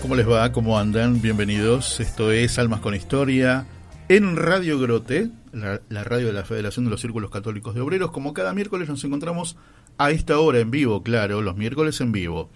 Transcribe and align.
¿Cómo 0.00 0.16
les 0.16 0.26
va? 0.26 0.52
¿Cómo 0.52 0.78
andan? 0.78 1.20
Bienvenidos. 1.20 2.00
Esto 2.00 2.32
es 2.32 2.58
Almas 2.58 2.80
con 2.80 2.94
Historia 2.94 3.66
en 4.08 4.36
Radio 4.36 4.78
Grote, 4.78 5.28
la, 5.52 5.80
radio 6.02 6.28
de 6.28 6.32
la 6.32 6.44
Federación 6.44 6.86
de 6.86 6.92
los 6.92 7.02
Círculos 7.02 7.30
Católicos 7.30 7.74
de 7.74 7.82
Obreros. 7.82 8.10
Como 8.10 8.32
cada 8.32 8.54
miércoles 8.54 8.88
nos 8.88 9.04
encontramos 9.04 9.58
a 9.98 10.12
esta 10.12 10.38
hora 10.38 10.60
en 10.60 10.70
vivo, 10.70 11.02
claro, 11.02 11.42
los 11.42 11.56
miércoles 11.56 12.00
en 12.00 12.10
vivo. 12.10 12.48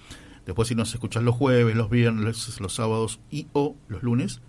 Después 0.47 0.69
si 0.69 0.75
nos 0.75 0.95
escuchas 0.95 1.23
los 1.23 1.35
jueves, 1.35 1.77
los 1.77 1.91
viernes, 1.91 2.59
los 2.59 2.75
sábados 2.75 3.21
y 3.31 3.49
o 3.53 3.77
los 3.89 4.03
lunes, 4.03 4.41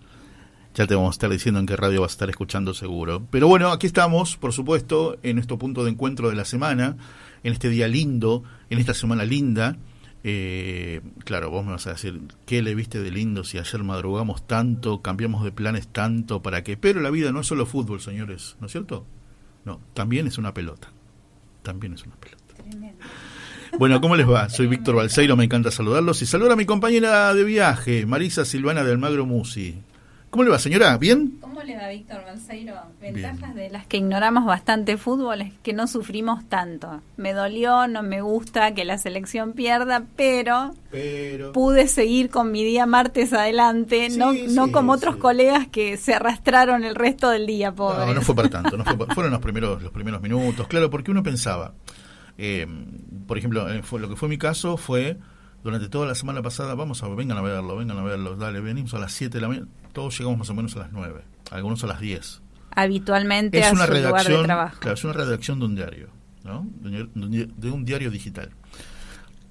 ya 0.72 0.86
te 0.86 0.94
vamos 0.94 1.10
a 1.10 1.16
estar 1.16 1.28
diciendo 1.28 1.60
en 1.60 1.66
qué 1.66 1.76
radio 1.76 2.00
vas 2.00 2.12
a 2.12 2.14
estar 2.14 2.30
escuchando 2.30 2.72
seguro. 2.72 3.26
Pero 3.30 3.48
bueno, 3.48 3.70
aquí 3.70 3.86
estamos, 3.86 4.38
por 4.38 4.54
supuesto, 4.54 5.18
en 5.22 5.36
nuestro 5.36 5.58
punto 5.58 5.84
de 5.84 5.90
encuentro 5.90 6.30
de 6.30 6.36
la 6.36 6.46
semana, 6.46 6.96
en 7.42 7.52
este 7.52 7.68
día 7.68 7.86
lindo, 7.86 8.44
en 8.70 8.78
esta 8.78 8.94
semana 8.94 9.26
linda 9.26 9.76
eh, 10.24 11.00
claro, 11.24 11.50
vos 11.50 11.64
me 11.64 11.72
vas 11.72 11.86
a 11.86 11.90
decir, 11.90 12.20
¿qué 12.46 12.62
le 12.62 12.74
viste 12.74 13.00
de 13.00 13.10
lindo 13.10 13.44
si 13.44 13.58
ayer 13.58 13.82
madrugamos 13.82 14.46
tanto, 14.46 15.00
cambiamos 15.02 15.44
de 15.44 15.52
planes 15.52 15.88
tanto, 15.88 16.42
para 16.42 16.62
qué? 16.64 16.76
Pero 16.76 17.00
la 17.00 17.10
vida 17.10 17.32
no 17.32 17.40
es 17.40 17.46
solo 17.46 17.66
fútbol, 17.66 18.00
señores, 18.00 18.56
¿no 18.60 18.66
es 18.66 18.72
cierto? 18.72 19.06
No, 19.64 19.80
también 19.94 20.26
es 20.26 20.38
una 20.38 20.54
pelota. 20.54 20.88
También 21.62 21.94
es 21.94 22.04
una 22.04 22.16
pelota. 22.16 22.38
Bueno, 23.78 24.00
¿cómo 24.00 24.16
les 24.16 24.28
va? 24.28 24.48
Soy 24.48 24.66
Víctor 24.66 24.96
Balseiro, 24.96 25.36
me 25.36 25.44
encanta 25.44 25.70
saludarlos 25.70 26.22
y 26.22 26.26
saludar 26.26 26.52
a 26.52 26.56
mi 26.56 26.64
compañera 26.64 27.32
de 27.34 27.44
viaje, 27.44 28.06
Marisa 28.06 28.44
Silvana 28.44 28.82
del 28.82 28.98
Magro 28.98 29.26
Musi. 29.26 29.76
¿Cómo 30.30 30.44
le 30.44 30.50
va, 30.50 30.58
señora? 30.58 30.98
¿Bien? 30.98 31.38
¿Cómo 31.40 31.62
le 31.62 31.74
va, 31.74 31.88
Víctor 31.88 32.22
Balseiro? 32.22 32.74
Ventajas 33.00 33.54
de 33.54 33.70
las 33.70 33.86
que 33.86 33.96
ignoramos 33.96 34.44
bastante 34.44 34.98
fútbol 34.98 35.40
es 35.40 35.54
que 35.62 35.72
no 35.72 35.86
sufrimos 35.86 36.46
tanto. 36.50 37.00
Me 37.16 37.32
dolió, 37.32 37.88
no 37.88 38.02
me 38.02 38.20
gusta 38.20 38.74
que 38.74 38.84
la 38.84 38.98
selección 38.98 39.54
pierda, 39.54 40.04
pero, 40.16 40.74
pude 41.54 41.88
seguir 41.88 42.28
con 42.28 42.52
mi 42.52 42.62
día 42.62 42.84
martes 42.84 43.32
adelante, 43.32 44.10
no, 44.10 44.32
no 44.32 44.70
como 44.70 44.92
otros 44.92 45.16
colegas 45.16 45.66
que 45.66 45.96
se 45.96 46.12
arrastraron 46.14 46.84
el 46.84 46.94
resto 46.94 47.30
del 47.30 47.46
día, 47.46 47.72
pobre. 47.72 48.04
No, 48.04 48.12
no 48.12 48.20
fue 48.20 48.34
para 48.34 48.50
tanto, 48.50 48.76
no 48.76 48.84
fueron 49.14 49.32
los 49.32 49.40
primeros, 49.40 49.82
los 49.82 49.92
primeros 49.92 50.20
minutos, 50.20 50.68
claro, 50.68 50.90
porque 50.90 51.10
uno 51.10 51.22
pensaba, 51.22 51.72
eh, 52.36 52.66
por 53.26 53.38
ejemplo, 53.38 53.70
eh, 53.72 53.82
fue, 53.82 53.98
lo 53.98 54.10
que 54.10 54.16
fue 54.16 54.28
mi 54.28 54.36
caso 54.36 54.76
fue 54.76 55.16
durante 55.68 55.90
toda 55.90 56.06
la 56.06 56.14
semana 56.14 56.40
pasada, 56.40 56.74
vamos 56.74 57.02
a 57.02 57.08
vengan 57.08 57.36
a 57.36 57.42
verlo, 57.42 57.76
vengan 57.76 57.98
a 57.98 58.02
verlo, 58.02 58.36
dale, 58.36 58.58
venimos 58.60 58.94
a 58.94 58.98
las 58.98 59.12
7 59.12 59.36
de 59.36 59.42
la 59.42 59.48
mañana, 59.48 59.66
todos 59.92 60.16
llegamos 60.18 60.38
más 60.38 60.48
o 60.48 60.54
menos 60.54 60.74
a 60.76 60.78
las 60.78 60.92
9, 60.92 61.20
algunos 61.50 61.84
a 61.84 61.86
las 61.88 62.00
10. 62.00 62.40
Habitualmente 62.70 63.58
es 63.58 63.70
una 63.70 63.84
redacción, 63.84 64.46
Claro, 64.46 64.92
es 64.94 65.04
una 65.04 65.12
redacción 65.12 65.58
de 65.58 65.66
un 65.66 65.74
diario, 65.74 66.08
¿no? 66.42 66.66
De, 66.80 67.70
un 67.70 67.84
diario 67.84 68.10
digital. 68.10 68.48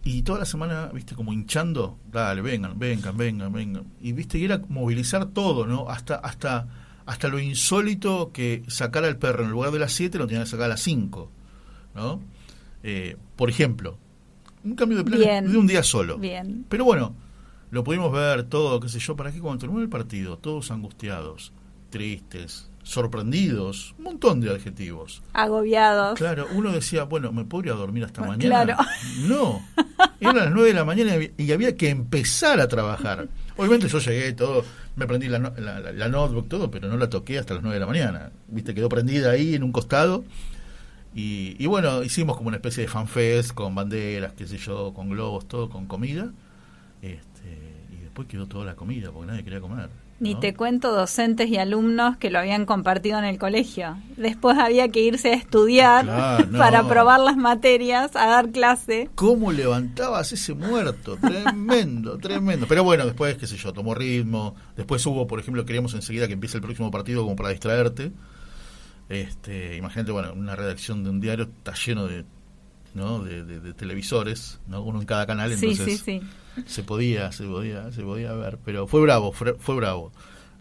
Y 0.03 0.23
toda 0.23 0.39
la 0.39 0.45
semana, 0.45 0.89
viste, 0.91 1.13
como 1.13 1.33
hinchando, 1.33 1.99
dale, 2.11 2.41
vengan, 2.41 2.79
vengan, 2.79 3.15
vengan, 3.15 3.53
vengan. 3.53 3.83
Y 4.01 4.13
viste, 4.13 4.39
y 4.39 4.45
era 4.45 4.59
movilizar 4.69 5.27
todo, 5.27 5.67
¿no? 5.67 5.87
Hasta, 5.87 6.15
hasta, 6.15 6.67
hasta 7.05 7.27
lo 7.27 7.37
insólito 7.37 8.31
que 8.31 8.63
sacar 8.69 9.05
al 9.05 9.17
perro 9.17 9.43
en 9.43 9.51
lugar 9.51 9.69
de 9.69 9.77
las 9.77 9.93
7 9.93 10.17
lo 10.17 10.25
tenía 10.25 10.45
que 10.45 10.49
sacar 10.49 10.65
a 10.65 10.69
las 10.69 10.81
5, 10.81 11.31
¿no? 11.93 12.21
Eh, 12.81 13.17
por 13.35 13.51
ejemplo, 13.51 13.99
un 14.67 14.75
cambio 14.75 14.97
de 14.97 15.03
plan 15.03 15.51
de 15.51 15.57
un 15.57 15.67
día 15.67 15.83
solo. 15.83 16.17
Bien. 16.17 16.65
Pero 16.69 16.85
bueno, 16.85 17.15
lo 17.71 17.83
pudimos 17.83 18.11
ver 18.11 18.43
todo, 18.43 18.79
qué 18.79 18.89
sé 18.89 18.99
yo, 18.99 19.15
para 19.15 19.31
que 19.31 19.39
cuando 19.39 19.59
terminó 19.59 19.81
el 19.81 19.89
partido, 19.89 20.37
todos 20.37 20.71
angustiados, 20.71 21.53
tristes, 21.89 22.69
sorprendidos, 22.83 23.93
un 23.97 24.05
montón 24.05 24.39
de 24.39 24.49
adjetivos. 24.49 25.21
Agobiados. 25.33 26.17
Claro, 26.17 26.47
uno 26.53 26.71
decía, 26.71 27.03
bueno, 27.03 27.33
¿me 27.33 27.43
podría 27.43 27.73
dormir 27.73 28.05
hasta 28.05 28.21
mañana? 28.21 28.65
Claro. 28.65 28.77
No, 29.27 29.61
eran 30.19 30.37
las 30.37 30.51
9 30.51 30.69
de 30.69 30.73
la 30.73 30.85
mañana 30.85 31.11
y 31.37 31.51
había 31.51 31.75
que 31.75 31.89
empezar 31.89 32.61
a 32.61 32.67
trabajar. 32.67 33.27
Obviamente 33.57 33.87
yo 33.89 33.99
llegué 33.99 34.31
todo, 34.33 34.63
me 34.95 35.05
prendí 35.05 35.27
la, 35.27 35.39
la, 35.39 36.07
notebook, 36.07 36.47
todo, 36.47 36.71
pero 36.71 36.87
no 36.87 36.97
la 36.97 37.09
toqué 37.09 37.39
hasta 37.39 37.55
las 37.55 37.63
9 37.63 37.75
de 37.75 37.79
la 37.79 37.87
mañana. 37.87 38.31
Viste, 38.47 38.73
quedó 38.73 38.87
prendida 38.87 39.31
ahí 39.31 39.55
en 39.55 39.63
un 39.63 39.71
costado 39.71 40.23
y, 41.19 41.65
bueno, 41.65 42.03
hicimos 42.03 42.37
como 42.37 42.49
una 42.49 42.57
especie 42.57 42.83
de 42.83 42.89
fanfest 42.89 43.53
con 43.53 43.73
banderas, 43.73 44.33
qué 44.33 44.45
sé 44.45 44.57
yo, 44.57 44.93
con 44.93 45.09
globos, 45.09 45.47
todo 45.47 45.67
con 45.67 45.87
comida. 45.87 46.31
Este, 47.01 47.57
y 47.91 48.03
después 48.03 48.27
quedó 48.27 48.45
toda 48.45 48.65
la 48.65 48.75
comida 48.75 49.11
porque 49.11 49.27
nadie 49.27 49.43
quería 49.43 49.59
comer. 49.59 49.89
Ni 50.19 50.33
te 50.33 50.55
cuento 50.55 50.95
docentes 50.95 51.47
y 51.47 51.57
alumnos 51.57 52.17
que 52.17 52.31
lo 52.31 52.39
habían 52.39 52.65
compartido 52.65 53.19
en 53.19 53.25
el 53.25 53.37
colegio. 53.37 53.97
Después 54.15 54.57
había 54.57 54.89
que 54.89 55.01
irse 55.01 55.29
a 55.29 55.33
estudiar 55.33 56.05
para 56.57 56.87
probar 56.87 57.19
las 57.19 57.37
materias, 57.37 58.15
a 58.15 58.27
dar 58.27 58.51
clase. 58.51 59.09
¿Cómo 59.15 59.51
levantabas 59.51 60.31
ese 60.31 60.53
muerto? 60.53 61.17
Tremendo, 61.17 62.17
tremendo. 62.21 62.67
Pero 62.67 62.83
bueno, 62.83 63.05
después, 63.05 63.37
qué 63.37 63.45
sé 63.45 63.57
yo, 63.57 63.73
tomó 63.73 63.93
ritmo. 63.93 64.55
Después 64.75 65.05
hubo, 65.05 65.27
por 65.27 65.39
ejemplo, 65.39 65.65
queríamos 65.65 65.93
enseguida 65.93 66.27
que 66.27 66.33
empiece 66.33 66.57
el 66.57 66.63
próximo 66.63 66.89
partido 66.89 67.23
como 67.23 67.35
para 67.35 67.49
distraerte. 67.49 68.11
Este, 69.09 69.77
imagínate, 69.77 70.11
bueno, 70.11 70.33
una 70.33 70.55
redacción 70.55 71.03
de 71.03 71.09
un 71.09 71.21
diario 71.21 71.45
está 71.45 71.73
lleno 71.73 72.07
de, 72.07 72.25
¿no? 72.93 73.23
de, 73.23 73.73
televisores, 73.73 74.59
¿no? 74.67 74.81
uno 74.81 74.99
en 74.99 75.05
cada 75.05 75.25
canal, 75.25 75.51
entonces 75.51 76.03
se 76.65 76.83
podía, 76.83 77.31
se 77.31 77.45
podía, 77.45 77.91
se 77.91 78.01
podía 78.01 78.33
ver, 78.33 78.59
pero 78.65 78.87
fue 78.87 79.01
bravo, 79.01 79.31
fue, 79.31 79.75
bravo. 79.75 80.11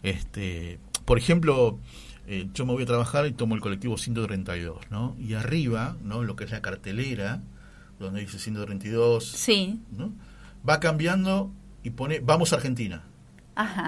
Este, 0.03 0.79
por 1.03 1.17
ejemplo, 1.17 1.79
eh, 2.27 2.47
yo 2.53 2.65
me 2.65 2.73
voy 2.73 2.83
a 2.83 2.85
trabajar 2.85 3.25
y 3.25 3.33
tomo 3.33 3.55
el 3.55 3.61
colectivo 3.61 3.97
132, 3.97 4.91
¿no? 4.91 5.15
Y 5.19 5.33
arriba, 5.33 5.97
¿no? 6.03 6.23
Lo 6.23 6.35
que 6.35 6.45
es 6.45 6.51
la 6.51 6.61
cartelera, 6.61 7.41
donde 7.99 8.21
dice 8.21 8.39
132, 8.39 9.25
sí. 9.25 9.81
¿no? 9.91 10.13
Va 10.67 10.79
cambiando 10.79 11.51
y 11.83 11.89
pone 11.89 12.19
vamos 12.19 12.53
a 12.53 12.57
Argentina 12.57 13.03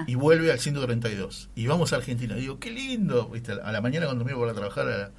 y 0.06 0.14
vuelve 0.14 0.50
al 0.50 0.58
132. 0.58 1.50
Y 1.54 1.66
vamos 1.66 1.92
a 1.92 1.96
Argentina. 1.96 2.34
digo, 2.34 2.58
qué 2.58 2.70
lindo. 2.70 3.28
¿Viste? 3.28 3.52
A 3.52 3.72
la 3.72 3.80
mañana 3.80 4.06
cuando 4.06 4.24
me 4.24 4.34
voy 4.34 4.48
a 4.48 4.54
trabajar 4.54 5.12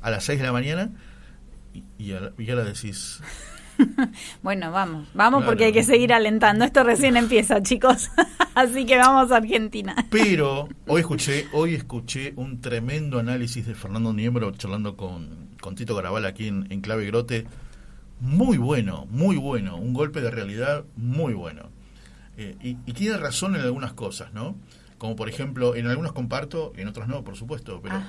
a, 0.00 0.10
las 0.10 0.24
6 0.24 0.38
de 0.38 0.46
la 0.46 0.52
mañana 0.52 0.90
y, 1.74 1.84
y, 1.98 2.08
ya 2.08 2.54
la 2.54 2.64
decís. 2.64 3.20
bueno, 4.42 4.72
vamos, 4.72 5.08
vamos 5.14 5.44
porque 5.44 5.66
hay 5.66 5.72
que 5.72 5.82
seguir 5.82 6.12
alentando. 6.12 6.64
Esto 6.64 6.84
recién 6.84 7.16
empieza, 7.16 7.62
chicos. 7.62 8.10
Así 8.54 8.86
que 8.86 8.96
vamos 8.96 9.30
a 9.30 9.36
Argentina. 9.36 9.94
Pero 10.10 10.68
hoy 10.86 11.00
escuché, 11.00 11.46
hoy 11.52 11.74
escuché 11.74 12.32
un 12.36 12.60
tremendo 12.60 13.18
análisis 13.18 13.66
de 13.66 13.74
Fernando 13.74 14.12
Niembro 14.12 14.50
charlando 14.52 14.96
con, 14.96 15.50
con 15.60 15.74
Tito 15.74 15.94
Garabal 15.94 16.26
aquí 16.26 16.48
en, 16.48 16.66
en 16.70 16.80
Clave 16.80 17.06
Grote. 17.06 17.46
Muy 18.20 18.58
bueno, 18.58 19.06
muy 19.10 19.36
bueno. 19.36 19.76
Un 19.76 19.92
golpe 19.94 20.20
de 20.20 20.30
realidad 20.30 20.84
muy 20.96 21.34
bueno. 21.34 21.70
Eh, 22.40 22.56
y, 22.62 22.92
tiene 22.92 23.16
razón 23.16 23.56
en 23.56 23.62
algunas 23.62 23.94
cosas, 23.94 24.32
¿no? 24.32 24.56
Como 24.96 25.16
por 25.16 25.28
ejemplo, 25.28 25.74
en 25.74 25.88
algunos 25.88 26.12
comparto, 26.12 26.72
en 26.76 26.86
otros 26.86 27.08
no, 27.08 27.24
por 27.24 27.36
supuesto, 27.36 27.80
pero 27.82 28.00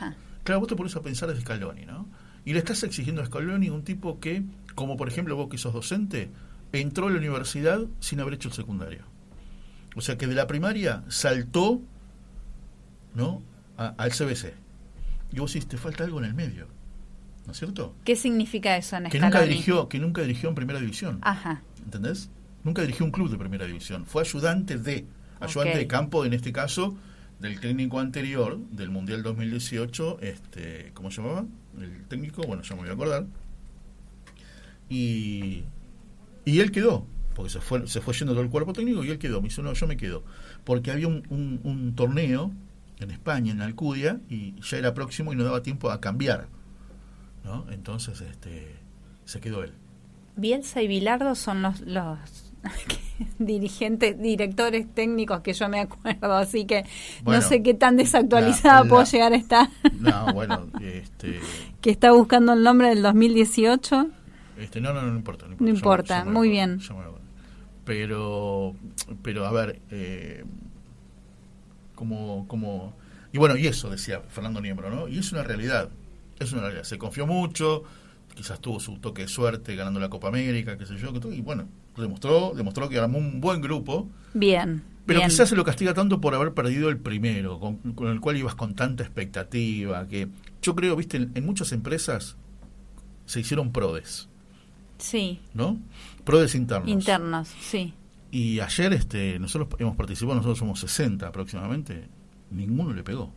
claro, 0.44 0.60
vos 0.60 0.70
te 0.70 0.76
pones 0.76 0.96
a 0.96 1.02
pensar 1.02 1.30
desde 1.30 1.42
Scaloni, 1.42 1.88
¿no? 1.88 2.08
Y 2.46 2.54
le 2.54 2.60
estás 2.60 2.84
exigiendo 2.84 3.24
a 3.24 3.26
Scaloni 3.26 3.70
un 3.70 3.84
tipo 3.84 4.20
que, 4.20 4.44
como 4.76 4.98
por 4.98 5.08
ejemplo 5.08 5.36
vos 5.36 5.50
que 5.50 5.58
sos 5.58 5.74
docente, 5.74 6.30
entró 6.72 7.08
a 7.08 7.10
la 7.10 7.18
universidad 7.18 7.82
sin 8.00 8.20
haber 8.20 8.36
hecho 8.36 8.50
el 8.50 8.54
secundario. 8.54 9.04
O 9.96 10.02
sea 10.02 10.16
que 10.16 10.28
de 10.28 10.36
la 10.36 10.46
primaria 10.46 11.04
saltó, 11.08 11.82
¿no? 13.16 13.42
al 13.78 14.12
CBC. 14.12 14.54
y 15.32 15.40
vos 15.40 15.54
decís, 15.54 15.68
te 15.68 15.78
falta 15.78 16.04
algo 16.04 16.20
en 16.20 16.26
el 16.26 16.34
medio. 16.36 16.68
¿No 17.48 17.54
es 17.54 17.58
cierto? 17.58 17.96
¿Qué 18.04 18.16
significa 18.16 18.78
eso 18.78 18.96
en 18.98 19.06
que 19.06 19.20
nunca 19.20 19.42
dirigió 19.42 19.90
Que 19.90 19.98
nunca 19.98 20.22
dirigió 20.22 20.50
en 20.50 20.56
primera 20.56 20.80
división. 20.80 21.18
Ajá. 21.24 21.64
¿Entendés? 21.84 22.30
Nunca 22.70 22.84
dirigió 22.84 23.04
un 23.04 23.12
club 23.12 23.32
de 23.32 23.38
primera 23.40 23.66
división. 23.66 24.06
Fue 24.06 24.22
ayudante 24.22 24.78
de, 24.78 25.08
ayudante 25.40 25.76
de 25.76 25.88
campo, 25.88 26.24
en 26.24 26.34
este 26.34 26.54
caso, 26.54 26.96
del 27.40 27.60
técnico 27.60 28.00
anterior 28.00 28.60
del 28.60 28.92
Mundial 28.92 29.24
2018, 29.24 30.20
este, 30.22 30.92
¿cómo 30.94 31.10
se 31.10 31.20
llamaba? 31.20 31.48
El 31.80 32.06
técnico, 32.06 32.44
bueno, 32.44 32.62
ya 32.62 32.76
me 32.76 32.82
voy 32.82 32.92
a 32.92 32.94
acordar. 32.94 33.26
Y, 34.88 35.64
y 36.46 36.60
él 36.60 36.72
quedó, 36.72 37.08
porque 37.34 37.50
se 37.50 37.60
fue, 37.60 37.88
se 37.88 38.02
fue 38.02 38.14
yendo 38.14 38.34
todo 38.34 38.44
el 38.44 38.52
cuerpo 38.52 38.72
técnico 38.72 39.04
y 39.04 39.10
él 39.10 39.18
quedó. 39.18 39.42
Me 39.42 39.48
dice, 39.48 39.64
no, 39.64 39.74
yo 39.74 39.88
me 39.88 39.98
quedo. 39.98 40.24
Porque 40.64 40.92
había 40.92 41.08
un, 41.08 41.24
un, 41.64 41.96
torneo 41.96 42.52
en 43.00 43.10
España, 43.10 43.52
en 43.52 43.62
Alcudia, 43.64 44.22
y 44.30 44.54
ya 44.62 44.78
era 44.78 44.94
próximo 44.94 45.34
y 45.34 45.36
no 45.36 45.44
daba 45.44 45.64
tiempo 45.64 45.90
a 45.90 46.00
cambiar. 46.00 46.46
¿no? 47.44 47.66
Entonces 47.72 48.22
este, 48.22 48.76
se 49.26 49.40
quedó 49.40 49.64
él. 49.64 49.74
Bielsa 50.36 50.84
y 50.84 50.88
Bilardo 50.88 51.34
son 51.34 51.64
los, 51.64 51.82
los 51.82 52.49
dirigentes, 53.40 54.20
directores 54.20 54.88
técnicos 54.94 55.42
que 55.42 55.54
yo 55.54 55.70
me 55.70 55.80
acuerdo, 55.80 56.36
así 56.36 56.66
que 56.66 56.86
no 57.26 57.42
sé 57.42 57.64
qué 57.64 57.74
tan 57.74 57.98
desactualizada 57.98 58.84
puedo 58.86 59.04
llegar 59.04 59.34
a 59.34 59.36
estar. 59.36 59.70
No, 60.00 60.34
bueno, 60.34 60.68
este, 60.82 61.40
que 61.82 61.92
está 61.92 62.12
buscando 62.12 62.54
el 62.54 62.64
nombre 62.64 62.90
del 62.90 63.02
2018. 63.02 64.10
Este, 64.60 64.82
no, 64.82 64.94
no, 64.94 65.02
no 65.02 65.16
importa. 65.16 65.46
No 65.58 65.70
importa, 65.70 66.26
muy 66.26 66.50
bien. 66.50 66.80
Pero, 67.86 68.76
pero 69.24 69.46
a 69.46 69.52
ver, 69.52 69.82
eh, 69.90 70.44
como, 71.96 72.48
como... 72.48 72.94
Y 73.32 73.38
bueno, 73.38 73.58
y 73.58 73.68
eso 73.68 73.90
decía 73.90 74.22
Fernando 74.28 74.62
Niembro, 74.62 74.90
¿no? 74.90 75.08
Y 75.08 75.18
es 75.18 75.32
una 75.32 75.44
realidad, 75.44 75.90
es 76.40 76.52
una 76.52 76.64
realidad. 76.64 76.84
Se 76.84 76.98
confió 76.98 77.26
mucho, 77.26 77.84
quizás 78.36 78.60
tuvo 78.60 78.80
su 78.80 79.00
toque 79.00 79.24
de 79.24 79.28
suerte 79.28 79.76
ganando 79.76 80.00
la 80.00 80.10
Copa 80.10 80.28
América, 80.28 80.78
qué 80.78 80.86
sé 80.86 80.98
yo, 80.98 81.12
y 81.32 81.42
bueno, 81.42 81.68
demostró, 81.98 82.54
demostró 82.56 82.90
que 82.90 82.98
armó 82.98 83.18
un 83.18 83.42
buen 83.42 83.62
grupo. 83.62 84.08
Bien. 84.34 84.84
Pero 85.06 85.22
quizás 85.22 85.50
se 85.50 85.56
lo 85.56 85.66
castiga 85.66 85.94
tanto 85.94 86.22
por 86.22 86.36
haber 86.36 86.54
perdido 86.54 86.90
el 86.90 86.98
primero, 87.00 87.60
con, 87.60 87.80
el 88.08 88.20
cual 88.20 88.38
ibas 88.38 88.54
con 88.54 88.76
tanta 88.76 89.04
expectativa, 89.04 90.08
que 90.08 90.28
yo 90.62 90.76
creo, 90.76 90.96
viste, 90.96 91.18
en, 91.18 91.46
muchas 91.46 91.72
empresas 91.72 92.38
se 93.26 93.40
hicieron 93.40 93.72
prodes. 93.72 94.30
Sí. 95.00 95.40
¿No? 95.54 95.80
Prodes 96.24 96.54
internos. 96.54 96.90
Internos, 96.90 97.48
sí. 97.60 97.94
Y 98.32 98.60
ayer 98.60 98.94
este 98.94 99.40
nosotros 99.40 99.70
hemos 99.80 99.96
participado, 99.96 100.36
nosotros 100.36 100.60
somos 100.60 100.80
60 100.82 101.28
aproximadamente, 101.28 102.08
ninguno 102.52 102.94
le 102.94 103.04
pegó 103.04 103.34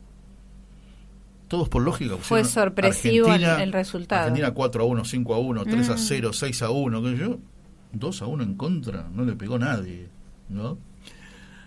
todos 1.52 1.68
por 1.68 1.82
lógica. 1.82 2.16
Fue 2.16 2.44
sorpresivo 2.46 3.30
el, 3.30 3.74
resultado. 3.74 4.22
Argentina 4.22 4.52
4 4.52 4.82
a 4.82 4.86
1, 4.86 5.04
5 5.04 5.34
a 5.34 5.38
1, 5.38 5.64
3 5.66 5.88
a 5.90 5.98
0, 5.98 6.32
6 6.32 6.62
a 6.62 6.70
1, 6.70 7.02
que 7.02 7.16
yo, 7.18 7.38
2 7.92 8.22
a 8.22 8.26
1 8.26 8.42
en 8.42 8.54
contra, 8.54 9.08
no 9.12 9.24
le 9.24 9.34
pegó 9.34 9.58
nadie, 9.58 10.08
¿no? 10.48 10.78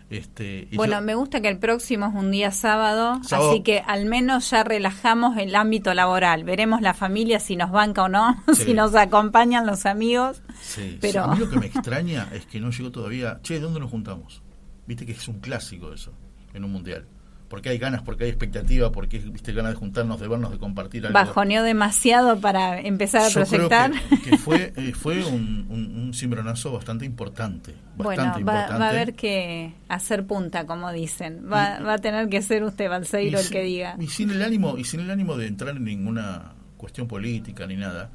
Este, 0.10 0.68
bueno, 0.74 1.02
me 1.02 1.16
gusta 1.16 1.42
que 1.42 1.48
el 1.48 1.58
próximo 1.58 2.06
es 2.08 2.14
un 2.14 2.30
día 2.30 2.52
sábado, 2.52 3.20
así 3.32 3.64
que 3.64 3.80
al 3.80 4.06
menos 4.06 4.52
ya 4.52 4.64
relajamos 4.64 5.36
el 5.38 5.56
ámbito 5.56 5.94
laboral. 5.96 6.44
Veremos 6.44 6.82
la 6.82 6.94
familia 6.94 7.40
si 7.40 7.56
nos 7.56 7.72
banca 7.72 8.04
o 8.04 8.10
no, 8.10 8.44
si 8.54 8.76
nos 8.76 8.94
acompañan 8.94 9.66
los 9.66 9.88
amigos. 9.88 10.44
Sí, 10.62 11.00
pero... 11.02 11.24
a 11.24 11.34
mí 11.34 11.40
lo 11.40 11.50
que 11.50 11.58
me 11.58 11.66
extraña 11.66 12.30
es 12.34 12.46
que 12.46 12.60
no 12.60 12.70
llegó 12.70 12.92
todavía. 12.92 13.40
Che, 13.42 13.56
¿de 13.56 13.62
dónde 13.62 13.80
nos 13.80 13.90
juntamos? 13.90 14.44
Viste 14.86 15.08
que 15.08 15.14
es 15.14 15.28
un 15.28 15.40
clásico 15.40 15.92
eso 15.92 16.14
en 16.54 16.64
un 16.64 16.72
mundial 16.72 17.08
porque 17.48 17.70
hay 17.70 17.78
ganas, 17.78 18.02
porque 18.02 18.24
hay 18.24 18.30
expectativa, 18.30 18.92
porque 18.92 19.20
viste 19.20 19.54
ganas 19.54 19.74
de 19.74 19.78
juntarnos, 19.78 20.20
de 20.20 20.28
vernos, 20.28 20.52
de 20.52 20.58
compartir 20.58 21.06
algo. 21.06 21.14
Bajoneó 21.14 21.64
demasiado 21.64 22.40
para 22.40 22.80
empezar 22.80 23.30
a 23.30 23.30
proyectar. 23.30 23.92
que, 24.24 24.38
fue, 24.40 24.74
eh, 24.76 24.94
fue 24.94 25.24
un, 25.24 25.68
un, 25.70 26.14
cimbronazo 26.14 26.72
bastante 26.72 27.06
importante. 27.06 27.76
Bastante 27.98 28.44
bueno, 28.44 28.46
va, 28.46 28.78
va, 28.78 28.86
a 28.88 28.90
haber 28.90 29.14
que 29.14 29.74
hacer 29.90 30.26
punta, 30.26 30.66
como 30.66 30.92
dicen. 30.92 31.46
Va, 31.52 31.80
va 31.80 31.94
a 31.94 31.98
tener 32.00 32.30
que 32.30 32.42
ser 32.42 32.64
usted, 32.64 32.90
Balseiro, 32.90 33.40
el 33.40 33.50
que 33.50 33.62
diga. 33.62 33.96
Y 34.00 34.08
sin 34.08 34.32
el 34.32 34.42
ánimo, 34.42 34.78
y 34.78 34.84
sin 34.84 35.02
el 35.02 35.12
ánimo 35.12 35.38
de 35.38 35.48
entrar 35.48 35.76
en 35.76 35.84
ninguna 35.84 36.54
cuestión 36.78 37.08
política 37.08 37.68
ni 37.68 37.76
nada, 37.76 38.10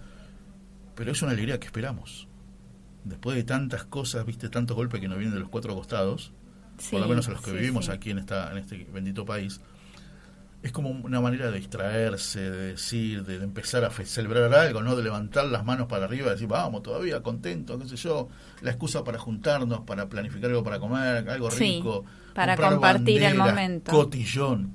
pero 0.94 1.12
es 1.12 1.22
una 1.22 1.32
alegría 1.32 1.60
que 1.60 1.66
esperamos. 1.66 2.28
Después 3.04 3.36
de 3.36 3.44
tantas 3.44 3.84
cosas, 3.84 4.26
viste, 4.26 4.48
tantos 4.48 4.76
golpes 4.76 5.00
que 5.00 5.08
nos 5.08 5.18
vienen 5.18 5.34
de 5.34 5.40
los 5.40 5.48
cuatro 5.48 5.74
costados, 5.74 6.32
por 6.90 7.00
lo 7.00 7.08
menos 7.08 7.28
a 7.28 7.32
los 7.32 7.42
que 7.42 7.52
vivimos 7.52 7.88
aquí 7.88 8.10
en, 8.10 8.18
esta, 8.18 8.50
en 8.52 8.58
este 8.58 8.86
bendito 8.92 9.24
país, 9.24 9.60
es 10.62 10.72
como 10.72 10.90
una 10.90 11.20
manera 11.20 11.50
de 11.50 11.58
distraerse, 11.58 12.38
de 12.38 12.66
decir, 12.72 13.24
de, 13.24 13.36
empezar 13.36 13.84
a 13.84 13.90
celebrar 13.90 14.52
algo, 14.54 14.82
¿no? 14.82 14.94
De 14.94 15.02
levantar 15.02 15.46
las 15.46 15.64
manos 15.64 15.86
para 15.86 16.04
arriba 16.04 16.28
y 16.28 16.30
decir, 16.30 16.48
vamos, 16.48 16.82
todavía 16.82 17.22
contento, 17.22 17.78
qué 17.78 17.88
sé 17.88 17.96
yo, 17.96 18.28
la 18.60 18.70
excusa 18.70 19.02
para 19.02 19.18
juntarnos, 19.18 19.80
para 19.80 20.08
planificar 20.08 20.50
algo 20.50 20.62
para 20.62 20.78
comer, 20.78 21.28
algo 21.30 21.48
rico, 21.48 22.04
para 22.34 22.56
compartir 22.56 23.22
el 23.22 23.36
momento. 23.36 23.90
Cotillón. 23.90 24.74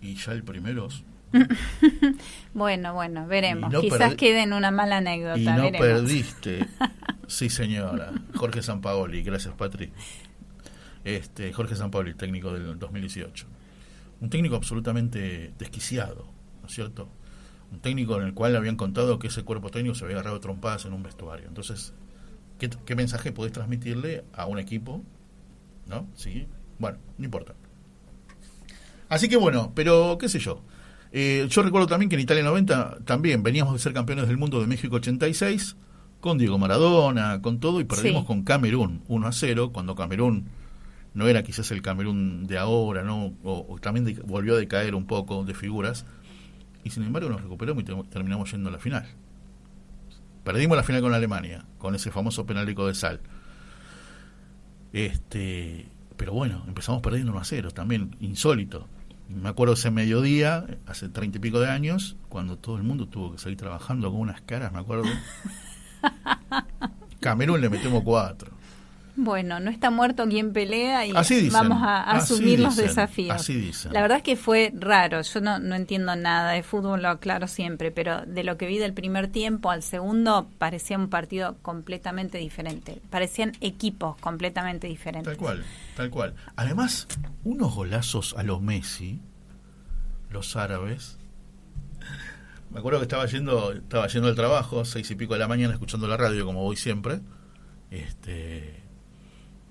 Y 0.00 0.14
ya 0.14 0.32
el 0.32 0.42
primero 0.42 0.88
bueno, 2.54 2.94
bueno, 2.94 3.26
veremos. 3.26 3.74
Quizás 3.80 4.14
quede 4.14 4.44
en 4.44 4.54
una 4.54 4.70
mala 4.70 4.98
anécdota. 4.98 5.38
Y 5.38 5.44
no 5.44 5.70
perdiste. 5.72 6.66
sí, 7.26 7.50
señora. 7.50 8.12
Jorge 8.36 8.62
Sampaoli. 8.62 9.22
Gracias, 9.22 9.52
Patri 9.54 9.92
este, 11.06 11.52
Jorge 11.52 11.76
Sampaoli, 11.76 12.14
técnico 12.14 12.52
del 12.52 12.78
2018. 12.80 13.46
Un 14.20 14.28
técnico 14.28 14.56
absolutamente 14.56 15.54
desquiciado, 15.56 16.26
¿no 16.60 16.66
es 16.66 16.74
cierto? 16.74 17.08
Un 17.70 17.78
técnico 17.80 18.20
en 18.20 18.26
el 18.26 18.34
cual 18.34 18.56
habían 18.56 18.76
contado 18.76 19.20
que 19.20 19.28
ese 19.28 19.44
cuerpo 19.44 19.70
técnico 19.70 19.94
se 19.94 20.04
había 20.04 20.16
agarrado 20.16 20.40
trompadas 20.40 20.84
en 20.84 20.92
un 20.92 21.04
vestuario. 21.04 21.46
Entonces, 21.46 21.94
¿qué, 22.58 22.96
mensaje 22.96 23.30
podés 23.30 23.52
transmitirle 23.52 24.24
a 24.32 24.46
un 24.46 24.58
equipo? 24.58 25.00
¿No? 25.86 26.08
Sí. 26.16 26.48
Bueno, 26.80 26.98
no 27.18 27.24
importa. 27.24 27.54
Así 29.08 29.28
que 29.28 29.36
bueno, 29.36 29.72
pero 29.76 30.18
qué 30.18 30.28
sé 30.28 30.40
yo. 30.40 30.62
Eh, 31.12 31.46
yo 31.48 31.62
recuerdo 31.62 31.86
también 31.86 32.08
que 32.08 32.16
en 32.16 32.22
Italia 32.22 32.42
90 32.42 32.98
también 33.04 33.44
veníamos 33.44 33.74
de 33.74 33.78
ser 33.78 33.92
campeones 33.92 34.26
del 34.26 34.38
mundo 34.38 34.60
de 34.60 34.66
México 34.66 34.96
86 34.96 35.76
con 36.20 36.36
Diego 36.36 36.58
Maradona, 36.58 37.40
con 37.42 37.60
todo, 37.60 37.80
y 37.80 37.84
perdimos 37.84 38.24
con 38.24 38.42
Camerún 38.42 39.04
1 39.06 39.26
a 39.28 39.32
0, 39.32 39.70
cuando 39.72 39.94
Camerún 39.94 40.48
no 41.16 41.26
era 41.28 41.42
quizás 41.42 41.70
el 41.70 41.80
Camerún 41.80 42.46
de 42.46 42.58
ahora, 42.58 43.02
¿no? 43.02 43.32
O, 43.42 43.78
también 43.80 44.20
volvió 44.26 44.54
a 44.54 44.58
decaer 44.58 44.94
un 44.94 45.06
poco 45.06 45.44
de 45.44 45.54
figuras, 45.54 46.04
y 46.84 46.90
sin 46.90 47.04
embargo 47.04 47.30
nos 47.30 47.40
recuperamos 47.40 47.82
y 47.82 47.86
terminamos 48.10 48.52
yendo 48.52 48.68
a 48.68 48.72
la 48.72 48.78
final. 48.78 49.08
Perdimos 50.44 50.76
la 50.76 50.82
final 50.82 51.00
con 51.00 51.14
Alemania, 51.14 51.64
con 51.78 51.94
ese 51.94 52.10
famoso 52.10 52.44
penalico 52.44 52.86
de 52.86 52.94
sal. 52.94 53.20
Este, 54.92 55.88
pero 56.18 56.34
bueno, 56.34 56.62
empezamos 56.68 57.00
perdiendo 57.00 57.32
1 57.32 57.40
a 57.40 57.44
0, 57.44 57.70
también 57.70 58.14
insólito. 58.20 58.86
Me 59.30 59.48
acuerdo 59.48 59.72
ese 59.72 59.90
mediodía, 59.90 60.66
hace 60.84 61.08
treinta 61.08 61.38
y 61.38 61.40
pico 61.40 61.60
de 61.60 61.70
años, 61.70 62.18
cuando 62.28 62.58
todo 62.58 62.76
el 62.76 62.82
mundo 62.82 63.08
tuvo 63.08 63.32
que 63.32 63.38
seguir 63.38 63.56
trabajando 63.56 64.10
con 64.10 64.20
unas 64.20 64.42
caras, 64.42 64.70
me 64.70 64.80
acuerdo. 64.80 65.04
Camerún 67.20 67.62
le 67.62 67.70
metemos 67.70 68.02
cuatro. 68.02 68.55
Bueno, 69.16 69.60
no 69.60 69.70
está 69.70 69.90
muerto 69.90 70.26
quien 70.28 70.52
pelea 70.52 71.06
y 71.06 71.12
vamos 71.12 71.78
a, 71.82 72.02
asumir 72.02 72.60
los 72.60 72.76
desafíos. 72.76 73.48
La 73.90 74.02
verdad 74.02 74.18
es 74.18 74.22
que 74.22 74.36
fue 74.36 74.72
raro. 74.78 75.22
Yo 75.22 75.40
no, 75.40 75.58
no 75.58 75.74
entiendo 75.74 76.14
nada 76.16 76.52
de 76.52 76.62
fútbol, 76.62 77.00
lo 77.00 77.08
aclaro 77.08 77.48
siempre, 77.48 77.90
pero 77.90 78.26
de 78.26 78.44
lo 78.44 78.58
que 78.58 78.66
vi 78.66 78.78
del 78.78 78.92
primer 78.92 79.28
tiempo 79.28 79.70
al 79.70 79.82
segundo 79.82 80.50
parecía 80.58 80.98
un 80.98 81.08
partido 81.08 81.56
completamente 81.62 82.36
diferente. 82.36 83.00
Parecían 83.08 83.52
equipos 83.62 84.16
completamente 84.18 84.86
diferentes. 84.86 85.32
Tal 85.32 85.38
cual, 85.38 85.64
tal 85.96 86.10
cual. 86.10 86.34
Además, 86.54 87.08
unos 87.42 87.74
golazos 87.74 88.34
a 88.36 88.42
los 88.42 88.60
Messi, 88.60 89.22
los 90.30 90.56
árabes. 90.56 91.16
Me 92.70 92.80
acuerdo 92.80 92.98
que 92.98 93.04
estaba 93.04 93.24
yendo, 93.24 93.72
estaba 93.72 94.08
yendo 94.08 94.28
al 94.28 94.34
trabajo, 94.34 94.84
seis 94.84 95.10
y 95.10 95.14
pico 95.14 95.32
de 95.32 95.40
la 95.40 95.48
mañana, 95.48 95.72
escuchando 95.72 96.06
la 96.06 96.18
radio 96.18 96.44
como 96.44 96.62
voy 96.62 96.76
siempre. 96.76 97.20
Este 97.90 98.85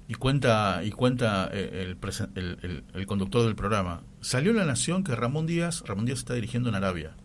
y 0.08 0.14
cuenta, 0.14 0.82
y 0.84 0.92
cuenta 0.92 1.50
eh, 1.52 1.96
el, 1.98 1.98
el, 2.36 2.84
el, 2.94 3.06
conductor 3.08 3.44
del 3.44 3.56
programa. 3.56 4.04
Salió 4.22 4.54
la 4.54 4.66
nación 4.66 5.04
que 5.04 5.16
Ramón 5.16 5.48
Díaz, 5.48 5.84
Ramón 5.86 6.06
Díaz 6.06 6.20
está 6.20 6.36
dirigiendo 6.36 6.70
en 6.70 6.76
Arabia. 6.76 7.16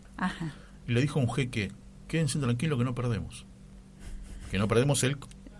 Y 0.87 0.93
le 0.93 1.01
dijo 1.01 1.19
a 1.19 1.23
un 1.23 1.31
jeque, 1.31 1.71
quédense 2.07 2.39
tranquilos 2.39 2.79
que 2.79 2.85
no 2.85 2.95
perdemos. 2.95 3.45
Que 4.49 4.57
no 4.57 4.67
perdemos 4.67 5.03
él, 5.03 5.17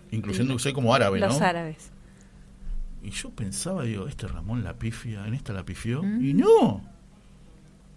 incluyendo 0.10 0.56
usted 0.56 0.74
como 0.74 0.94
árabe, 0.96 1.20
Los 1.20 1.42
árabes. 1.42 1.92
Y 3.04 3.12
yo 3.12 3.32
pensaba, 3.32 3.84
digo, 3.84 4.08
este 4.08 4.28
Ramón 4.28 4.64
la 4.64 4.78
pifia, 4.78 5.26
en 5.28 5.34
esta 5.34 5.54
la 5.54 5.64
pifió. 5.64 6.04
Mm. 6.04 6.26
Y 6.26 6.34
no. 6.34 6.84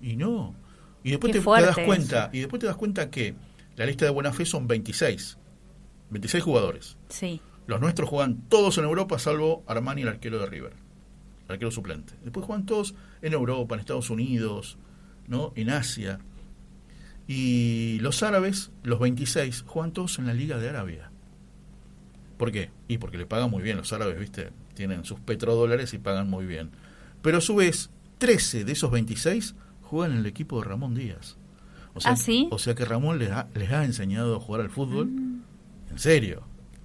Y 0.00 0.16
no. 0.16 0.54
Y 1.02 1.10
después 1.10 1.32
te, 1.32 1.40
das 1.40 1.76
cuenta, 1.78 2.30
y 2.32 2.40
después 2.40 2.60
te 2.60 2.66
das 2.66 2.76
cuenta 2.76 3.10
que 3.10 3.34
la 3.76 3.84
lista 3.84 4.06
de 4.06 4.10
buena 4.10 4.32
fe 4.32 4.46
son 4.46 4.66
26. 4.66 5.36
26 6.10 6.44
jugadores. 6.44 6.96
Sí. 7.08 7.40
Los 7.66 7.80
nuestros 7.80 8.08
juegan 8.08 8.42
todos 8.48 8.78
en 8.78 8.84
Europa, 8.84 9.18
salvo 9.18 9.64
Armani, 9.66 10.02
el 10.02 10.08
arquero 10.08 10.38
de 10.38 10.46
River, 10.46 10.72
el 11.46 11.52
arquero 11.52 11.70
suplente. 11.70 12.14
Después 12.22 12.46
juegan 12.46 12.66
todos 12.66 12.94
en 13.22 13.32
Europa, 13.32 13.74
en 13.74 13.80
Estados 13.80 14.10
Unidos, 14.10 14.78
¿no? 15.26 15.52
en 15.56 15.70
Asia. 15.70 16.20
Y 17.26 17.98
los 18.00 18.22
árabes, 18.22 18.70
los 18.82 19.00
26, 19.00 19.64
juegan 19.66 19.92
todos 19.92 20.18
en 20.18 20.26
la 20.26 20.34
Liga 20.34 20.58
de 20.58 20.68
Arabia. 20.68 21.10
¿Por 22.36 22.52
qué? 22.52 22.70
Y 22.88 22.98
porque 22.98 23.16
le 23.16 23.26
pagan 23.26 23.50
muy 23.50 23.62
bien. 23.62 23.78
Los 23.78 23.92
árabes, 23.92 24.18
viste, 24.18 24.50
tienen 24.74 25.04
sus 25.04 25.20
petrodólares 25.20 25.94
y 25.94 25.98
pagan 25.98 26.28
muy 26.28 26.44
bien. 26.44 26.70
Pero 27.22 27.38
a 27.38 27.40
su 27.40 27.54
vez, 27.54 27.90
13 28.18 28.64
de 28.64 28.72
esos 28.72 28.90
26 28.90 29.54
juegan 29.82 30.12
en 30.12 30.18
el 30.18 30.26
equipo 30.26 30.60
de 30.60 30.68
Ramón 30.68 30.94
Díaz. 30.94 31.38
O 31.94 32.00
sea, 32.00 32.12
¿Ah, 32.12 32.16
sí? 32.16 32.48
o 32.50 32.58
sea 32.58 32.74
que 32.74 32.84
Ramón 32.84 33.18
les 33.18 33.30
ha, 33.30 33.48
les 33.54 33.70
ha 33.70 33.84
enseñado 33.84 34.36
a 34.36 34.40
jugar 34.40 34.60
al 34.60 34.70
fútbol. 34.70 35.06
Mm. 35.06 35.42
En 35.90 35.98
serio. 35.98 36.42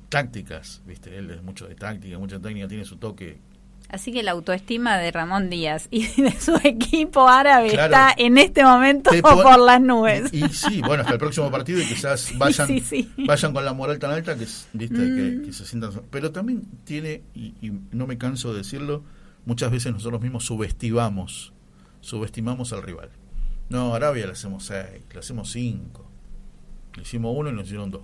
Tácticas, 0.10 0.82
viste, 0.86 1.16
él 1.18 1.30
es 1.32 1.44
mucho 1.44 1.68
de 1.68 1.76
táctica, 1.76 2.18
mucha 2.18 2.40
técnica, 2.40 2.68
tiene 2.68 2.84
su 2.86 2.98
toque 2.98 3.40
Así 3.90 4.12
que 4.12 4.22
la 4.22 4.32
autoestima 4.32 4.98
de 5.00 5.12
Ramón 5.12 5.50
Díaz 5.50 5.88
y 5.90 6.06
de 6.22 6.32
su 6.40 6.56
equipo 6.64 7.28
árabe 7.28 7.70
Claro. 7.70 7.86
está 7.94 8.14
en 8.18 8.38
este 8.38 8.64
momento 8.64 9.10
por 9.22 9.60
las 9.60 9.82
nubes. 9.82 10.32
Y, 10.32 10.46
y 10.46 10.50
sí, 10.50 10.82
bueno, 10.82 11.02
hasta 11.02 11.14
el 11.14 11.20
próximo 11.20 11.50
partido 11.50 11.80
y 11.82 11.86
quizás 11.86 12.32
vayan, 12.38 12.68
Sí, 12.68 12.82
sí. 12.82 13.12
vayan 13.26 13.52
con 13.52 13.66
la 13.66 13.74
moral 13.74 13.98
tan 13.98 14.12
alta 14.12 14.36
que, 14.38 14.46
viste, 14.74 14.96
Mm. 14.96 15.40
que, 15.40 15.46
que 15.48 15.54
se 15.54 15.66
sientan. 15.66 15.92
Pero 16.12 16.32
también 16.32 16.68
tiene, 16.84 17.24
y, 17.34 17.56
y 17.62 17.72
no 17.92 18.06
me 18.06 18.20
canso 18.20 18.52
de 18.52 18.60
decirlo, 18.60 19.04
muchas 19.46 19.72
veces 19.72 19.92
nosotros 19.92 20.22
mismos 20.22 20.46
subestimamos, 20.46 21.54
subestimamos 22.02 22.74
al 22.74 22.84
rival. 22.84 23.10
No, 23.70 23.96
Arabia 23.96 24.28
le 24.28 24.34
hacemos 24.34 24.66
seis, 24.66 25.02
le 25.12 25.20
hacemos 25.20 25.50
cinco. 25.52 26.08
Le 26.96 27.02
hicimos 27.02 27.34
uno 27.36 27.50
y 27.50 27.54
nos 27.54 27.66
hicieron 27.66 27.90
dos. 27.90 28.02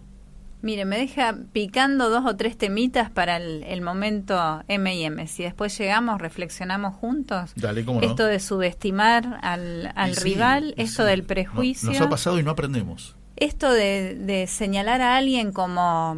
Mire, 0.61 0.85
me 0.85 0.97
deja 0.97 1.35
picando 1.51 2.09
dos 2.09 2.25
o 2.25 2.35
tres 2.35 2.57
temitas 2.57 3.11
para 3.11 3.37
el, 3.37 3.63
el 3.63 3.81
momento 3.81 4.63
M&M. 4.67 5.27
Si 5.27 5.43
después 5.43 5.77
llegamos, 5.77 6.19
reflexionamos 6.19 6.95
juntos. 6.95 7.51
Dale, 7.55 7.85
cómo 7.85 8.01
no. 8.01 8.07
Esto 8.07 8.25
de 8.25 8.39
subestimar 8.39 9.39
al, 9.43 9.91
al 9.95 10.15
sí, 10.15 10.23
rival, 10.23 10.73
esto 10.77 11.03
sí. 11.03 11.09
del 11.09 11.23
prejuicio. 11.23 11.91
nos 11.91 12.01
ha 12.01 12.09
pasado 12.09 12.39
y 12.39 12.43
no 12.43 12.51
aprendemos. 12.51 13.15
Esto 13.35 13.71
de, 13.71 14.15
de 14.15 14.47
señalar 14.47 15.01
a 15.01 15.17
alguien 15.17 15.51
como 15.51 16.17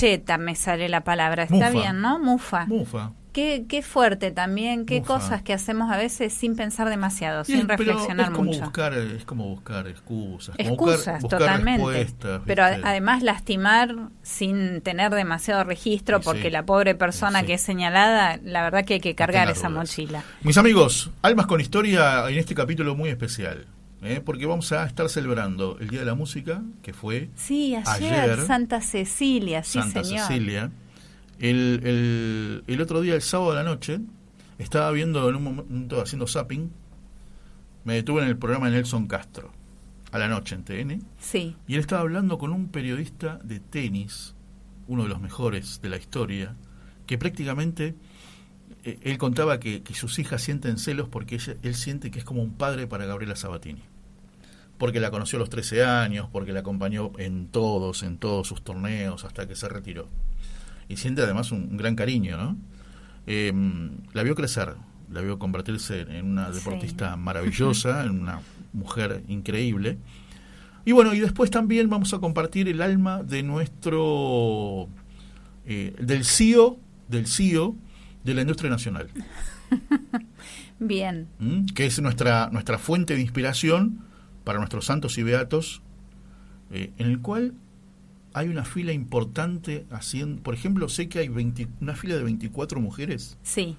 yeta, 0.00 0.38
me 0.38 0.54
sale 0.56 0.88
la 0.88 1.04
palabra, 1.04 1.44
está 1.44 1.54
Mufa. 1.54 1.70
bien, 1.70 2.00
¿no? 2.00 2.18
Mufa. 2.18 2.66
Mufa. 2.66 3.12
Qué, 3.32 3.64
qué 3.68 3.82
fuerte 3.82 4.32
también, 4.32 4.86
qué 4.86 5.02
cosas 5.02 5.42
que 5.42 5.52
hacemos 5.52 5.90
a 5.92 5.96
veces 5.96 6.32
sin 6.32 6.56
pensar 6.56 6.88
demasiado, 6.88 7.44
sin 7.44 7.68
reflexionar 7.68 8.26
es 8.26 8.36
como 8.36 8.50
mucho. 8.50 8.60
Buscar, 8.62 8.92
es 8.94 9.24
como 9.24 9.44
buscar 9.48 9.86
excusas. 9.86 10.54
Excusas, 10.58 11.22
buscar 11.22 11.38
totalmente. 11.40 12.06
Pero 12.44 12.64
además 12.64 13.22
lastimar 13.22 13.94
sin 14.22 14.80
tener 14.80 15.12
demasiado 15.14 15.62
registro, 15.64 16.18
Sí, 16.18 16.24
porque 16.24 16.42
sí. 16.42 16.50
la 16.50 16.64
pobre 16.64 16.94
persona 16.94 17.44
que 17.44 17.54
es 17.54 17.60
señalada, 17.60 18.38
la 18.42 18.62
verdad 18.62 18.84
que 18.84 18.94
hay 18.94 19.00
que 19.00 19.14
cargar 19.14 19.48
esa 19.50 19.68
mochila. 19.68 20.24
Mis 20.42 20.58
amigos, 20.58 21.10
Almas 21.22 21.46
con 21.46 21.60
Historia 21.60 22.28
en 22.28 22.38
este 22.38 22.54
capítulo 22.54 22.94
muy 22.96 23.10
especial, 23.10 23.66
¿eh? 24.02 24.20
porque 24.24 24.46
vamos 24.46 24.72
a 24.72 24.84
estar 24.86 25.08
celebrando 25.08 25.78
el 25.80 25.88
Día 25.88 26.00
de 26.00 26.06
la 26.06 26.14
Música, 26.14 26.62
que 26.82 26.92
fue 26.92 27.28
Sí, 27.36 27.74
ayer, 27.76 28.12
Ayer, 28.14 28.46
Santa 28.46 28.80
Cecilia, 28.80 29.62
sí 29.62 29.78
Santa 29.78 30.02
señor. 30.04 30.26
Cecilia. 30.26 30.70
El, 31.40 31.80
el, 31.84 32.64
el 32.66 32.80
otro 32.80 33.00
día, 33.00 33.14
el 33.14 33.22
sábado 33.22 33.50
de 33.50 33.56
la 33.56 33.64
noche, 33.64 33.98
estaba 34.58 34.90
viendo 34.92 35.28
en 35.28 35.36
un 35.36 35.42
momento, 35.44 36.00
haciendo 36.02 36.26
zapping, 36.26 36.70
me 37.84 37.94
detuve 37.94 38.22
en 38.22 38.28
el 38.28 38.36
programa 38.36 38.66
de 38.68 38.76
Nelson 38.76 39.06
Castro, 39.06 39.50
a 40.12 40.18
la 40.18 40.28
noche 40.28 40.54
en 40.54 40.64
TN, 40.64 41.02
Sí, 41.18 41.56
y 41.66 41.74
él 41.74 41.80
estaba 41.80 42.02
hablando 42.02 42.36
con 42.38 42.52
un 42.52 42.68
periodista 42.68 43.38
de 43.42 43.58
tenis, 43.60 44.34
uno 44.86 45.04
de 45.04 45.08
los 45.08 45.20
mejores 45.20 45.80
de 45.80 45.88
la 45.88 45.96
historia, 45.96 46.56
que 47.06 47.16
prácticamente 47.16 47.94
eh, 48.84 48.98
él 49.02 49.16
contaba 49.18 49.58
que, 49.60 49.82
que 49.82 49.94
sus 49.94 50.18
hijas 50.18 50.42
sienten 50.42 50.76
celos 50.78 51.08
porque 51.08 51.36
ella- 51.36 51.56
él 51.62 51.74
siente 51.74 52.10
que 52.10 52.18
es 52.18 52.24
como 52.24 52.42
un 52.42 52.52
padre 52.52 52.86
para 52.86 53.06
Gabriela 53.06 53.36
Sabatini. 53.36 53.82
Porque 54.78 55.00
la 55.00 55.10
conoció 55.10 55.36
a 55.38 55.40
los 55.40 55.50
13 55.50 55.84
años, 55.84 56.28
porque 56.32 56.52
la 56.52 56.60
acompañó 56.60 57.12
en 57.18 57.46
todos, 57.48 58.02
en 58.02 58.16
todos 58.18 58.46
sus 58.48 58.62
torneos, 58.62 59.24
hasta 59.24 59.46
que 59.46 59.54
se 59.54 59.68
retiró. 59.68 60.08
Y 60.90 60.96
siente 60.96 61.22
además 61.22 61.52
un, 61.52 61.68
un 61.70 61.76
gran 61.76 61.94
cariño, 61.96 62.36
¿no? 62.36 62.56
Eh, 63.26 63.52
la 64.12 64.22
vio 64.22 64.34
crecer, 64.34 64.74
la 65.10 65.20
vio 65.20 65.38
convertirse 65.38 66.00
en 66.02 66.26
una 66.26 66.48
Sí. 66.52 66.58
deportista 66.58 67.16
maravillosa, 67.16 68.04
en 68.04 68.20
una 68.20 68.40
mujer 68.72 69.22
increíble. 69.28 69.98
Y 70.84 70.92
bueno, 70.92 71.14
y 71.14 71.20
después 71.20 71.50
también 71.50 71.88
vamos 71.90 72.12
a 72.14 72.18
compartir 72.18 72.66
el 72.68 72.82
alma 72.82 73.22
de 73.22 73.42
nuestro, 73.42 74.88
eh, 75.66 75.94
del 76.00 76.24
CEO, 76.24 76.78
del 77.08 77.26
CEO 77.26 77.76
de 78.24 78.34
la 78.34 78.40
industria 78.42 78.70
nacional, 78.70 79.08
bien. 80.78 81.28
¿m? 81.40 81.66
que 81.74 81.86
es 81.86 82.00
nuestra, 82.00 82.48
nuestra 82.50 82.78
fuente 82.78 83.14
de 83.14 83.20
inspiración 83.22 84.00
para 84.44 84.58
nuestros 84.58 84.86
santos 84.86 85.18
y 85.18 85.22
beatos, 85.22 85.82
eh, 86.70 86.92
en 86.98 87.06
el 87.08 87.20
cual 87.20 87.54
hay 88.32 88.48
una 88.48 88.64
fila 88.64 88.92
importante 88.92 89.86
haciendo, 89.90 90.42
por 90.42 90.54
ejemplo, 90.54 90.88
sé 90.88 91.08
que 91.08 91.18
hay 91.18 91.28
20 91.28 91.68
una 91.80 91.94
fila 91.94 92.16
de 92.16 92.22
24 92.24 92.80
mujeres 92.80 93.38
Sí, 93.42 93.76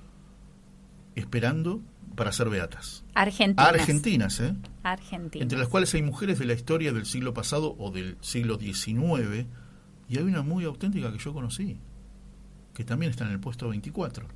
esperando 1.16 1.82
para 2.16 2.32
ser 2.32 2.50
beatas. 2.50 3.04
Argentina. 3.14 3.68
Argentinas, 3.70 4.40
¿eh? 4.40 4.56
Argentina. 4.84 5.44
entre 5.44 5.58
las 5.58 5.68
cuales 5.68 5.94
hay 5.94 6.02
mujeres 6.02 6.40
de 6.40 6.46
la 6.46 6.54
historia 6.54 6.92
del 6.92 7.06
siglo 7.06 7.34
pasado 7.34 7.76
o 7.78 7.92
del 7.92 8.18
siglo 8.22 8.58
XIX, 8.60 9.46
y 10.10 10.18
hay 10.18 10.24
una 10.24 10.42
muy 10.42 10.66
auténtica 10.66 11.12
que 11.12 11.20
yo 11.20 11.34
conocí, 11.34 11.78
que 12.74 12.84
también 12.84 13.12
está 13.12 13.26
en 13.26 13.32
el 13.32 13.40
puesto 13.40 13.70
24. 13.70 14.28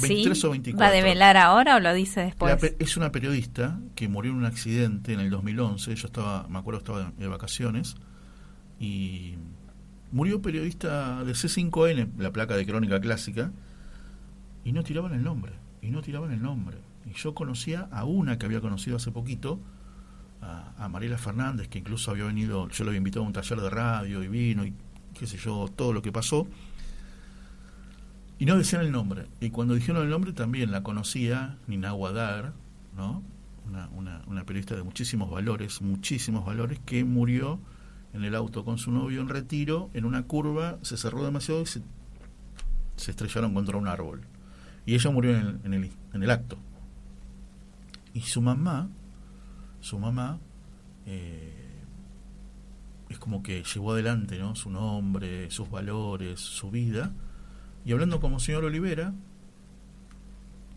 23 0.00 0.38
¿Sí? 0.38 0.46
o 0.46 0.50
24. 0.50 0.80
¿Va 0.80 0.88
a 0.88 0.94
develar 0.94 1.36
ahora 1.36 1.76
o 1.76 1.80
lo 1.80 1.92
dice 1.94 2.20
después? 2.20 2.60
La 2.62 2.68
es 2.78 2.96
una 2.96 3.12
periodista 3.12 3.78
que 3.94 4.08
murió 4.08 4.32
en 4.32 4.38
un 4.38 4.44
accidente 4.44 5.12
en 5.12 5.20
el 5.20 5.30
2011, 5.30 5.94
yo 5.94 6.06
estaba, 6.06 6.46
me 6.48 6.58
acuerdo, 6.58 6.78
estaba 6.78 7.12
de 7.16 7.28
vacaciones, 7.28 7.96
y 8.78 9.34
murió 10.12 10.42
periodista 10.42 11.24
de 11.24 11.32
C5N, 11.32 12.18
la 12.18 12.32
placa 12.32 12.56
de 12.56 12.66
crónica 12.66 13.00
clásica, 13.00 13.50
y 14.64 14.72
no 14.72 14.82
tiraban 14.82 15.12
el 15.14 15.22
nombre, 15.22 15.52
y 15.82 15.88
no 15.88 16.02
tiraban 16.02 16.32
el 16.32 16.42
nombre. 16.42 16.78
Y 17.06 17.12
yo 17.14 17.34
conocía 17.34 17.88
a 17.92 18.04
una 18.04 18.38
que 18.38 18.46
había 18.46 18.60
conocido 18.60 18.96
hace 18.96 19.10
poquito, 19.10 19.58
a, 20.40 20.72
a 20.78 20.88
Mariela 20.88 21.18
Fernández, 21.18 21.68
que 21.68 21.78
incluso 21.78 22.10
había 22.10 22.24
venido, 22.24 22.68
yo 22.68 22.84
la 22.84 22.90
había 22.90 22.98
invitado 22.98 23.24
a 23.24 23.26
un 23.26 23.32
taller 23.32 23.60
de 23.60 23.70
radio 23.70 24.22
y 24.22 24.28
vino, 24.28 24.64
y 24.64 24.72
qué 25.18 25.26
sé 25.26 25.36
yo, 25.36 25.68
todo 25.74 25.92
lo 25.92 26.02
que 26.02 26.12
pasó. 26.12 26.46
Y 28.38 28.46
no 28.46 28.56
decían 28.56 28.82
el 28.82 28.92
nombre. 28.92 29.26
Y 29.40 29.50
cuando 29.50 29.74
dijeron 29.74 30.02
el 30.02 30.10
nombre 30.10 30.32
también 30.32 30.70
la 30.70 30.82
conocía 30.82 31.56
Nina 31.66 31.92
Guadar, 31.92 32.52
¿no? 32.96 33.22
Una, 33.66 33.88
una, 33.88 34.22
una 34.26 34.44
periodista 34.44 34.74
de 34.74 34.82
muchísimos 34.82 35.30
valores, 35.30 35.80
muchísimos 35.80 36.44
valores, 36.44 36.78
que 36.84 37.04
murió 37.04 37.58
en 38.14 38.24
el 38.24 38.34
auto 38.34 38.64
con 38.64 38.78
su 38.78 38.90
novio 38.92 39.20
en 39.20 39.28
retiro, 39.28 39.90
en 39.92 40.04
una 40.06 40.22
curva, 40.22 40.78
se 40.82 40.96
cerró 40.96 41.24
demasiado 41.24 41.60
y 41.62 41.66
se, 41.66 41.82
se 42.96 43.10
estrellaron 43.10 43.52
contra 43.52 43.76
un 43.76 43.88
árbol. 43.88 44.22
Y 44.86 44.94
ella 44.94 45.10
murió 45.10 45.36
en 45.36 45.46
el, 45.46 45.60
en 45.64 45.74
el, 45.74 45.90
en 46.12 46.22
el 46.22 46.30
acto. 46.30 46.56
Y 48.12 48.20
su 48.20 48.40
mamá, 48.40 48.88
su 49.80 49.98
mamá, 49.98 50.38
eh, 51.06 51.60
es 53.08 53.18
como 53.18 53.42
que 53.42 53.62
llevó 53.64 53.92
adelante 53.92 54.38
¿no? 54.38 54.54
su 54.54 54.70
nombre, 54.70 55.50
sus 55.50 55.68
valores, 55.70 56.40
su 56.40 56.70
vida, 56.70 57.12
y 57.84 57.92
hablando 57.92 58.20
como 58.20 58.38
señor 58.40 58.64
Olivera, 58.64 59.12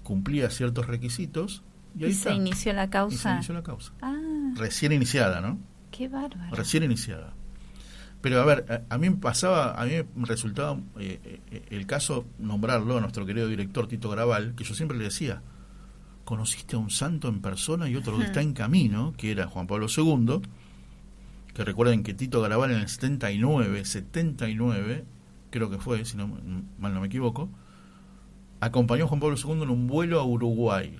cumplía 0.03 0.49
ciertos 0.49 0.87
requisitos, 0.87 1.63
y 1.97 2.03
ahí 2.05 2.09
y 2.09 2.13
está. 2.13 2.29
se 2.31 2.35
inició 2.35 2.73
la 2.73 2.83
Y 2.83 2.87
se 2.87 2.91
causa. 2.91 3.33
inició 3.35 3.53
la 3.53 3.63
causa. 3.63 3.93
Ah, 4.01 4.53
Recién 4.55 4.91
iniciada, 4.91 5.41
¿no? 5.41 5.57
Qué 5.97 6.07
bárbaro. 6.07 6.55
Recién 6.55 6.83
iniciada. 6.83 7.33
Pero 8.21 8.41
a 8.41 8.45
ver, 8.45 8.85
a, 8.89 8.93
a 8.93 8.97
mí 8.97 9.09
me 9.09 9.17
pasaba, 9.17 9.79
a 9.79 9.85
mí 9.85 9.93
me 10.15 10.25
resultaba 10.25 10.79
eh, 10.99 11.41
eh, 11.51 11.65
el 11.71 11.85
caso 11.87 12.25
nombrarlo 12.37 12.97
a 12.97 13.01
nuestro 13.01 13.25
querido 13.25 13.47
director 13.47 13.87
Tito 13.87 14.09
Graval, 14.09 14.53
que 14.55 14.63
yo 14.63 14.75
siempre 14.75 14.97
le 14.97 15.05
decía, 15.05 15.41
conociste 16.23 16.75
a 16.75 16.79
un 16.79 16.89
santo 16.89 17.29
en 17.29 17.41
persona 17.41 17.89
y 17.89 17.95
otro 17.95 18.17
que 18.17 18.25
está 18.25 18.41
en 18.41 18.53
camino, 18.53 19.13
que 19.17 19.31
era 19.31 19.47
Juan 19.47 19.65
Pablo 19.65 19.87
II, 19.95 20.41
que 21.53 21.63
recuerden 21.63 22.03
que 22.03 22.13
Tito 22.13 22.41
Graval 22.41 22.71
en 22.71 22.79
el 22.81 22.89
79, 22.89 23.85
79, 23.85 25.05
creo 25.49 25.69
que 25.69 25.77
fue, 25.77 26.05
si 26.05 26.17
no 26.17 26.27
mal 26.77 26.93
no 26.93 27.01
me 27.01 27.07
equivoco, 27.07 27.49
acompañó 28.59 29.05
a 29.05 29.07
Juan 29.07 29.19
Pablo 29.19 29.37
II 29.37 29.63
en 29.63 29.69
un 29.69 29.87
vuelo 29.87 30.19
a 30.19 30.25
Uruguay. 30.25 30.99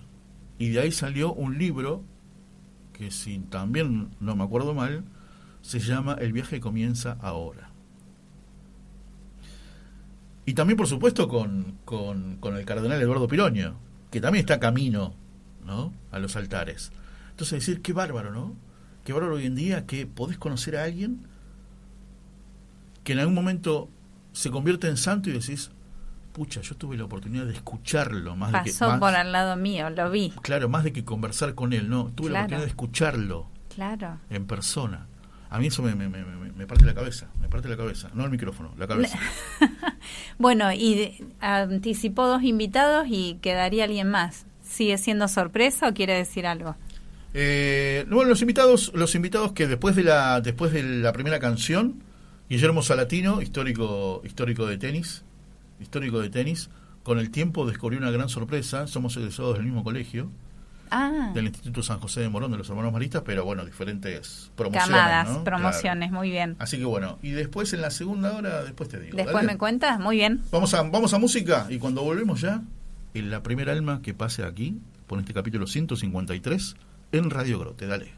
Y 0.60 0.70
de 0.70 0.80
ahí 0.80 0.92
salió 0.92 1.34
un 1.34 1.58
libro 1.60 2.04
que 2.98 3.12
si 3.12 3.40
también 3.40 4.10
no 4.20 4.36
me 4.36 4.44
acuerdo 4.44 4.74
mal, 4.74 5.04
se 5.62 5.80
llama 5.80 6.18
El 6.20 6.34
viaje 6.34 6.60
comienza 6.60 7.18
ahora. 7.22 7.70
Y 10.46 10.54
también, 10.54 10.78
por 10.78 10.88
supuesto, 10.88 11.28
con, 11.28 11.78
con, 11.86 12.38
con 12.38 12.56
el 12.56 12.66
cardenal 12.66 13.02
Eduardo 13.02 13.28
Piroño, 13.28 13.76
que 14.10 14.22
también 14.22 14.42
está 14.42 14.60
camino 14.60 15.14
¿no? 15.66 15.94
a 16.12 16.20
los 16.20 16.36
altares. 16.36 16.92
Entonces, 17.32 17.60
decir, 17.60 17.82
qué 17.82 17.94
bárbaro, 17.94 18.32
¿no? 18.32 18.56
Qué 19.04 19.14
bárbaro 19.14 19.36
hoy 19.36 19.46
en 19.46 19.56
día 19.56 19.86
que 19.86 20.08
podés 20.08 20.38
conocer 20.38 20.78
a 20.78 20.86
alguien 20.86 21.28
que 23.04 23.14
en 23.14 23.20
algún 23.20 23.36
momento 23.36 23.90
se 24.34 24.50
convierte 24.50 24.88
en 24.88 24.98
santo 24.98 25.30
y 25.30 25.34
decís, 25.34 25.72
pucha, 26.38 26.62
yo 26.62 26.76
tuve 26.76 26.96
la 26.96 27.06
oportunidad 27.06 27.46
de 27.46 27.54
escucharlo 27.54 28.36
más 28.36 28.52
de 28.52 28.60
que 28.64 28.70
Pasó 28.70 28.90
más- 28.90 29.00
por 29.00 29.16
al 29.16 29.32
lado 29.32 29.56
mío, 29.56 29.90
lo 29.90 30.12
vi. 30.12 30.32
Claro, 30.44 30.70
más 30.70 30.84
de 30.84 30.94
que 30.94 31.04
conversar 31.04 31.56
con 31.56 31.74
él, 31.74 31.90
no, 31.90 32.12
tuve 32.14 32.30
la 32.30 32.42
oportunidad 32.42 32.62
de 32.64 32.70
escucharlo. 32.70 33.48
Claro. 33.74 34.20
En 34.30 34.46
persona. 34.46 35.08
A 35.50 35.58
mí 35.58 35.66
eso 35.68 35.82
me, 35.82 35.96
me, 35.96 36.08
me, 36.10 36.24
me, 36.24 36.68
parte 36.68 36.86
la 36.86 36.94
cabeza, 36.94 37.28
me 37.42 37.50
parte 37.50 37.68
la 37.70 37.76
cabeza, 37.76 38.10
no 38.14 38.24
el 38.26 38.30
micrófono, 38.30 38.72
la 38.78 38.86
cabeza. 38.86 39.18
bueno, 40.38 40.72
y 40.72 41.26
anticipó 41.40 42.28
dos 42.28 42.44
invitados 42.44 43.08
y 43.10 43.40
quedaría 43.42 43.86
alguien 43.86 44.12
más. 44.12 44.46
¿Sigue 44.62 44.98
siendo 45.00 45.28
sorpresa 45.28 45.88
o 45.88 45.94
quiere 45.96 46.14
decir 46.14 46.46
algo? 46.46 46.76
Eh, 47.34 48.06
bueno, 48.10 48.30
los 48.30 48.42
invitados, 48.42 48.92
los 48.94 49.16
invitados 49.16 49.54
que 49.54 49.66
después 49.68 49.96
de 49.96 50.04
la, 50.04 50.40
después 50.42 50.72
de 50.72 50.84
la 50.84 51.14
primera 51.14 51.40
canción, 51.40 52.04
Guillermo 52.50 52.82
Salatino, 52.84 53.42
histórico, 53.42 54.22
histórico 54.24 54.66
de 54.68 54.78
tenis, 54.78 55.24
histórico 55.80 56.20
de 56.20 56.30
tenis, 56.30 56.70
con 57.04 57.20
el 57.20 57.32
tiempo 57.32 57.66
descubrió 57.66 58.00
una 58.00 58.12
gran 58.12 58.30
sorpresa, 58.30 58.88
somos 58.88 59.16
egresados 59.18 59.56
del 59.56 59.64
mismo 59.64 59.84
colegio, 59.84 60.30
ah. 60.92 61.32
del 61.34 61.46
Instituto 61.46 61.82
San 61.82 62.00
José 62.00 62.22
de 62.22 62.30
Morón 62.30 62.52
de 62.52 62.58
los 62.58 62.70
Hermanos 62.70 62.92
Maristas, 62.92 63.24
pero 63.26 63.46
bueno, 63.46 63.66
diferentes 63.66 64.52
promociones. 64.56 64.90
Camadas, 64.90 65.38
promociones, 65.40 66.12
muy 66.12 66.30
bien. 66.30 66.56
Así 66.60 66.78
que 66.78 66.86
bueno, 66.86 67.18
y 67.22 67.32
después 67.32 67.72
en 67.74 67.82
la 67.82 67.92
segunda 67.92 68.34
hora, 68.34 68.64
después 68.64 68.90
te 68.90 69.00
digo. 69.00 69.16
Después 69.16 69.46
me 69.46 69.58
cuentas, 69.58 70.00
muy 70.00 70.18
bien. 70.18 70.42
Vamos 70.52 70.74
a, 70.74 70.82
vamos 70.84 71.14
a 71.14 71.20
música 71.20 71.68
y 71.70 71.80
cuando 71.80 72.04
volvemos 72.04 72.42
ya, 72.42 72.62
en 73.14 73.32
la 73.32 73.42
primera 73.42 73.72
alma 73.72 74.02
que 74.02 74.14
pase 74.14 74.44
aquí, 74.44 74.80
por 75.08 75.20
este 75.20 75.34
capítulo 75.34 75.68
153, 75.68 76.76
en 77.14 77.30
Radio 77.30 77.60
Grote, 77.60 77.88
dale. 77.88 78.14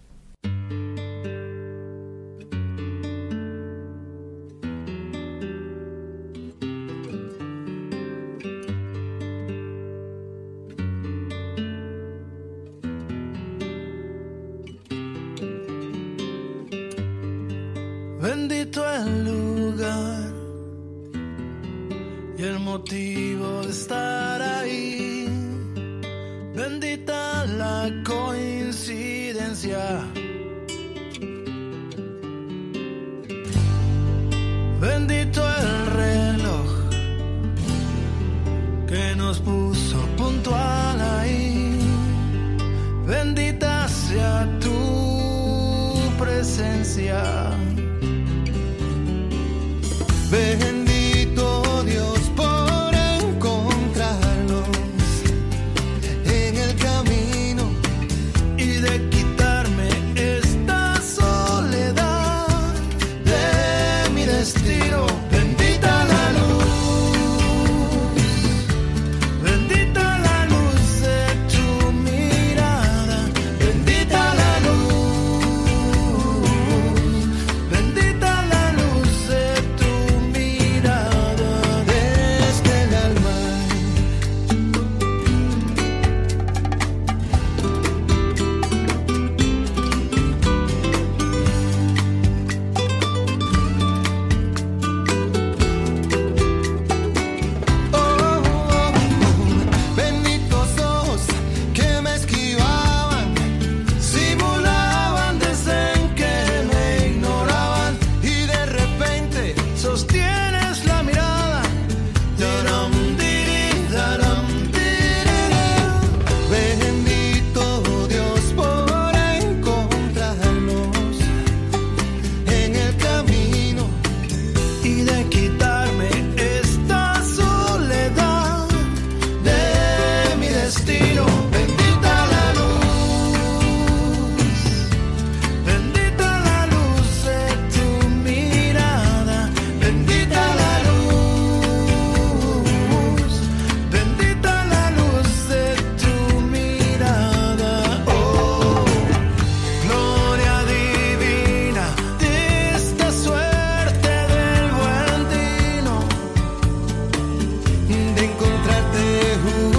who 159.39 159.78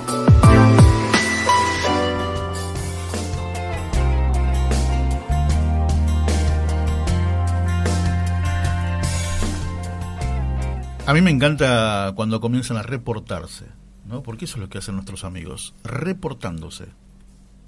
A 11.11 11.13
mí 11.13 11.21
me 11.21 11.29
encanta 11.29 12.13
cuando 12.15 12.39
comienzan 12.39 12.77
a 12.77 12.83
reportarse, 12.83 13.65
¿no? 14.05 14.23
Porque 14.23 14.45
eso 14.45 14.55
es 14.55 14.61
lo 14.61 14.69
que 14.69 14.77
hacen 14.77 14.95
nuestros 14.95 15.25
amigos, 15.25 15.73
reportándose. 15.83 16.85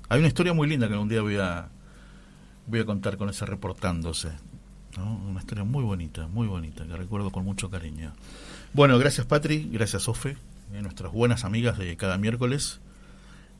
Hay 0.07 0.19
una 0.19 0.29
historia 0.29 0.53
muy 0.53 0.65
linda 0.65 0.87
que 0.87 0.95
un 0.95 1.09
día 1.09 1.21
voy 1.21 1.35
a 1.35 1.67
voy 2.67 2.79
a 2.79 2.85
contar 2.85 3.17
con 3.17 3.27
ese 3.27 3.45
reportándose, 3.45 4.29
¿no? 4.95 5.17
Una 5.29 5.41
historia 5.41 5.65
muy 5.65 5.83
bonita, 5.83 6.25
muy 6.29 6.47
bonita, 6.47 6.87
que 6.87 6.95
recuerdo 6.95 7.31
con 7.31 7.43
mucho 7.43 7.69
cariño. 7.69 8.13
Bueno, 8.71 8.97
gracias 8.97 9.27
Patri, 9.27 9.67
gracias 9.69 10.07
Ofe, 10.07 10.37
eh, 10.71 10.81
nuestras 10.81 11.11
buenas 11.11 11.43
amigas 11.43 11.77
de 11.77 11.97
cada 11.97 12.17
miércoles. 12.17 12.79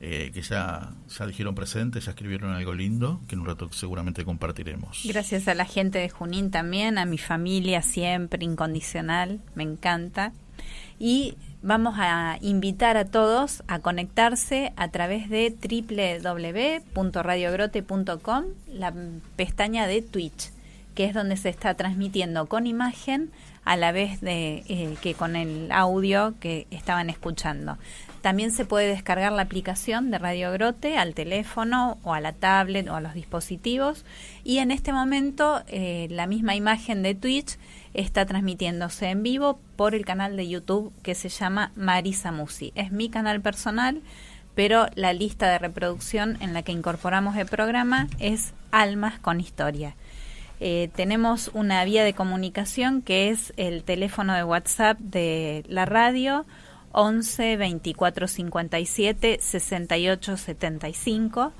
Eh, 0.00 0.32
que 0.34 0.42
ya, 0.42 0.90
ya 1.08 1.26
dijeron 1.26 1.54
presente, 1.54 1.98
ya 2.00 2.10
escribieron 2.10 2.52
algo 2.52 2.74
lindo, 2.74 3.20
que 3.26 3.36
en 3.36 3.40
un 3.40 3.46
rato 3.46 3.72
seguramente 3.72 4.24
compartiremos. 4.24 5.02
Gracias 5.04 5.48
a 5.48 5.54
la 5.54 5.64
gente 5.64 5.98
de 5.98 6.10
Junín 6.10 6.50
también, 6.50 6.98
a 6.98 7.06
mi 7.06 7.16
familia 7.16 7.80
siempre, 7.80 8.44
incondicional, 8.44 9.40
me 9.54 9.62
encanta. 9.62 10.32
Y 10.98 11.36
vamos 11.62 11.94
a 11.96 12.36
invitar 12.42 12.96
a 12.98 13.06
todos 13.06 13.62
a 13.66 13.78
conectarse 13.78 14.74
a 14.76 14.88
través 14.88 15.30
de 15.30 15.54
www.radiogrote.com, 16.94 18.44
la 18.68 18.92
pestaña 19.36 19.86
de 19.86 20.02
Twitch, 20.02 20.50
que 20.94 21.06
es 21.06 21.14
donde 21.14 21.38
se 21.38 21.48
está 21.48 21.74
transmitiendo 21.74 22.46
con 22.46 22.66
imagen 22.66 23.30
a 23.64 23.76
la 23.76 23.92
vez 23.92 24.20
de 24.20 24.64
eh, 24.68 24.96
que 25.00 25.14
con 25.14 25.36
el 25.36 25.72
audio 25.72 26.34
que 26.40 26.66
estaban 26.70 27.08
escuchando. 27.08 27.78
También 28.24 28.52
se 28.52 28.64
puede 28.64 28.88
descargar 28.88 29.32
la 29.32 29.42
aplicación 29.42 30.10
de 30.10 30.16
Radio 30.16 30.50
Grote 30.50 30.96
al 30.96 31.12
teléfono 31.12 31.98
o 32.04 32.14
a 32.14 32.22
la 32.22 32.32
tablet 32.32 32.88
o 32.88 32.94
a 32.94 33.02
los 33.02 33.12
dispositivos. 33.12 34.06
Y 34.44 34.60
en 34.60 34.70
este 34.70 34.94
momento 34.94 35.62
eh, 35.66 36.06
la 36.08 36.26
misma 36.26 36.54
imagen 36.54 37.02
de 37.02 37.14
Twitch 37.14 37.58
está 37.92 38.24
transmitiéndose 38.24 39.10
en 39.10 39.22
vivo 39.22 39.60
por 39.76 39.94
el 39.94 40.06
canal 40.06 40.38
de 40.38 40.48
YouTube 40.48 40.90
que 41.02 41.14
se 41.14 41.28
llama 41.28 41.70
Marisa 41.76 42.32
Musi. 42.32 42.72
Es 42.76 42.92
mi 42.92 43.10
canal 43.10 43.42
personal, 43.42 44.00
pero 44.54 44.86
la 44.94 45.12
lista 45.12 45.50
de 45.50 45.58
reproducción 45.58 46.38
en 46.40 46.54
la 46.54 46.62
que 46.62 46.72
incorporamos 46.72 47.36
el 47.36 47.44
programa 47.44 48.08
es 48.20 48.54
Almas 48.70 49.18
con 49.18 49.38
Historia. 49.38 49.96
Eh, 50.60 50.88
tenemos 50.96 51.50
una 51.52 51.84
vía 51.84 52.04
de 52.04 52.14
comunicación 52.14 53.02
que 53.02 53.28
es 53.28 53.52
el 53.58 53.84
teléfono 53.84 54.32
de 54.32 54.44
WhatsApp 54.44 54.98
de 54.98 55.62
la 55.68 55.84
radio 55.84 56.46
11 56.94 57.56
24 57.56 58.28
57 58.28 59.38
68 59.40 60.36
75 60.36 61.52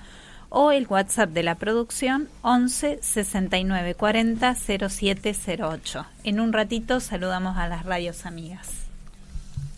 o 0.48 0.70
el 0.70 0.86
WhatsApp 0.86 1.30
de 1.30 1.42
la 1.42 1.56
producción 1.56 2.28
11 2.42 3.00
69 3.02 3.94
40 3.94 4.54
0708. 4.54 6.06
En 6.22 6.40
un 6.40 6.52
ratito 6.52 7.00
saludamos 7.00 7.56
a 7.56 7.66
las 7.68 7.84
radios 7.84 8.24
amigas. 8.24 8.84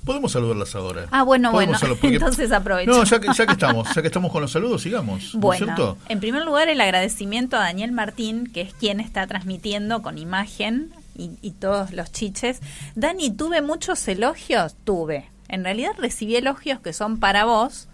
Podemos 0.05 0.31
saludarlas 0.31 0.73
ahora. 0.77 1.07
Ah, 1.11 1.25
bueno, 1.25 1.51
bueno, 1.51 1.77
entonces 2.03 2.53
aprovecho. 2.53 2.91
No, 2.91 3.03
ya 3.03 3.19
que, 3.19 3.27
ya 3.35 3.47
que 3.47 3.53
estamos, 3.53 3.93
ya 3.93 4.03
que 4.03 4.07
estamos 4.07 4.31
con 4.31 4.43
los 4.43 4.53
saludos, 4.53 4.83
sigamos. 4.83 5.33
Bueno, 5.35 5.97
en 6.09 6.21
primer 6.21 6.45
lugar 6.45 6.69
el 6.69 6.81
agradecimiento 6.81 7.57
a 7.57 7.61
Daniel 7.61 7.91
Martín, 7.91 8.47
que 8.47 8.61
es 8.61 8.75
quien 8.75 9.01
está 9.01 9.27
transmitiendo 9.27 10.03
con 10.03 10.17
imagen 10.19 10.93
y, 11.17 11.31
y 11.43 11.53
todos 11.53 11.93
los 11.93 12.13
chiches. 12.13 12.61
Dani, 12.95 13.31
tuve 13.31 13.63
muchos 13.63 14.07
elogios, 14.07 14.77
tuve, 14.85 15.29
en 15.49 15.65
realidad 15.65 15.93
recibí 15.99 16.37
elogios 16.37 16.81
que 16.81 16.93
son 16.93 17.19
para 17.19 17.45
vos. 17.45 17.89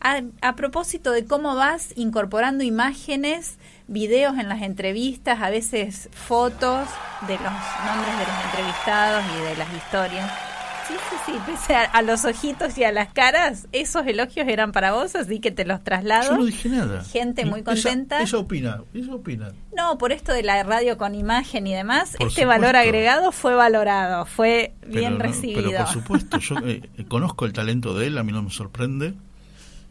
A, 0.00 0.54
propósito 0.54 1.12
de 1.12 1.24
cómo 1.24 1.54
vas 1.54 1.94
incorporando 1.96 2.62
imágenes, 2.62 3.56
videos 3.86 4.36
en 4.36 4.50
las 4.50 4.60
entrevistas, 4.60 5.40
a 5.40 5.48
veces 5.48 6.10
fotos 6.12 6.86
de 7.26 7.34
los 7.34 7.52
nombres 7.86 8.18
de 8.18 8.26
los 8.26 8.44
entrevistados 8.44 9.24
y 9.34 9.44
de 9.44 9.56
las 9.56 9.72
historias. 9.72 10.43
Sí, 10.86 10.94
sí, 11.08 11.16
sí, 11.26 11.32
pese 11.46 11.74
a, 11.74 12.02
los 12.02 12.24
ojitos 12.24 12.76
y 12.76 12.84
a 12.84 12.92
las 12.92 13.08
caras, 13.12 13.68
esos 13.72 14.06
elogios 14.06 14.46
eran 14.48 14.72
para 14.72 14.92
vos, 14.92 15.14
así 15.14 15.40
que 15.40 15.50
te 15.50 15.64
los 15.64 15.82
traslado. 15.82 16.32
Yo 16.32 16.36
no 16.36 16.44
dije 16.44 16.68
nada. 16.68 17.02
Gente 17.04 17.46
muy 17.46 17.62
contenta. 17.62 18.20
Ella, 18.20 18.38
opina, 18.38 18.82
ella 18.92 19.14
opina. 19.14 19.52
No, 19.74 19.96
por 19.96 20.12
esto 20.12 20.32
de 20.32 20.42
la 20.42 20.62
radio 20.62 20.98
con 20.98 21.14
imagen 21.14 21.66
y 21.66 21.74
demás, 21.74 22.16
este 22.20 22.44
valor 22.44 22.76
agregado 22.76 23.32
fue 23.32 23.54
valorado, 23.54 24.26
fue 24.26 24.74
bien 24.86 25.18
recibido. 25.18 25.62
pero 25.62 25.84
por 25.84 25.92
supuesto, 25.92 26.38
yo 26.38 26.56
eh, 26.64 26.82
conozco 27.08 27.46
el 27.46 27.52
talento 27.52 27.94
de 27.94 28.08
él, 28.08 28.18
a 28.18 28.22
mí 28.22 28.32
no 28.32 28.42
me 28.42 28.50
sorprende. 28.50 29.14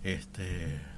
Este 0.04 0.93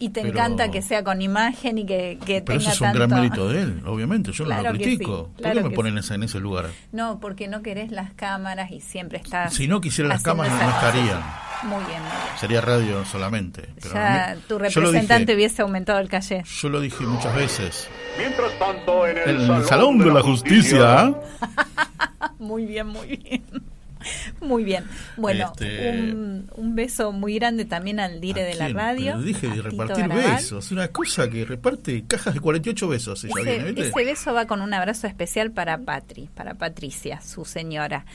y 0.00 0.08
te 0.08 0.20
encanta 0.20 0.70
que 0.70 0.80
sea 0.80 1.04
con 1.04 1.20
imagen 1.20 1.76
y 1.76 1.84
que, 1.84 2.18
que 2.24 2.40
pero 2.40 2.58
tenga 2.58 2.72
eso 2.72 2.84
es 2.84 2.90
un 2.90 2.96
gran 2.96 3.10
mérito 3.10 3.48
de 3.48 3.62
él, 3.62 3.82
obviamente. 3.86 4.32
Yo 4.32 4.46
no 4.46 4.62
lo 4.62 4.72
critico. 4.72 5.30
¿Por 5.40 5.52
qué 5.52 5.62
me 5.62 5.70
ponen 5.70 5.98
en 5.98 6.22
ese 6.22 6.40
lugar? 6.40 6.70
No, 6.90 7.20
porque 7.20 7.48
no 7.48 7.62
querés 7.62 7.92
las 7.92 8.12
cámaras 8.14 8.70
y 8.70 8.80
siempre 8.80 9.18
estás. 9.18 9.52
Si 9.54 9.68
no 9.68 9.80
quisiera 9.80 10.08
las 10.08 10.22
cámaras, 10.22 10.52
no 10.54 10.70
estarían. 10.70 11.22
Muy 11.62 11.84
bien, 11.84 12.00
Sería 12.38 12.62
radio 12.62 13.04
solamente. 13.04 13.68
ya 13.92 14.34
tu 14.48 14.58
representante 14.58 15.34
hubiese 15.34 15.60
aumentado 15.60 15.98
el 15.98 16.08
calle. 16.08 16.42
Yo 16.44 16.70
lo 16.70 16.80
dije 16.80 17.04
muchas 17.04 17.34
veces. 17.34 17.88
Mientras 18.16 18.58
tanto, 18.58 19.06
en 19.06 19.18
el, 19.18 19.64
Salón, 19.66 19.98
de 19.98 20.06
la 20.06 20.22
Justicia. 20.22 21.14
muy 22.38 22.64
bien, 22.64 22.86
muy 22.86 23.08
bien. 23.08 23.69
Muy 24.40 24.64
bien. 24.64 24.84
Bueno, 25.16 25.52
este, 25.52 25.90
un, 25.90 26.74
beso 26.74 27.12
muy 27.12 27.34
grande 27.34 27.64
también 27.64 28.00
al 28.00 28.20
dire 28.20 28.42
de 28.42 28.54
la 28.54 28.68
radio. 28.68 29.12
Pero 29.12 29.22
dije 29.22 29.48
de 29.48 29.62
repartir 29.62 30.08
besos. 30.08 30.70
Una 30.72 30.88
cosa 30.88 31.28
que 31.28 31.44
reparte 31.44 32.04
cajas 32.06 32.34
de 32.34 32.40
48 32.40 32.88
besos. 32.88 33.24
ese, 33.24 33.74
ese 33.76 34.04
beso 34.04 34.32
va 34.32 34.46
con 34.46 34.62
un 34.62 34.72
abrazo 34.72 35.06
especial 35.06 35.50
para 35.50 35.78
Patri, 35.78 36.28
para 36.34 36.54
Patricia, 36.54 37.20
su 37.20 37.44
señora. 37.44 38.06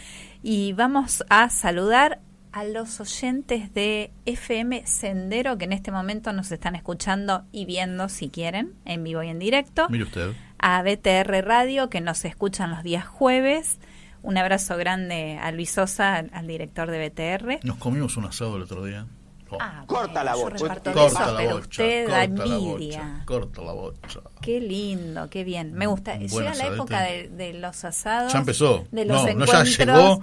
Y 0.41 0.73
vamos 0.73 1.23
a 1.29 1.49
saludar 1.49 2.19
a 2.55 2.63
los 2.63 3.01
oyentes 3.01 3.73
de 3.73 4.11
FM 4.25 4.87
Sendero 4.87 5.57
que 5.57 5.65
en 5.65 5.73
este 5.73 5.91
momento 5.91 6.31
nos 6.31 6.53
están 6.53 6.75
escuchando 6.75 7.43
y 7.51 7.65
viendo 7.65 8.07
si 8.07 8.29
quieren, 8.29 8.75
en 8.85 9.03
vivo 9.03 9.21
y 9.23 9.27
en 9.27 9.39
directo. 9.39 9.87
Mire 9.89 10.05
usted. 10.05 10.31
A 10.57 10.81
BTR 10.81 11.45
Radio 11.45 11.89
que 11.89 11.99
nos 11.99 12.23
escuchan 12.23 12.71
los 12.71 12.81
días 12.81 13.05
jueves 13.05 13.77
un 14.25 14.37
abrazo 14.37 14.75
grande 14.75 15.39
a 15.41 15.51
Luis 15.51 15.71
Sosa, 15.71 16.15
al, 16.15 16.47
director 16.47 16.89
de 16.89 17.09
BTR. 17.09 17.59
Nos 17.63 17.77
comimos 17.77 18.17
un 18.17 18.25
asado 18.25 18.57
el 18.57 18.63
otro 18.63 18.83
día. 18.83 19.05
Oh. 19.51 19.57
Ah, 19.61 19.83
corta 19.85 20.23
la 20.23 20.33
bocha. 20.33 20.57
Corta 20.57 21.31
la 21.31 21.53
bocha. 21.53 21.55
Usted 21.55 22.09
da 22.09 22.23
envidia. 22.23 23.21
Corta 23.25 23.61
la 23.61 23.73
bocha. 23.73 24.21
Qué 24.41 24.59
lindo, 24.59 25.29
qué 25.29 25.43
bien. 25.43 25.73
Me 25.73 25.85
gusta. 25.85 26.17
Llega 26.17 26.55
la 26.55 26.67
época 26.67 27.03
de, 27.03 27.53
los 27.53 27.85
asados. 27.85 28.33
Ya 28.33 28.39
empezó. 28.39 28.87
De 28.91 29.05
los 29.05 29.23
no, 29.23 29.33
no, 29.33 29.45
ya 29.45 29.63
llegó. 29.63 30.21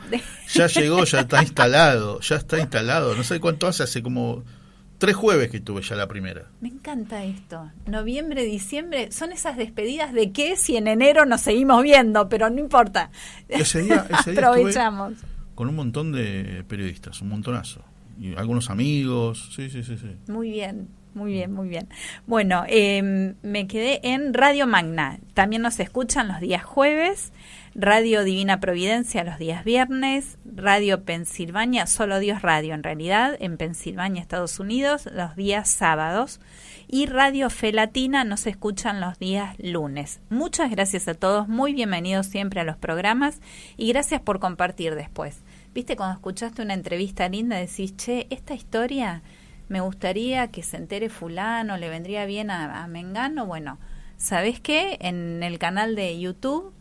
Ya 0.52 0.66
llegó, 0.66 1.04
ya 1.04 1.20
está 1.20 1.40
instalado. 1.40 2.20
Ya 2.20 2.36
está 2.36 2.58
instalado. 2.58 3.14
No 3.14 3.22
sé 3.22 3.38
cuánto 3.38 3.68
hace, 3.68 3.84
hace 3.84 4.02
como 4.02 4.42
tres 5.02 5.16
jueves 5.16 5.50
que 5.50 5.58
tuve 5.58 5.82
ya 5.82 5.96
la 5.96 6.06
primera. 6.06 6.46
Me 6.60 6.68
encanta 6.68 7.24
esto. 7.24 7.72
Noviembre, 7.86 8.44
diciembre, 8.44 9.10
son 9.10 9.32
esas 9.32 9.56
despedidas 9.56 10.12
de 10.12 10.30
qué 10.30 10.56
si 10.56 10.76
en 10.76 10.86
enero 10.86 11.26
nos 11.26 11.40
seguimos 11.40 11.82
viendo, 11.82 12.28
pero 12.28 12.50
no 12.50 12.60
importa. 12.60 13.10
Ese 13.48 13.82
día, 13.82 14.06
ese 14.20 14.30
día 14.30 14.46
Aprovechamos. 14.46 15.14
con 15.56 15.68
un 15.68 15.74
montón 15.74 16.12
de 16.12 16.62
periodistas, 16.68 17.20
un 17.20 17.30
montonazo. 17.30 17.82
Y 18.16 18.36
algunos 18.36 18.70
amigos, 18.70 19.50
sí, 19.56 19.68
sí, 19.70 19.82
sí, 19.82 19.98
sí. 19.98 20.14
Muy 20.28 20.52
bien. 20.52 20.86
Muy 21.14 21.32
bien, 21.32 21.52
muy 21.52 21.68
bien. 21.68 21.88
Bueno, 22.28 22.64
eh, 22.68 23.34
me 23.42 23.66
quedé 23.66 24.00
en 24.04 24.32
Radio 24.32 24.68
Magna. 24.68 25.18
También 25.34 25.62
nos 25.62 25.80
escuchan 25.80 26.28
los 26.28 26.40
días 26.40 26.62
jueves. 26.62 27.32
Radio 27.74 28.22
Divina 28.22 28.60
Providencia 28.60 29.24
los 29.24 29.38
días 29.38 29.64
viernes, 29.64 30.36
Radio 30.44 31.04
Pensilvania, 31.04 31.86
solo 31.86 32.18
Dios 32.18 32.42
Radio 32.42 32.74
en 32.74 32.82
realidad, 32.82 33.34
en 33.40 33.56
Pensilvania, 33.56 34.20
Estados 34.20 34.60
Unidos, 34.60 35.08
los 35.10 35.36
días 35.36 35.70
sábados. 35.70 36.38
Y 36.86 37.06
Radio 37.06 37.48
Fe 37.48 37.72
Latina 37.72 38.24
nos 38.24 38.46
escuchan 38.46 39.00
los 39.00 39.18
días 39.18 39.54
lunes. 39.58 40.20
Muchas 40.28 40.70
gracias 40.70 41.08
a 41.08 41.14
todos, 41.14 41.48
muy 41.48 41.72
bienvenidos 41.72 42.26
siempre 42.26 42.60
a 42.60 42.64
los 42.64 42.76
programas 42.76 43.40
y 43.78 43.88
gracias 43.88 44.20
por 44.20 44.38
compartir 44.38 44.94
después. 44.94 45.38
Viste, 45.72 45.96
cuando 45.96 46.16
escuchaste 46.16 46.60
una 46.60 46.74
entrevista 46.74 47.30
linda, 47.30 47.56
decís, 47.56 47.96
che, 47.96 48.26
esta 48.28 48.52
historia 48.52 49.22
me 49.68 49.80
gustaría 49.80 50.48
que 50.48 50.62
se 50.62 50.76
entere 50.76 51.08
fulano, 51.08 51.78
le 51.78 51.88
vendría 51.88 52.26
bien 52.26 52.50
a, 52.50 52.82
a 52.82 52.86
Mengano, 52.86 53.46
bueno 53.46 53.78
¿sabes 54.18 54.60
qué? 54.60 54.98
En 55.00 55.42
el 55.42 55.58
canal 55.58 55.96
de 55.96 56.18
YouTube 56.20 56.72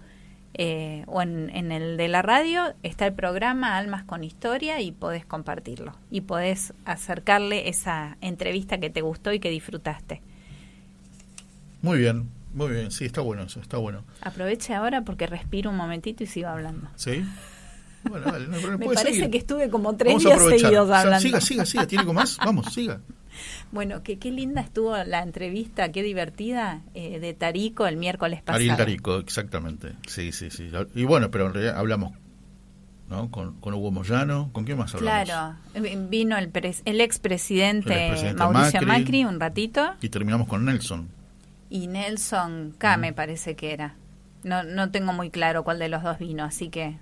eh, 0.53 1.03
o 1.07 1.21
en, 1.21 1.71
el 1.71 1.97
de 1.97 2.07
la 2.07 2.21
radio 2.21 2.73
está 2.83 3.07
el 3.07 3.13
programa 3.13 3.77
Almas 3.77 4.03
con 4.03 4.23
Historia 4.23 4.81
y 4.81 4.91
podés 4.91 5.25
compartirlo 5.25 5.93
y 6.09 6.21
podés 6.21 6.73
acercarle 6.85 7.69
esa 7.69 8.17
entrevista 8.21 8.79
que 8.79 8.89
te 8.89 9.01
gustó 9.01 9.31
y 9.31 9.39
que 9.39 9.49
disfrutaste. 9.49 10.21
Muy 11.81 11.99
bien, 11.99 12.29
muy 12.53 12.69
bien, 12.69 12.91
sí, 12.91 13.05
está 13.05 13.21
bueno 13.21 13.43
eso, 13.43 13.59
está 13.61 13.77
bueno. 13.77 14.03
Aproveche 14.21 14.73
ahora 14.73 15.03
porque 15.03 15.25
respiro 15.25 15.69
un 15.69 15.77
momentito 15.77 16.23
y 16.23 16.27
sigo 16.27 16.49
hablando. 16.49 16.89
Sí. 16.95 17.23
Bueno, 18.03 18.31
dale, 18.31 18.47
Me 18.77 18.85
parece 18.93 19.29
que 19.29 19.37
estuve 19.37 19.69
como 19.69 19.95
tres 19.95 20.21
días 20.21 20.41
seguidos 20.43 20.89
hablando. 20.89 21.21
siga, 21.21 21.39
siga, 21.41 21.65
siga, 21.65 21.87
¿tiene 21.87 22.01
algo 22.01 22.13
más? 22.13 22.37
Vamos, 22.45 22.73
siga. 22.73 22.99
Bueno, 23.71 24.04
que, 24.04 24.17
qué 24.19 24.32
linda 24.32 24.62
estuvo 24.62 24.95
la 25.04 25.23
entrevista, 25.23 25.91
qué 25.91 26.04
divertida, 26.04 26.82
eh, 26.93 27.19
de 27.19 27.34
Tarico 27.34 27.88
el 27.88 27.97
miércoles 27.97 28.41
pasado. 28.41 28.58
Ariel 28.58 28.77
Tarico, 28.77 29.17
exactamente. 29.17 29.93
Sí, 30.08 30.32
sí, 30.32 30.49
sí. 30.49 30.71
Y 30.95 31.04
bueno, 31.06 31.32
pero 31.32 31.47
en 31.47 31.54
realidad 31.54 31.77
hablamos 31.77 32.13
¿no? 33.12 33.30
Con, 33.30 33.58
Hugo 33.62 33.91
Moyano, 33.91 34.49
¿con 34.54 34.63
quién 34.63 34.77
más 34.77 34.95
hablamos? 34.95 35.25
Claro, 35.25 35.56
vino 36.10 36.38
el, 36.38 36.49
el 36.86 37.01
expresidente 37.01 38.34
Mauricio 38.36 38.82
Macri, 38.84 39.25
un 39.25 39.39
ratito. 39.39 39.93
Y 40.01 40.10
terminamos 40.10 40.47
con 40.47 40.65
Nelson. 40.65 41.10
Y 41.69 41.88
Nelson 41.88 42.73
K, 42.77 42.97
me 42.97 43.13
parece 43.13 43.56
que 43.56 43.73
era. 43.73 43.95
No, 44.43 44.63
no 44.63 44.91
tengo 44.91 45.13
muy 45.13 45.30
claro 45.30 45.63
cuál 45.63 45.77
de 45.77 45.89
los 45.89 46.04
dos 46.04 46.17
vino, 46.17 46.43
así 46.43 46.69
que... 46.69 46.97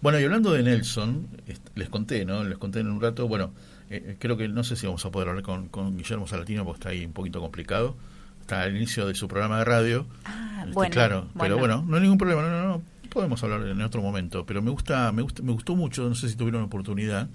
Bueno, 0.00 0.18
y 0.18 0.24
hablando 0.24 0.52
de 0.52 0.62
Nelson, 0.62 1.28
les 1.74 1.88
conté, 1.88 2.24
¿no? 2.24 2.42
Les 2.42 2.58
conté 2.58 2.80
en 2.80 2.88
un 2.88 3.00
rato, 3.00 3.28
bueno, 3.28 3.52
eh, 3.94 4.02
eh, 4.06 4.16
creo 4.18 4.36
que 4.36 4.48
no 4.48 4.64
sé 4.64 4.76
si 4.76 4.86
vamos 4.86 5.04
a 5.04 5.10
poder 5.10 5.28
hablar 5.28 5.44
con, 5.44 5.68
con, 5.68 5.96
Guillermo 5.96 6.26
Salatino 6.26 6.64
porque 6.64 6.78
está 6.78 6.88
ahí 6.90 7.04
un 7.04 7.12
poquito 7.12 7.40
complicado. 7.40 7.96
Está 8.40 8.62
al 8.62 8.76
inicio 8.76 9.06
de 9.06 9.14
su 9.14 9.28
programa 9.28 9.58
de 9.58 9.64
radio. 9.64 10.06
Ah, 10.24 10.62
este, 10.62 10.74
bueno, 10.74 10.92
claro, 10.92 11.28
pero 11.38 11.56
bueno, 11.56 11.84
no 11.86 11.96
hay 11.96 12.02
ningún 12.02 12.18
problema, 12.18 12.42
no, 12.42 12.50
no, 12.50 12.68
no, 12.68 12.82
podemos 13.08 13.42
hablar 13.42 13.66
en 13.66 13.80
otro 13.80 14.02
momento. 14.02 14.44
Pero 14.44 14.60
me 14.60 14.70
gusta, 14.70 15.12
me 15.12 15.22
gusta, 15.22 15.42
me 15.42 15.52
gustó 15.52 15.76
mucho, 15.76 16.08
no 16.08 16.14
sé 16.14 16.28
si 16.28 16.36
tuvieron 16.36 16.60
la 16.62 16.66
oportunidad 16.66 17.28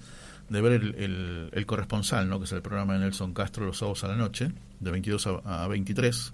de 0.50 0.60
ver 0.60 0.72
el, 0.72 1.48
el, 1.52 1.66
corresponsal, 1.66 2.28
¿no? 2.28 2.38
que 2.38 2.44
es 2.44 2.52
el 2.52 2.60
programa 2.60 2.94
de 2.94 3.00
Nelson 3.00 3.32
Castro 3.32 3.64
los 3.64 3.78
sábados 3.78 4.04
a 4.04 4.08
la 4.08 4.16
noche, 4.16 4.50
de 4.80 4.90
22 4.90 5.28
a, 5.44 5.66
23. 5.68 6.32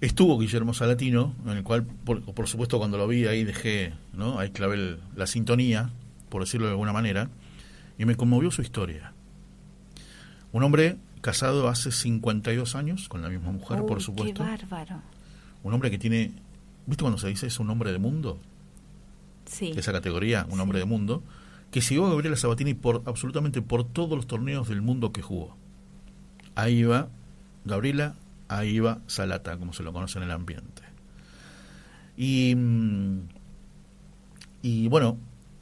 Estuvo 0.00 0.38
Guillermo 0.38 0.74
Salatino, 0.74 1.34
en 1.46 1.58
el 1.58 1.62
cual, 1.62 1.84
por, 1.84 2.48
supuesto, 2.48 2.78
cuando 2.78 2.98
lo 2.98 3.06
vi 3.06 3.26
ahí 3.26 3.44
dejé, 3.44 3.94
¿no? 4.12 4.40
Ahí 4.40 4.50
clavé 4.50 4.98
la 5.14 5.28
sintonía, 5.28 5.90
por 6.28 6.42
decirlo 6.42 6.66
de 6.66 6.72
alguna 6.72 6.92
manera 6.92 7.30
y 8.02 8.04
me 8.04 8.16
conmovió 8.16 8.50
su 8.50 8.62
historia. 8.62 9.12
Un 10.50 10.64
hombre 10.64 10.96
casado 11.20 11.68
hace 11.68 11.92
52 11.92 12.74
años 12.74 13.08
con 13.08 13.22
la 13.22 13.28
misma 13.28 13.52
mujer, 13.52 13.86
por 13.86 14.02
supuesto. 14.02 14.42
Qué 14.42 14.50
bárbaro. 14.50 15.00
Un 15.62 15.72
hombre 15.72 15.88
que 15.88 15.98
tiene, 15.98 16.32
¿viste 16.84 17.02
cuando 17.02 17.16
se 17.16 17.28
dice 17.28 17.46
es 17.46 17.60
un 17.60 17.70
hombre 17.70 17.92
de 17.92 18.00
mundo? 18.00 18.40
Sí. 19.46 19.72
Esa 19.76 19.92
categoría, 19.92 20.48
un 20.50 20.58
hombre 20.58 20.80
de 20.80 20.84
mundo, 20.84 21.22
que 21.70 21.80
siguió 21.80 22.06
a 22.06 22.10
Gabriela 22.10 22.34
Sabatini 22.34 22.74
por 22.74 23.04
absolutamente 23.06 23.62
por 23.62 23.84
todos 23.84 24.16
los 24.16 24.26
torneos 24.26 24.68
del 24.68 24.82
mundo 24.82 25.12
que 25.12 25.22
jugó. 25.22 25.56
Ahí 26.56 26.78
iba 26.78 27.08
Gabriela, 27.64 28.16
ahí 28.48 28.70
iba 28.70 28.98
Salata, 29.06 29.56
como 29.58 29.72
se 29.72 29.84
lo 29.84 29.92
conoce 29.92 30.18
en 30.18 30.24
el 30.24 30.32
ambiente. 30.32 30.82
Y, 32.16 32.52
mm, 32.56 33.20
y 34.62 34.88
bueno, 34.88 35.18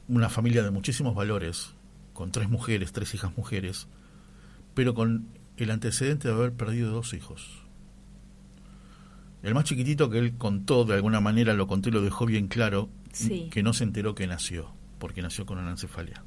una 0.07 0.27
familia 0.27 0.63
de 0.63 0.71
muchísimos 0.71 1.13
valores, 1.13 1.75
con 2.21 2.31
tres 2.31 2.51
mujeres, 2.51 2.91
tres 2.91 3.15
hijas 3.15 3.35
mujeres, 3.35 3.87
pero 4.75 4.93
con 4.93 5.25
el 5.57 5.71
antecedente 5.71 6.27
de 6.27 6.35
haber 6.35 6.53
perdido 6.53 6.91
dos 6.91 7.15
hijos. 7.15 7.63
El 9.41 9.55
más 9.55 9.63
chiquitito 9.63 10.07
que 10.11 10.19
él 10.19 10.37
contó, 10.37 10.85
de 10.85 10.93
alguna 10.93 11.19
manera 11.19 11.55
lo 11.55 11.65
contó 11.65 11.89
y 11.89 11.93
lo 11.93 12.03
dejó 12.03 12.27
bien 12.27 12.47
claro, 12.47 12.89
que 13.49 13.63
no 13.63 13.73
se 13.73 13.85
enteró 13.85 14.13
que 14.13 14.27
nació, 14.27 14.71
porque 14.99 15.23
nació 15.23 15.47
con 15.47 15.57
una 15.57 15.71
encefalia. 15.71 16.23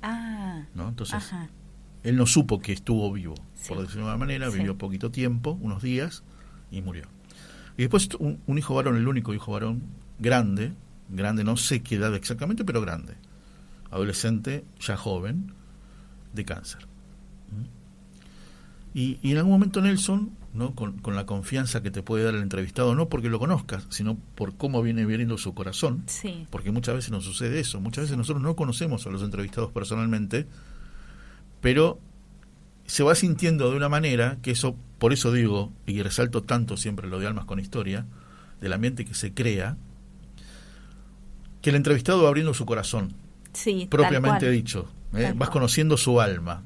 Ah. 0.00 0.62
¿No? 0.76 0.90
Entonces, 0.90 1.28
él 2.04 2.14
no 2.14 2.26
supo 2.26 2.60
que 2.60 2.72
estuvo 2.72 3.12
vivo, 3.12 3.34
por 3.66 3.80
decirlo 3.80 4.04
de 4.04 4.12
alguna 4.12 4.26
manera, 4.26 4.48
vivió 4.48 4.78
poquito 4.78 5.10
tiempo, 5.10 5.58
unos 5.60 5.82
días, 5.82 6.22
y 6.70 6.82
murió. 6.82 7.08
Y 7.76 7.82
después 7.82 8.08
un, 8.20 8.38
un 8.46 8.58
hijo 8.58 8.76
varón, 8.76 8.96
el 8.96 9.08
único 9.08 9.34
hijo 9.34 9.50
varón, 9.50 9.82
grande, 10.20 10.72
grande, 11.08 11.42
no 11.42 11.56
sé 11.56 11.82
qué 11.82 11.96
edad 11.96 12.14
exactamente, 12.14 12.64
pero 12.64 12.80
grande 12.80 13.16
adolescente, 13.96 14.64
ya 14.80 14.96
joven, 14.96 15.52
de 16.32 16.44
cáncer. 16.44 16.86
¿Mm? 17.50 18.98
Y, 18.98 19.18
en 19.22 19.36
algún 19.36 19.52
momento 19.52 19.80
Nelson, 19.80 20.30
¿no? 20.54 20.74
Con, 20.74 20.96
la 21.04 21.26
confianza 21.26 21.82
que 21.82 21.90
te 21.90 22.02
puede 22.02 22.24
dar 22.24 22.34
el 22.34 22.42
entrevistado, 22.42 22.94
no 22.94 23.08
porque 23.08 23.28
lo 23.28 23.38
conozcas, 23.38 23.86
sino 23.90 24.16
por 24.34 24.56
cómo 24.56 24.82
viene 24.82 25.04
viendo 25.04 25.36
su 25.36 25.54
corazón, 25.54 26.04
porque 26.50 26.70
muchas 26.70 26.94
veces 26.94 27.10
nos 27.10 27.24
sucede 27.24 27.60
eso, 27.60 27.80
muchas 27.80 28.04
veces 28.04 28.16
nosotros 28.16 28.42
no 28.42 28.56
conocemos 28.56 29.06
a 29.06 29.10
los 29.10 29.22
entrevistados 29.22 29.70
personalmente, 29.70 30.46
pero 31.60 31.98
se 32.86 33.02
va 33.02 33.14
sintiendo 33.14 33.70
de 33.70 33.76
una 33.76 33.88
manera 33.88 34.38
que 34.42 34.52
eso, 34.52 34.76
por 34.98 35.12
eso 35.12 35.30
digo, 35.32 35.72
y 35.86 36.02
resalto 36.02 36.42
tanto 36.42 36.76
siempre 36.76 37.08
lo 37.08 37.18
de 37.18 37.26
Almas 37.26 37.44
con 37.44 37.58
Historia, 37.58 38.06
del 38.60 38.72
ambiente 38.72 39.04
que 39.04 39.14
se 39.14 39.34
crea, 39.34 39.76
que 41.60 41.70
el 41.70 41.76
entrevistado 41.76 42.22
va 42.22 42.28
abriendo 42.28 42.54
su 42.54 42.64
corazón, 42.64 43.12
propiamente 43.88 44.50
dicho. 44.50 44.86
¿eh? 45.14 45.32
Vas 45.36 45.50
conociendo 45.50 45.96
su 45.96 46.20
alma, 46.20 46.62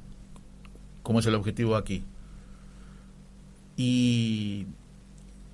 como 1.03 1.20
es 1.20 1.26
el 1.26 1.35
objetivo 1.35 1.76
aquí. 1.76 2.05
Y, 3.76 4.66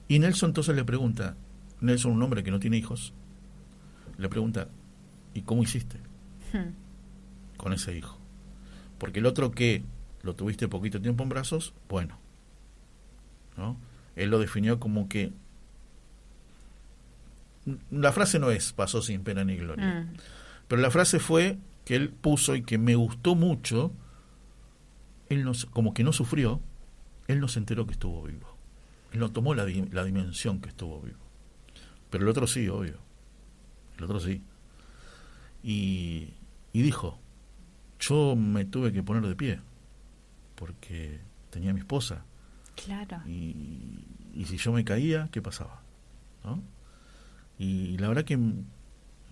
y 0.08 0.18
Nelson 0.18 0.50
entonces 0.50 0.74
le 0.74 0.84
pregunta, 0.84 1.36
Nelson, 1.80 2.12
un 2.12 2.22
hombre 2.22 2.42
que 2.42 2.50
no 2.50 2.58
tiene 2.58 2.76
hijos, 2.76 3.12
le 4.18 4.28
pregunta, 4.28 4.68
¿y 5.34 5.42
cómo 5.42 5.62
hiciste 5.62 5.98
hmm. 6.52 7.56
con 7.56 7.72
ese 7.72 7.96
hijo? 7.96 8.18
Porque 8.98 9.20
el 9.20 9.26
otro 9.26 9.50
que 9.50 9.84
lo 10.22 10.34
tuviste 10.34 10.68
poquito 10.68 11.00
tiempo 11.00 11.22
en 11.22 11.28
brazos, 11.28 11.72
bueno, 11.88 12.18
¿no? 13.56 13.76
Él 14.16 14.30
lo 14.30 14.38
definió 14.38 14.80
como 14.80 15.08
que 15.08 15.32
la 17.90 18.12
frase 18.12 18.38
no 18.38 18.50
es 18.50 18.72
pasó 18.72 19.02
sin 19.02 19.22
pena 19.22 19.44
ni 19.44 19.56
gloria. 19.56 20.00
Hmm. 20.00 20.16
Pero 20.68 20.82
la 20.82 20.90
frase 20.90 21.18
fue 21.18 21.58
que 21.84 21.96
él 21.96 22.10
puso 22.10 22.54
y 22.56 22.62
que 22.62 22.78
me 22.78 22.94
gustó 22.94 23.34
mucho, 23.34 23.92
él 25.28 25.44
no, 25.44 25.52
como 25.70 25.94
que 25.94 26.04
no 26.04 26.12
sufrió, 26.12 26.60
él 27.28 27.40
no 27.40 27.48
se 27.48 27.58
enteró 27.58 27.86
que 27.86 27.92
estuvo 27.92 28.22
vivo. 28.22 28.56
Él 29.12 29.20
no 29.20 29.30
tomó 29.30 29.54
la, 29.54 29.64
la 29.64 30.04
dimensión 30.04 30.60
que 30.60 30.68
estuvo 30.68 31.00
vivo. 31.00 31.18
Pero 32.10 32.24
el 32.24 32.30
otro 32.30 32.46
sí, 32.46 32.68
obvio. 32.68 32.98
El 33.98 34.04
otro 34.04 34.20
sí. 34.20 34.42
Y, 35.62 36.34
y 36.72 36.82
dijo, 36.82 37.18
yo 37.98 38.36
me 38.36 38.64
tuve 38.64 38.92
que 38.92 39.02
poner 39.02 39.26
de 39.26 39.34
pie, 39.34 39.60
porque 40.54 41.20
tenía 41.50 41.70
a 41.70 41.74
mi 41.74 41.80
esposa. 41.80 42.24
Claro. 42.74 43.22
Y, 43.26 44.04
y 44.34 44.44
si 44.44 44.58
yo 44.58 44.72
me 44.72 44.84
caía, 44.84 45.28
¿qué 45.32 45.40
pasaba? 45.40 45.82
¿No? 46.44 46.62
Y 47.58 47.96
la 47.98 48.08
verdad 48.08 48.24
que 48.24 48.38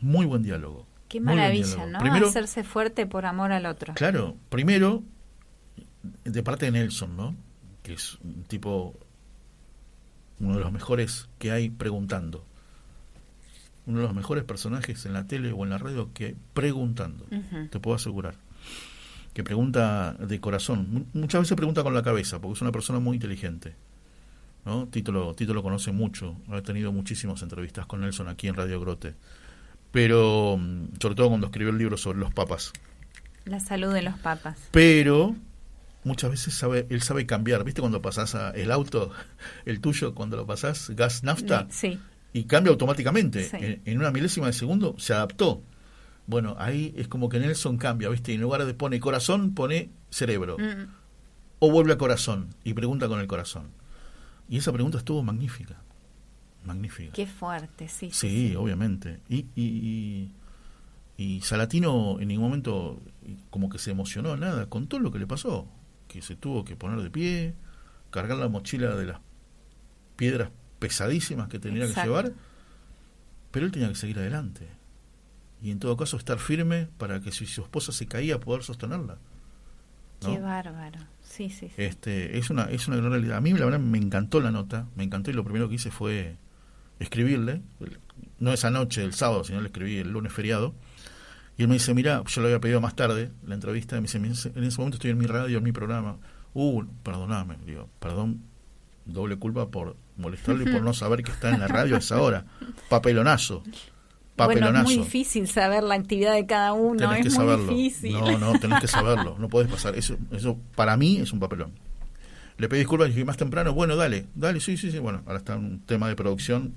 muy 0.00 0.26
buen 0.26 0.42
diálogo. 0.42 0.86
Qué 1.14 1.20
maravilla, 1.20 1.86
¿no? 1.86 2.00
Primero, 2.00 2.26
Hacerse 2.26 2.64
fuerte 2.64 3.06
por 3.06 3.24
amor 3.24 3.52
al 3.52 3.66
otro. 3.66 3.94
Claro, 3.94 4.36
primero, 4.48 5.04
de 6.24 6.42
parte 6.42 6.66
de 6.66 6.72
Nelson, 6.72 7.16
¿no? 7.16 7.36
Que 7.84 7.92
es 7.92 8.18
un 8.24 8.42
tipo, 8.42 8.98
uno 10.40 10.54
de 10.54 10.60
los 10.60 10.72
mejores 10.72 11.28
que 11.38 11.52
hay 11.52 11.70
preguntando. 11.70 12.44
Uno 13.86 14.00
de 14.00 14.06
los 14.06 14.14
mejores 14.16 14.42
personajes 14.42 15.06
en 15.06 15.12
la 15.12 15.28
tele 15.28 15.52
o 15.52 15.62
en 15.62 15.70
la 15.70 15.78
radio 15.78 16.12
que 16.12 16.24
hay 16.26 16.36
preguntando, 16.52 17.26
te 17.70 17.78
puedo 17.78 17.94
asegurar. 17.94 18.34
Que 19.34 19.44
pregunta 19.44 20.14
de 20.14 20.40
corazón. 20.40 21.06
Muchas 21.12 21.42
veces 21.42 21.56
pregunta 21.56 21.84
con 21.84 21.94
la 21.94 22.02
cabeza, 22.02 22.40
porque 22.40 22.54
es 22.54 22.60
una 22.60 22.72
persona 22.72 22.98
muy 22.98 23.18
inteligente. 23.18 23.76
¿no? 24.64 24.88
Tito, 24.88 25.12
lo, 25.12 25.32
Tito 25.34 25.54
lo 25.54 25.62
conoce 25.62 25.92
mucho, 25.92 26.38
ha 26.50 26.60
tenido 26.62 26.90
muchísimas 26.90 27.40
entrevistas 27.42 27.86
con 27.86 28.00
Nelson 28.00 28.26
aquí 28.26 28.48
en 28.48 28.56
Radio 28.56 28.80
Grote 28.80 29.14
pero 29.94 30.58
mm, 30.58 30.98
sobre 31.00 31.14
todo 31.14 31.28
cuando 31.28 31.46
escribió 31.46 31.70
el 31.70 31.78
libro 31.78 31.96
sobre 31.96 32.18
los 32.18 32.34
papas. 32.34 32.72
La 33.44 33.60
salud 33.60 33.94
de 33.94 34.02
los 34.02 34.18
papas. 34.18 34.58
Pero 34.72 35.36
muchas 36.02 36.32
veces 36.32 36.52
sabe, 36.52 36.88
él 36.90 37.00
sabe 37.00 37.26
cambiar, 37.26 37.62
¿viste? 37.62 37.80
Cuando 37.80 38.02
pasás 38.02 38.36
el 38.56 38.72
auto, 38.72 39.12
el 39.64 39.80
tuyo, 39.80 40.12
cuando 40.12 40.36
lo 40.36 40.46
pasás, 40.46 40.90
gas 40.90 41.22
nafta, 41.22 41.68
sí. 41.70 42.00
y 42.32 42.42
cambia 42.44 42.72
automáticamente. 42.72 43.48
En, 43.84 43.98
una 43.98 44.10
milésima 44.10 44.48
de 44.48 44.52
segundo 44.52 44.96
se 44.98 45.14
adaptó. 45.14 45.62
Bueno, 46.26 46.56
ahí 46.58 46.92
es 46.96 47.06
como 47.06 47.28
que 47.28 47.38
Nelson 47.38 47.78
cambia, 47.78 48.08
¿viste? 48.08 48.32
Y 48.32 48.34
en 48.34 48.40
lugar 48.40 48.64
de 48.64 48.74
pone 48.74 48.98
corazón, 48.98 49.54
pone 49.54 49.90
cerebro. 50.10 50.56
Mm. 50.58 50.90
O 51.60 51.70
vuelve 51.70 51.92
a 51.92 51.98
corazón 51.98 52.52
y 52.64 52.74
pregunta 52.74 53.06
con 53.06 53.20
el 53.20 53.28
corazón. 53.28 53.68
Y 54.48 54.56
esa 54.58 54.72
pregunta 54.72 54.98
estuvo 54.98 55.22
magnífica 55.22 55.84
magnífica. 56.64 57.12
Qué 57.12 57.26
fuerte, 57.26 57.88
sí. 57.88 58.10
Sí, 58.12 58.54
obviamente. 58.56 59.20
Y, 59.28 59.46
y, 59.54 60.30
y, 61.16 61.40
Salatino 61.42 62.18
en 62.20 62.28
ningún 62.28 62.44
momento 62.44 63.00
como 63.50 63.68
que 63.68 63.78
se 63.78 63.90
emocionó, 63.90 64.36
nada, 64.36 64.68
con 64.68 64.86
todo 64.86 65.00
lo 65.00 65.10
que 65.10 65.18
le 65.18 65.26
pasó, 65.26 65.68
que 66.08 66.22
se 66.22 66.36
tuvo 66.36 66.64
que 66.64 66.76
poner 66.76 67.00
de 67.00 67.10
pie, 67.10 67.54
cargar 68.10 68.38
la 68.38 68.48
mochila 68.48 68.94
de 68.96 69.06
las 69.06 69.20
piedras 70.16 70.50
pesadísimas 70.78 71.48
que 71.48 71.58
tenía 71.58 71.86
que 71.86 72.00
llevar, 72.00 72.32
pero 73.50 73.66
él 73.66 73.72
tenía 73.72 73.88
que 73.88 73.94
seguir 73.94 74.18
adelante. 74.18 74.68
Y 75.62 75.70
en 75.70 75.78
todo 75.78 75.96
caso 75.96 76.16
estar 76.16 76.38
firme 76.38 76.88
para 76.98 77.20
que 77.20 77.32
si 77.32 77.46
su 77.46 77.62
esposa 77.62 77.92
se 77.92 78.06
caía 78.06 78.38
poder 78.38 78.62
sostenerla. 78.62 79.18
Qué 80.20 80.38
bárbaro. 80.38 81.00
Sí, 81.22 81.50
sí, 81.50 81.70
Este, 81.76 82.38
es 82.38 82.50
una 82.50 82.64
es 82.64 82.86
una 82.88 82.96
gran 82.96 83.10
realidad. 83.10 83.38
A 83.38 83.40
mí 83.40 83.52
la 83.52 83.64
verdad 83.64 83.80
me 83.80 83.98
encantó 83.98 84.40
la 84.40 84.50
nota, 84.50 84.86
me 84.94 85.04
encantó 85.04 85.30
y 85.30 85.34
lo 85.34 85.44
primero 85.44 85.68
que 85.68 85.76
hice 85.76 85.90
fue 85.90 86.36
escribirle, 87.04 87.62
no 88.38 88.52
esa 88.52 88.70
noche, 88.70 89.02
el 89.02 89.14
sábado, 89.14 89.44
sino 89.44 89.60
le 89.60 89.66
escribí 89.66 89.98
el 89.98 90.10
lunes 90.10 90.32
feriado. 90.32 90.74
Y 91.56 91.62
él 91.62 91.68
me 91.68 91.74
dice, 91.74 91.94
mira, 91.94 92.22
yo 92.26 92.40
lo 92.40 92.48
había 92.48 92.60
pedido 92.60 92.80
más 92.80 92.96
tarde, 92.96 93.30
la 93.46 93.54
entrevista, 93.54 93.96
y 93.96 94.00
me 94.00 94.28
dice, 94.28 94.52
en 94.54 94.64
ese 94.64 94.78
momento 94.78 94.96
estoy 94.96 95.10
en 95.10 95.18
mi 95.18 95.26
radio, 95.26 95.58
en 95.58 95.64
mi 95.64 95.72
programa. 95.72 96.18
Uh, 96.52 96.84
perdoname, 97.02 97.56
digo, 97.64 97.88
perdón, 98.00 98.42
doble 99.04 99.36
culpa 99.36 99.68
por 99.68 99.96
molestarle 100.16 100.68
y 100.68 100.72
por 100.72 100.82
no 100.84 100.92
saber 100.94 101.22
que 101.22 101.30
está 101.30 101.50
en 101.50 101.60
la 101.60 101.68
radio 101.68 101.94
a 101.94 101.98
esa 101.98 102.20
hora. 102.20 102.44
Papelonazo. 102.88 103.62
Bueno, 104.36 104.68
es 104.68 104.82
muy 104.82 104.96
difícil 104.98 105.46
saber 105.46 105.84
la 105.84 105.94
actividad 105.94 106.34
de 106.34 106.44
cada 106.44 106.72
uno, 106.72 107.12
es 107.12 107.20
muy 107.20 107.30
saberlo. 107.30 107.72
difícil. 107.72 108.12
No, 108.12 108.36
no, 108.38 108.58
tenés 108.58 108.80
que 108.80 108.88
saberlo, 108.88 109.36
no 109.38 109.48
puedes 109.48 109.70
pasar. 109.70 109.96
Eso, 109.96 110.16
eso 110.32 110.58
para 110.74 110.96
mí 110.96 111.18
es 111.18 111.32
un 111.32 111.38
papelón. 111.38 111.72
Le 112.58 112.68
pedí 112.68 112.80
disculpas 112.80 113.08
y 113.08 113.12
dije 113.12 113.24
más 113.24 113.36
temprano, 113.36 113.74
bueno, 113.74 113.94
dale, 113.94 114.26
dale, 114.34 114.60
sí, 114.60 114.76
sí, 114.76 114.90
sí. 114.90 114.98
Bueno, 114.98 115.22
ahora 115.26 115.38
está 115.38 115.56
un 115.56 115.80
tema 115.80 116.08
de 116.08 116.16
producción. 116.16 116.74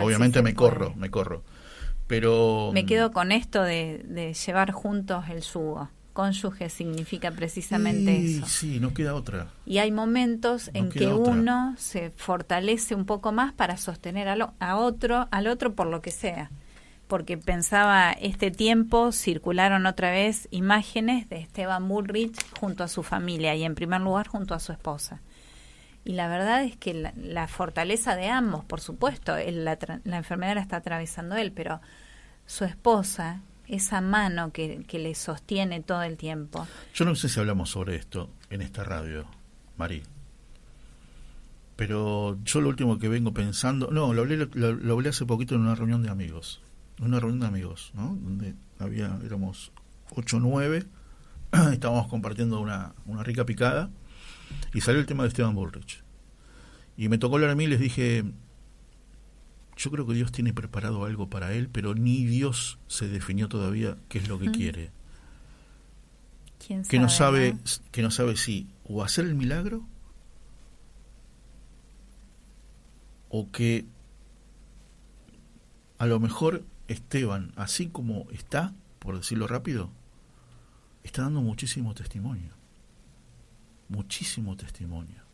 Obviamente 0.00 0.42
me 0.42 0.54
corro, 0.54 0.94
me 0.96 1.10
corro. 1.10 1.42
Pero. 2.06 2.70
Me 2.72 2.86
quedo 2.86 3.12
con 3.12 3.32
esto 3.32 3.62
de, 3.62 4.04
de 4.06 4.34
llevar 4.34 4.72
juntos 4.72 5.24
el 5.28 5.42
sugo 5.42 5.88
cónyuge 6.16 6.70
significa 6.70 7.30
precisamente 7.30 8.16
eso. 8.16 8.46
Sí, 8.46 8.80
no 8.80 8.94
queda 8.94 9.14
otra. 9.14 9.48
Y 9.66 9.78
hay 9.78 9.92
momentos 9.92 10.70
en 10.72 10.88
que 10.88 11.08
uno 11.08 11.74
se 11.76 12.10
fortalece 12.10 12.94
un 12.94 13.04
poco 13.04 13.32
más 13.32 13.52
para 13.52 13.76
sostener 13.76 14.26
a, 14.28 14.54
a, 14.58 14.76
otro, 14.76 15.28
al 15.30 15.46
otro 15.46 15.74
por 15.74 15.86
lo 15.86 16.00
que 16.00 16.10
sea. 16.10 16.50
Porque 17.06 17.36
pensaba, 17.36 18.12
este 18.12 18.50
tiempo 18.50 19.12
circularon 19.12 19.84
otra 19.84 20.10
vez 20.10 20.48
imágenes 20.50 21.28
de 21.28 21.36
Esteban 21.36 21.86
Bullrich 21.86 22.34
junto 22.58 22.82
a 22.82 22.88
su 22.88 23.02
familia 23.02 23.54
y 23.54 23.64
en 23.64 23.74
primer 23.74 24.00
lugar 24.00 24.26
junto 24.26 24.54
a 24.54 24.58
su 24.58 24.72
esposa. 24.72 25.20
Y 26.06 26.12
la 26.12 26.28
verdad 26.28 26.62
es 26.62 26.76
que 26.76 26.94
la, 26.94 27.48
fortaleza 27.48 28.14
de 28.14 28.28
ambos, 28.28 28.64
por 28.64 28.80
supuesto, 28.80 29.34
la, 29.36 29.76
la 30.04 30.16
enfermedad 30.16 30.54
la 30.54 30.60
está 30.60 30.76
atravesando 30.76 31.34
él, 31.34 31.50
pero 31.50 31.80
su 32.46 32.64
esposa, 32.64 33.40
esa 33.66 34.00
mano 34.00 34.52
que, 34.52 34.84
que, 34.86 35.00
le 35.00 35.16
sostiene 35.16 35.82
todo 35.82 36.02
el 36.04 36.16
tiempo. 36.16 36.64
Yo 36.94 37.04
no 37.04 37.16
sé 37.16 37.28
si 37.28 37.40
hablamos 37.40 37.70
sobre 37.70 37.96
esto 37.96 38.30
en 38.50 38.62
esta 38.62 38.84
radio, 38.84 39.26
Marí. 39.78 40.04
Pero 41.74 42.38
yo 42.44 42.60
lo 42.60 42.68
último 42.68 43.00
que 43.00 43.08
vengo 43.08 43.34
pensando, 43.34 43.88
no, 43.90 44.14
lo 44.14 44.22
hablé, 44.22 44.48
lo, 44.52 44.92
hablé 44.92 45.08
hace 45.08 45.26
poquito 45.26 45.56
en 45.56 45.62
una 45.62 45.74
reunión 45.74 46.04
de 46.04 46.10
amigos, 46.10 46.62
una 47.00 47.18
reunión 47.18 47.40
de 47.40 47.46
amigos, 47.48 47.90
¿no? 47.94 48.14
Donde 48.14 48.54
había, 48.78 49.18
éramos 49.26 49.72
ocho 50.14 50.36
o 50.36 50.40
nueve, 50.40 50.84
estábamos 51.72 52.06
compartiendo 52.06 52.60
una, 52.60 52.94
una 53.06 53.24
rica 53.24 53.44
picada 53.44 53.90
y 54.72 54.80
salió 54.80 55.00
el 55.00 55.06
tema 55.06 55.22
de 55.22 55.28
Esteban 55.28 55.54
Bullrich. 55.54 56.02
Y 56.96 57.08
me 57.08 57.18
tocó 57.18 57.36
hablar 57.36 57.50
a 57.50 57.54
mí 57.54 57.64
y 57.64 57.68
les 57.68 57.80
dije, 57.80 58.24
yo 59.76 59.90
creo 59.90 60.06
que 60.06 60.14
Dios 60.14 60.32
tiene 60.32 60.52
preparado 60.52 61.04
algo 61.04 61.28
para 61.28 61.52
él, 61.52 61.68
pero 61.68 61.94
ni 61.94 62.24
Dios 62.24 62.78
se 62.86 63.08
definió 63.08 63.48
todavía 63.48 63.98
qué 64.08 64.18
es 64.18 64.28
lo 64.28 64.38
que 64.38 64.50
quiere. 64.50 64.90
que 66.88 66.98
no 66.98 67.08
sabe, 67.08 67.56
que 67.92 68.02
no 68.02 68.10
sabe 68.10 68.36
si 68.36 68.66
o 68.84 69.04
hacer 69.04 69.26
el 69.26 69.34
milagro 69.34 69.86
o 73.28 73.50
que 73.50 73.86
a 75.98 76.06
lo 76.06 76.20
mejor 76.20 76.64
Esteban, 76.88 77.52
así 77.56 77.88
como 77.88 78.26
está, 78.30 78.74
por 78.98 79.16
decirlo 79.16 79.46
rápido, 79.46 79.90
está 81.02 81.22
dando 81.22 81.42
muchísimo 81.42 81.94
testimonio. 81.94 82.55
Muchísimo 83.88 84.56
testimonio 84.56 85.26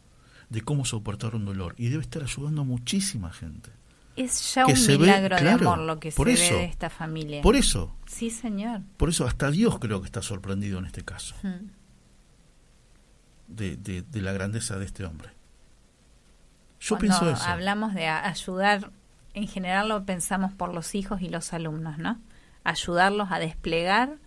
de 0.53 0.61
cómo 0.61 0.85
soportar 0.85 1.35
un 1.35 1.47
dolor 1.47 1.75
y 1.79 1.88
debe 1.88 2.03
estar 2.03 2.23
ayudando 2.23 2.61
a 2.61 2.65
muchísima 2.65 3.33
gente. 3.33 3.71
Es 4.17 4.55
ya 4.55 4.67
un 4.67 4.75
milagro 4.75 5.37
de 5.38 5.49
amor 5.49 5.79
lo 5.79 5.99
que 5.99 6.11
se 6.11 6.23
ve 6.23 6.35
de 6.35 6.65
esta 6.67 6.91
familia. 6.91 7.41
Por 7.41 7.57
eso. 7.57 7.97
Sí, 8.07 8.29
señor. 8.29 8.83
Por 8.99 9.09
eso 9.09 9.27
hasta 9.27 9.51
Dios 9.51 9.79
creo 9.79 10.03
que 10.03 10.07
está 10.07 10.21
sorprendido 10.21 10.79
en 10.79 10.85
este 10.85 11.03
caso. 11.03 11.35
Hmm. 11.43 11.71
De, 13.49 13.77
de, 13.77 14.21
la 14.21 14.33
grandeza 14.33 14.79
de 14.79 14.85
este 14.85 15.07
hombre. 15.07 15.31
Yo 16.81 16.99
pienso 16.99 17.31
eso. 17.31 17.45
hablamos 17.45 17.95
de 17.95 18.09
ayudar, 18.09 18.91
en 19.35 19.47
general 19.47 19.88
lo 19.88 20.05
pensamos 20.05 20.53
por 20.53 20.75
los 20.75 20.95
hijos 20.95 21.23
y 21.23 21.29
los 21.29 21.53
alumnos, 21.53 21.97
¿no? 21.99 22.19
Ayudarlos 22.65 23.31
a 23.31 23.38
desplegar 23.38 24.19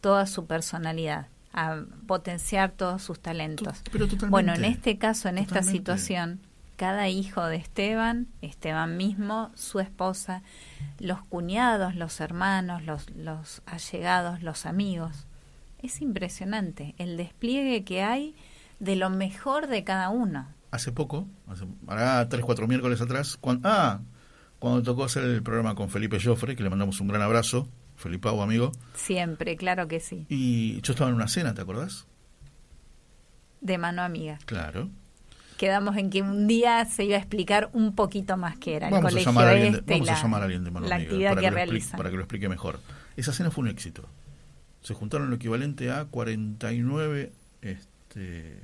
toda 0.00 0.26
su 0.26 0.46
personalidad, 0.46 1.28
a 1.54 1.84
potenciar 2.06 2.72
todos 2.72 3.02
sus 3.02 3.20
talentos. 3.20 3.82
bueno, 4.28 4.52
en 4.54 4.64
este 4.64 4.98
caso, 4.98 5.28
en 5.28 5.38
esta 5.38 5.62
situación, 5.62 6.40
cada 6.76 7.08
hijo 7.08 7.44
de 7.46 7.56
Esteban, 7.56 8.26
Esteban 8.42 8.96
mismo, 8.96 9.52
su 9.54 9.78
esposa, 9.78 10.42
los 10.98 11.22
cuñados, 11.22 11.94
los 11.94 12.20
hermanos, 12.20 12.84
los, 12.84 13.08
los 13.10 13.62
allegados, 13.66 14.42
los 14.42 14.66
amigos. 14.66 15.26
Es 15.80 16.00
impresionante 16.02 16.94
el 16.98 17.16
despliegue 17.16 17.84
que 17.84 18.02
hay 18.02 18.34
de 18.80 18.96
lo 18.96 19.08
mejor 19.08 19.68
de 19.68 19.84
cada 19.84 20.08
uno. 20.08 20.48
Hace 20.72 20.90
poco, 20.90 21.28
hace, 21.46 21.64
ahora 21.86 22.28
tres, 22.28 22.44
cuatro 22.44 22.66
miércoles 22.66 23.00
atrás, 23.00 23.36
cuando, 23.40 23.68
ah, 23.68 24.00
cuando 24.58 24.82
tocó 24.82 25.04
hacer 25.04 25.22
el 25.22 25.42
programa 25.42 25.76
con 25.76 25.88
Felipe 25.88 26.18
Joffre, 26.20 26.56
que 26.56 26.64
le 26.64 26.70
mandamos 26.70 27.00
un 27.00 27.06
gran 27.06 27.22
abrazo, 27.22 27.68
Felipe 27.96 28.28
amigo. 28.28 28.72
Siempre, 28.94 29.56
claro 29.56 29.88
que 29.88 30.00
sí. 30.00 30.26
Y 30.28 30.80
yo 30.82 30.92
estaba 30.92 31.10
en 31.10 31.16
una 31.16 31.28
cena, 31.28 31.54
¿te 31.54 31.62
acordás? 31.62 32.06
De 33.60 33.78
mano 33.78 34.02
amiga. 34.02 34.38
Claro 34.44 34.90
quedamos 35.56 35.96
en 35.96 36.10
que 36.10 36.22
un 36.22 36.46
día 36.46 36.84
se 36.84 37.04
iba 37.04 37.16
a 37.16 37.18
explicar 37.18 37.70
un 37.72 37.94
poquito 37.94 38.36
más 38.36 38.58
qué 38.58 38.76
era 38.76 38.88
el 38.88 38.94
colegio 38.94 39.18
este 39.18 39.30
vamos 39.30 40.08
a 40.08 40.22
llamar 40.22 40.40
a 40.40 40.44
alguien 40.44 40.64
de 40.64 40.70
Mano 40.70 40.86
la 40.86 40.96
actividad 40.96 41.30
para 41.30 41.40
que, 41.40 41.50
realiza. 41.50 41.96
para 41.96 42.10
que 42.10 42.16
lo 42.16 42.22
explique 42.22 42.48
mejor. 42.48 42.80
Esa 43.16 43.32
cena 43.32 43.50
fue 43.50 43.62
un 43.62 43.70
éxito. 43.70 44.08
Se 44.82 44.94
juntaron 44.94 45.30
lo 45.30 45.36
equivalente 45.36 45.90
a 45.90 46.04
49 46.06 47.32
este 47.62 48.62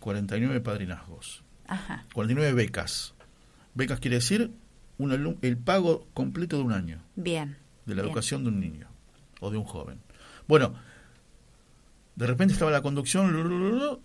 49 0.00 0.60
padrinazgos. 0.60 1.44
Ajá. 1.66 2.04
49 2.12 2.52
becas. 2.54 3.14
Becas 3.74 4.00
quiere 4.00 4.16
decir 4.16 4.52
un 4.98 5.38
el 5.40 5.56
pago 5.56 6.06
completo 6.12 6.58
de 6.58 6.64
un 6.64 6.72
año. 6.72 7.02
Bien. 7.16 7.56
De 7.86 7.94
la 7.94 8.02
educación 8.02 8.44
de 8.44 8.50
un 8.50 8.60
niño 8.60 8.88
o 9.40 9.50
de 9.50 9.58
un 9.58 9.64
joven. 9.64 10.00
Bueno, 10.46 10.74
de 12.14 12.26
repente 12.26 12.54
estaba 12.54 12.70
la 12.70 12.82
conducción 12.82 14.00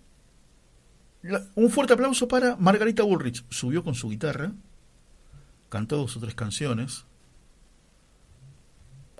un 1.54 1.70
fuerte 1.70 1.94
aplauso 1.94 2.28
para 2.28 2.56
Margarita 2.56 3.02
Bullrich. 3.02 3.44
Subió 3.50 3.84
con 3.84 3.94
su 3.94 4.08
guitarra, 4.08 4.52
cantó 5.68 5.96
dos 5.96 6.16
o 6.16 6.20
tres 6.20 6.34
canciones, 6.34 7.04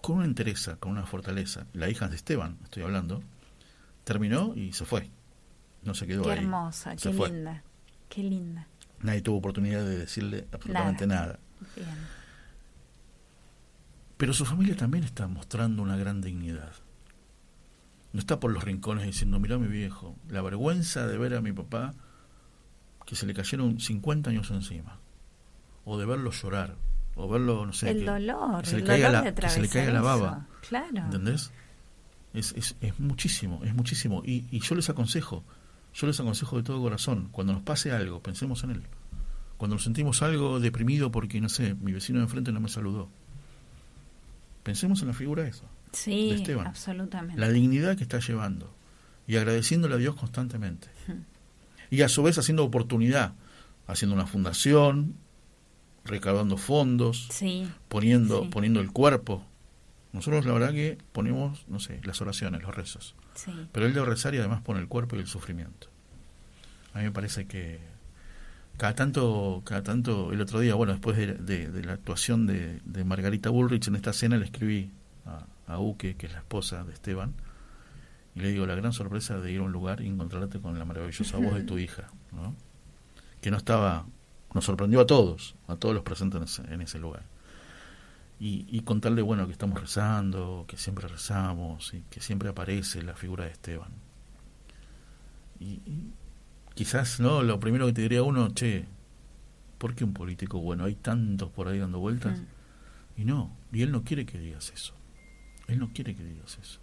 con 0.01 0.17
una 0.17 0.27
entereza, 0.27 0.77
con 0.77 0.93
una 0.93 1.07
fortaleza. 1.07 1.67
La 1.73 1.89
hija 1.89 2.09
de 2.09 2.17
Esteban, 2.17 2.59
estoy 2.65 2.83
hablando, 2.83 3.23
terminó 4.05 4.55
y 4.55 4.73
se 4.73 4.85
fue. 4.85 5.11
No 5.83 5.95
se 5.95 6.07
quedó 6.07 6.25
qué 6.25 6.33
hermosa, 6.33 6.97
qué 6.97 7.13
linda, 7.13 7.63
qué 8.09 8.23
linda. 8.23 8.67
Nadie 9.01 9.23
tuvo 9.23 9.39
oportunidad 9.39 9.85
de 9.85 9.99
decirle 9.99 10.47
absolutamente 10.53 11.07
nada. 11.07 11.39
Pero 14.19 14.35
su 14.35 14.45
familia 14.45 14.77
también 14.77 15.05
está 15.05 15.29
mostrando 15.29 15.81
una 15.81 15.97
gran 15.97 16.21
dignidad. 16.21 16.73
No 18.13 18.21
está 18.21 18.41
por 18.41 18.53
los 18.53 18.65
rincones 18.65 19.07
diciendo, 19.07 19.39
mira 19.39 19.59
mi 19.59 19.69
viejo, 19.69 20.17
la 20.29 20.43
vergüenza 20.43 21.07
de 21.07 21.17
ver 21.17 21.35
a 21.35 21.41
mi 21.41 21.53
papá 21.53 21.95
que 23.07 23.15
se 23.15 23.27
le 23.27 23.33
cayeron 23.33 23.81
50 23.81 24.31
años 24.31 24.51
encima. 24.51 24.99
O 25.85 25.99
de 25.99 26.05
verlo 26.05 26.33
llorar. 26.33 26.77
O 27.15 27.29
verlo, 27.29 27.65
no 27.65 27.73
sé. 27.73 27.91
El 27.91 28.05
dolor, 28.05 28.67
se 28.67 28.79
le 28.79 28.85
caiga 28.85 29.09
la, 29.09 29.35
que 29.35 29.49
se 29.49 29.63
le 29.63 29.69
caiga 29.69 29.93
la 29.93 30.03
baba. 30.03 30.47
Claro. 30.69 30.99
¿Entendés? 30.99 31.53
Es, 32.35 32.53
es, 32.57 32.77
es 32.81 32.99
muchísimo, 32.99 33.61
es 33.65 33.75
muchísimo. 33.75 34.23
Y, 34.25 34.47
y 34.51 34.61
yo 34.61 34.75
les 34.75 34.91
aconsejo, 34.91 35.45
yo 35.95 36.07
les 36.07 36.19
aconsejo 36.19 36.57
de 36.57 36.65
todo 36.65 36.83
corazón, 36.83 37.29
cuando 37.31 37.53
nos 37.53 37.63
pase 37.63 37.93
algo, 37.93 38.21
pensemos 38.21 38.65
en 38.65 38.71
él. 38.73 38.83
Cuando 39.57 39.77
nos 39.77 39.85
sentimos 39.85 40.23
algo 40.23 40.61
deprimido 40.61 41.11
porque, 41.11 41.41
no 41.41 41.49
sé, 41.49 41.75
mi 41.75 41.93
vecino 41.93 42.19
de 42.19 42.25
enfrente 42.25 42.53
no 42.53 42.61
me 42.61 42.69
saludó. 42.69 43.09
Pensemos 44.69 45.01
en 45.01 45.09
la 45.09 45.15
figura 45.15 45.45
de 45.45 45.49
eso. 45.49 45.65
Sí, 45.93 46.45
absolutamente. 46.63 47.41
La 47.41 47.49
dignidad 47.49 47.97
que 47.97 48.03
está 48.03 48.19
llevando 48.19 48.71
y 49.27 49.37
agradeciéndole 49.37 49.95
a 49.95 49.97
Dios 49.97 50.15
constantemente. 50.15 50.89
Y 51.89 52.03
a 52.03 52.09
su 52.11 52.23
vez 52.23 52.37
haciendo 52.37 52.67
oportunidad, 52.67 53.33
haciendo 53.87 54.15
una 54.15 54.27
fundación, 54.27 55.15
recaudando 56.05 56.59
fondos, 56.59 57.31
poniendo, 57.89 58.51
poniendo 58.51 58.81
el 58.81 58.93
cuerpo. 58.93 59.43
Nosotros 60.13 60.45
la 60.45 60.53
verdad 60.53 60.73
que 60.73 60.99
ponemos, 61.13 61.65
no 61.67 61.81
sé, 61.81 62.03
las 62.05 62.21
oraciones, 62.21 62.61
los 62.61 62.75
rezos. 62.75 63.15
Pero 63.73 63.87
él 63.87 63.95
debe 63.95 64.05
rezar 64.05 64.35
y 64.35 64.39
además 64.39 64.61
pone 64.61 64.81
el 64.81 64.89
cuerpo 64.89 65.17
y 65.17 65.21
el 65.21 65.27
sufrimiento. 65.29 65.89
A 66.93 66.99
mí 66.99 67.05
me 67.05 67.13
parece 67.13 67.47
que, 67.47 67.81
cada 68.79 68.95
tanto, 68.95 69.61
cada 69.65 69.83
tanto, 69.83 70.33
el 70.33 70.41
otro 70.41 70.61
día, 70.61 70.75
bueno, 70.75 70.93
después 70.93 71.17
de, 71.17 71.83
la 71.85 71.93
actuación 71.93 72.47
de, 72.47 73.05
Margarita 73.05 73.51
Bullrich 73.51 73.89
en 73.89 73.97
esta 73.97 74.11
escena, 74.11 74.39
le 74.39 74.47
escribí 74.47 74.91
a, 75.27 75.45
a 75.75 75.79
Uke, 75.79 76.17
que 76.17 76.27
es 76.27 76.33
la 76.33 76.39
esposa 76.39 76.85
de 76.85 76.95
Esteban, 76.95 77.35
y 78.35 78.41
le 78.41 78.53
digo, 78.53 78.67
la 78.67 78.75
gran 78.75 78.95
sorpresa 78.95 79.39
de 79.39 79.53
ir 79.53 79.61
a 79.61 79.65
un 79.65 79.73
lugar 79.73 80.01
y 80.01 80.07
encontrarte 80.07 80.61
con 80.61 80.79
la 80.79 80.87
maravillosa 80.87 81.37
voz 81.37 81.55
de 81.55 81.65
tu 81.65 81.79
hija, 81.79 82.09
¿no? 82.33 82.55
que 83.41 83.51
no 83.51 83.57
estaba, 83.57 84.07
nos 84.55 84.65
sorprendió 84.65 85.01
a 85.01 85.07
todos, 85.07 85.55
a 85.67 85.77
todos 85.77 85.95
los 85.95 86.05
presentes 86.05 86.59
en 86.59 86.81
ese, 86.81 86.99
lugar. 86.99 87.25
Y, 88.41 88.81
contarle, 88.83 89.23
bueno, 89.23 89.47
que 89.47 89.53
estamos 89.53 89.81
rezando, 89.81 90.65
que 90.69 90.77
siempre 90.77 91.09
rezamos 91.09 91.93
y 91.95 92.03
que 92.03 92.21
siempre 92.21 92.49
aparece 92.49 93.03
la 93.03 93.15
figura 93.15 93.45
de 93.45 93.51
Esteban. 93.51 93.91
Y, 95.61 95.81
quizás, 96.79 97.21
¿no? 97.21 97.43
Lo 97.43 97.59
primero 97.59 97.87
que 97.87 97.93
te 97.93 98.03
diría 98.03 98.23
uno, 98.23 98.51
che, 98.55 98.85
¿por 99.79 99.95
qué 99.95 100.05
un 100.05 100.13
político 100.13 100.61
bueno? 100.61 100.85
Hay 100.85 100.95
tantos 100.95 101.51
por 101.51 101.69
ahí 101.69 101.79
dando 101.79 101.99
vueltas. 101.99 102.39
Mm. 102.39 103.21
Y 103.21 103.25
no, 103.25 103.57
y 103.73 103.83
él 103.83 103.91
no 103.91 104.05
quiere 104.05 104.25
que 104.25 104.39
digas 104.39 104.73
eso. 104.75 104.95
Él 105.67 105.79
no 105.79 105.91
quiere 105.93 106.15
que 106.15 106.23
digas 106.25 106.59
eso 106.63 106.81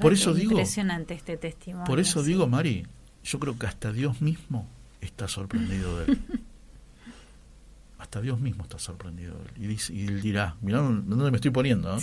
por 0.00 0.12
eso 0.12 0.34
digo, 0.34 0.52
impresionante 0.52 1.14
este 1.14 1.36
testimonio. 1.36 1.86
Por 1.86 2.00
eso 2.00 2.22
digo, 2.22 2.46
Mari, 2.46 2.86
yo 3.24 3.38
creo 3.38 3.58
que 3.58 3.66
hasta 3.66 3.92
Dios 3.92 4.20
mismo 4.20 4.68
está 5.00 5.28
sorprendido 5.28 5.98
de 5.98 6.12
él. 6.12 6.18
hasta 7.98 8.20
Dios 8.20 8.40
mismo 8.40 8.64
está 8.64 8.78
sorprendido 8.78 9.36
de 9.38 9.44
él. 9.44 9.64
Y, 9.64 9.66
dice, 9.66 9.94
y 9.94 10.06
él 10.06 10.20
dirá, 10.20 10.56
mirá 10.60 10.78
dónde 10.78 11.30
me 11.30 11.36
estoy 11.36 11.50
poniendo, 11.50 11.96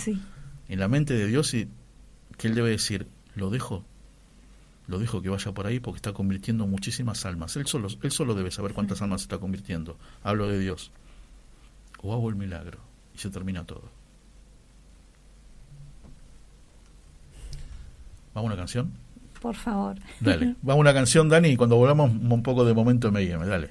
en 0.68 0.78
la 0.78 0.88
mente 0.88 1.14
de 1.14 1.26
Dios, 1.26 1.52
y 1.54 1.68
que 2.38 2.48
él 2.48 2.54
debe 2.54 2.70
decir, 2.70 3.06
lo 3.34 3.50
dejo, 3.50 3.84
lo 4.88 4.98
dejo 4.98 5.20
que 5.20 5.28
vaya 5.28 5.52
por 5.52 5.66
ahí 5.66 5.80
porque 5.80 5.96
está 5.96 6.12
convirtiendo 6.12 6.66
muchísimas 6.66 7.24
almas. 7.26 7.56
Él 7.56 7.66
solo, 7.66 7.88
él 8.02 8.10
solo 8.10 8.34
debe 8.34 8.50
saber 8.50 8.72
cuántas 8.72 9.02
almas 9.02 9.22
está 9.22 9.38
convirtiendo. 9.38 9.96
Hablo 10.22 10.48
de 10.48 10.58
Dios. 10.58 10.92
O 12.02 12.12
hago 12.12 12.28
el 12.28 12.36
milagro 12.36 12.78
y 13.14 13.18
se 13.18 13.30
termina 13.30 13.64
todo. 13.64 13.90
¿Vamos 18.34 18.50
a 18.50 18.52
una 18.52 18.56
canción? 18.56 18.92
Por 19.40 19.54
favor. 19.54 19.96
Dale. 20.20 20.56
Vamos 20.62 20.78
a 20.78 20.80
una 20.80 20.94
canción, 20.94 21.28
Dani, 21.28 21.48
y 21.48 21.56
cuando 21.56 21.76
volvamos 21.76 22.10
un 22.10 22.42
poco 22.42 22.64
de 22.64 22.74
momento 22.74 23.08
M&M. 23.08 23.46
Dale. 23.46 23.70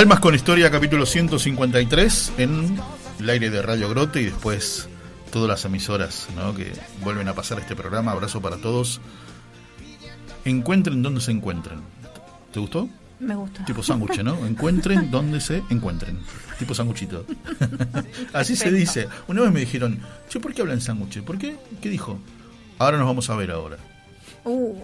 Almas 0.00 0.20
con 0.20 0.34
Historia, 0.34 0.70
capítulo 0.70 1.04
153, 1.04 2.32
en 2.38 2.80
el 3.18 3.28
aire 3.28 3.50
de 3.50 3.60
Radio 3.60 3.90
Grote 3.90 4.22
y 4.22 4.24
después 4.24 4.88
todas 5.30 5.46
las 5.46 5.66
emisoras 5.66 6.26
¿no? 6.34 6.54
que 6.54 6.72
vuelven 7.02 7.28
a 7.28 7.34
pasar 7.34 7.58
este 7.58 7.76
programa. 7.76 8.12
Abrazo 8.12 8.40
para 8.40 8.56
todos. 8.56 8.98
Encuentren 10.46 11.02
donde 11.02 11.20
se 11.20 11.32
encuentren 11.32 11.80
¿Te 12.50 12.60
gustó? 12.60 12.88
Me 13.18 13.34
gusta. 13.34 13.62
Tipo 13.66 13.82
sándwich, 13.82 14.22
¿no? 14.22 14.46
Encuentren 14.46 15.10
donde 15.10 15.38
se 15.38 15.62
encuentren. 15.68 16.18
Tipo 16.58 16.72
sándwichito. 16.72 17.26
Así 18.32 18.56
se 18.56 18.72
dice. 18.72 19.06
Una 19.28 19.42
vez 19.42 19.52
me 19.52 19.60
dijeron, 19.60 20.00
che, 20.30 20.40
¿por 20.40 20.54
qué 20.54 20.62
hablan 20.62 20.80
sándwich? 20.80 21.20
¿Por 21.20 21.36
qué? 21.36 21.58
¿Qué 21.82 21.90
dijo? 21.90 22.18
Ahora 22.78 22.96
nos 22.96 23.06
vamos 23.06 23.28
a 23.28 23.36
ver 23.36 23.50
ahora. 23.50 23.76
Uh. 24.44 24.80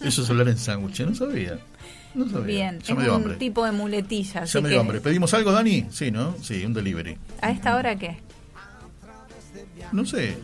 Eso 0.00 0.22
es 0.22 0.28
hablar 0.28 0.48
en 0.48 0.58
sándwich, 0.58 1.02
no 1.02 1.14
sabía. 1.14 1.60
No 2.14 2.28
sabía. 2.28 2.44
Bien, 2.44 2.80
ya 2.80 2.94
me 2.94 3.02
dio 3.04 3.16
un 3.16 3.38
tipo 3.38 3.64
de 3.64 3.72
muletilla. 3.72 4.44
Ya 4.44 4.60
me 4.60 4.68
dio 4.68 4.80
hambre. 4.80 5.00
¿Pedimos 5.00 5.32
algo, 5.34 5.52
Dani? 5.52 5.86
Sí, 5.90 6.10
¿no? 6.10 6.34
Sí, 6.42 6.64
un 6.64 6.74
delivery. 6.74 7.16
¿A 7.40 7.50
esta 7.50 7.76
hora 7.76 7.96
qué? 7.96 8.18
No 9.92 10.04
sé. 10.04 10.36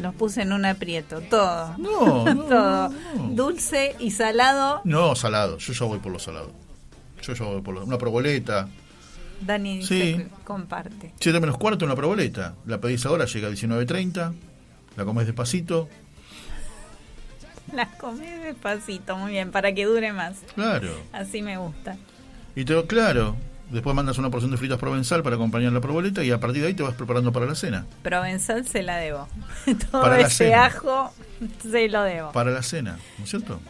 Los 0.00 0.14
puse 0.14 0.42
en 0.42 0.52
un 0.52 0.64
aprieto, 0.64 1.20
todo. 1.22 1.76
No, 1.78 2.24
todo. 2.48 2.90
Dulce 3.30 3.94
y 4.00 4.10
salado. 4.10 4.80
No, 4.84 5.14
salado. 5.14 5.58
Yo 5.58 5.72
ya 5.72 5.86
voy 5.86 5.98
por 5.98 6.12
lo 6.12 6.18
salado. 6.18 6.52
Yo 7.22 7.34
ya 7.34 7.44
voy 7.44 7.62
por 7.62 7.74
lo, 7.74 7.84
una 7.84 7.98
proboleta. 7.98 8.68
Dani 9.40 9.84
sí. 9.84 10.16
comparte. 10.44 11.12
7 11.20 11.40
menos 11.40 11.58
cuarto, 11.58 11.84
una 11.84 11.96
proboleta. 11.96 12.54
La 12.66 12.80
pedís 12.80 13.04
ahora, 13.06 13.24
llega 13.26 13.48
a 13.48 13.50
19.30. 13.50 14.32
La 14.96 15.04
comes 15.04 15.26
despacito. 15.26 15.88
La 17.72 17.88
comes 17.98 18.42
despacito, 18.42 19.16
muy 19.16 19.32
bien, 19.32 19.50
para 19.50 19.72
que 19.72 19.84
dure 19.84 20.12
más. 20.12 20.38
Claro. 20.54 20.90
Así 21.12 21.42
me 21.42 21.56
gusta. 21.56 21.96
Y 22.54 22.64
te, 22.64 22.86
claro, 22.86 23.36
Después 23.70 23.96
mandas 23.96 24.18
una 24.18 24.30
porción 24.30 24.50
de 24.50 24.56
fritas 24.56 24.78
provenzal 24.78 25.22
para 25.22 25.36
acompañar 25.36 25.72
la 25.72 25.80
proboleta 25.80 26.22
y 26.22 26.30
a 26.30 26.38
partir 26.38 26.62
de 26.62 26.68
ahí 26.68 26.74
te 26.74 26.82
vas 26.82 26.94
preparando 26.94 27.32
para 27.32 27.46
la 27.46 27.54
cena. 27.54 27.86
Provenzal 28.02 28.66
se 28.68 28.82
la 28.82 28.98
debo. 28.98 29.26
Todo 29.90 30.02
para 30.02 30.20
ese 30.20 30.54
ajo 30.54 31.12
se 31.62 31.88
lo 31.88 32.02
debo. 32.02 32.30
Para 32.32 32.50
la 32.50 32.62
cena, 32.62 32.98
¿no 33.18 33.24
es 33.24 33.30
cierto? 33.30 33.60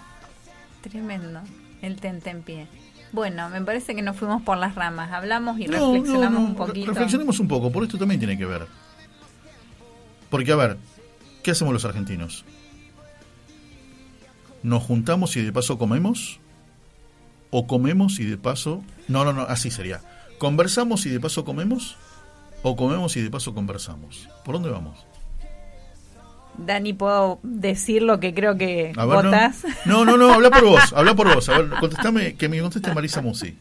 Tremendo, 0.83 1.41
el 1.81 1.97
pie. 2.45 2.67
Bueno, 3.13 3.49
me 3.49 3.63
parece 3.63 3.95
que 3.95 4.03
nos 4.03 4.17
fuimos 4.17 4.43
por 4.43 4.59
las 4.59 4.75
ramas. 4.75 5.13
Hablamos 5.13 5.59
y 5.61 5.69
reflexionamos 5.69 6.41
un 6.41 6.57
poquito. 6.57 6.89
Reflexionemos 6.89 7.39
un 7.39 7.49
poco, 7.49 7.71
por 7.71 7.85
esto 7.85 7.97
también 7.97 8.19
tiene 8.19 8.37
que 8.37 8.45
ver. 8.45 8.67
Porque, 10.29 10.51
a 10.51 10.57
ver, 10.57 10.77
¿qué 11.45 11.53
hacemos 11.53 11.73
los 11.73 11.85
argentinos? 11.85 12.45
¿Nos 14.65 14.83
juntamos 14.83 15.37
y 15.37 15.43
de 15.43 15.53
paso 15.53 15.79
comemos? 15.79 16.41
o 17.57 17.69
comemos 17.69 18.19
y 18.19 18.25
de 18.25 18.37
paso... 18.37 18.83
No, 19.07 19.25
no, 19.25 19.33
no, 19.33 19.43
así 19.43 19.71
sería. 19.71 20.01
¿Conversamos 20.39 21.07
y 21.07 21.11
de 21.11 21.21
paso 21.21 21.45
comemos? 21.45 21.97
¿O 22.65 22.75
comemos 22.75 23.17
y 23.17 23.23
de 23.23 23.31
paso 23.31 23.55
conversamos? 23.55 24.29
¿Por 24.45 24.57
dónde 24.57 24.71
vamos? 24.71 25.07
Dani, 26.59 26.95
¿puedo 26.95 27.39
decir 27.45 28.03
lo 28.03 28.19
que 28.19 28.35
creo 28.35 28.57
que 28.57 28.93
votas? 28.97 29.65
No, 29.85 30.05
no, 30.05 30.17
no, 30.17 30.33
habla 30.33 30.51
por 30.51 30.65
vos, 30.69 30.93
habla 30.97 31.15
por 31.15 31.33
vos. 31.33 31.49
A 31.49 31.59
ver, 31.59 31.71
contestame, 31.79 32.35
que 32.35 32.49
me 32.49 32.61
conteste 32.61 32.93
Marisa 32.93 33.23
Musi. 33.23 33.57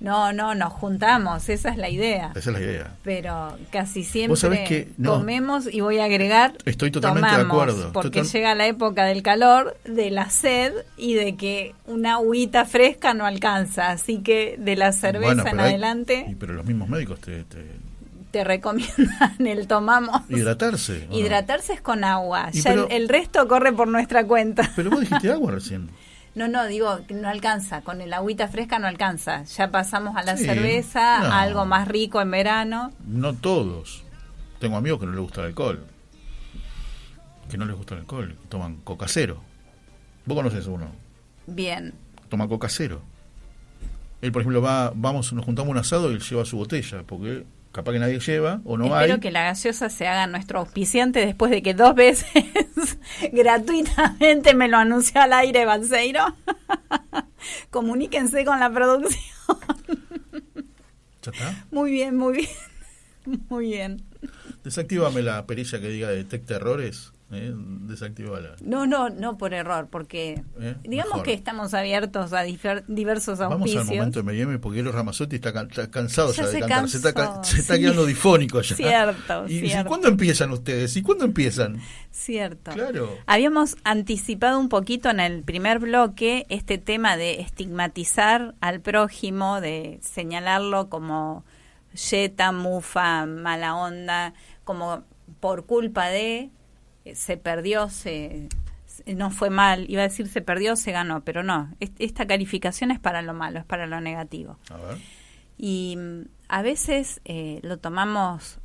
No, 0.00 0.32
no, 0.32 0.54
nos 0.54 0.72
juntamos, 0.72 1.48
esa 1.48 1.70
es 1.70 1.76
la 1.76 1.88
idea. 1.88 2.32
Esa 2.34 2.50
es 2.50 2.58
la 2.58 2.60
idea. 2.60 2.96
Pero 3.02 3.56
casi 3.70 4.04
siempre 4.04 4.88
comemos 5.02 5.72
y 5.72 5.80
voy 5.80 5.98
a 5.98 6.04
agregar. 6.04 6.54
Estoy 6.64 6.90
totalmente 6.90 7.34
de 7.34 7.42
acuerdo. 7.42 7.92
Porque 7.92 8.22
llega 8.22 8.54
la 8.54 8.66
época 8.66 9.04
del 9.04 9.22
calor, 9.22 9.76
de 9.84 10.10
la 10.10 10.28
sed 10.30 10.72
y 10.96 11.14
de 11.14 11.36
que 11.36 11.74
una 11.86 12.14
agüita 12.14 12.64
fresca 12.64 13.14
no 13.14 13.24
alcanza. 13.24 13.90
Así 13.90 14.18
que 14.18 14.56
de 14.58 14.76
la 14.76 14.92
cerveza 14.92 15.50
en 15.50 15.60
adelante. 15.60 16.36
pero 16.38 16.52
los 16.52 16.66
mismos 16.66 16.88
médicos 16.88 17.20
te, 17.20 17.44
te 18.34 18.42
recomiendan 18.42 19.46
el 19.46 19.68
tomamos. 19.68 20.22
Hidratarse. 20.28 21.06
Hidratarse 21.12 21.74
es 21.74 21.80
con 21.80 22.02
agua. 22.02 22.50
Ya 22.50 22.72
el, 22.72 23.08
resto 23.08 23.46
corre 23.46 23.72
por 23.72 23.86
nuestra 23.86 24.26
cuenta. 24.26 24.72
Pero 24.74 24.90
vos 24.90 25.00
dijiste 25.00 25.30
agua 25.30 25.52
recién. 25.52 25.88
No, 26.34 26.48
no, 26.48 26.66
digo, 26.66 26.98
no 27.10 27.28
alcanza, 27.28 27.82
con 27.82 28.00
el 28.00 28.12
agüita 28.12 28.48
fresca 28.48 28.78
no 28.80 28.88
alcanza. 28.88 29.44
Ya 29.44 29.70
pasamos 29.70 30.16
a 30.16 30.22
la 30.22 30.36
cerveza, 30.36 31.40
algo 31.40 31.64
más 31.64 31.86
rico 31.86 32.20
en 32.20 32.30
verano. 32.30 32.92
No 33.06 33.34
todos. 33.34 34.02
Tengo 34.58 34.76
amigos 34.76 35.00
que 35.00 35.06
no 35.06 35.12
les 35.12 35.20
gusta 35.20 35.42
el 35.42 35.48
alcohol. 35.48 35.84
Que 37.48 37.56
no 37.56 37.66
les 37.66 37.76
gusta 37.76 37.94
el 37.94 38.00
alcohol, 38.00 38.36
toman 38.48 38.76
coca 38.76 39.06
cero. 39.06 39.42
¿Vos 40.26 40.36
conoces 40.36 40.66
uno? 40.66 40.88
Bien. 41.46 41.94
Toma 42.28 42.48
coca 42.48 42.68
cero. 42.68 43.00
Él, 44.22 44.32
por 44.32 44.42
ejemplo, 44.42 44.62
va, 44.62 44.90
vamos, 44.94 45.32
nos 45.34 45.44
juntamos 45.44 45.70
un 45.70 45.78
asado 45.78 46.10
y 46.10 46.14
él 46.14 46.20
lleva 46.20 46.44
su 46.44 46.56
botella, 46.56 47.02
porque 47.06 47.44
capaz 47.72 47.92
que 47.92 47.98
nadie 47.98 48.18
lleva 48.18 48.60
o 48.64 48.78
no 48.78 48.86
hay. 48.94 49.04
Espero 49.04 49.20
que 49.20 49.30
la 49.30 49.42
gaseosa 49.44 49.90
se 49.90 50.08
haga 50.08 50.26
nuestro 50.26 50.60
auspiciante 50.60 51.24
después 51.24 51.50
de 51.50 51.62
que 51.62 51.74
dos 51.74 51.94
veces 51.94 52.26
gratuitamente 53.32 54.54
me 54.54 54.68
lo 54.68 54.76
anunció 54.76 55.20
al 55.20 55.32
aire 55.32 55.64
Balseiro. 55.64 56.36
Comuníquense 57.70 58.44
con 58.44 58.60
la 58.60 58.72
producción. 58.72 59.22
¿Ya 61.22 61.30
está? 61.30 61.64
Muy 61.70 61.90
bien, 61.90 62.16
muy 62.16 62.34
bien. 62.34 62.48
Muy 63.48 63.70
bien. 63.70 64.04
Desactívame 64.64 65.22
la 65.22 65.46
perilla 65.46 65.80
que 65.80 65.88
diga 65.88 66.10
detecta 66.10 66.56
errores. 66.56 67.13
¿Eh? 67.32 67.54
No, 68.62 68.86
no, 68.86 69.10
no 69.10 69.38
por 69.38 69.54
error, 69.54 69.88
porque 69.90 70.42
¿Eh? 70.60 70.76
digamos 70.82 71.22
que 71.22 71.32
estamos 71.32 71.74
abiertos 71.74 72.32
a 72.32 72.42
diversos 72.42 73.40
auspicios. 73.40 73.86
Vamos 73.86 73.90
al 73.90 73.96
momento 73.96 74.22
de 74.22 74.32
M&M 74.32 74.58
porque 74.58 74.82
los 74.82 74.94
Ramazotti 74.94 75.36
está, 75.36 75.52
cansado 75.52 76.32
ya, 76.32 76.46
de 76.46 76.60
cantar, 76.60 76.88
se 77.44 77.58
está, 77.58 77.78
quedando 77.78 78.06
difónico 78.06 78.60
ya. 78.60 78.76
Cierto, 78.76 79.46
¿Y, 79.48 79.72
cuándo 79.84 80.08
empiezan 80.08 80.50
ustedes? 80.50 80.96
¿Y 80.96 81.02
cuándo 81.02 81.24
empiezan? 81.24 81.80
Cierto. 82.10 82.72
Claro. 82.72 83.16
Habíamos 83.26 83.76
anticipado 83.84 84.58
un 84.58 84.68
poquito 84.68 85.10
en 85.10 85.20
el 85.20 85.42
primer 85.42 85.78
bloque 85.78 86.46
este 86.48 86.78
tema 86.78 87.16
de 87.16 87.40
estigmatizar 87.40 88.54
al 88.60 88.80
prójimo, 88.80 89.60
de 89.60 89.98
señalarlo 90.02 90.88
como 90.88 91.44
yeta, 92.10 92.52
mufa, 92.52 93.26
mala 93.26 93.76
onda, 93.76 94.34
como 94.64 95.04
por 95.40 95.66
culpa 95.66 96.08
de 96.08 96.50
se 97.12 97.36
perdió, 97.36 97.88
se 97.88 98.48
no 99.06 99.30
fue 99.30 99.50
mal, 99.50 99.86
iba 99.88 100.02
a 100.02 100.08
decir 100.08 100.28
se 100.28 100.40
perdió, 100.40 100.76
se 100.76 100.92
ganó, 100.92 101.24
pero 101.24 101.42
no, 101.42 101.70
esta 101.98 102.26
calificación 102.26 102.90
es 102.90 103.00
para 103.00 103.22
lo 103.22 103.34
malo, 103.34 103.58
es 103.58 103.64
para 103.64 103.86
lo 103.86 104.00
negativo. 104.00 104.58
Y 105.56 105.96
mm, 105.98 106.22
a 106.48 106.62
veces 106.62 107.20
eh, 107.24 107.60
lo 107.62 107.78
tomamos 107.78 108.58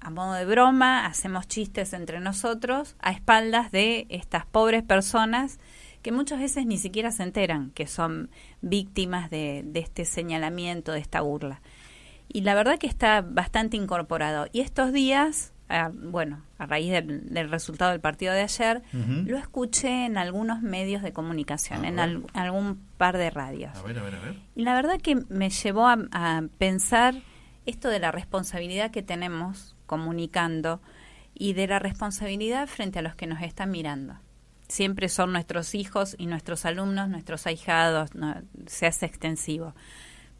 a 0.00 0.10
modo 0.10 0.34
de 0.34 0.44
broma, 0.44 1.06
hacemos 1.06 1.48
chistes 1.48 1.92
entre 1.92 2.20
nosotros 2.20 2.96
a 3.00 3.10
espaldas 3.10 3.72
de 3.72 4.06
estas 4.10 4.46
pobres 4.46 4.82
personas 4.82 5.58
que 6.02 6.12
muchas 6.12 6.38
veces 6.38 6.66
ni 6.66 6.78
siquiera 6.78 7.10
se 7.10 7.24
enteran 7.24 7.70
que 7.72 7.88
son 7.88 8.30
víctimas 8.60 9.30
de, 9.30 9.62
de 9.66 9.80
este 9.80 10.04
señalamiento, 10.04 10.92
de 10.92 11.00
esta 11.00 11.20
burla. 11.20 11.60
Y 12.28 12.42
la 12.42 12.54
verdad 12.54 12.78
que 12.78 12.86
está 12.86 13.22
bastante 13.22 13.76
incorporado. 13.76 14.46
Y 14.52 14.60
estos 14.60 14.92
días 14.92 15.52
bueno, 15.92 16.42
a 16.58 16.66
raíz 16.66 16.90
del, 16.92 17.50
resultado 17.50 17.90
del 17.92 18.00
partido 18.00 18.32
de 18.32 18.40
ayer, 18.40 18.82
lo 18.92 19.36
escuché 19.36 20.06
en 20.06 20.16
algunos 20.16 20.62
medios 20.62 21.02
de 21.02 21.12
comunicación, 21.12 21.84
en 21.84 21.98
algún 21.98 22.80
par 22.96 23.18
de 23.18 23.30
radios. 23.30 23.76
A 23.76 23.82
ver, 23.82 23.98
a 23.98 24.02
ver, 24.02 24.14
a 24.14 24.20
ver. 24.20 24.36
Y 24.54 24.62
la 24.62 24.74
verdad 24.74 25.00
que 25.00 25.16
me 25.28 25.50
llevó 25.50 25.86
a, 25.86 26.42
pensar 26.58 27.14
esto 27.66 27.88
de 27.88 27.98
la 27.98 28.10
responsabilidad 28.10 28.90
que 28.90 29.02
tenemos 29.02 29.76
comunicando 29.86 30.80
y 31.34 31.52
de 31.52 31.66
la 31.66 31.78
responsabilidad 31.78 32.66
frente 32.66 32.98
a 32.98 33.02
los 33.02 33.14
que 33.14 33.26
nos 33.26 33.42
están 33.42 33.70
mirando. 33.70 34.14
Siempre 34.68 35.08
son 35.08 35.32
nuestros 35.32 35.74
hijos 35.74 36.14
y 36.18 36.26
nuestros 36.26 36.64
alumnos, 36.66 37.08
nuestros 37.08 37.46
ahijados, 37.46 38.10
se 38.66 38.86
hace 38.86 39.06
extensivo 39.06 39.74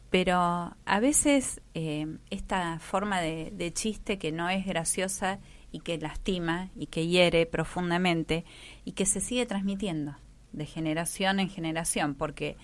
pero 0.09 0.75
a 0.85 0.99
veces 0.99 1.61
eh, 1.73 2.17
esta 2.29 2.79
forma 2.79 3.21
de, 3.21 3.71
chiste 3.73 4.17
que 4.17 4.31
no 4.31 4.49
es 4.49 4.65
graciosa 4.65 5.39
y 5.71 5.81
que 5.81 5.97
lastima 5.97 6.69
y 6.75 6.87
que 6.87 7.07
hiere 7.07 7.45
profundamente 7.45 8.43
y 8.85 8.93
que 8.93 9.05
se 9.05 9.21
sigue 9.21 9.45
transmitiendo 9.45 10.15
de 10.51 10.65
generación 10.65 11.39
en 11.39 11.47
generación, 11.47 12.15
porque 12.15 12.57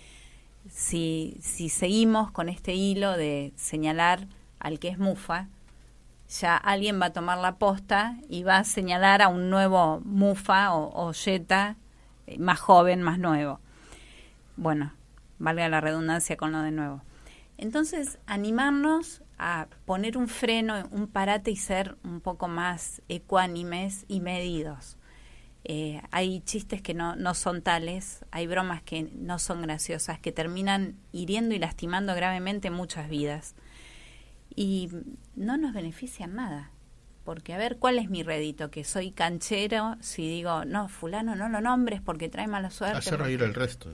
si, 0.71 1.37
si 1.39 1.69
seguimos 1.69 2.31
con 2.31 2.49
este 2.49 2.73
hilo 2.73 3.15
de 3.15 3.53
señalar 3.55 4.27
al 4.57 4.79
que 4.79 4.87
es 4.87 4.97
mufa, 4.97 5.47
ya 6.27 6.57
alguien 6.57 6.99
va 6.99 7.07
a 7.07 7.13
tomar 7.13 7.37
la 7.37 7.57
posta 7.57 8.17
y 8.27 8.41
va 8.41 8.57
a 8.57 8.63
señalar 8.63 9.21
a 9.21 9.27
un 9.27 9.51
nuevo 9.51 10.01
mufa 10.03 10.73
o, 10.73 10.91
o 10.95 11.11
yeta 11.11 11.75
eh, 12.25 12.39
más 12.39 12.59
joven, 12.59 13.03
más 13.03 13.19
nuevo. 13.19 13.59
Bueno, 14.57 14.93
valga 15.37 15.69
la 15.69 15.81
redundancia 15.81 16.37
con 16.37 16.51
lo 16.51 16.61
de 16.61 16.71
nuevo. 16.71 17.03
Entonces, 17.57 18.19
animarnos 18.25 19.21
a 19.37 19.67
poner 19.85 20.17
un 20.17 20.27
freno, 20.27 20.87
un 20.91 21.07
parate 21.07 21.51
y 21.51 21.55
ser 21.55 21.97
un 22.03 22.21
poco 22.21 22.47
más 22.47 23.01
ecuánimes 23.09 24.05
y 24.07 24.19
medidos. 24.21 24.97
Eh, 25.67 26.01
hay 26.11 26.41
chistes 26.41 26.81
que 26.81 26.93
no, 26.93 27.15
no 27.15 27.33
son 27.33 27.61
tales, 27.61 28.23
hay 28.31 28.45
bromas 28.45 28.83
que 28.83 29.09
no 29.15 29.39
son 29.39 29.63
graciosas, 29.63 30.19
que 30.19 30.31
terminan 30.31 30.95
hiriendo 31.11 31.55
y 31.55 31.59
lastimando 31.59 32.13
gravemente 32.13 32.69
muchas 32.69 33.09
vidas. 33.09 33.55
Y 34.55 34.89
no 35.35 35.57
nos 35.57 35.73
benefician 35.73 36.35
nada. 36.35 36.71
Porque 37.23 37.55
a 37.55 37.57
ver, 37.57 37.77
¿cuál 37.77 37.97
es 37.97 38.09
mi 38.09 38.21
rédito? 38.21 38.69
Que 38.69 38.83
soy 38.83 39.11
canchero 39.11 39.97
si 39.99 40.29
digo, 40.29 40.63
no, 40.65 40.87
fulano 40.87 41.35
no 41.35 41.49
lo 41.49 41.59
nombres 41.59 41.99
porque 41.99 42.29
trae 42.29 42.47
mala 42.47 42.69
suerte. 42.69 42.99
Hacer 42.99 43.19
reír 43.19 43.43
al 43.43 43.55
resto. 43.55 43.91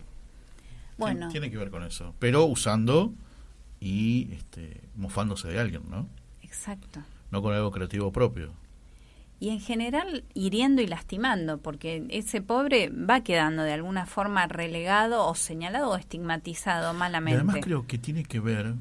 Bueno. 0.98 1.30
tiene 1.30 1.50
que 1.50 1.58
ver 1.58 1.72
con 1.72 1.84
eso. 1.84 2.14
Pero 2.20 2.44
usando 2.44 3.14
y 3.82 4.32
este, 4.32 4.80
mofándose 4.96 5.50
de 5.50 5.60
alguien, 5.60 5.82
¿no? 5.90 6.08
Exacto. 6.44 7.02
No 7.32 7.42
con 7.42 7.54
algo 7.54 7.72
creativo 7.72 8.12
propio. 8.12 8.54
Y 9.40 9.50
en 9.50 9.60
general 9.60 10.24
hiriendo 10.36 10.84
y 10.84 10.88
lastimando, 10.88 11.58
porque 11.58 12.06
ese 12.10 12.42
pobre 12.42 12.90
va 12.90 13.22
quedando 13.22 13.64
de 13.64 13.74
alguna 13.74 14.06
forma 14.06 14.46
relegado 14.46 15.26
o 15.26 15.34
señalado 15.34 15.90
o 15.90 15.96
estigmatizado 15.96 16.94
malamente. 16.94 17.38
Y 17.38 17.42
además 17.42 17.58
creo 17.64 17.88
que 17.88 17.98
tiene 17.98 18.24
que 18.24 18.40
ver 18.40 18.76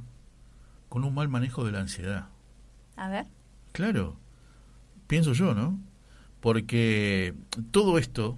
con 0.90 1.02
un 1.04 1.14
mal 1.14 1.30
manejo 1.30 1.64
de 1.64 1.72
la 1.72 1.80
ansiedad. 1.80 2.28
A 2.96 3.08
ver. 3.08 3.26
Claro, 3.72 4.16
pienso 5.06 5.32
yo, 5.32 5.54
¿no? 5.54 5.80
Porque 6.40 7.34
todo 7.70 7.96
esto, 7.96 8.36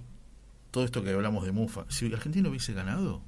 todo 0.71 0.85
esto 0.85 1.03
que 1.03 1.09
hablamos 1.09 1.43
de 1.43 1.51
Mufa, 1.51 1.83
si 1.89 2.05
Argentina 2.13 2.47
hubiese 2.47 2.71
ganado. 2.71 3.21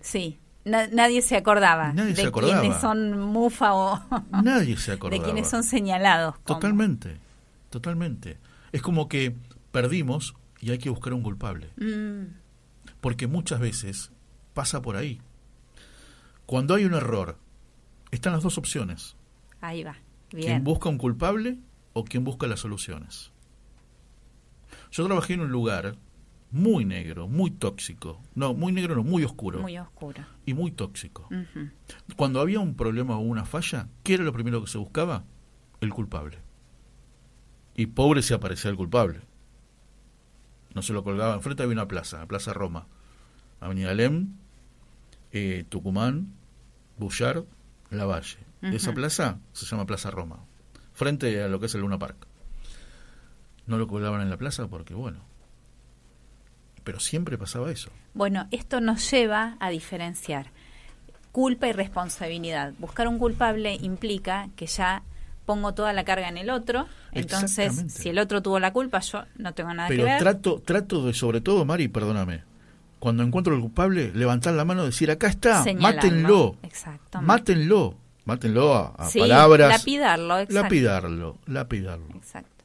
Sí 0.00 0.39
nadie 0.64 1.22
se 1.22 1.36
acordaba 1.36 1.92
de 1.92 2.14
quienes 2.14 2.80
son 2.80 3.18
mufa 3.20 3.74
o 3.74 4.02
nadie 4.42 4.76
se 4.76 4.92
acordaba. 4.92 5.20
de 5.20 5.24
quienes 5.24 5.48
son 5.48 5.62
señalados. 5.62 6.34
Totalmente, 6.44 7.16
totalmente. 7.70 8.38
Es 8.72 8.82
como 8.82 9.08
que 9.08 9.34
perdimos 9.72 10.34
y 10.60 10.70
hay 10.70 10.78
que 10.78 10.90
buscar 10.90 11.12
un 11.14 11.22
culpable. 11.22 11.70
Mm. 11.76 12.34
Porque 13.00 13.26
muchas 13.26 13.60
veces 13.60 14.12
pasa 14.54 14.82
por 14.82 14.96
ahí. 14.96 15.20
Cuando 16.46 16.74
hay 16.74 16.84
un 16.84 16.94
error, 16.94 17.38
están 18.10 18.32
las 18.32 18.42
dos 18.42 18.58
opciones. 18.58 19.16
Ahí 19.60 19.84
va. 19.84 19.96
Bien. 20.32 20.46
Quien 20.46 20.64
busca 20.64 20.88
un 20.88 20.98
culpable 20.98 21.58
o 21.92 22.04
quien 22.04 22.24
busca 22.24 22.46
las 22.46 22.60
soluciones. 22.60 23.32
Yo 24.90 25.06
trabajé 25.06 25.34
en 25.34 25.40
un 25.40 25.50
lugar 25.50 25.96
muy 26.50 26.84
negro, 26.84 27.28
muy 27.28 27.50
tóxico. 27.50 28.20
No, 28.34 28.54
muy 28.54 28.72
negro 28.72 28.96
no, 28.96 29.04
muy 29.04 29.24
oscuro. 29.24 29.60
Muy 29.60 29.78
oscuro. 29.78 30.24
Y 30.44 30.54
muy 30.54 30.72
tóxico. 30.72 31.28
Cuando 32.16 32.40
había 32.40 32.60
un 32.60 32.74
problema 32.74 33.16
o 33.16 33.20
una 33.20 33.44
falla, 33.44 33.88
¿qué 34.02 34.14
era 34.14 34.24
lo 34.24 34.32
primero 34.32 34.60
que 34.60 34.70
se 34.70 34.78
buscaba? 34.78 35.24
El 35.80 35.90
culpable. 35.90 36.38
Y 37.74 37.86
pobre 37.86 38.22
se 38.22 38.34
aparecía 38.34 38.70
el 38.70 38.76
culpable. 38.76 39.20
No 40.74 40.82
se 40.82 40.92
lo 40.92 41.02
colgaba. 41.02 41.34
Enfrente 41.34 41.62
había 41.62 41.74
una 41.74 41.88
plaza, 41.88 42.18
la 42.18 42.26
Plaza 42.26 42.52
Roma. 42.52 42.86
Avenida 43.60 43.94
Lem, 43.94 44.34
eh, 45.32 45.64
Tucumán, 45.68 46.32
Bullard, 46.98 47.44
La 47.90 48.06
Valle. 48.06 48.38
Esa 48.62 48.92
plaza 48.92 49.38
se 49.52 49.64
llama 49.64 49.86
Plaza 49.86 50.10
Roma. 50.10 50.44
Frente 50.92 51.42
a 51.42 51.48
lo 51.48 51.60
que 51.60 51.66
es 51.66 51.74
el 51.74 51.80
Luna 51.80 51.98
Park. 51.98 52.26
No 53.66 53.78
lo 53.78 53.86
colgaban 53.86 54.20
en 54.20 54.28
la 54.28 54.36
plaza 54.36 54.68
porque, 54.68 54.94
bueno, 54.94 55.20
pero 56.84 57.00
siempre 57.00 57.38
pasaba 57.38 57.70
eso. 57.70 57.90
Bueno, 58.14 58.46
esto 58.50 58.80
nos 58.80 59.10
lleva 59.10 59.56
a 59.60 59.70
diferenciar 59.70 60.50
culpa 61.32 61.68
y 61.68 61.72
responsabilidad. 61.72 62.72
Buscar 62.78 63.08
un 63.08 63.18
culpable 63.18 63.78
implica 63.80 64.48
que 64.56 64.66
ya 64.66 65.02
pongo 65.46 65.74
toda 65.74 65.92
la 65.92 66.04
carga 66.04 66.28
en 66.28 66.36
el 66.36 66.50
otro, 66.50 66.86
entonces 67.12 67.84
si 67.88 68.08
el 68.08 68.18
otro 68.18 68.40
tuvo 68.42 68.60
la 68.60 68.72
culpa, 68.72 69.00
yo 69.00 69.24
no 69.36 69.52
tengo 69.52 69.72
nada 69.74 69.88
que 69.88 69.96
ver. 69.96 70.04
Pero 70.04 70.18
trato, 70.18 70.62
trato 70.64 71.06
de, 71.06 71.14
sobre 71.14 71.40
todo, 71.40 71.64
Mari, 71.64 71.88
perdóname, 71.88 72.44
cuando 73.00 73.22
encuentro 73.24 73.54
el 73.54 73.60
culpable, 73.60 74.12
levantar 74.14 74.54
la 74.54 74.64
mano 74.64 74.82
y 74.82 74.86
decir, 74.86 75.10
acá 75.10 75.28
está, 75.28 75.64
mátenlo, 75.78 76.56
Exacto. 76.62 77.20
mátenlo, 77.20 77.96
mátenlo 78.26 78.74
a, 78.74 79.08
palabras. 79.12 79.78
Lapidarlo, 79.78 80.38
exacto. 80.38 80.62
Lapidarlo, 80.62 81.38
lapidarlo. 81.46 82.14
Exacto. 82.14 82.64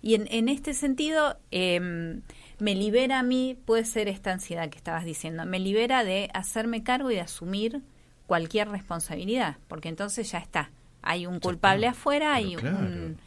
Y 0.00 0.14
en, 0.14 0.28
en 0.30 0.48
este 0.48 0.74
sentido, 0.74 1.38
eh, 1.50 2.20
me 2.64 2.74
libera 2.74 3.18
a 3.18 3.22
mí, 3.22 3.58
puede 3.66 3.84
ser 3.84 4.08
esta 4.08 4.32
ansiedad 4.32 4.70
que 4.70 4.78
estabas 4.78 5.04
diciendo, 5.04 5.44
me 5.44 5.60
libera 5.60 6.02
de 6.02 6.30
hacerme 6.32 6.82
cargo 6.82 7.10
y 7.10 7.14
de 7.16 7.20
asumir 7.20 7.82
cualquier 8.26 8.70
responsabilidad, 8.70 9.58
porque 9.68 9.90
entonces 9.90 10.30
ya 10.32 10.38
está, 10.38 10.70
hay 11.02 11.26
un 11.26 11.40
culpable 11.40 11.86
afuera, 11.86 12.32
hay 12.32 12.56
un, 12.56 13.18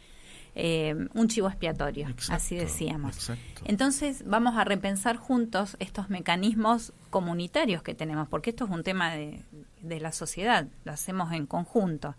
eh, 0.56 1.06
un 1.14 1.28
chivo 1.28 1.46
expiatorio, 1.46 2.08
así 2.30 2.56
decíamos. 2.56 3.30
Entonces 3.64 4.24
vamos 4.26 4.56
a 4.56 4.64
repensar 4.64 5.16
juntos 5.16 5.76
estos 5.78 6.10
mecanismos 6.10 6.92
comunitarios 7.10 7.84
que 7.84 7.94
tenemos, 7.94 8.26
porque 8.26 8.50
esto 8.50 8.64
es 8.64 8.70
un 8.72 8.82
tema 8.82 9.14
de, 9.14 9.44
de 9.82 10.00
la 10.00 10.10
sociedad, 10.10 10.66
lo 10.82 10.90
hacemos 10.90 11.32
en 11.32 11.46
conjunto. 11.46 12.16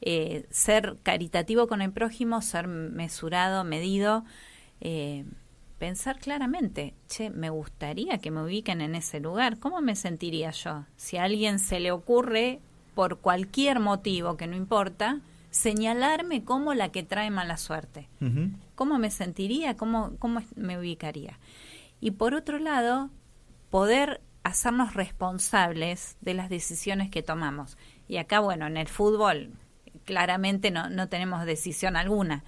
Eh, 0.00 0.46
ser 0.50 0.96
caritativo 1.04 1.68
con 1.68 1.82
el 1.82 1.92
prójimo, 1.92 2.42
ser 2.42 2.66
mesurado, 2.66 3.62
medido, 3.62 4.24
eh, 4.80 5.24
pensar 5.78 6.18
claramente, 6.18 6.94
che, 7.08 7.30
me 7.30 7.50
gustaría 7.50 8.18
que 8.18 8.30
me 8.30 8.42
ubiquen 8.42 8.80
en 8.80 8.94
ese 8.94 9.20
lugar, 9.20 9.58
¿cómo 9.58 9.80
me 9.80 9.96
sentiría 9.96 10.50
yo? 10.50 10.84
Si 10.96 11.16
a 11.16 11.24
alguien 11.24 11.58
se 11.58 11.80
le 11.80 11.92
ocurre, 11.92 12.60
por 12.94 13.18
cualquier 13.18 13.78
motivo 13.78 14.36
que 14.36 14.48
no 14.48 14.56
importa, 14.56 15.20
señalarme 15.50 16.44
como 16.44 16.74
la 16.74 16.90
que 16.90 17.04
trae 17.04 17.30
mala 17.30 17.56
suerte. 17.56 18.08
¿Cómo 18.74 18.98
me 18.98 19.12
sentiría? 19.12 19.76
¿Cómo, 19.76 20.16
¿Cómo 20.18 20.42
me 20.56 20.78
ubicaría? 20.78 21.38
Y 22.00 22.10
por 22.12 22.34
otro 22.34 22.58
lado, 22.58 23.10
poder 23.70 24.20
hacernos 24.42 24.94
responsables 24.94 26.16
de 26.20 26.34
las 26.34 26.48
decisiones 26.48 27.08
que 27.08 27.22
tomamos. 27.22 27.78
Y 28.08 28.16
acá, 28.16 28.40
bueno, 28.40 28.66
en 28.66 28.76
el 28.76 28.88
fútbol 28.88 29.52
claramente 30.04 30.70
no, 30.70 30.90
no 30.90 31.08
tenemos 31.08 31.44
decisión 31.44 31.94
alguna 31.94 32.42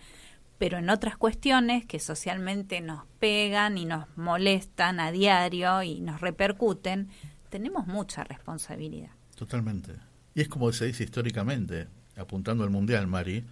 pero 0.61 0.76
en 0.76 0.90
otras 0.90 1.16
cuestiones 1.16 1.86
que 1.86 1.98
socialmente 1.98 2.82
nos 2.82 3.06
pegan 3.18 3.78
y 3.78 3.86
nos 3.86 4.04
molestan 4.18 5.00
a 5.00 5.11
diario 5.11 5.82
y 5.82 6.02
nos 6.02 6.20
repercuten, 6.20 7.08
tenemos 7.48 7.86
mucha 7.86 8.24
responsabilidad. 8.24 9.08
Totalmente. 9.36 9.94
Y 10.34 10.42
es 10.42 10.48
como 10.48 10.70
se 10.70 10.84
dice 10.84 11.04
históricamente, 11.04 11.88
apuntando 12.14 12.62
al 12.62 12.68
Mundial, 12.68 13.06
Mari, 13.06 13.42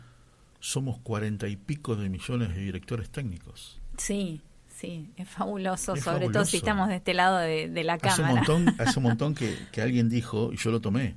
somos 0.60 0.98
cuarenta 0.98 1.48
y 1.48 1.56
pico 1.56 1.96
de 1.96 2.10
millones 2.10 2.54
de 2.54 2.60
directores 2.60 3.08
técnicos. 3.08 3.80
Sí, 3.96 4.42
sí, 4.68 5.10
es 5.16 5.30
fabuloso, 5.30 5.96
sobre 5.96 6.28
todo 6.28 6.44
si 6.44 6.58
estamos 6.58 6.88
de 6.90 6.96
este 6.96 7.14
lado 7.14 7.38
de, 7.38 7.84
la 7.84 7.96
cámara. 7.96 8.12
Hace 8.12 8.22
un 8.22 8.64
montón, 8.64 8.74
hace 8.86 8.98
un 8.98 9.02
montón 9.04 9.34
que, 9.34 9.56
que 9.72 9.80
alguien 9.80 10.10
dijo, 10.10 10.52
y 10.52 10.58
yo 10.58 10.70
lo 10.70 10.82
tomé, 10.82 11.16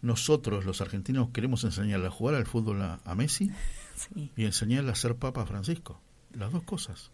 nosotros 0.00 0.64
los 0.64 0.80
argentinos 0.80 1.30
queremos 1.30 1.64
enseñarle 1.64 2.06
a 2.06 2.10
jugar 2.10 2.36
al 2.36 2.46
fútbol 2.46 2.82
a, 2.82 3.14
Messi 3.14 3.50
y 4.36 4.44
enseñarle 4.44 4.90
a 4.90 4.94
ser 4.94 5.16
papa 5.16 5.46
Francisco. 5.46 6.00
Las 6.32 6.52
dos 6.52 6.62
cosas. 6.62 7.10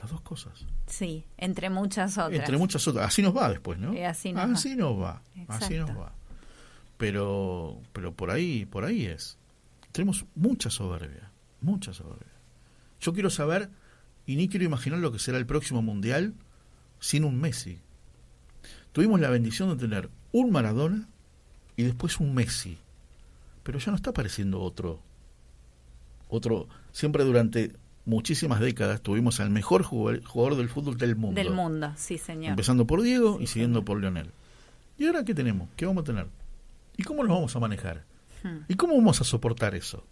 Las 0.00 0.10
dos 0.10 0.20
cosas. 0.22 0.66
Sí, 0.86 1.24
entre 1.36 1.70
muchas 1.70 2.18
otras. 2.18 2.38
Entre 2.38 2.58
muchas 2.58 2.86
otras. 2.88 3.06
Así 3.06 3.22
nos 3.22 3.36
va 3.36 3.48
después, 3.48 3.78
¿no? 3.78 3.92
así 4.06 4.32
nos 4.32 5.00
va. 5.00 5.22
Así 5.48 5.76
nos 5.78 5.90
va. 5.90 6.12
Pero, 6.96 7.80
pero 7.92 8.12
por 8.12 8.30
ahí, 8.30 8.66
por 8.66 8.84
ahí 8.84 9.06
es. 9.06 9.38
Tenemos 9.92 10.24
mucha 10.34 10.70
soberbia, 10.70 11.30
mucha 11.60 11.92
soberbia. 11.92 12.32
Yo 13.00 13.12
quiero 13.12 13.30
saber, 13.30 13.70
y 14.26 14.36
ni 14.36 14.48
quiero 14.48 14.64
imaginar 14.64 14.98
lo 14.98 15.12
que 15.12 15.18
será 15.18 15.38
el 15.38 15.46
próximo 15.46 15.82
mundial 15.82 16.34
sin 16.98 17.24
un 17.24 17.40
Messi. 17.40 17.78
Tuvimos 18.92 19.20
la 19.20 19.30
bendición 19.30 19.68
de 19.70 19.76
tener 19.76 20.08
un 20.32 20.50
Maradona 20.50 21.08
y 21.76 21.82
después 21.82 22.18
un 22.20 22.34
Messi. 22.34 22.78
Pero 23.62 23.78
ya 23.78 23.90
no 23.90 23.96
está 23.96 24.10
apareciendo 24.10 24.60
otro. 24.60 25.00
Otro, 26.34 26.66
siempre 26.90 27.22
durante 27.22 27.72
muchísimas 28.06 28.58
décadas 28.58 29.00
tuvimos 29.00 29.38
al 29.38 29.50
mejor 29.50 29.84
jugador 29.84 30.56
del 30.56 30.68
fútbol 30.68 30.98
del 30.98 31.14
mundo. 31.14 31.40
Del 31.40 31.52
mundo, 31.52 31.92
sí, 31.96 32.18
señor. 32.18 32.50
Empezando 32.50 32.86
por 32.86 33.02
Diego 33.02 33.38
y 33.40 33.46
siguiendo 33.46 33.84
por 33.84 34.00
Leonel. 34.00 34.30
¿Y 34.98 35.06
ahora 35.06 35.24
qué 35.24 35.32
tenemos? 35.32 35.68
¿Qué 35.76 35.86
vamos 35.86 36.02
a 36.02 36.06
tener? 36.06 36.26
¿Y 36.96 37.04
cómo 37.04 37.22
nos 37.22 37.30
vamos 37.30 37.54
a 37.54 37.60
manejar? 37.60 38.04
Hmm. 38.42 38.58
¿Y 38.66 38.74
cómo 38.74 38.96
vamos 38.96 39.20
a 39.20 39.24
soportar 39.24 39.76
eso? 39.76 40.04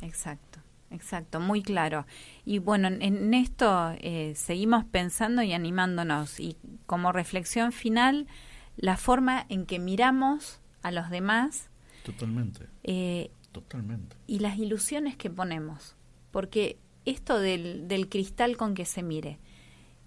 Exacto, 0.00 0.60
exacto, 0.92 1.40
muy 1.40 1.62
claro. 1.62 2.06
Y 2.44 2.60
bueno, 2.60 2.86
en 2.86 3.34
esto 3.34 3.94
eh, 3.98 4.32
seguimos 4.36 4.84
pensando 4.84 5.42
y 5.42 5.52
animándonos. 5.52 6.38
Y 6.38 6.56
como 6.86 7.10
reflexión 7.10 7.72
final, 7.72 8.28
la 8.76 8.96
forma 8.96 9.44
en 9.48 9.66
que 9.66 9.80
miramos 9.80 10.60
a 10.82 10.92
los 10.92 11.10
demás. 11.10 11.68
Totalmente. 12.04 12.66
Eh, 12.84 13.30
Totalmente. 13.60 14.16
Y 14.26 14.40
las 14.40 14.58
ilusiones 14.58 15.16
que 15.16 15.30
ponemos. 15.30 15.96
Porque 16.30 16.78
esto 17.06 17.40
del, 17.40 17.88
del 17.88 18.10
cristal 18.10 18.58
con 18.58 18.74
que 18.74 18.84
se 18.84 19.02
mire. 19.02 19.38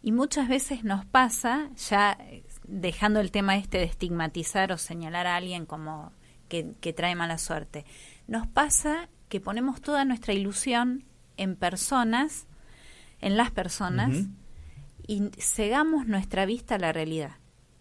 Y 0.04 0.12
muchas 0.12 0.48
veces 0.48 0.84
nos 0.84 1.04
pasa, 1.06 1.70
ya 1.90 2.18
dejando 2.68 3.20
el 3.20 3.32
tema 3.32 3.58
este 3.58 3.80
de 3.80 3.86
estigmatizar 3.86 4.72
o 4.72 4.78
señalar 4.78 5.26
a 5.26 5.36
alguien 5.36 5.66
como 5.66 6.12
que, 6.48 6.74
que 6.80 6.94
trae 6.94 7.16
mala 7.16 7.40
suerte, 7.40 7.86
nos 8.28 8.46
pasa 8.48 9.10
que 9.30 9.42
ponemos 9.42 9.82
toda 9.82 10.06
nuestra 10.06 10.34
ilusión 10.34 11.06
en 11.38 11.56
personas, 11.56 12.46
en 13.20 13.36
las 13.36 13.50
personas, 13.50 14.28
y 15.08 15.32
cegamos 15.40 16.06
nuestra 16.06 16.46
vista 16.46 16.76
a 16.76 16.80
la 16.80 16.94
realidad. 16.94 17.38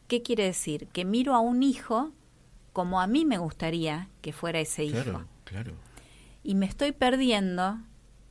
¿Qué 0.07 0.23
quiere 0.23 0.45
decir? 0.45 0.89
Que 0.89 1.05
miro 1.05 1.35
a 1.35 1.41
un 1.41 1.63
hijo 1.63 2.13
como 2.73 3.01
a 3.01 3.07
mí 3.07 3.25
me 3.25 3.39
gustaría 3.39 4.09
que 4.23 4.33
fuera 4.33 4.61
ese 4.61 4.85
hijo. 4.85 5.25
Claro. 5.49 5.73
Y 6.43 6.55
me 6.55 6.67
estoy 6.67 6.93
perdiendo 6.93 7.79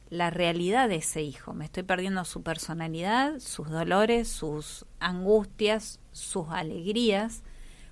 la 0.09 0.30
realidad 0.30 0.88
de 0.88 0.97
ese 0.97 1.22
hijo, 1.22 1.53
me 1.53 1.65
estoy 1.65 1.84
perdiendo 1.84 2.24
su 2.24 2.41
personalidad, 2.41 3.39
sus 3.39 3.70
dolores, 3.70 4.30
sus 4.30 4.86
angustias, 4.99 5.99
sus 6.11 6.47
alegrías, 6.49 7.43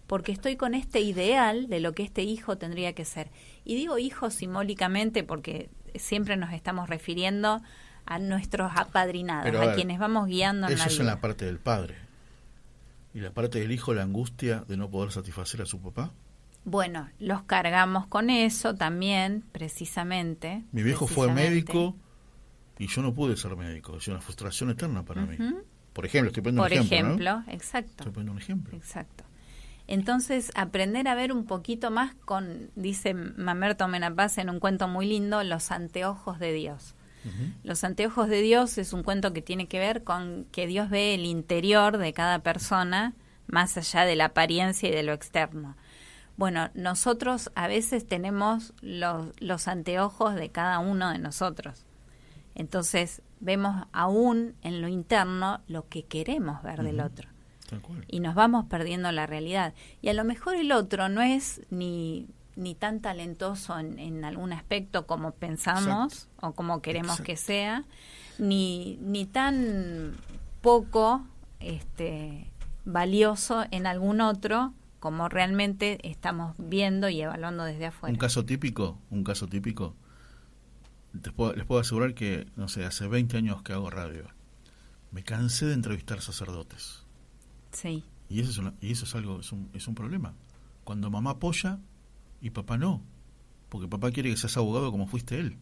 porque 0.08 0.32
estoy 0.32 0.56
con 0.56 0.76
este 0.76 1.02
ideal 1.02 1.68
de 1.68 1.80
lo 1.80 1.94
que 1.94 2.04
este 2.04 2.24
hijo 2.24 2.58
tendría 2.58 2.94
que 2.94 3.04
ser. 3.04 3.32
Y 3.66 3.76
digo 3.76 3.98
hijo 3.98 4.30
simbólicamente 4.30 5.24
porque 5.24 5.70
siempre 5.96 6.38
nos 6.38 6.54
estamos 6.54 6.90
refiriendo 6.90 7.62
a 8.06 8.20
nuestros 8.20 8.72
apadrinados, 8.76 9.56
a, 9.56 9.74
quienes 9.74 10.00
vamos 10.00 10.28
guiando 10.28 10.68
en 10.68 10.74
eso 10.74 10.88
es 10.88 11.00
en 11.00 11.08
la 11.08 11.20
parte 11.20 11.46
del 11.46 11.60
padre. 11.60 11.96
¿Y 13.14 13.20
la 13.20 13.32
parte 13.32 13.60
del 13.60 13.72
hijo, 13.72 13.94
la 13.94 14.04
angustia 14.04 14.64
de 14.68 14.78
no 14.78 14.90
poder 14.90 15.12
satisfacer 15.12 15.62
a 15.62 15.66
su 15.66 15.82
papá? 15.82 16.12
Bueno, 16.66 17.10
los 17.20 17.44
cargamos 17.44 18.08
con 18.08 18.30
eso 18.30 18.76
también, 18.76 19.44
precisamente. 19.52 20.64
Mi 20.72 20.82
viejo 20.84 21.08
fue 21.08 21.32
médico 21.32 21.96
y 22.80 22.88
yo 22.88 23.02
no 23.02 23.14
pude 23.14 23.38
ser 23.38 23.56
médico. 23.56 23.98
Es 23.98 24.08
una 24.08 24.20
frustración 24.20 24.72
eterna 24.72 25.04
para 25.06 25.26
mí. 25.26 25.38
Por 25.94 26.06
ejemplo, 26.06 26.30
estoy 26.30 26.44
poniendo 26.44 26.64
un 26.64 26.72
ejemplo. 26.72 26.90
Por 26.90 27.06
ejemplo, 27.06 27.54
exacto. 27.54 27.92
Estoy 27.92 28.12
poniendo 28.12 28.32
un 28.34 28.40
ejemplo. 28.40 28.76
Exacto. 28.76 29.24
Entonces, 29.88 30.52
aprender 30.56 31.08
a 31.08 31.16
ver 31.16 31.32
un 31.32 31.46
poquito 31.46 31.92
más 31.92 32.16
con, 32.26 32.72
dice 32.76 33.14
Mamerto 33.14 33.88
Menapaz 33.88 34.40
en 34.40 34.50
un 34.50 34.60
cuento 34.60 34.88
muy 34.88 35.06
lindo, 35.06 35.44
los 35.44 35.72
anteojos 35.72 36.40
de 36.40 36.54
Dios. 36.54 36.96
Los 37.64 37.84
anteojos 37.84 38.30
de 38.30 38.42
Dios 38.42 38.78
es 38.78 38.94
un 38.94 39.02
cuento 39.02 39.34
que 39.34 39.42
tiene 39.42 39.68
que 39.68 39.80
ver 39.80 40.04
con 40.04 40.46
que 40.52 40.68
Dios 40.68 40.92
ve 40.92 41.16
el 41.16 41.26
interior 41.26 41.98
de 41.98 42.14
cada 42.14 42.40
persona 42.40 43.16
más 43.48 43.78
allá 43.78 44.06
de 44.06 44.16
la 44.16 44.26
apariencia 44.26 44.90
y 44.90 44.92
de 44.92 45.02
lo 45.02 45.12
externo. 45.12 45.76
Bueno, 46.38 46.70
nosotros 46.74 47.52
a 47.56 47.68
veces 47.68 48.08
tenemos 48.08 48.74
los, 48.82 49.28
los 49.40 49.68
anteojos 49.68 50.36
de 50.36 50.50
cada 50.50 50.80
uno 50.80 51.10
de 51.12 51.20
nosotros. 51.20 51.86
Entonces 52.56 53.22
vemos 53.40 53.88
aún 53.92 54.56
en 54.62 54.82
lo 54.82 54.88
interno 54.88 55.62
lo 55.68 55.88
que 55.88 56.04
queremos 56.04 56.62
ver 56.64 56.84
del 56.84 57.00
otro. 57.00 57.30
Y 58.08 58.20
nos 58.20 58.36
vamos 58.36 58.66
perdiendo 58.66 59.12
la 59.12 59.26
realidad. 59.26 59.74
Y 60.02 60.10
a 60.10 60.14
lo 60.14 60.24
mejor 60.24 60.56
el 60.56 60.72
otro 60.72 61.10
no 61.10 61.22
es 61.22 61.62
ni, 61.70 62.28
ni 62.56 62.76
tan 62.76 63.02
talentoso 63.02 63.78
en, 63.80 64.24
algún 64.24 64.54
aspecto 64.54 65.08
como 65.08 65.32
pensamos 65.32 66.30
o 66.42 66.54
como 66.54 66.82
queremos 66.82 67.22
que 67.22 67.36
sea, 67.36 67.84
ni, 68.38 68.98
ni 69.02 69.26
tan 69.26 70.16
poco 70.62 71.26
este, 71.60 72.52
valioso 72.86 73.66
en 73.72 73.88
algún 73.88 74.22
otro 74.22 74.74
como 75.06 75.30
realmente 75.30 76.00
estamos 76.02 76.56
viendo 76.58 77.10
y 77.10 77.22
evaluando 77.22 77.64
desde 77.64 77.86
afuera. 77.86 78.12
Un 78.12 78.18
caso 78.18 78.44
típico, 78.44 79.00
un 79.12 79.24
caso 79.24 79.48
típico 79.48 79.96
les 81.24 81.66
puedo, 81.66 81.80
asegurar 81.80 82.14
que, 82.14 82.48
no 82.56 82.68
sé, 82.68 82.86
hace 82.86 83.08
20 83.08 83.38
años 83.38 83.62
que 83.62 83.74
hago 83.74 83.90
radio. 83.90 84.28
Me 85.12 85.24
cansé 85.24 85.66
de 85.66 85.74
entrevistar 85.74 86.22
sacerdotes. 86.22 87.06
Sí. 87.72 88.04
Y 88.30 88.42
eso 88.42 88.62
es, 88.62 88.74
y 88.82 88.92
eso 88.92 89.06
es 89.06 89.16
algo, 89.16 89.40
es 89.40 89.52
un, 89.52 89.70
es 89.74 89.88
un 89.88 89.96
problema. 89.96 90.34
Cuando 90.84 91.10
mamá 91.10 91.32
apoya 91.32 91.80
y 92.42 92.50
papá 92.50 92.78
no. 92.78 93.04
Porque 93.70 93.88
papá 93.88 94.12
quiere 94.12 94.30
que 94.30 94.38
seas 94.38 94.58
abogado 94.58 94.92
como 94.92 95.08
fuiste 95.08 95.40
él. 95.40 95.58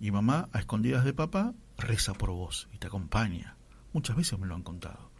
Y 0.00 0.10
mamá, 0.10 0.48
a 0.52 0.58
escondidas 0.58 1.04
de 1.04 1.14
papá, 1.14 1.54
reza 1.78 2.12
por 2.12 2.30
vos 2.30 2.68
y 2.72 2.78
te 2.78 2.88
acompaña. 2.88 3.56
Muchas 3.92 4.16
veces 4.16 4.38
me 4.38 4.46
lo 4.46 4.54
han 4.54 4.62
contado. 4.62 5.11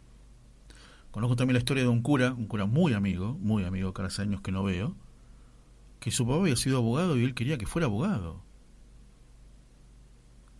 Conozco 1.13 1.35
también 1.35 1.53
la 1.53 1.59
historia 1.59 1.83
de 1.83 1.89
un 1.89 2.01
cura, 2.01 2.33
un 2.33 2.47
cura 2.47 2.65
muy 2.65 2.93
amigo, 2.93 3.37
muy 3.39 3.63
amigo, 3.65 3.93
que 3.93 4.01
hace 4.01 4.23
años 4.23 4.41
que 4.41 4.51
no 4.51 4.63
veo, 4.63 4.95
que 5.99 6.09
su 6.09 6.25
papá 6.25 6.39
había 6.39 6.55
sido 6.55 6.79
abogado 6.79 7.15
y 7.15 7.23
él 7.23 7.35
quería 7.35 7.59
que 7.59 7.67
fuera 7.67 7.85
abogado. 7.85 8.41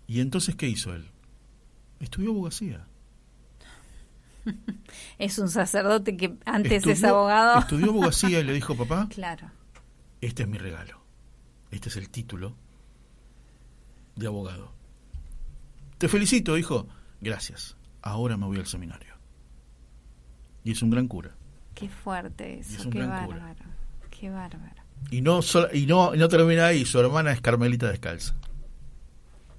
¿Y 0.06 0.20
entonces 0.20 0.56
qué 0.56 0.68
hizo 0.70 0.94
él? 0.94 1.10
Estudió 2.00 2.30
abogacía. 2.30 2.86
Es 5.18 5.40
un 5.40 5.50
sacerdote 5.50 6.16
que 6.18 6.38
antes 6.46 6.86
es 6.86 7.04
abogado. 7.04 7.58
Estudió 7.58 7.90
abogacía 7.90 8.40
y 8.40 8.44
le 8.44 8.54
dijo, 8.54 8.78
papá, 8.78 9.08
claro. 9.12 9.50
este 10.22 10.44
es 10.44 10.50
mi 10.50 10.60
regalo. 10.60 11.02
Este 11.72 11.90
es 11.90 11.96
el 11.96 12.12
título 12.12 12.56
de 14.16 14.28
abogado. 14.28 14.72
Te 15.98 16.08
felicito, 16.08 16.60
hijo. 16.60 16.88
Gracias. 17.22 17.76
Ahora 18.04 18.38
me 18.38 18.46
voy 18.46 18.60
al 18.60 18.68
seminario. 18.68 19.13
Y 20.64 20.72
es 20.72 20.82
un 20.82 20.90
gran 20.90 21.08
cura. 21.08 21.32
Qué 21.76 21.90
fuerte 21.90 22.60
eso. 22.60 22.90
Qué 22.90 23.06
bárbaro. 23.06 23.66
Qué 24.10 24.30
bárbaro. 24.30 24.84
Y 25.12 25.22
no, 25.22 25.42
y 25.74 25.86
no, 25.86 26.16
no 26.16 26.28
termina 26.28 26.68
ahí. 26.68 26.86
Su 26.86 27.00
hermana 27.00 27.32
es 27.32 27.42
Carmelita 27.42 27.90
Descalza. 27.90 28.36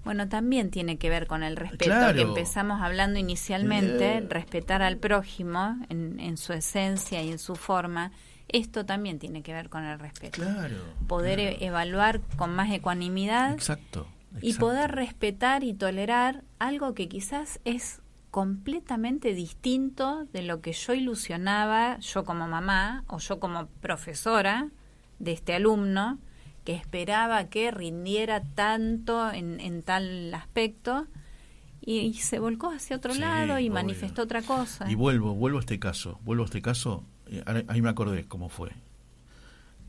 Bueno, 0.05 0.29
también 0.29 0.71
tiene 0.71 0.99
que 0.99 1.09
ver 1.09 1.27
con 1.27 1.43
el 1.43 1.57
respeto 1.57 1.95
que 2.15 2.21
empezamos 2.21 2.83
hablando 2.83 3.19
inicialmente, 3.19 4.19
eh. 4.19 4.27
respetar 4.29 4.83
al 4.83 4.99
prójimo 4.99 5.79
en, 5.89 6.37
su 6.37 6.53
esencia 6.53 7.23
y 7.23 7.31
en 7.31 7.39
su 7.39 7.57
forma. 7.57 8.13
Esto 8.49 8.85
también 8.85 9.19
tiene 9.19 9.43
que 9.43 9.55
ver 9.55 9.71
con 9.71 9.85
el 9.85 9.99
respeto. 9.99 10.43
Claro, 10.43 10.77
poder 11.09 11.41
e-, 11.41 11.65
evaluar 11.65 12.21
con 12.37 12.55
más 12.55 12.71
ecuanimidad. 12.71 13.55
Exacto, 13.55 14.07
Y 14.43 14.53
poder 14.55 14.93
respetar 14.93 15.65
y 15.65 15.73
tolerar 15.73 16.45
algo 16.59 16.95
que 16.95 17.09
quizás 17.09 17.61
es 17.65 18.03
completamente 18.35 19.33
distinto 19.33 20.27
de 20.33 20.43
lo 20.43 20.61
que 20.61 20.73
yo 20.73 20.93
ilusionaba, 20.93 22.01
yo 22.01 22.25
como 22.25 22.49
mamá 22.49 23.05
o 23.07 23.19
yo 23.19 23.39
como 23.39 23.69
profesora 23.81 24.71
de 25.21 25.31
este 25.31 25.55
alumno, 25.55 26.19
que 26.65 26.75
esperaba 26.75 27.45
que 27.45 27.71
rindiera 27.71 28.43
tanto 28.43 29.31
en, 29.31 29.85
tal 29.85 30.35
aspecto 30.35 31.07
y, 31.81 32.13
se 32.15 32.41
volcó 32.41 32.73
hacia 32.73 32.97
otro 32.97 33.15
lado 33.15 33.61
y 33.61 33.71
manifestó 33.71 34.23
otra 34.23 34.43
cosa. 34.43 34.91
Y 34.91 34.97
vuelvo, 34.97 35.37
vuelvo 35.37 35.59
a 35.59 35.61
este 35.61 35.79
caso, 35.79 36.19
vuelvo 36.25 36.43
a 36.43 36.47
este 36.47 36.61
caso, 36.61 37.05
eh, 37.29 37.65
ahí 37.69 37.83
me 37.83 37.91
acordé 37.91 38.25
cómo 38.25 38.49
fue. 38.49 38.73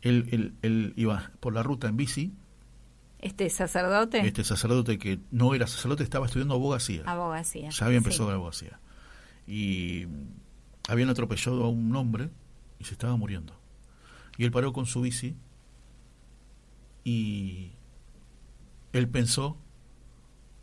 Él, 0.03 0.53
él, 0.61 0.93
iba 0.97 1.31
por 1.39 1.55
la 1.55 1.63
ruta 1.63 1.87
en 1.87 1.97
bici. 1.97 2.31
¿Este 3.19 3.49
sacerdote? 3.49 4.19
Este 4.19 4.43
sacerdote 4.43 4.97
que 4.97 5.19
no 5.31 5.55
era 5.55 5.67
sacerdote, 5.67 6.03
estaba 6.03 6.25
estudiando 6.25 6.55
abogacía. 6.55 7.03
Abogacía. 7.05 7.69
Ya 7.69 7.85
había 7.85 7.97
empezado 7.97 8.29
la 8.29 8.35
abogacía. 8.35 8.79
Y 9.47 10.05
habían 10.87 11.09
atropellado 11.09 11.63
a 11.63 11.69
un 11.69 11.95
hombre 11.95 12.29
y 12.79 12.83
se 12.83 12.93
estaba 12.93 13.15
muriendo 13.15 13.53
Y 14.37 14.43
él 14.43 14.51
paró 14.51 14.73
con 14.73 14.85
su 14.85 15.01
bici 15.01 15.35
y 17.03 17.71
él 18.93 19.07
pensó 19.07 19.57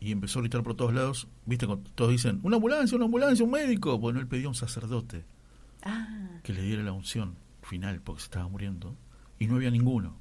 y 0.00 0.11
empezó 0.11 0.40
a 0.40 0.42
gritar 0.42 0.64
por 0.64 0.74
todos 0.74 0.92
lados. 0.92 1.28
¿Viste? 1.46 1.66
Todos 1.94 2.11
dicen, 2.11 2.40
una 2.42 2.57
ambulancia, 2.57 2.96
una 2.96 3.05
ambulancia, 3.05 3.44
un 3.44 3.53
médico. 3.53 3.98
Bueno, 3.98 4.18
él 4.18 4.26
pidió 4.26 4.46
a 4.46 4.50
un 4.50 4.55
sacerdote 4.57 5.24
ah. 5.84 6.40
que 6.42 6.53
le 6.53 6.62
diera 6.62 6.82
la 6.82 6.92
unción 6.92 7.36
final 7.62 8.00
porque 8.00 8.20
se 8.20 8.24
estaba 8.24 8.48
muriendo. 8.48 8.96
Y 9.38 9.46
no 9.46 9.55
había 9.55 9.70
ninguno. 9.70 10.16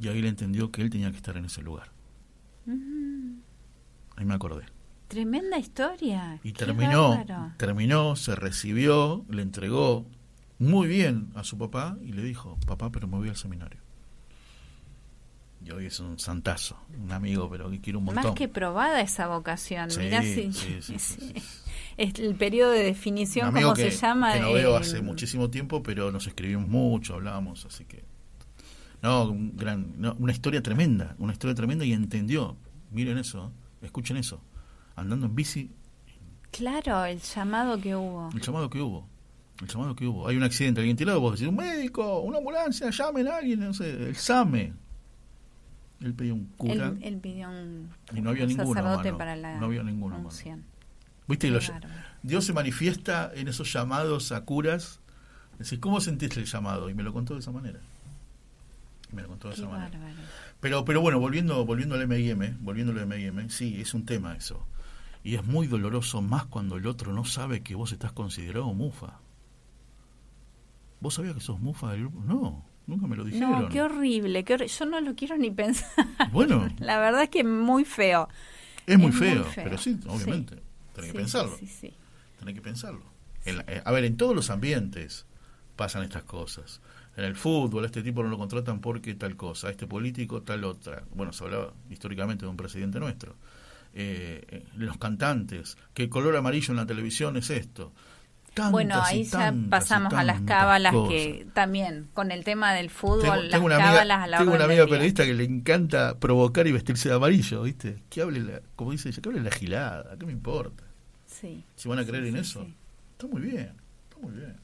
Y 0.00 0.08
ahí 0.08 0.18
él 0.18 0.26
entendió 0.26 0.70
que 0.70 0.80
él 0.80 0.90
tenía 0.90 1.10
que 1.10 1.16
estar 1.16 1.36
en 1.36 1.44
ese 1.44 1.62
lugar. 1.62 1.92
Ahí 4.16 4.24
me 4.24 4.34
acordé. 4.34 4.64
Tremenda 5.08 5.58
historia. 5.58 6.38
Y 6.42 6.52
terminó, 6.52 7.24
terminó, 7.56 8.16
se 8.16 8.34
recibió, 8.34 9.24
le 9.28 9.42
entregó 9.42 10.06
muy 10.58 10.88
bien 10.88 11.30
a 11.34 11.44
su 11.44 11.58
papá 11.58 11.98
y 12.02 12.12
le 12.12 12.22
dijo, 12.22 12.58
papá, 12.66 12.90
pero 12.90 13.08
me 13.08 13.18
voy 13.18 13.28
al 13.28 13.36
seminario. 13.36 13.80
Y 15.62 15.70
hoy 15.72 15.86
es 15.86 16.00
un 16.00 16.18
santazo, 16.18 16.78
un 16.98 17.12
amigo, 17.12 17.50
pero 17.50 17.70
que 17.70 17.80
quiero 17.80 17.98
un 17.98 18.06
montón. 18.06 18.24
Más 18.24 18.34
que 18.34 18.48
probada 18.48 19.02
esa 19.02 19.28
vocación. 19.28 19.90
Sí, 19.90 20.00
es 21.98 22.18
el 22.18 22.34
periodo 22.36 22.70
de 22.70 22.84
definición, 22.84 23.52
como 23.52 23.76
se 23.76 23.90
llama. 23.90 24.32
Que 24.32 24.40
no 24.40 24.52
veo 24.54 24.76
hace 24.76 25.02
muchísimo 25.02 25.50
tiempo, 25.50 25.82
pero 25.82 26.10
nos 26.10 26.26
escribimos 26.26 26.68
mucho, 26.68 27.14
hablábamos, 27.14 27.66
así 27.66 27.84
que. 27.84 28.09
No, 29.02 29.30
un 29.30 29.56
gran, 29.56 29.94
una 30.18 30.32
historia 30.32 30.62
tremenda, 30.62 31.14
una 31.18 31.32
historia 31.32 31.54
tremenda 31.54 31.84
y 31.84 31.92
entendió. 31.92 32.56
Miren 32.90 33.18
eso, 33.18 33.52
escuchen 33.82 34.16
eso. 34.16 34.40
Andando 34.96 35.26
en 35.26 35.34
bici. 35.34 35.70
Claro, 36.50 37.04
el 37.04 37.20
llamado 37.20 37.80
que 37.80 37.94
hubo. 37.94 38.30
El 38.34 38.40
llamado 38.40 38.68
que 38.68 38.80
hubo. 38.80 39.08
El 39.62 39.68
llamado 39.68 39.96
que 39.96 40.06
hubo. 40.06 40.28
Hay 40.28 40.36
un 40.36 40.42
accidente, 40.42 40.80
alguien 40.80 40.96
tirado, 40.96 41.20
vos 41.20 41.32
decís, 41.32 41.48
un 41.48 41.56
médico, 41.56 42.20
una 42.20 42.38
ambulancia, 42.38 42.90
llamen 42.90 43.28
a 43.28 43.36
alguien, 43.36 43.60
no 43.60 43.72
sé, 43.72 44.08
el 44.08 44.16
SAME 44.16 44.74
él 46.00 46.14
pidió 46.14 46.34
un 46.34 46.46
cura. 46.56 46.94
Él, 47.02 47.18
pidió 47.18 47.50
un, 47.50 47.90
y 48.14 48.20
no 48.22 48.30
había 48.30 48.46
ninguno, 48.46 48.72
sacerdote 48.72 49.12
para 49.12 49.36
la 49.36 49.58
no 49.58 49.66
había 49.66 49.82
ninguno. 49.82 50.28
¿Viste? 51.28 51.52
Dios 52.22 52.44
se 52.44 52.52
manifiesta 52.52 53.30
en 53.34 53.48
esos 53.48 53.72
llamados 53.72 54.32
a 54.32 54.44
curas. 54.44 55.00
Decís, 55.58 55.78
¿cómo 55.78 56.00
sentiste 56.00 56.40
el 56.40 56.46
llamado? 56.46 56.88
Y 56.88 56.94
me 56.94 57.02
lo 57.02 57.12
contó 57.12 57.34
de 57.34 57.40
esa 57.40 57.52
manera. 57.52 57.80
Me 59.12 59.22
lo 59.22 59.28
contó 59.28 59.48
de 59.48 59.54
esa 59.54 59.68
manera. 59.68 59.98
Pero, 60.60 60.84
pero 60.84 61.00
bueno, 61.00 61.18
volviendo, 61.18 61.64
volviendo 61.64 61.94
al 61.94 62.02
M&M, 62.02 62.56
volviendo 62.60 62.92
al 62.92 62.98
M&M, 62.98 63.50
sí, 63.50 63.80
es 63.80 63.94
un 63.94 64.04
tema 64.04 64.36
eso. 64.36 64.66
Y 65.22 65.34
es 65.34 65.44
muy 65.44 65.66
doloroso 65.66 66.22
más 66.22 66.46
cuando 66.46 66.76
el 66.76 66.86
otro 66.86 67.12
no 67.12 67.24
sabe 67.24 67.62
que 67.62 67.74
vos 67.74 67.92
estás 67.92 68.12
considerado 68.12 68.72
mufa. 68.72 69.20
¿Vos 71.00 71.14
sabías 71.14 71.34
que 71.34 71.40
sos 71.40 71.60
mufa 71.60 71.92
del 71.92 72.00
grupo? 72.00 72.22
No. 72.24 72.64
Nunca 72.86 73.06
me 73.06 73.16
lo 73.16 73.24
dijeron. 73.24 73.62
No, 73.62 73.68
qué 73.68 73.82
horrible, 73.82 74.44
qué 74.44 74.66
yo 74.66 74.84
no 74.86 75.00
lo 75.00 75.14
quiero 75.14 75.36
ni 75.36 75.50
pensar. 75.50 75.88
Bueno. 76.32 76.68
La 76.78 76.98
verdad 76.98 77.24
es 77.24 77.28
que 77.28 77.44
muy 77.44 77.84
feo. 77.84 78.28
Es 78.86 78.98
muy, 78.98 79.12
feo, 79.12 79.46
pero 79.54 79.78
sí, 79.78 79.98
obviamente. 80.08 80.56
Tenés 80.94 81.12
que 81.12 81.18
pensarlo. 81.18 81.56
Sí, 81.56 81.66
sí, 81.66 81.94
Tenés 82.38 82.54
que 82.54 82.60
pensarlo. 82.60 83.04
Eh, 83.44 83.82
a 83.84 83.92
ver, 83.92 84.04
en 84.04 84.16
todos 84.16 84.34
los 84.34 84.50
ambientes 84.50 85.26
pasan 85.76 86.02
estas 86.02 86.24
cosas. 86.24 86.80
En 87.20 87.26
el 87.26 87.36
fútbol, 87.36 87.84
este 87.84 88.02
tipo 88.02 88.22
no 88.22 88.28
lo 88.28 88.38
contratan 88.38 88.80
porque 88.80 89.14
tal 89.14 89.36
cosa, 89.36 89.70
este 89.70 89.86
político 89.86 90.42
tal 90.42 90.64
otra. 90.64 91.02
Bueno, 91.14 91.32
se 91.32 91.44
hablaba 91.44 91.72
históricamente 91.90 92.44
de 92.44 92.50
un 92.50 92.56
presidente 92.56 92.98
nuestro. 92.98 93.36
Eh, 93.92 94.44
eh 94.48 94.64
los 94.76 94.98
cantantes, 94.98 95.76
que 95.94 96.04
el 96.04 96.08
color 96.08 96.36
amarillo 96.36 96.72
en 96.72 96.76
la 96.76 96.86
televisión 96.86 97.36
es 97.36 97.50
esto 97.50 97.92
bueno, 98.70 99.00
ahí 99.02 99.24
ya 99.24 99.54
pasamos 99.68 100.12
a 100.12 100.24
las 100.24 100.40
cábalas 100.42 100.94
que 101.08 101.46
también, 101.54 102.08
con 102.12 102.30
el 102.30 102.44
tema 102.44 102.72
del 102.74 102.90
fútbol, 102.90 103.48
las 103.48 103.60
cábalas 103.60 104.22
a 104.22 104.26
la 104.26 104.38
Tengo 104.38 104.54
una 104.54 104.64
amiga 104.64 104.86
periodista 104.86 105.24
que 105.24 105.34
le 105.34 105.44
encanta 105.44 106.18
provocar 106.18 106.66
y 106.66 106.72
vestirse 106.72 107.08
de 107.08 107.14
amarillo, 107.14 107.62
¿viste? 107.62 108.02
Que 108.08 108.22
hable, 108.22 108.40
la, 108.40 108.60
como 108.76 108.92
dice 108.92 109.08
ella, 109.08 109.22
que 109.22 109.28
hable 109.28 109.40
la 109.40 109.50
gilada, 109.50 110.16
¿qué 110.18 110.26
me 110.26 110.32
importa? 110.32 110.84
Sí. 111.26 111.64
Si 111.76 111.88
van 111.88 112.00
a 112.00 112.04
creer 112.04 112.24
en 112.24 112.36
eso, 112.36 112.66
está 113.12 113.26
muy 113.26 113.42
bien, 113.42 113.72
está 114.08 114.20
muy 114.20 114.34
bien. 114.34 114.56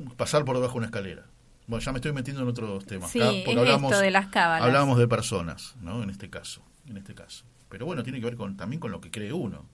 Pasar 0.00 0.44
por 0.44 0.56
debajo 0.56 0.74
de 0.74 0.78
una 0.78 0.86
escalera. 0.86 1.26
Bueno, 1.66 1.84
ya 1.84 1.92
me 1.92 1.98
estoy 1.98 2.12
metiendo 2.12 2.42
en 2.42 2.48
otros 2.48 2.84
temas. 2.86 3.10
Sí, 3.10 3.20
porque 3.44 3.60
hablamos, 3.60 3.98
de 3.98 4.10
las 4.10 4.26
cábalas. 4.28 4.66
Hablamos 4.66 4.98
de 4.98 5.08
personas, 5.08 5.74
¿no? 5.80 6.02
En 6.02 6.10
este 6.10 6.28
caso, 6.28 6.62
en 6.88 6.96
este 6.96 7.14
caso. 7.14 7.44
Pero 7.68 7.86
bueno, 7.86 8.02
tiene 8.02 8.18
que 8.18 8.26
ver 8.26 8.36
con, 8.36 8.56
también 8.56 8.80
con 8.80 8.90
lo 8.90 9.00
que 9.00 9.10
cree 9.10 9.32
uno, 9.32 9.64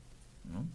¿no? 0.45 0.67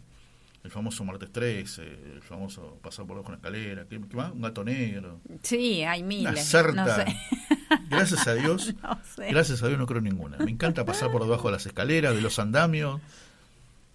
el 0.64 0.72
famoso 0.72 1.04
martes 1.04 1.32
13, 1.32 1.82
el 2.14 2.22
famoso 2.22 2.80
pasar 2.82 3.06
por 3.06 3.18
debajo 3.18 3.32
de 3.32 3.36
una 3.36 3.38
escalera, 3.38 3.86
¿qué, 3.86 4.00
más? 4.16 4.32
Un 4.32 4.42
gato 4.42 4.64
negro. 4.64 5.20
Sí, 5.42 5.84
hay 5.84 6.04
miles. 6.04 6.54
Una 6.54 7.06
Gracias 7.90 8.28
a 8.28 8.34
Dios, 8.34 8.74
gracias 9.18 9.62
a 9.62 9.68
Dios 9.68 9.78
no 9.78 9.86
creo 9.86 10.00
ninguna. 10.00 10.38
Me 10.38 10.52
encanta 10.52 10.86
pasar 10.86 11.12
por 11.12 11.24
debajo 11.24 11.50
de 11.50 11.54
las 11.54 11.66
escaleras, 11.66 12.16
de 12.16 12.22
los 12.22 12.40
andamios. 12.40 13.02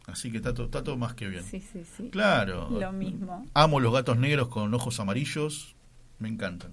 Así 0.08 0.30
que 0.30 0.38
está, 0.38 0.50
está 0.50 0.82
todo 0.82 0.96
más 0.96 1.14
que 1.14 1.28
bien. 1.28 1.44
Sí, 1.44 1.60
sí, 1.60 1.84
sí. 1.96 2.08
Claro. 2.10 2.68
Lo 2.70 2.92
mismo. 2.92 3.46
Amo 3.52 3.78
los 3.78 3.92
gatos 3.92 4.16
negros 4.16 4.48
con 4.48 4.72
ojos 4.72 4.98
amarillos. 5.00 5.76
Me 6.18 6.28
encantan. 6.28 6.72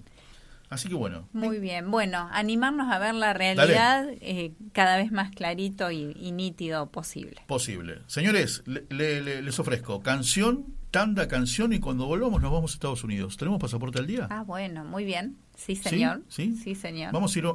Así 0.69 0.87
que 0.87 0.95
bueno. 0.95 1.27
Muy 1.33 1.59
bien. 1.59 1.91
Bueno, 1.91 2.29
animarnos 2.31 2.91
a 2.91 2.97
ver 2.97 3.13
la 3.13 3.33
realidad 3.33 4.07
eh, 4.21 4.53
cada 4.71 4.97
vez 4.97 5.11
más 5.11 5.31
clarito 5.31 5.91
y, 5.91 6.31
nítido 6.31 6.89
posible. 6.91 7.41
Posible. 7.45 7.99
Señores, 8.07 8.63
les 8.65 9.59
ofrezco 9.59 10.01
canción, 10.01 10.65
tanda, 10.89 11.27
canción 11.27 11.73
y 11.73 11.79
cuando 11.79 12.05
volvamos 12.07 12.41
nos 12.41 12.51
vamos 12.51 12.71
a 12.71 12.73
Estados 12.73 13.03
Unidos. 13.03 13.37
¿Tenemos 13.37 13.59
pasaporte 13.59 13.99
al 13.99 14.07
día? 14.07 14.27
Ah, 14.31 14.43
bueno, 14.43 14.85
muy 14.85 15.05
bien. 15.05 15.37
Sí, 15.55 15.75
señor. 15.75 16.23
¿Sí? 16.29 16.55
Sí, 16.55 16.73
señor. 16.73 17.11
Vamos 17.13 17.35
a 17.35 17.39
ir... 17.39 17.45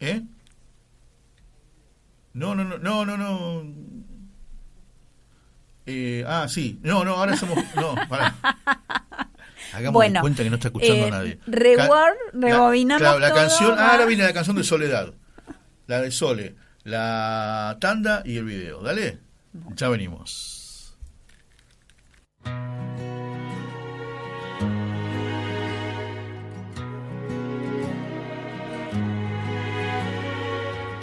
¿Eh? 0.00 0.22
No, 2.34 2.54
no, 2.54 2.64
no, 2.64 2.78
no, 2.78 3.06
no, 3.06 3.16
no. 3.16 3.64
Eh, 5.86 6.24
ah, 6.26 6.46
sí. 6.48 6.78
No, 6.82 7.04
no, 7.04 7.14
ahora 7.14 7.36
somos... 7.36 7.58
No, 7.76 7.94
para. 8.08 8.34
Hagamos 9.72 9.94
bueno, 9.94 10.20
cuenta 10.20 10.42
que 10.42 10.50
no 10.50 10.56
está 10.56 10.68
escuchando 10.68 11.06
eh, 11.06 11.10
nadie. 11.10 11.38
Reward, 11.46 12.14
rebobinamos. 12.32 13.02
La, 13.02 13.16
claro, 13.16 13.18
la 13.20 13.34
canción. 13.34 13.78
Ah, 13.78 13.92
ahora 13.92 14.06
viene 14.06 14.24
la 14.24 14.32
canción 14.32 14.56
de 14.56 14.64
Soledad. 14.64 15.12
La 15.86 16.00
de 16.00 16.10
Sole. 16.10 16.54
La 16.84 17.76
tanda 17.80 18.22
y 18.24 18.36
el 18.38 18.44
video. 18.44 18.80
Dale. 18.80 19.18
Ya 19.74 19.88
venimos. 19.88 20.96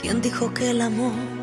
¿Quién 0.01 0.21
dijo 0.21 0.53
que 0.53 0.71
el 0.71 0.81
amor 0.81 1.42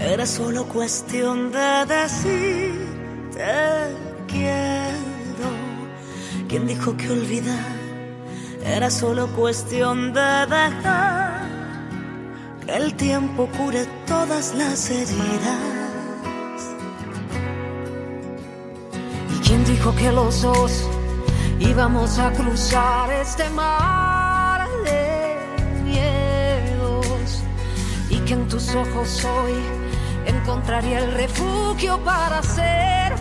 era 0.00 0.26
solo 0.26 0.64
cuestión 0.66 1.52
de 1.52 1.86
decir 1.86 2.94
te 3.32 4.32
quiero? 4.32 5.48
¿Quién 6.48 6.66
dijo 6.66 6.96
que 6.96 7.10
olvidar 7.10 7.74
era 8.64 8.90
solo 8.90 9.28
cuestión 9.28 10.12
de 10.12 10.46
dejar 10.46 11.48
que 12.64 12.76
el 12.76 12.94
tiempo 12.94 13.48
cure 13.56 13.86
todas 14.06 14.54
las 14.54 14.90
heridas? 14.90 15.58
¿Y 19.34 19.38
quién 19.46 19.64
dijo 19.64 19.94
que 19.96 20.12
los 20.12 20.42
dos 20.42 20.88
íbamos 21.60 22.18
a 22.18 22.30
cruzar 22.32 23.10
este 23.12 23.48
mar 23.50 24.68
de 24.84 25.36
miedos? 25.82 27.42
Y 28.10 28.18
que 28.20 28.34
en 28.34 28.48
tus 28.48 28.74
ojos 28.74 29.24
hoy 29.24 29.83
encontraría 30.44 30.98
el 30.98 31.10
refugio 31.12 31.98
para 32.04 32.42
ser 32.42 33.14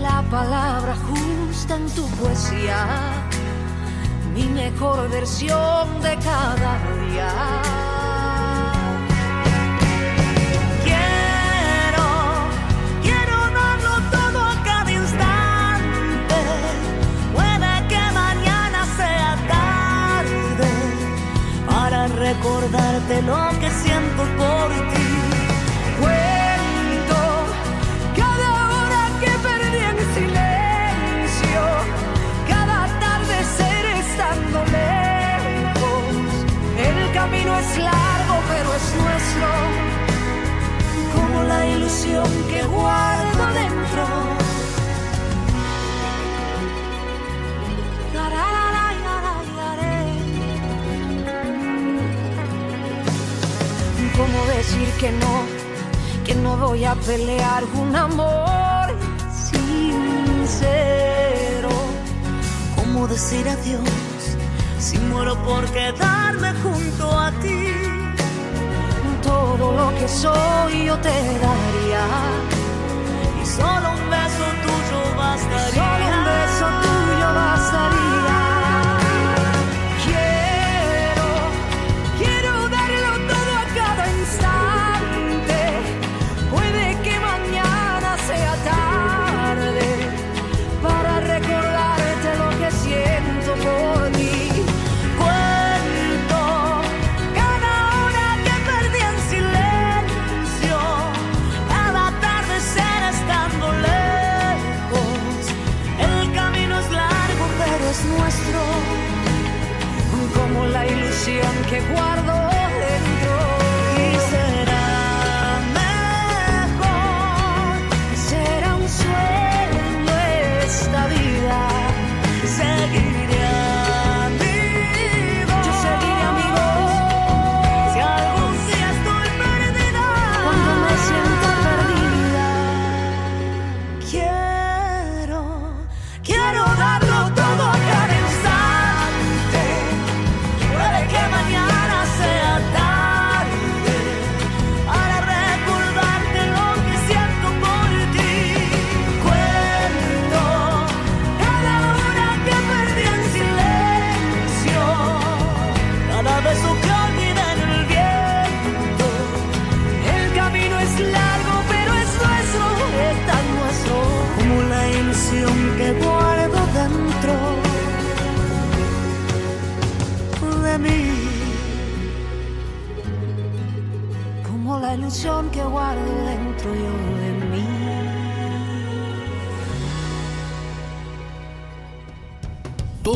la 0.00 0.22
palabra 0.30 0.96
justa 0.96 1.76
en 1.76 1.86
tu 1.90 2.06
poesía, 2.12 2.86
mi 4.34 4.44
mejor 4.44 5.10
versión 5.10 6.00
de 6.00 6.16
cada 6.16 6.72
día. 6.96 7.30
Quiero, 10.82 12.08
quiero 13.02 13.36
darlo 13.60 13.94
todo 14.16 14.40
a 14.48 14.62
cada 14.64 14.90
instante, 14.90 16.38
puede 17.34 17.72
que 17.90 18.02
mañana 18.14 18.86
sea 18.96 19.36
tarde, 19.46 20.70
para 21.66 22.06
recordarte 22.08 23.20
lo 23.22 23.50
que 23.60 23.70
siento 23.70 24.22
por 24.38 24.70
ti. 24.94 25.21
camino 37.52 37.58
es 37.58 37.78
largo, 37.78 38.36
pero 38.48 38.74
es 38.74 38.94
nuestro, 39.02 39.48
como 41.14 41.42
la 41.44 41.66
ilusión 41.66 42.30
que 42.50 42.62
guardo 42.64 43.46
dentro. 43.52 44.06
¿Cómo 54.16 54.44
decir 54.46 54.88
que 55.00 55.10
no? 55.12 55.46
Que 56.24 56.34
no 56.36 56.56
voy 56.56 56.84
a 56.84 56.94
pelear 56.94 57.64
un 57.74 57.96
amor 57.96 58.94
sincero. 59.50 60.60
¿Cómo 62.76 63.08
decir 63.08 63.48
adiós? 63.48 64.01
Muero 65.12 65.36
por 65.44 65.64
quedarme 65.70 66.52
junto 66.62 67.18
a 67.18 67.30
ti? 67.42 67.72
Todo 69.22 69.72
lo 69.72 69.94
que 69.98 70.08
soy 70.08 70.86
yo 70.86 70.96
te 70.98 71.16
daría 71.44 72.04
y 73.42 73.46
solo 73.46 73.86
un 73.98 74.10
beso 74.10 74.44
tuyo 74.64 75.00
bastaría. 75.16 75.72
Solo 75.74 76.04
un 76.14 76.24
beso 76.24 76.66
tuyo 76.82 77.28
bastaría. 77.34 78.31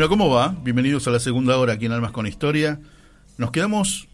Bueno, 0.00 0.08
¿cómo 0.08 0.30
va? 0.30 0.56
Bienvenidos 0.62 1.06
a 1.08 1.10
la 1.10 1.20
segunda 1.20 1.58
hora 1.58 1.74
aquí 1.74 1.84
en 1.84 1.92
Almas 1.92 2.12
con 2.12 2.26
Historia. 2.26 2.80
Nos 3.36 3.50
quedamos... 3.50 4.08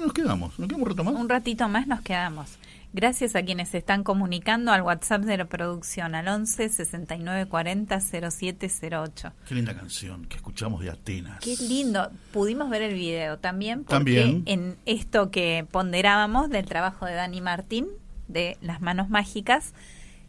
Nos 0.00 0.12
quedamos, 0.12 0.56
nos 0.60 0.68
quedamos 0.68 0.84
un 0.84 0.90
rato 0.90 1.02
más. 1.02 1.14
Un 1.14 1.28
ratito 1.28 1.68
más 1.68 1.88
nos 1.88 2.02
quedamos. 2.02 2.50
Gracias 2.92 3.34
a 3.34 3.42
quienes 3.42 3.70
se 3.70 3.78
están 3.78 4.04
comunicando 4.04 4.70
al 4.70 4.82
WhatsApp 4.82 5.22
de 5.22 5.36
la 5.36 5.46
producción 5.46 6.14
al 6.14 6.28
11 6.28 6.68
69 6.68 7.46
40 7.46 8.00
0708. 8.00 9.32
Qué 9.48 9.56
linda 9.56 9.74
canción 9.74 10.24
que 10.26 10.36
escuchamos 10.36 10.82
de 10.82 10.90
Atenas. 10.90 11.40
Qué 11.40 11.56
lindo. 11.68 12.12
Pudimos 12.32 12.70
ver 12.70 12.82
el 12.82 12.94
video 12.94 13.38
también 13.38 13.82
porque 13.82 13.96
También. 13.96 14.44
en 14.46 14.76
esto 14.86 15.32
que 15.32 15.66
ponderábamos 15.68 16.48
del 16.48 16.66
trabajo 16.66 17.06
de 17.06 17.14
Dani 17.14 17.40
Martín 17.40 17.88
de 18.28 18.56
Las 18.60 18.80
Manos 18.80 19.08
Mágicas 19.08 19.74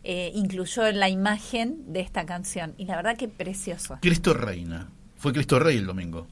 eh, 0.03 0.31
incluyó 0.35 0.89
la 0.91 1.09
imagen 1.09 1.91
de 1.93 1.99
esta 2.01 2.25
canción 2.25 2.73
y 2.77 2.85
la 2.85 2.95
verdad 2.95 3.17
que 3.17 3.27
precioso. 3.27 3.97
Cristo 4.01 4.33
Reina. 4.33 4.89
Fue 5.17 5.33
Cristo 5.33 5.59
Rey 5.59 5.77
el 5.77 5.85
domingo. 5.85 6.27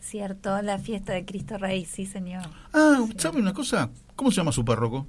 Cierto, 0.00 0.62
la 0.62 0.78
fiesta 0.78 1.12
de 1.12 1.24
Cristo 1.24 1.58
Rey, 1.58 1.84
sí 1.84 2.06
señor. 2.06 2.44
Ah, 2.72 3.04
¿sabe 3.16 3.40
una 3.40 3.52
cosa? 3.52 3.90
¿Cómo 4.14 4.30
se 4.30 4.36
llama 4.36 4.52
su 4.52 4.64
párroco? 4.64 5.06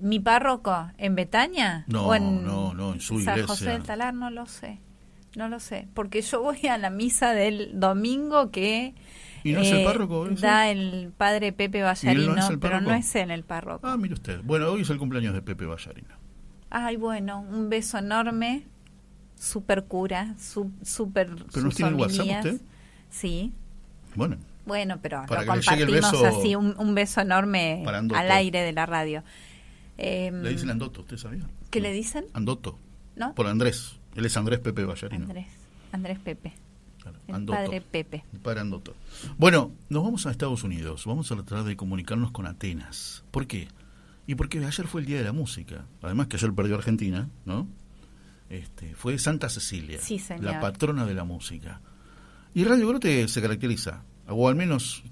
¿Mi 0.00 0.18
párroco 0.18 0.90
en 0.98 1.14
Betania? 1.14 1.84
No, 1.86 2.06
¿O 2.08 2.14
en 2.14 2.44
no, 2.44 2.74
no, 2.74 2.94
en 2.94 3.00
su 3.00 3.20
San 3.20 3.34
iglesia. 3.34 3.46
José 3.46 3.70
del 3.70 3.82
Talar? 3.84 4.14
No 4.14 4.30
lo 4.30 4.46
sé. 4.46 4.80
No 5.36 5.48
lo 5.48 5.60
sé. 5.60 5.86
Porque 5.94 6.22
yo 6.22 6.42
voy 6.42 6.66
a 6.66 6.76
la 6.78 6.90
misa 6.90 7.32
del 7.34 7.78
domingo 7.78 8.50
que 8.50 8.86
eh, 8.86 8.94
¿Y 9.44 9.52
no 9.52 9.60
es 9.60 9.70
el 9.70 9.84
párroco 9.84 10.26
ese? 10.26 10.40
da 10.44 10.70
el 10.70 11.12
padre 11.16 11.52
Pepe 11.52 11.82
Vallarino, 11.82 12.34
pero 12.60 12.80
no 12.80 12.86
párroco? 12.88 12.92
es 12.94 13.14
él 13.14 13.30
el 13.30 13.44
párroco. 13.44 13.86
Ah, 13.86 13.96
mire 13.96 14.14
usted. 14.14 14.40
Bueno, 14.42 14.68
hoy 14.72 14.82
es 14.82 14.90
el 14.90 14.98
cumpleaños 14.98 15.34
de 15.34 15.42
Pepe 15.42 15.66
Ballarino. 15.66 16.14
Ay, 16.74 16.96
bueno, 16.96 17.40
un 17.40 17.68
beso 17.68 17.98
enorme. 17.98 18.64
Super 19.38 19.84
cura, 19.84 20.34
su, 20.38 20.70
super. 20.82 21.28
¿Pero 21.52 21.66
no 21.66 21.70
tiene 21.70 21.90
el 21.90 21.96
WhatsApp 21.96 22.26
usted? 22.26 22.60
Sí. 23.10 23.52
Bueno, 24.14 24.36
Bueno, 24.64 24.98
pero 25.02 25.24
Para 25.26 25.42
lo 25.42 25.52
compartimos 25.52 26.12
beso 26.12 26.26
así, 26.26 26.54
un, 26.54 26.74
un 26.78 26.94
beso 26.94 27.20
enorme 27.20 27.84
al 27.86 28.30
aire 28.30 28.60
de 28.62 28.72
la 28.72 28.86
radio. 28.86 29.22
Em, 29.98 30.42
le 30.42 30.50
dicen 30.50 30.70
Andoto, 30.70 31.02
¿usted 31.02 31.18
sabía? 31.18 31.46
¿Qué 31.70 31.80
le 31.80 31.92
dicen? 31.92 32.24
Andoto. 32.32 32.78
¿No? 33.16 33.34
Por 33.34 33.46
Andrés. 33.48 33.96
Él 34.14 34.24
es 34.24 34.36
Andrés 34.38 34.60
Pepe 34.60 34.84
Ballarino. 34.84 35.24
Andrés, 35.24 35.46
Andrés 35.92 36.18
Pepe. 36.20 36.54
Claro, 37.02 37.18
El 37.28 37.34
Andoto. 37.34 37.58
padre 37.58 37.80
Pepe. 37.82 38.24
El 38.32 38.40
padre 38.40 38.60
Andoto. 38.60 38.94
Bueno, 39.36 39.72
nos 39.90 40.04
vamos 40.04 40.26
a 40.26 40.30
Estados 40.30 40.62
Unidos. 40.64 41.04
Vamos 41.04 41.30
a 41.32 41.34
tratar 41.34 41.64
de 41.64 41.76
comunicarnos 41.76 42.30
con 42.30 42.46
Atenas. 42.46 43.24
¿Por 43.30 43.46
qué? 43.46 43.68
Y 44.26 44.34
porque 44.34 44.64
ayer 44.64 44.86
fue 44.86 45.00
el 45.00 45.06
Día 45.06 45.18
de 45.18 45.24
la 45.24 45.32
Música. 45.32 45.86
Además 46.00 46.28
que 46.28 46.36
ayer 46.36 46.52
perdió 46.52 46.76
Argentina, 46.76 47.28
¿no? 47.44 47.68
Este, 48.48 48.94
fue 48.94 49.18
Santa 49.18 49.48
Cecilia, 49.48 49.98
Sí, 50.00 50.20
la 50.40 50.60
patrona 50.60 51.06
de 51.06 51.14
la 51.14 51.24
música. 51.24 51.80
Y 52.54 52.64
Radio 52.64 52.86
Grote 52.88 53.26
se 53.26 53.40
caracteriza, 53.40 54.04
o 54.28 54.46
al 54.46 54.54
menos, 54.54 55.02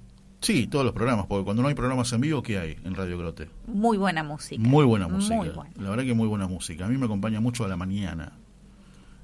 sí, 0.43 0.67
todos 0.67 0.85
los 0.85 0.93
programas, 0.93 1.27
porque 1.27 1.45
cuando 1.45 1.63
no 1.63 1.69
hay 1.69 1.75
programas 1.75 2.13
en 2.13 2.21
vivo, 2.21 2.43
¿qué 2.43 2.59
hay 2.59 2.77
en 2.85 2.95
Radio 2.95 3.17
Grote? 3.17 3.49
Muy 3.67 3.97
buena 3.97 4.23
música. 4.23 4.63
Muy 4.63 4.85
buena 4.85 5.09
música. 5.09 5.37
Muy 5.37 5.49
buena. 5.49 5.73
La 5.79 5.89
verdad 5.89 6.05
que 6.05 6.13
muy 6.13 6.29
buena 6.29 6.49
música. 6.49 6.85
A 6.85 6.89
mí 6.89 6.99
me 6.99 7.07
acompaña 7.07 7.41
mucho 7.41 7.65
a 7.65 7.69
la 7.69 7.79
mañana. 7.79 8.33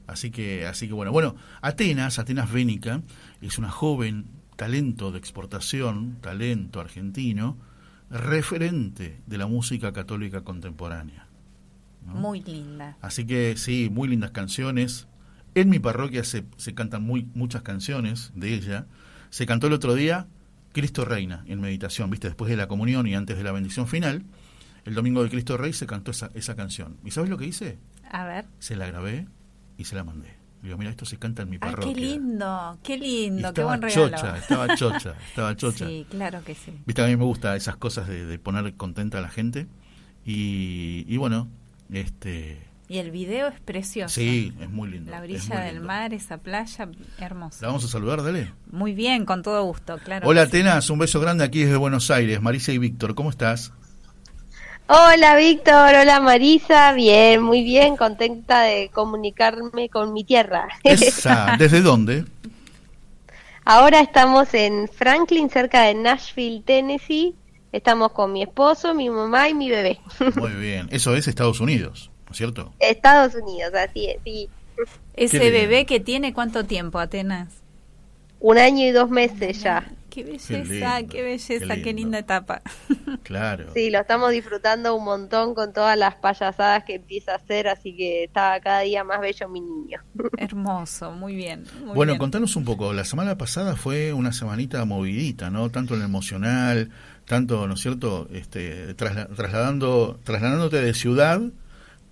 Así 0.06 0.30
que, 0.30 0.66
así 0.66 0.88
que 0.88 0.94
bueno. 0.94 1.12
Bueno, 1.12 1.36
Atenas, 1.60 2.18
Atenas 2.18 2.50
Bénica, 2.50 3.02
es 3.42 3.58
una 3.58 3.70
joven 3.70 4.26
talento 4.56 5.12
de 5.12 5.18
exportación, 5.18 6.16
talento 6.22 6.80
argentino, 6.80 7.58
referente 8.10 9.20
de 9.26 9.38
la 9.38 9.46
música 9.46 9.92
católica 9.92 10.42
contemporánea. 10.42 11.26
¿no? 12.06 12.14
Muy 12.14 12.42
linda. 12.42 12.96
Así 13.00 13.26
que 13.26 13.56
sí, 13.56 13.88
muy 13.90 14.08
lindas 14.08 14.30
canciones. 14.30 15.08
En 15.54 15.70
mi 15.70 15.78
parroquia 15.78 16.22
se, 16.24 16.44
se 16.56 16.74
cantan 16.74 17.02
muy, 17.02 17.28
muchas 17.34 17.62
canciones 17.62 18.32
de 18.34 18.54
ella. 18.54 18.86
Se 19.30 19.46
cantó 19.46 19.66
el 19.66 19.72
otro 19.72 19.94
día 19.94 20.28
Cristo 20.72 21.04
Reina 21.04 21.42
en 21.46 21.60
meditación, 21.60 22.10
¿viste? 22.10 22.28
Después 22.28 22.50
de 22.50 22.56
la 22.56 22.68
comunión 22.68 23.06
y 23.06 23.14
antes 23.14 23.38
de 23.38 23.42
la 23.44 23.52
bendición 23.52 23.88
final. 23.88 24.24
El 24.84 24.94
domingo 24.94 25.22
de 25.22 25.30
Cristo 25.30 25.56
Rey 25.56 25.72
se 25.72 25.86
cantó 25.86 26.10
esa, 26.10 26.30
esa 26.34 26.54
canción. 26.54 26.98
¿Y 27.04 27.10
sabes 27.10 27.30
lo 27.30 27.38
que 27.38 27.46
hice? 27.46 27.78
A 28.10 28.24
ver. 28.24 28.44
Se 28.58 28.76
la 28.76 28.86
grabé 28.86 29.26
y 29.78 29.84
se 29.84 29.96
la 29.96 30.04
mandé. 30.04 30.35
Digo, 30.66 30.78
mira, 30.78 30.90
esto 30.90 31.04
se 31.06 31.16
canta 31.18 31.42
en 31.42 31.50
mi 31.50 31.56
Ah, 31.56 31.60
parroquia. 31.70 31.94
qué 31.94 32.00
lindo, 32.00 32.78
qué 32.82 32.98
lindo, 32.98 33.52
qué 33.54 33.62
buen 33.64 33.80
regalo. 33.80 34.08
chocha, 34.10 34.36
estaba 34.36 34.76
chocha, 34.76 35.14
estaba 35.28 35.56
chocha. 35.56 35.86
Sí, 35.86 36.06
claro 36.10 36.42
que 36.44 36.54
sí. 36.54 36.72
Viste, 36.86 37.02
a 37.02 37.06
mí 37.06 37.16
me 37.16 37.24
gusta 37.24 37.54
esas 37.56 37.76
cosas 37.76 38.08
de, 38.08 38.26
de 38.26 38.38
poner 38.38 38.74
contenta 38.74 39.18
a 39.18 39.20
la 39.20 39.28
gente. 39.28 39.66
Y, 40.24 41.04
y 41.08 41.16
bueno, 41.18 41.48
este 41.92 42.58
Y 42.88 42.98
el 42.98 43.10
video 43.10 43.48
es 43.48 43.60
precioso. 43.60 44.14
sí, 44.14 44.52
es 44.60 44.68
muy 44.70 44.90
lindo. 44.90 45.10
La 45.10 45.18
muy 45.20 45.28
del 45.28 45.40
lindo. 45.74 45.86
mar, 45.86 46.12
esa 46.14 46.38
playa, 46.38 46.88
La 47.18 47.26
hermosa. 47.26 47.66
vamos 47.66 47.84
a 47.84 47.88
saludar, 47.88 48.22
dale. 48.22 48.52
Muy 48.70 48.92
bien, 48.94 49.24
con 49.24 49.42
todo 49.42 49.62
gusto, 49.64 49.98
claro. 49.98 50.26
Hola 50.28 50.44
que 50.46 50.50
sí. 50.50 50.56
Atenas, 50.58 50.90
un 50.90 50.98
beso 50.98 51.20
grande 51.20 51.44
aquí 51.44 51.62
desde 51.62 51.76
Buenos 51.76 52.10
Aires. 52.10 52.40
Marisa 52.42 52.72
y 52.72 52.78
Víctor, 52.78 53.14
¿cómo 53.14 53.30
estás? 53.30 53.72
Hola 54.88 55.34
Víctor, 55.34 55.96
hola 56.00 56.20
Marisa, 56.20 56.92
bien, 56.92 57.42
muy 57.42 57.64
bien, 57.64 57.96
contenta 57.96 58.60
de 58.62 58.88
comunicarme 58.94 59.88
con 59.88 60.12
mi 60.12 60.22
tierra. 60.22 60.68
Esa, 60.84 61.56
¿Desde 61.58 61.80
dónde? 61.80 62.24
Ahora 63.64 63.98
estamos 63.98 64.54
en 64.54 64.86
Franklin, 64.86 65.50
cerca 65.50 65.82
de 65.82 65.94
Nashville, 65.94 66.62
Tennessee. 66.64 67.34
Estamos 67.72 68.12
con 68.12 68.32
mi 68.32 68.44
esposo, 68.44 68.94
mi 68.94 69.10
mamá 69.10 69.48
y 69.48 69.54
mi 69.54 69.68
bebé. 69.70 69.98
Muy 70.36 70.52
bien. 70.52 70.86
Eso 70.92 71.16
es 71.16 71.26
Estados 71.26 71.58
Unidos, 71.58 72.12
¿no 72.26 72.30
es 72.30 72.36
cierto? 72.36 72.72
Estados 72.78 73.34
Unidos, 73.34 73.74
así 73.74 74.06
es, 74.06 74.18
sí. 74.22 74.48
Ese 75.14 75.50
bebé 75.50 75.84
que 75.84 75.98
tiene 75.98 76.32
cuánto 76.32 76.64
tiempo, 76.64 77.00
Atenas. 77.00 77.48
Un 78.38 78.58
año 78.58 78.86
y 78.86 78.92
dos 78.92 79.10
meses 79.10 79.60
ya. 79.64 79.90
Qué 80.24 80.24
belleza, 80.32 80.98
lindo, 81.00 81.12
qué, 81.12 81.22
belleza, 81.22 81.76
qué 81.82 81.92
linda 81.92 82.18
etapa. 82.18 82.62
Claro. 83.22 83.66
Sí, 83.74 83.90
lo 83.90 84.00
estamos 84.00 84.30
disfrutando 84.32 84.94
un 84.94 85.04
montón 85.04 85.54
con 85.54 85.72
todas 85.72 85.96
las 85.96 86.16
payasadas 86.16 86.84
que 86.84 86.94
empieza 86.96 87.32
a 87.32 87.36
hacer, 87.36 87.68
así 87.68 87.96
que 87.96 88.24
está 88.24 88.60
cada 88.60 88.80
día 88.80 89.04
más 89.04 89.20
bello 89.20 89.48
mi 89.48 89.60
niño. 89.60 90.00
Hermoso, 90.38 91.12
muy 91.12 91.34
bien. 91.34 91.64
muy 91.84 91.94
Bueno, 91.94 92.12
bien. 92.12 92.18
contanos 92.18 92.56
un 92.56 92.64
poco. 92.64 92.92
La 92.92 93.04
semana 93.04 93.36
pasada 93.38 93.76
fue 93.76 94.12
una 94.12 94.32
semanita 94.32 94.84
movidita, 94.84 95.50
¿no? 95.50 95.70
Tanto 95.70 95.94
en 95.94 96.00
lo 96.00 96.06
emocional, 96.06 96.90
tanto, 97.26 97.66
¿no 97.66 97.74
es 97.74 97.80
cierto? 97.80 98.28
Este, 98.32 98.94
trasla- 98.96 99.28
trasladando, 99.34 100.18
trasladándote 100.24 100.80
de 100.80 100.94
ciudad, 100.94 101.40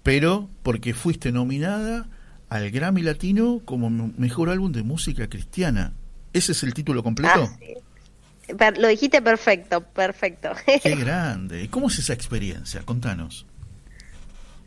pero 0.03 0.49
porque 0.63 0.95
fuiste 0.95 1.33
nominada 1.33 2.07
al 2.49 2.71
Grammy 2.71 3.03
Latino 3.03 3.61
como 3.65 3.91
mejor 3.91 4.49
álbum 4.51 4.71
de 4.73 4.83
música 4.83 5.29
cristiana. 5.29 5.93
¿Ese 6.33 6.53
es 6.53 6.63
el 6.65 6.75
título 6.75 7.03
completo? 7.03 7.49
Ah, 7.53 7.57
sí. 7.59 7.75
Lo 8.77 8.89
dijiste 8.89 9.23
perfecto, 9.23 9.81
perfecto. 9.81 10.51
Qué 10.83 10.95
grande. 10.97 11.63
¿Y 11.63 11.69
cómo 11.69 11.89
es 11.89 11.99
esa 11.99 12.13
experiencia? 12.13 12.83
Contanos. 12.85 13.47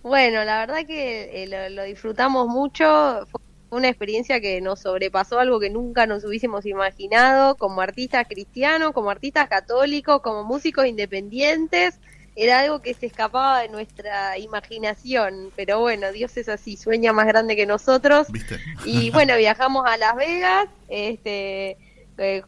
Bueno, 0.02 0.44
la 0.45 0.60
verdad 0.60 0.86
que 0.86 1.44
eh, 1.44 1.48
lo, 1.48 1.70
lo 1.70 1.84
disfrutamos 1.84 2.48
mucho. 2.48 3.28
Fue 3.30 3.41
una 3.70 3.90
experiencia 3.90 4.40
que 4.40 4.62
nos 4.62 4.80
sobrepasó 4.82 5.40
algo 5.40 5.60
que 5.60 5.70
nunca 5.70 6.06
nos 6.06 6.24
hubiésemos 6.24 6.66
imaginado 6.66 7.56
como 7.56 7.82
artistas 7.82 8.26
cristianos, 8.28 8.94
como 8.94 9.10
artistas 9.10 9.49
católicos, 9.49 10.22
como 10.22 10.44
músicos 10.44 10.86
independientes. 10.86 11.99
Era 12.36 12.60
algo 12.60 12.82
que 12.84 12.94
se 12.94 13.08
escapaba 13.08 13.62
de 13.62 13.70
nuestra 13.70 14.38
imaginación. 14.38 15.52
Pero 15.56 15.80
bueno, 15.80 16.12
Dios 16.12 16.38
es 16.38 16.48
así, 16.49 16.78
sueña 16.78 17.12
más 17.12 17.26
grande 17.26 17.56
que 17.56 17.66
nosotros. 17.66 18.32
¿Viste? 18.32 18.60
Y 18.86 19.10
bueno, 19.12 19.36
viajamos 19.36 19.86
a 19.88 19.98
Las 19.98 20.16
Vegas, 20.16 20.68
este, 20.88 21.78
eh, 22.18 22.44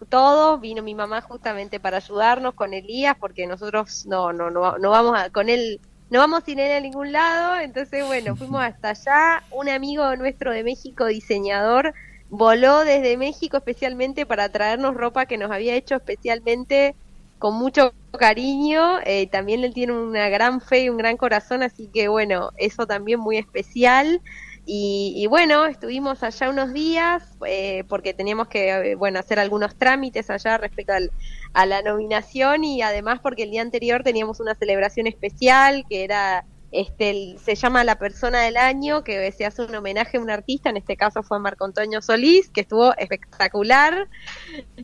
vino 0.62 0.84
mi 0.84 0.96
mamá 0.96 1.22
justamente 1.22 1.80
para 1.80 1.98
ayudarnos 1.98 2.54
con 2.56 2.74
Elías, 2.74 3.16
porque 3.20 3.48
nosotros 3.48 4.06
no, 4.08 4.34
no, 4.34 4.50
no, 4.50 4.78
no 4.78 4.90
vamos 4.90 5.18
a, 5.18 5.30
con 5.30 5.50
él, 5.50 5.80
no 6.10 6.20
vamos 6.20 6.44
sin 6.46 6.60
él 6.60 6.72
a 6.72 6.80
ningún 6.82 7.12
lado, 7.12 7.60
entonces 7.60 8.06
bueno, 8.06 8.36
fuimos 8.36 8.62
hasta 8.62 8.90
allá, 8.90 9.44
un 9.52 9.70
amigo 9.70 10.16
nuestro 10.16 10.52
de 10.52 10.64
México, 10.64 11.06
diseñador, 11.06 11.94
voló 12.30 12.86
desde 12.86 13.18
México 13.18 13.58
especialmente 13.58 14.26
para 14.26 14.50
traernos 14.50 14.96
ropa 14.96 15.26
que 15.26 15.38
nos 15.38 15.52
había 15.52 15.76
hecho 15.76 15.96
especialmente 15.96 16.96
con 17.38 17.56
mucho 17.56 17.94
cariño, 18.20 19.00
eh, 19.06 19.30
también 19.32 19.64
él 19.64 19.74
tiene 19.74 19.94
una 19.94 20.30
gran 20.30 20.62
fe 20.62 20.84
y 20.84 20.90
un 20.90 20.98
gran 20.98 21.16
corazón, 21.18 21.64
así 21.64 21.90
que 21.94 22.08
bueno, 22.10 22.52
eso 22.58 22.86
también 22.86 23.20
muy 23.20 23.38
especial. 23.38 24.22
Y, 24.66 25.14
y 25.18 25.28
bueno, 25.28 25.66
estuvimos 25.66 26.22
allá 26.24 26.50
unos 26.50 26.74
días 26.74 27.24
eh, 27.48 27.84
porque 27.90 28.14
teníamos 28.14 28.48
que 28.48 28.70
eh, 28.92 28.96
bueno 28.96 29.20
hacer 29.20 29.40
algunos 29.40 29.76
trámites 29.78 30.30
allá 30.30 30.58
respecto 30.58 30.94
al- 30.94 31.12
a 31.54 31.66
la 31.66 31.82
nominación 31.82 32.64
y 32.64 32.82
además 32.82 33.20
porque 33.24 33.44
el 33.44 33.52
día 33.52 33.62
anterior 33.62 34.04
teníamos 34.04 34.40
una 34.40 34.56
celebración 34.56 35.08
especial 35.08 35.86
que 35.90 36.04
era 36.04 36.46
este, 36.72 37.36
se 37.44 37.56
llama 37.56 37.84
La 37.84 37.98
Persona 37.98 38.42
del 38.42 38.58
Año, 38.58 39.04
que 39.04 39.32
se 39.32 39.46
hace 39.46 39.64
un 39.64 39.74
homenaje 39.74 40.18
a 40.18 40.22
un 40.22 40.30
artista, 40.30 40.70
en 40.70 40.78
este 40.78 40.98
caso 40.98 41.24
fue 41.24 41.40
Marco 41.40 41.66
Antonio 41.66 42.02
Solís, 42.02 42.50
que 42.50 42.62
estuvo 42.62 42.96
espectacular, 42.98 44.08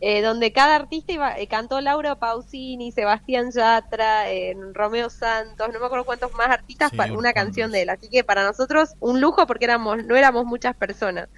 eh, 0.01 0.21
donde 0.21 0.51
cada 0.51 0.75
artista 0.75 1.13
iba, 1.13 1.37
eh, 1.37 1.47
cantó 1.47 1.81
Laura 1.81 2.15
Pausini, 2.15 2.91
Sebastián 2.91 3.51
Yatra, 3.51 4.31
eh, 4.31 4.55
Romeo 4.73 5.09
Santos, 5.09 5.69
no 5.71 5.79
me 5.79 5.85
acuerdo 5.85 6.05
cuántos 6.05 6.33
más 6.33 6.49
artistas 6.49 6.91
para 6.91 7.13
una 7.13 7.33
canción 7.33 7.71
de 7.71 7.83
él, 7.83 7.89
así 7.89 8.09
que 8.09 8.23
para 8.23 8.43
nosotros 8.43 8.95
un 8.99 9.21
lujo 9.21 9.45
porque 9.45 9.65
éramos 9.65 10.03
no 10.05 10.15
éramos 10.15 10.45
muchas 10.45 10.75
personas. 10.75 11.29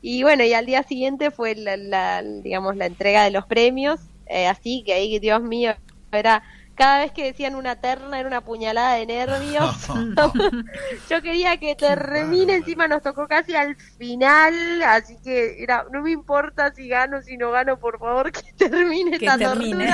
Y 0.00 0.22
bueno, 0.22 0.44
y 0.44 0.52
al 0.54 0.66
día 0.66 0.82
siguiente 0.82 1.30
fue 1.30 1.54
la, 1.56 2.22
digamos 2.22 2.76
la 2.76 2.86
entrega 2.86 3.24
de 3.24 3.30
los 3.30 3.46
premios, 3.46 4.00
así 4.48 4.82
que 4.84 4.92
ahí, 4.92 5.18
Dios 5.18 5.42
mío, 5.42 5.74
era 6.12 6.42
cada 6.78 7.00
vez 7.00 7.10
que 7.10 7.24
decían 7.24 7.56
una 7.56 7.76
terna 7.76 8.20
era 8.20 8.28
una 8.28 8.40
puñalada 8.40 8.94
de 8.94 9.04
nervios. 9.04 9.76
Yo 11.10 11.20
quería 11.20 11.58
que 11.58 11.74
termine, 11.74 12.54
encima 12.54 12.86
nos 12.86 13.02
tocó 13.02 13.26
casi 13.26 13.56
al 13.56 13.76
final, 13.76 14.82
así 14.84 15.18
que 15.22 15.60
era, 15.60 15.84
no 15.92 16.02
me 16.02 16.12
importa 16.12 16.72
si 16.72 16.88
gano, 16.88 17.20
si 17.20 17.36
no 17.36 17.50
gano, 17.50 17.80
por 17.80 17.98
favor 17.98 18.30
que 18.32 18.52
termine 18.56 19.16
esta 19.16 19.36
termine. 19.36 19.92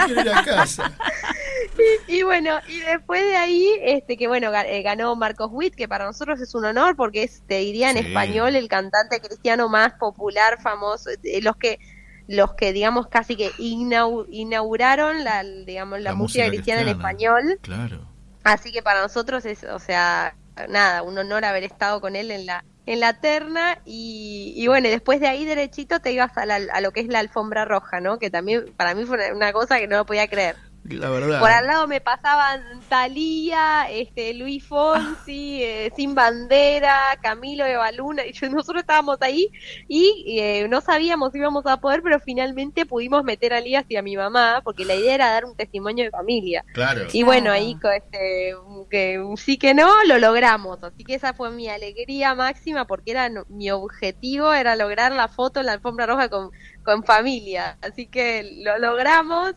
y, 2.07 2.17
y, 2.19 2.23
bueno, 2.23 2.59
y 2.69 2.81
después 2.81 3.25
de 3.25 3.37
ahí, 3.37 3.67
este 3.83 4.19
que 4.19 4.29
bueno, 4.29 4.53
eh, 4.55 4.83
ganó 4.83 5.17
Marcos 5.17 5.49
Witt, 5.51 5.75
que 5.75 5.89
para 5.89 6.05
nosotros 6.05 6.39
es 6.41 6.55
un 6.55 6.67
honor 6.67 6.97
porque 6.97 7.23
es, 7.23 7.43
te 7.47 7.61
diría 7.61 7.91
en 7.91 7.97
español, 7.97 8.57
el 8.57 8.69
cantante 8.69 9.21
cristiano 9.21 9.71
más 9.71 9.95
popular, 9.95 10.61
famoso, 10.61 11.09
de 11.23 11.41
los 11.41 11.57
que 11.57 11.79
los 12.27 12.55
que 12.55 12.73
digamos 12.73 13.09
casi 13.09 13.37
que 13.37 13.51
inauguraron 13.59 15.25
la 15.25 15.43
digamos 15.43 16.01
la, 16.01 16.15
música, 16.15 16.47
cristiana, 16.49 16.83
en 16.83 16.89
español. 16.89 17.59
Claro. 17.63 18.01
Así 18.43 18.73
que 18.73 18.83
para 18.83 19.03
nosotros 19.03 19.45
es 19.45 19.65
o 19.65 19.79
sea 19.79 20.37
nada 20.69 21.03
un 21.03 21.19
honor 21.19 21.45
haber 21.45 21.65
estado 21.65 22.01
con 22.01 22.17
él 22.17 22.31
en 22.31 22.47
la 22.47 22.65
en 22.87 23.01
la 23.01 23.15
terna 23.15 23.79
y, 23.85 24.53
y 24.57 24.67
bueno 24.69 24.89
después 24.89 25.19
de 25.21 25.27
ahí 25.27 25.45
derechito 25.45 26.01
te 26.01 26.13
ibas 26.13 26.37
a, 26.37 26.43
a 26.43 26.81
lo 26.81 26.93
que 26.93 27.01
es 27.01 27.09
la 27.09 27.19
alfombra 27.19 27.65
roja 27.65 28.01
no 28.01 28.19
que 28.19 28.31
también 28.31 28.73
para 28.77 28.95
mí 28.95 29.05
fue 29.05 29.33
una 29.33 29.53
cosa 29.53 29.79
que 29.79 29.89
no 29.89 29.97
lo 29.97 30.07
podía 30.07 30.29
creer 30.29 30.57
por 30.89 31.51
al 31.51 31.67
lado 31.67 31.87
me 31.87 32.01
pasaban 32.01 32.81
Talía, 32.89 33.87
este, 33.91 34.35
Luis 34.35 34.65
Fonsi, 34.65 35.63
eh, 35.63 35.93
Sin 35.97 36.15
Bandera, 36.15 37.19
Camilo 37.23 37.65
de 37.65 37.77
Baluna, 37.77 38.27
y 38.27 38.33
yo, 38.33 38.51
nosotros 38.51 38.83
estábamos 38.83 39.17
ahí 39.23 39.49
y 39.89 40.39
eh, 40.39 40.67
no 40.69 40.81
sabíamos 40.81 41.33
si 41.33 41.39
íbamos 41.39 41.65
a 41.67 41.79
poder, 41.79 42.03
pero 42.03 42.21
finalmente 42.21 42.85
pudimos 42.85 43.25
meter 43.25 43.55
a 43.55 43.61
Lías 43.61 43.85
y 43.89 43.97
a 43.97 44.03
mi 44.03 44.17
mamá, 44.17 44.61
porque 44.63 44.85
la 44.85 44.95
idea 44.95 45.15
era 45.15 45.31
dar 45.31 45.47
un 45.47 45.57
testimonio 45.57 46.05
de 46.05 46.11
familia. 46.11 46.65
Claro. 46.75 47.07
Y 47.13 47.23
bueno, 47.23 47.51
ahí 47.51 47.77
este, 47.97 48.55
que 48.91 49.25
sí 49.37 49.57
que 49.57 49.75
no, 49.75 50.05
lo 50.05 50.19
logramos. 50.19 50.83
Así 50.83 51.05
que 51.05 51.15
esa 51.15 51.33
fue 51.33 51.51
mi 51.51 51.69
alegría 51.69 52.35
máxima, 52.35 52.87
porque 52.87 53.13
era 53.13 53.31
mi 53.49 53.71
objetivo 53.71 54.53
era 54.53 54.77
lograr 54.77 55.13
la 55.13 55.29
foto 55.29 55.61
en 55.61 55.67
la 55.67 55.73
alfombra 55.73 56.07
roja 56.07 56.29
con, 56.29 56.51
con 56.85 57.05
familia. 57.05 57.79
Así 57.83 58.07
que 58.07 58.59
lo 58.63 58.79
logramos 58.79 59.55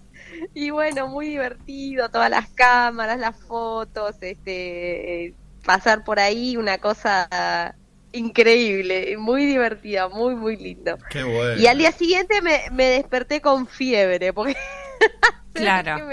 y 0.54 0.72
bueno, 0.72 1.08
muy 1.08 1.28
divertido, 1.28 2.10
todas 2.10 2.30
las 2.30 2.50
cámaras, 2.50 3.20
las 3.20 3.40
fotos, 3.40 4.16
este, 4.22 5.34
pasar 5.66 6.04
por 6.04 6.20
ahí, 6.20 6.58
una 6.58 6.78
cosa 6.80 7.76
increíble, 8.12 9.16
muy 9.18 9.46
divertida, 9.46 10.08
muy, 10.10 10.36
muy 10.36 10.56
lindo. 10.58 10.98
Qué 11.10 11.24
bueno. 11.24 11.62
Y 11.62 11.68
al 11.68 11.78
día 11.78 11.92
siguiente 11.92 12.42
me, 12.42 12.64
me 12.72 12.86
desperté 12.86 13.42
con 13.42 13.68
fiebre, 13.68 14.34
porque 14.34 14.56
Claro. 15.58 16.08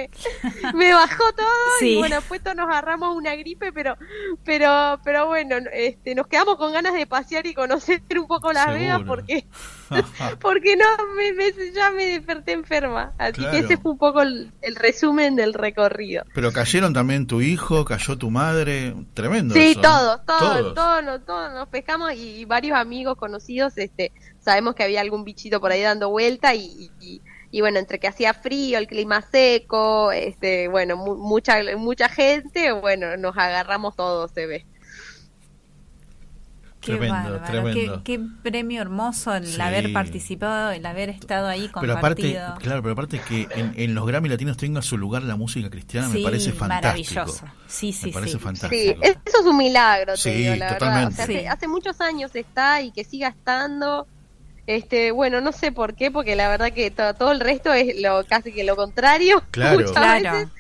Me, 0.75 0.93
bajó 0.93 1.33
todo 1.35 1.47
y 1.81 1.97
bueno, 1.97 2.17
después 2.17 2.43
todos 2.43 2.57
nos 2.57 2.69
agarramos 2.69 3.15
una 3.17 3.35
gripe, 3.37 3.73
pero 3.73 3.97
pero 4.45 4.99
pero 5.05 5.27
bueno, 5.27 5.57
este 5.73 6.15
nos 6.15 6.27
quedamos 6.27 6.57
con 6.57 6.73
ganas 6.73 6.95
de 6.95 7.07
pasear 7.07 7.47
y 7.47 7.55
conocer 7.55 8.03
un 8.19 8.27
poco 8.27 8.53
Las 8.53 8.69
Vegas 8.69 9.03
porque 9.07 9.47
porque 10.41 10.77
no 10.77 10.85
me, 11.15 11.73
ya 11.73 11.91
me 11.91 12.07
desperté 12.07 12.53
enferma. 12.53 13.13
Así 13.19 13.45
que 13.51 13.59
ese 13.59 13.77
fue 13.77 13.93
un 13.93 13.99
poco 13.99 14.23
el, 14.23 14.51
resumen 14.77 15.37
del 15.37 15.55
recorrido. 15.55 16.25
Pero 16.35 16.53
cayeron 16.53 16.93
también 16.93 17.27
tu 17.27 17.41
hijo, 17.41 17.85
cayó 17.85 18.17
tu 18.19 18.31
madre, 18.31 18.95
tremendo. 19.15 19.55
Sí, 19.55 19.77
todos, 19.81 20.25
todos, 20.27 20.75
todos, 20.75 21.25
todos, 21.25 21.53
nos 21.53 21.69
pescamos 21.69 22.13
y, 22.15 22.45
varios 22.45 22.77
amigos 22.77 23.17
conocidos, 23.17 23.77
este, 23.79 24.13
sabemos 24.39 24.75
que 24.75 24.85
había 24.85 25.01
algún 25.01 25.25
bichito 25.25 25.61
por 25.61 25.73
ahí 25.73 25.81
dando 25.81 26.11
vuelta 26.11 26.55
y 26.55 26.91
y 27.55 27.61
bueno, 27.61 27.79
entre 27.79 28.01
que 28.01 28.09
hacía 28.09 28.35
frío, 28.35 28.79
el 28.79 28.89
clima 28.89 29.23
seco, 29.23 30.11
este, 30.11 30.67
bueno, 30.67 30.97
mucha 30.97 31.61
mucha 31.77 32.09
gente, 32.09 32.73
bueno, 32.73 33.17
nos 33.17 33.39
agarramos 33.39 33.95
todos, 33.95 34.33
se 34.33 34.47
ve. 34.47 34.67
Qué 36.85 36.97
tremendo, 36.97 37.41
tremendo. 37.41 38.03
Qué, 38.05 38.21
premio 38.43 38.83
hermoso 38.83 39.35
el 39.35 39.61
haber 39.61 39.93
participado, 39.93 40.71
el 40.71 40.85
haber 40.85 41.11
estado 41.11 41.47
ahí 41.47 41.69
compartido. 41.69 41.81
Pero 41.81 41.99
aparte, 41.99 42.63
claro, 42.63 42.83
pero 42.83 42.93
aparte 42.93 43.21
que 43.21 43.49
en, 43.55 43.95
los 43.95 44.07
Grammy 44.07 44.29
Latinos 44.29 44.57
tenga 44.57 44.83
su 44.83 44.99
lugar 44.99 45.23
la 45.23 45.37
música 45.37 45.71
cristiana 45.71 46.09
me 46.09 46.21
parece 46.21 46.53
fantástico. 46.53 47.15
Maravilloso. 47.15 47.47
Sí, 47.67 47.93
sí, 47.93 48.07
me 48.07 48.13
parece 48.13 48.33
sí. 48.33 48.39
fantástico. 48.39 49.01
Sí, 49.03 49.11
eso 49.25 49.41
es 49.41 49.47
un 49.47 49.57
milagro, 49.57 50.15
te 50.15 50.21
sí, 50.21 50.31
digo, 50.31 50.57
la 50.57 50.75
totalmente. 50.75 51.17
verdad. 51.17 51.37
hace, 51.37 51.49
hace, 51.49 51.69
muchos 51.69 52.01
años 52.01 52.35
está 52.35 52.83
y 52.83 52.91
que 52.93 53.05
siga 53.05 53.29
estando 53.29 54.07
este, 54.67 55.11
bueno, 55.11 55.43
no 55.43 55.53
sé 55.53 55.73
por 55.73 55.95
qué, 55.95 56.11
porque 56.11 56.37
la 56.37 56.49
verdad 56.49 56.73
que 56.73 56.91
todo, 56.91 57.33
el 57.33 57.41
resto 57.41 57.73
es 57.73 58.01
lo 58.01 58.25
casi 58.25 58.53
que 58.53 58.65
lo 58.65 58.77
contrario. 58.77 59.43
Claro, 59.51 59.85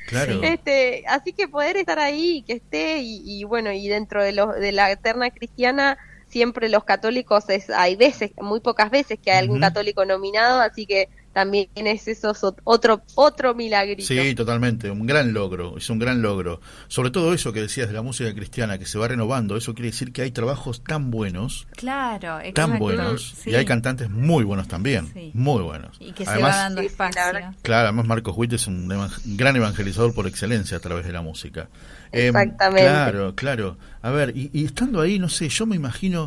claro, 0.06 0.42
Este, 0.42 1.04
así 1.08 1.32
que 1.32 1.48
poder 1.48 1.76
estar 1.76 1.98
ahí, 1.98 2.44
que 2.46 2.54
esté 2.54 2.98
y, 3.00 3.42
bueno, 3.44 3.72
y 3.72 3.88
dentro 3.88 4.22
de, 4.22 4.32
los 4.32 4.54
de 4.54 4.72
la 4.72 4.90
eterna 4.90 5.30
cristiana 5.30 5.98
siempre 6.34 6.68
los 6.68 6.82
católicos 6.82 7.48
es, 7.48 7.70
hay 7.70 7.94
veces, 7.94 8.32
muy 8.42 8.58
pocas 8.58 8.90
veces 8.90 9.20
que 9.22 9.30
hay 9.30 9.38
algún 9.38 9.60
católico 9.60 10.04
nominado, 10.04 10.60
así 10.60 10.84
que 10.84 11.08
también 11.32 11.68
es 11.76 12.08
eso 12.08 12.32
otro 12.64 13.02
otro 13.14 13.54
milagrito. 13.54 14.04
Sí, 14.04 14.34
totalmente, 14.34 14.90
un 14.90 15.06
gran 15.06 15.32
logro, 15.32 15.78
es 15.78 15.88
un 15.90 16.00
gran 16.00 16.22
logro. 16.22 16.60
Sobre 16.88 17.10
todo 17.10 17.34
eso 17.34 17.52
que 17.52 17.60
decías 17.60 17.86
de 17.86 17.94
la 17.94 18.02
música 18.02 18.34
cristiana 18.34 18.78
que 18.78 18.86
se 18.86 18.98
va 18.98 19.06
renovando, 19.06 19.56
eso 19.56 19.74
quiere 19.74 19.92
decir 19.92 20.12
que 20.12 20.22
hay 20.22 20.32
trabajos 20.32 20.82
tan 20.82 21.12
buenos. 21.12 21.68
Claro, 21.76 22.38
tan 22.52 22.80
buenos 22.80 23.34
y 23.46 23.54
hay 23.54 23.64
cantantes 23.64 24.10
muy 24.10 24.42
buenos 24.42 24.66
también, 24.66 25.12
muy 25.34 25.62
buenos. 25.62 25.96
Y 26.00 26.12
que 26.12 26.26
se 26.26 26.38
va 26.38 26.48
dando 26.48 26.80
espacio. 26.80 27.22
claro, 27.62 27.84
además 27.88 28.06
Marcos 28.06 28.34
Witt 28.36 28.54
es 28.54 28.66
un 28.66 28.88
gran 29.36 29.54
evangelizador 29.54 30.12
por 30.14 30.26
excelencia 30.26 30.78
a 30.78 30.80
través 30.80 31.06
de 31.06 31.12
la 31.12 31.22
música. 31.22 31.68
Em, 32.14 32.26
Exactamente. 32.28 32.84
claro, 32.84 33.34
claro. 33.34 33.78
A 34.02 34.10
ver, 34.10 34.32
y 34.36 34.64
estando 34.64 35.00
ahí, 35.00 35.18
no 35.18 35.28
sé, 35.28 35.48
yo 35.48 35.66
me 35.66 35.76
imagino 35.76 36.26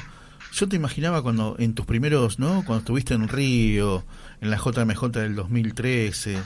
yo 0.51 0.67
te 0.67 0.75
imaginaba 0.75 1.21
cuando 1.21 1.55
en 1.59 1.73
tus 1.73 1.85
primeros, 1.85 2.39
¿no? 2.39 2.63
Cuando 2.65 2.79
estuviste 2.79 3.13
en 3.13 3.27
Río, 3.27 4.03
en 4.41 4.49
la 4.49 4.57
JMJ 4.57 5.09
del 5.09 5.35
2013 5.35 6.37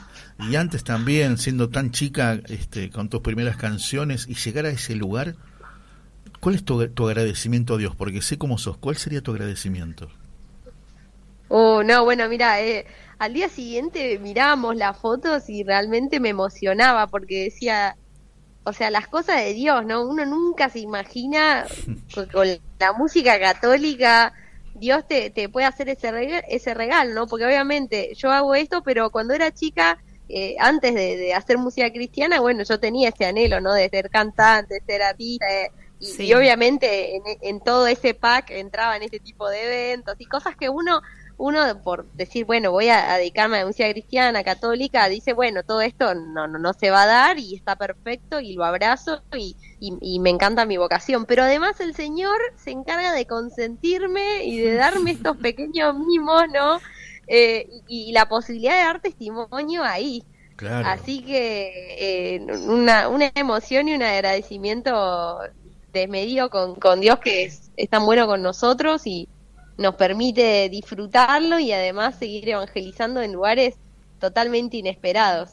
y 0.50 0.56
antes 0.56 0.84
también 0.84 1.38
siendo 1.38 1.70
tan 1.70 1.92
chica 1.92 2.38
este, 2.48 2.90
con 2.90 3.08
tus 3.08 3.20
primeras 3.20 3.56
canciones 3.56 4.26
y 4.28 4.34
llegar 4.34 4.66
a 4.66 4.70
ese 4.70 4.96
lugar, 4.96 5.34
¿cuál 6.40 6.56
es 6.56 6.64
tu, 6.64 6.82
agradecimiento 7.08 7.74
a 7.74 7.78
Dios? 7.78 7.94
Porque 7.96 8.22
sé 8.22 8.38
cómo 8.38 8.58
sos, 8.58 8.76
¿cuál 8.76 8.96
sería 8.96 9.22
tu 9.22 9.32
agradecimiento? 9.32 10.10
Oh, 11.48 11.82
no, 11.82 12.04
bueno, 12.04 12.28
mira, 12.28 12.60
eh, 12.62 12.86
al 13.18 13.34
día 13.34 13.48
siguiente 13.48 14.18
mirábamos 14.18 14.76
las 14.76 14.98
fotos 14.98 15.48
y 15.48 15.64
realmente 15.64 16.18
me 16.18 16.30
emocionaba 16.30 17.06
porque 17.06 17.44
decía, 17.44 17.96
o 18.64 18.72
sea, 18.72 18.90
las 18.90 19.08
cosas 19.08 19.36
de 19.44 19.54
Dios, 19.54 19.84
¿no? 19.84 20.02
Uno 20.02 20.24
nunca 20.24 20.68
se 20.68 20.80
imagina 20.80 21.66
con 22.32 22.48
la 22.78 22.92
música 22.92 23.38
católica 23.38 24.32
Dios 24.74 25.06
te, 25.06 25.30
te 25.30 25.48
puede 25.48 25.66
hacer 25.66 25.88
ese 25.88 26.10
regalo, 26.10 26.46
ese 26.48 26.74
regalo, 26.74 27.14
¿no? 27.14 27.26
Porque 27.26 27.44
obviamente 27.46 28.14
yo 28.14 28.30
hago 28.30 28.54
esto, 28.54 28.82
pero 28.82 29.10
cuando 29.10 29.34
era 29.34 29.52
chica, 29.52 29.98
eh, 30.28 30.56
antes 30.58 30.94
de, 30.94 31.34
hacer 31.34 31.58
música 31.58 31.90
cristiana, 31.92 32.40
bueno, 32.40 32.64
yo 32.64 32.80
tenía 32.80 33.10
ese 33.10 33.26
anhelo, 33.26 33.60
¿no? 33.60 33.74
De 33.74 33.88
ser 33.88 34.10
cantante, 34.10 34.74
de 34.74 34.80
ser 34.80 35.02
artista, 35.02 35.46
eh, 35.48 35.70
y, 36.00 36.32
obviamente 36.32 37.14
en, 37.16 37.22
en, 37.42 37.60
todo 37.60 37.86
ese 37.86 38.14
pack 38.14 38.50
entraban 38.50 39.02
este 39.02 39.20
tipo 39.20 39.48
de 39.48 39.92
eventos 39.92 40.16
y 40.18 40.24
cosas 40.24 40.56
que 40.56 40.68
uno 40.68 41.00
uno 41.42 41.82
por 41.82 42.08
decir, 42.12 42.44
bueno, 42.44 42.70
voy 42.70 42.88
a, 42.88 43.16
dedicarme 43.16 43.56
a 43.56 43.60
la 43.60 43.66
música 43.66 43.90
cristiana, 43.90 44.44
católica, 44.44 45.08
dice, 45.08 45.32
bueno, 45.32 45.64
todo 45.64 45.80
esto 45.80 46.14
no, 46.14 46.46
no, 46.46 46.60
no 46.60 46.72
se 46.72 46.90
va 46.90 47.02
a 47.02 47.06
dar 47.06 47.38
y 47.40 47.56
está 47.56 47.74
perfecto 47.74 48.38
y 48.38 48.52
lo 48.52 48.64
abrazo 48.64 49.22
y, 49.36 49.56
y, 49.80 50.20
me 50.20 50.30
encanta 50.30 50.66
mi 50.66 50.76
vocación. 50.76 51.26
Pero 51.26 51.42
además 51.42 51.80
el 51.80 51.96
Señor 51.96 52.38
se 52.54 52.70
encarga 52.70 53.12
de 53.12 53.26
consentirme 53.26 54.44
y 54.44 54.58
de 54.58 54.74
darme 54.74 55.10
estos 55.18 55.36
pequeños 55.36 55.98
mimos, 55.98 56.44
¿no? 56.54 56.78
Eh, 57.26 57.68
y, 57.88 58.12
la 58.12 58.28
posibilidad 58.28 58.76
de 58.76 58.82
dar 58.84 59.00
testimonio 59.00 59.82
ahí. 59.82 60.24
Así 60.84 61.24
que 61.24 62.36
eh, 62.36 62.46
una, 62.68 63.08
una 63.08 63.32
emoción 63.34 63.88
y 63.88 63.96
un 63.96 64.02
agradecimiento 64.04 65.40
desmedido 65.92 66.50
con, 66.50 66.76
con 66.76 67.00
Dios 67.00 67.18
que 67.18 67.42
es, 67.42 67.72
es 67.76 67.88
tan 67.88 68.04
bueno 68.06 68.28
con 68.28 68.42
nosotros 68.42 69.08
y, 69.08 69.28
nos 69.78 69.94
permite 69.94 70.68
disfrutarlo 70.68 71.58
y 71.58 71.72
además 71.72 72.16
seguir 72.18 72.48
evangelizando 72.48 73.22
en 73.22 73.32
lugares 73.32 73.76
totalmente 74.18 74.76
inesperados. 74.76 75.50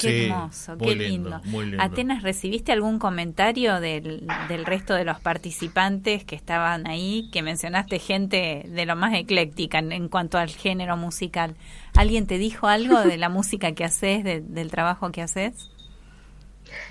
Qué 0.00 0.28
hermoso, 0.28 0.78
qué 0.78 0.94
lindo. 0.94 1.40
Atenas, 1.78 2.22
¿recibiste 2.22 2.72
algún 2.72 2.98
comentario 2.98 3.80
del, 3.80 4.26
del, 4.48 4.64
resto 4.64 4.94
de 4.94 5.04
los 5.04 5.20
participantes 5.20 6.24
que 6.24 6.36
estaban 6.36 6.86
ahí? 6.86 7.28
Que 7.32 7.42
mencionaste 7.42 7.98
gente 7.98 8.64
de 8.66 8.86
lo 8.86 8.96
más 8.96 9.14
ecléctica 9.14 9.78
en, 9.78 10.08
cuanto 10.08 10.38
al 10.38 10.48
género 10.48 10.96
musical. 10.96 11.54
¿Alguien 11.94 12.26
te 12.26 12.38
dijo 12.38 12.66
algo 12.66 13.00
de 13.00 13.18
la 13.18 13.28
música 13.30 13.72
que 13.72 13.84
haces, 13.84 14.24
del 14.24 14.70
trabajo 14.70 15.10
que 15.12 15.22
haces? 15.22 15.70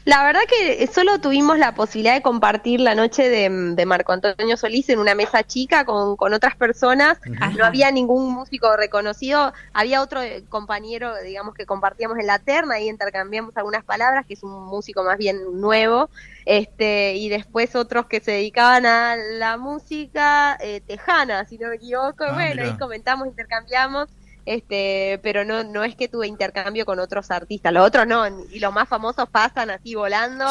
La 0.06 0.24
verdad 0.24 0.42
que 0.48 0.88
solo 0.88 1.20
tuvimos 1.20 1.60
la 1.60 1.74
posibilidad 1.74 2.16
de 2.16 2.22
compartir 2.22 2.80
la 2.80 2.96
noche 2.96 3.30
de, 3.30 3.86
Marco 3.86 4.12
Antonio 4.12 4.58
Solís 4.58 4.90
en 4.90 5.00
una 5.00 5.16
mesa 5.16 5.44
chica 5.44 5.86
con, 5.86 6.34
otras 6.34 6.56
personas. 6.56 7.20
No 7.58 7.66
había 7.66 7.92
ningún 7.92 8.32
músico 8.34 8.76
reconocido. 8.76 9.54
Había 9.74 10.02
otro 10.02 10.22
eh, 10.22 10.44
compañero, 10.50 11.14
digamos, 11.24 11.54
que 11.54 11.66
compartíamos 11.66 12.18
en 12.20 12.28
la 12.28 12.40
terna 12.40 12.80
y 12.80 12.90
intercambiamos 12.90 13.56
algunas 13.58 13.84
palabras, 13.84 14.26
que 14.26 14.34
es 14.34 14.44
un 14.44 14.66
músico 14.66 15.04
más 15.04 15.18
bien 15.18 15.60
nuevo. 15.60 16.10
Este, 16.46 17.16
y 17.16 17.30
después 17.30 17.76
otros 17.76 18.08
que 18.08 18.20
se 18.20 18.32
dedicaban 18.32 18.86
a 18.86 19.16
la 19.16 19.58
música 19.58 20.58
eh, 20.62 20.82
tejana, 20.82 21.46
si 21.46 21.58
no 21.58 21.70
me 21.70 21.76
equivoco. 21.76 22.24
Ah, 22.24 22.34
bueno, 22.34 22.64
ahí 22.64 22.78
comentamos, 22.78 23.28
intercambiamos 23.28 24.10
este, 24.50 25.20
pero 25.22 25.46
no, 25.46 25.64
no 25.64 25.84
es 25.84 25.96
que 25.96 26.08
tuve 26.08 26.26
intercambio 26.26 26.84
con 26.84 27.00
otros 27.00 27.30
artistas, 27.30 27.72
los 27.72 27.86
otros 27.86 28.08
no, 28.08 28.26
y 28.52 28.60
los 28.60 28.74
más 28.74 28.90
famosos 28.90 29.30
pasan 29.30 29.70
así 29.70 29.94
volando 29.94 30.44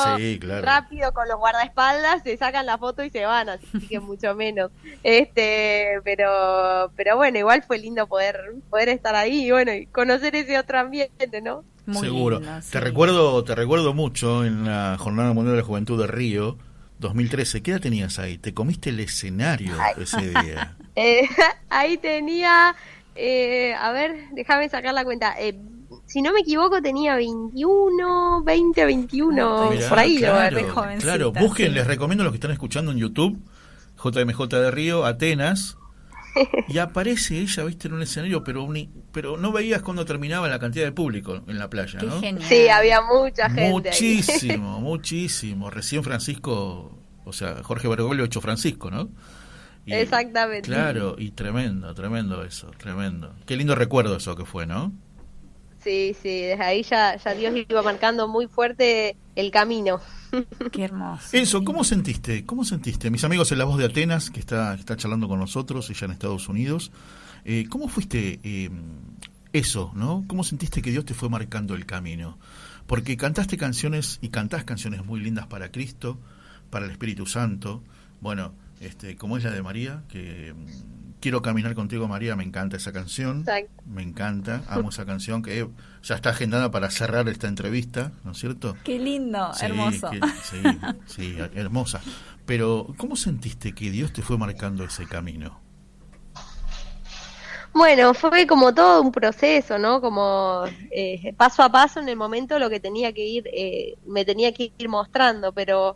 rápido 0.63 1.13
con 1.13 1.27
los 1.27 1.37
guardaespaldas, 1.37 2.23
se 2.23 2.37
sacan 2.37 2.65
la 2.65 2.79
foto 2.79 3.03
y 3.03 3.11
se 3.11 3.27
van, 3.27 3.49
así 3.49 3.67
que 3.89 3.99
mucho 4.01 4.37
menos. 4.37 4.71
Este, 5.03 6.01
pero, 6.05 6.93
pero 6.95 7.17
bueno, 7.17 7.41
igual 7.41 7.65
fue 7.67 7.79
lindo 7.79 8.07
poder, 8.07 8.39
poder 8.71 8.91
estar 8.91 9.17
ahí 9.17 9.47
y 9.47 9.51
bueno, 9.51 9.75
y 9.75 9.87
conocer 9.87 10.37
ese 10.37 10.57
otro 10.61 10.79
ambiente, 10.79 11.41
¿no? 11.43 11.65
Seguro. 12.01 12.41
Te 12.71 12.79
recuerdo, 12.79 13.43
te 13.43 13.57
recuerdo 13.57 13.95
mucho 13.95 14.45
en 14.45 14.65
la 14.65 14.97
Jornada 14.97 15.33
Mundial 15.33 15.57
de 15.57 15.63
la 15.63 15.67
Juventud 15.67 16.01
de 16.01 16.07
Río. 16.07 16.57
2013, 17.01 17.63
¿qué 17.63 17.73
edad 17.73 17.81
tenías 17.81 18.19
ahí? 18.19 18.39
¿Te 18.39 18.55
comiste 18.55 18.91
el 18.91 19.01
escenario 19.01 19.75
ese 19.97 20.29
día? 20.29 20.77
Eh, 21.01 21.29
ahí 21.71 21.97
tenía 21.97 22.75
eh, 23.19 23.75
a 23.75 23.91
ver, 23.91 24.29
déjame 24.33 24.69
sacar 24.69 24.95
la 24.95 25.05
cuenta. 25.05 25.35
Eh, 25.39 25.59
si 26.07 26.23
no 26.23 26.33
me 26.33 26.41
equivoco, 26.41 26.81
tenía 26.81 27.17
21, 27.17 28.43
20, 28.45 28.85
21, 28.85 29.71
por 29.89 29.99
ahí. 29.99 30.19
Claro, 30.19 30.59
claro. 31.01 31.33
busquen, 31.33 31.75
les 31.75 31.87
recomiendo 31.87 32.23
a 32.23 32.25
los 32.25 32.33
que 32.33 32.37
están 32.37 32.53
escuchando 32.53 32.93
en 32.93 32.99
YouTube, 32.99 33.39
JMJ 34.03 34.47
de 34.49 34.71
Río, 34.71 35.05
Atenas, 35.05 35.77
y 36.69 36.79
aparece 36.79 37.41
ella, 37.41 37.65
viste, 37.65 37.89
en 37.89 37.95
un 37.95 38.03
escenario, 38.03 38.45
pero 38.45 38.69
pero 39.13 39.37
no 39.37 39.53
veías 39.53 39.83
cuando 39.83 40.05
terminaba 40.05 40.49
la 40.49 40.59
cantidad 40.59 40.85
de 40.85 40.93
público 40.93 41.43
en 41.47 41.59
la 41.59 41.69
playa, 41.69 42.01
¿no? 42.01 42.21
Sí, 42.21 42.69
había 42.69 43.03
mucha 43.03 43.51
gente. 43.51 43.71
Muchísimo, 43.71 44.81
muchísimo. 44.81 45.71
Recién 45.71 46.05
Francisco, 46.05 46.99
o 47.25 47.33
sea, 47.33 47.63
Jorge 47.63 47.89
Bergoglio 47.89 48.25
hecho 48.25 48.41
Francisco, 48.41 48.91
¿no? 48.91 49.11
Exactamente. 49.91 50.69
Claro, 50.69 51.17
y 51.19 51.31
tremendo, 51.31 51.93
tremendo 51.95 52.45
eso, 52.45 52.71
tremendo. 52.77 53.35
Qué 53.47 53.57
lindo 53.57 53.75
recuerdo 53.75 54.17
eso 54.17 54.37
que 54.37 54.45
fue, 54.45 54.67
¿no? 54.67 54.93
Sí, 55.83 56.15
sí, 56.21 56.43
desde 56.43 56.63
ahí 56.63 56.83
ya, 56.83 57.17
ya 57.17 57.35
Dios 57.35 57.55
iba 57.69 57.83
marcando 57.83 58.27
muy 58.27 58.47
fuerte 58.47 59.17
el 59.37 59.51
camino. 59.51 60.01
Qué 60.73 60.85
hermoso. 60.85 61.37
Enzo, 61.37 61.63
¿cómo 61.65 61.85
sentiste? 61.85 62.45
¿Cómo 62.45 62.65
sentiste? 62.65 63.11
Mis 63.11 63.25
amigos 63.25 63.53
en 63.53 63.59
La 63.59 63.65
Voz 63.65 63.79
de 63.79 63.85
Atenas, 63.85 64.31
que 64.31 64.41
está, 64.41 64.75
está 64.75 64.97
charlando 64.97 65.29
con 65.29 65.39
nosotros, 65.39 65.89
ella 65.89 66.05
en 66.07 66.11
Estados 66.11 66.49
Unidos, 66.49 66.91
eh, 67.45 67.67
¿cómo 67.71 67.89
fuiste 67.89 68.41
eh, 68.43 68.71
eso, 69.53 69.93
no? 69.95 70.25
¿Cómo 70.27 70.43
sentiste 70.43 70.83
que 70.83 70.91
Dios 70.91 71.05
te 71.05 71.15
fue 71.15 71.29
marcando 71.29 71.75
el 71.75 71.87
camino? 71.87 72.39
Porque 72.87 73.17
cantaste 73.17 73.57
canciones 73.57 74.19
y 74.21 74.31
cantás 74.31 74.65
canciones 74.65 75.05
muy 75.05 75.21
lindas 75.21 75.47
para 75.47 75.71
Cristo, 75.71 76.19
para 76.71 76.87
el 76.87 76.91
Espíritu 76.91 77.27
Santo. 77.27 77.83
Bueno, 78.21 78.53
este, 78.81 79.17
como 79.17 79.37
es 79.37 79.45
la 79.45 79.51
de 79.51 79.63
María, 79.63 80.03
que 80.09 80.55
mm, 80.55 81.19
quiero 81.21 81.43
caminar 81.43 81.75
contigo 81.75 82.09
María, 82.09 82.37
me 82.37 82.45
encanta 82.45 82.77
esa 82.77 82.93
canción, 82.93 83.45
me 83.87 84.03
encanta, 84.03 84.63
amo 84.69 84.91
esa 84.91 85.07
canción 85.07 85.43
que 85.43 85.69
ya 86.03 86.15
está 86.15 86.31
agendada 86.31 86.71
para 86.71 86.91
cerrar 86.91 87.29
esta 87.29 87.49
entrevista, 87.49 88.13
¿no 88.25 88.33
es 88.33 88.39
cierto? 88.39 88.77
Qué 88.85 88.99
lindo, 88.99 89.51
hermoso. 89.61 90.11
sí, 90.43 90.63
sí, 91.07 91.37
hermosa. 91.55 92.01
Pero, 92.47 92.95
¿cómo 92.97 93.17
sentiste 93.17 93.75
que 93.75 93.91
Dios 93.91 94.13
te 94.13 94.23
fue 94.23 94.39
marcando 94.39 94.85
ese 94.85 95.07
camino? 95.07 95.61
Bueno, 97.75 98.15
fue 98.15 98.47
como 98.47 98.75
todo 98.75 99.03
un 99.03 99.13
proceso, 99.13 99.79
¿no? 99.79 100.01
Como 100.01 100.65
eh, 100.91 101.33
paso 101.37 101.63
a 101.63 101.71
paso 101.71 102.01
en 102.01 102.09
el 102.09 102.17
momento 102.17 102.59
lo 102.59 102.71
que 102.71 102.81
tenía 102.81 103.13
que 103.13 103.25
ir, 103.25 103.49
eh, 103.53 103.97
me 104.07 104.25
tenía 104.25 104.53
que 104.53 104.73
ir 104.77 104.89
mostrando, 104.89 105.53
pero 105.53 105.95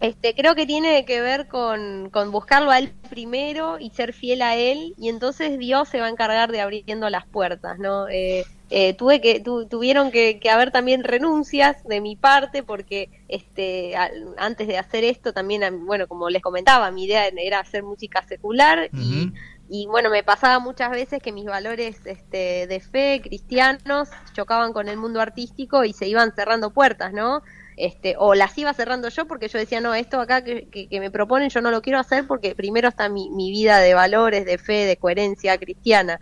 este, 0.00 0.34
creo 0.34 0.54
que 0.54 0.66
tiene 0.66 1.04
que 1.04 1.20
ver 1.20 1.46
con, 1.46 2.08
con, 2.10 2.32
buscarlo 2.32 2.70
a 2.70 2.78
él 2.78 2.92
primero 3.10 3.78
y 3.78 3.90
ser 3.90 4.12
fiel 4.14 4.40
a 4.42 4.56
él 4.56 4.94
y 4.96 5.10
entonces 5.10 5.58
Dios 5.58 5.88
se 5.88 6.00
va 6.00 6.06
a 6.06 6.10
encargar 6.10 6.50
de 6.50 6.62
abriendo 6.62 7.10
las 7.10 7.26
puertas, 7.26 7.78
¿no? 7.78 8.08
Eh, 8.08 8.44
eh, 8.72 8.94
tuve 8.94 9.20
que 9.20 9.40
tuvieron 9.40 10.12
que, 10.12 10.40
haber 10.48 10.70
también 10.70 11.02
renuncias 11.02 11.82
de 11.84 12.00
mi 12.00 12.14
parte 12.14 12.62
porque 12.62 13.10
este 13.26 13.94
antes 14.38 14.68
de 14.68 14.78
hacer 14.78 15.02
esto 15.02 15.32
también 15.32 15.84
bueno 15.86 16.06
como 16.06 16.30
les 16.30 16.40
comentaba 16.40 16.88
mi 16.92 17.04
idea 17.04 17.26
era 17.26 17.58
hacer 17.58 17.82
música 17.82 18.24
secular 18.28 18.88
y, 18.92 19.32
y 19.68 19.86
bueno 19.86 20.08
me 20.08 20.22
pasaba 20.22 20.60
muchas 20.60 20.92
veces 20.92 21.20
que 21.20 21.32
mis 21.32 21.46
valores 21.46 22.00
este, 22.04 22.68
de 22.68 22.78
fe 22.78 23.20
cristianos 23.24 24.08
chocaban 24.34 24.72
con 24.72 24.86
el 24.88 24.96
mundo 24.96 25.20
artístico 25.20 25.84
y 25.84 25.92
se 25.92 26.06
iban 26.06 26.32
cerrando 26.32 26.70
puertas 26.70 27.12
no 27.12 27.42
este, 27.80 28.14
o 28.18 28.34
las 28.34 28.56
iba 28.58 28.72
cerrando 28.74 29.08
yo 29.08 29.26
porque 29.26 29.48
yo 29.48 29.58
decía, 29.58 29.80
no, 29.80 29.94
esto 29.94 30.20
acá 30.20 30.44
que, 30.44 30.88
me 30.90 31.10
proponen 31.10 31.50
yo 31.50 31.60
no 31.60 31.70
lo 31.70 31.82
quiero 31.82 31.98
hacer 31.98 32.26
porque 32.26 32.54
primero 32.54 32.88
está 32.88 33.08
mi, 33.08 33.30
mi 33.30 33.50
vida 33.50 33.78
de 33.78 33.94
valores, 33.94 34.44
de 34.44 34.58
fe, 34.58 34.84
de 34.84 34.96
coherencia 34.96 35.58
cristiana. 35.58 36.20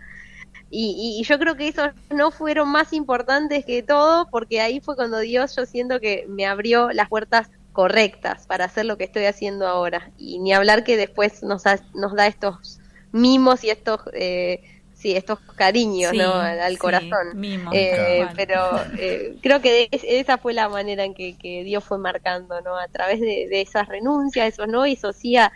Y, 0.71 1.17
y, 1.19 1.23
yo 1.23 1.39
creo 1.39 1.55
que 1.55 1.67
esos 1.67 1.89
no 2.11 2.31
fueron 2.31 2.69
más 2.69 2.93
importantes 2.93 3.65
que 3.65 3.81
todo 3.81 4.27
porque 4.29 4.61
ahí 4.61 4.79
fue 4.79 4.95
cuando 4.95 5.19
Dios 5.19 5.55
yo 5.55 5.65
siento 5.65 5.99
que 5.99 6.25
me 6.27 6.45
abrió 6.45 6.91
las 6.91 7.09
puertas 7.09 7.49
correctas 7.73 8.45
para 8.45 8.65
hacer 8.65 8.85
lo 8.85 8.97
que 8.97 9.03
estoy 9.03 9.25
haciendo 9.25 9.67
ahora. 9.67 10.11
Y 10.17 10.39
ni 10.39 10.53
hablar 10.53 10.83
que 10.83 10.95
después 10.95 11.43
nos, 11.43 11.63
nos 11.93 12.15
da 12.15 12.27
estos 12.27 12.79
mimos 13.11 13.63
y 13.63 13.69
estos... 13.69 14.01
Eh, 14.13 14.61
sí, 14.99 15.15
estos 15.15 15.39
cariños 15.55 16.13
¿no? 16.13 16.33
al, 16.33 16.77
corazón. 16.77 17.41
Eh, 17.73 18.27
pero 18.35 18.69
eh, 18.97 19.37
creo 19.41 19.61
que 19.61 19.87
esa 19.91 20.37
fue 20.37 20.53
la 20.53 20.67
manera 20.67 21.05
en 21.05 21.13
que, 21.13 21.63
Dios 21.63 21.83
fue 21.83 21.97
marcando, 21.97 22.59
¿no? 22.61 22.77
A 22.77 22.87
través 22.89 23.21
de, 23.21 23.61
esas 23.61 23.87
renuncias, 23.87 24.53
esos 24.53 24.67
no, 24.67 24.85
hizo 24.85 25.13
sí 25.13 25.37
a, 25.37 25.51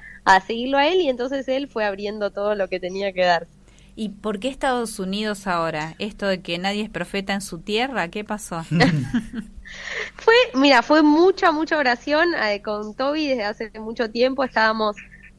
seguirlo 0.47 0.77
a 0.77 0.87
él 0.87 1.01
y 1.01 1.09
entonces 1.09 1.47
él 1.49 1.67
fue 1.67 1.83
abriendo 1.83 2.31
todo 2.31 2.55
lo 2.55 2.69
que 2.69 2.79
tenía 2.79 3.11
que 3.11 3.25
dar. 3.25 3.47
¿Y 3.95 4.09
por 4.09 4.39
qué 4.39 4.47
Estados 4.47 4.97
Unidos 4.97 5.45
ahora? 5.45 5.93
Esto 5.99 6.25
de 6.27 6.41
que 6.41 6.57
nadie 6.57 6.81
es 6.81 6.89
profeta 6.89 7.33
en 7.33 7.41
su 7.41 7.59
tierra, 7.59 8.07
¿qué 8.07 8.23
pasó? 8.23 8.63
fue, 10.15 10.35
mira, 10.55 10.81
fue 10.81 11.03
mucha, 11.03 11.51
mucha 11.51 11.77
oración 11.77 12.29
eh, 12.33 12.61
con 12.63 12.95
Toby 12.95 13.27
desde 13.27 13.43
hace 13.43 13.79
mucho 13.79 14.09
tiempo. 14.09 14.43
Estábamos 14.43 14.95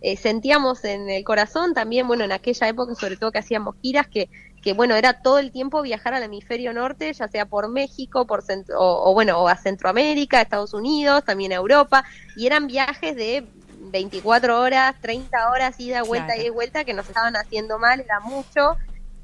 eh, 0.07 0.19
sentíamos 0.19 0.85
en 0.85 1.09
el 1.09 1.25
corazón 1.25 1.73
también, 1.73 2.07
bueno, 2.07 2.25
en 2.25 2.33
aquella 2.33 2.69
época, 2.69 2.95
sobre 2.95 3.17
todo 3.17 3.33
que 3.33 3.39
hacíamos 3.39 3.75
giras, 3.81 4.07
que, 4.07 4.29
que 4.63 4.75
bueno, 4.75 4.97
era 4.97 5.23
todo 5.23 5.39
el 5.39 5.51
tiempo 5.51 5.81
viajar 5.81 6.13
al 6.13 6.23
hemisferio 6.23 6.75
norte, 6.75 7.11
ya 7.11 7.27
sea 7.27 7.47
por 7.47 7.71
México, 7.71 8.27
por 8.27 8.45
o, 8.77 9.15
bueno, 9.15 9.39
o 9.41 9.49
a 9.49 9.57
Centroamérica, 9.57 10.43
Estados 10.43 10.75
Unidos, 10.75 11.25
también 11.25 11.53
a 11.53 11.55
Europa, 11.55 12.05
y 12.37 12.45
eran 12.45 12.67
viajes 12.67 13.17
de 13.17 13.47
24 13.81 14.61
horas, 14.61 14.95
30 15.01 15.51
horas, 15.51 15.81
ida, 15.81 16.03
vuelta 16.03 16.37
y 16.37 16.51
vuelta, 16.51 16.85
que 16.85 16.93
nos 16.93 17.09
estaban 17.09 17.35
haciendo 17.37 17.79
mal, 17.79 18.01
era 18.01 18.21
mucho. 18.21 18.77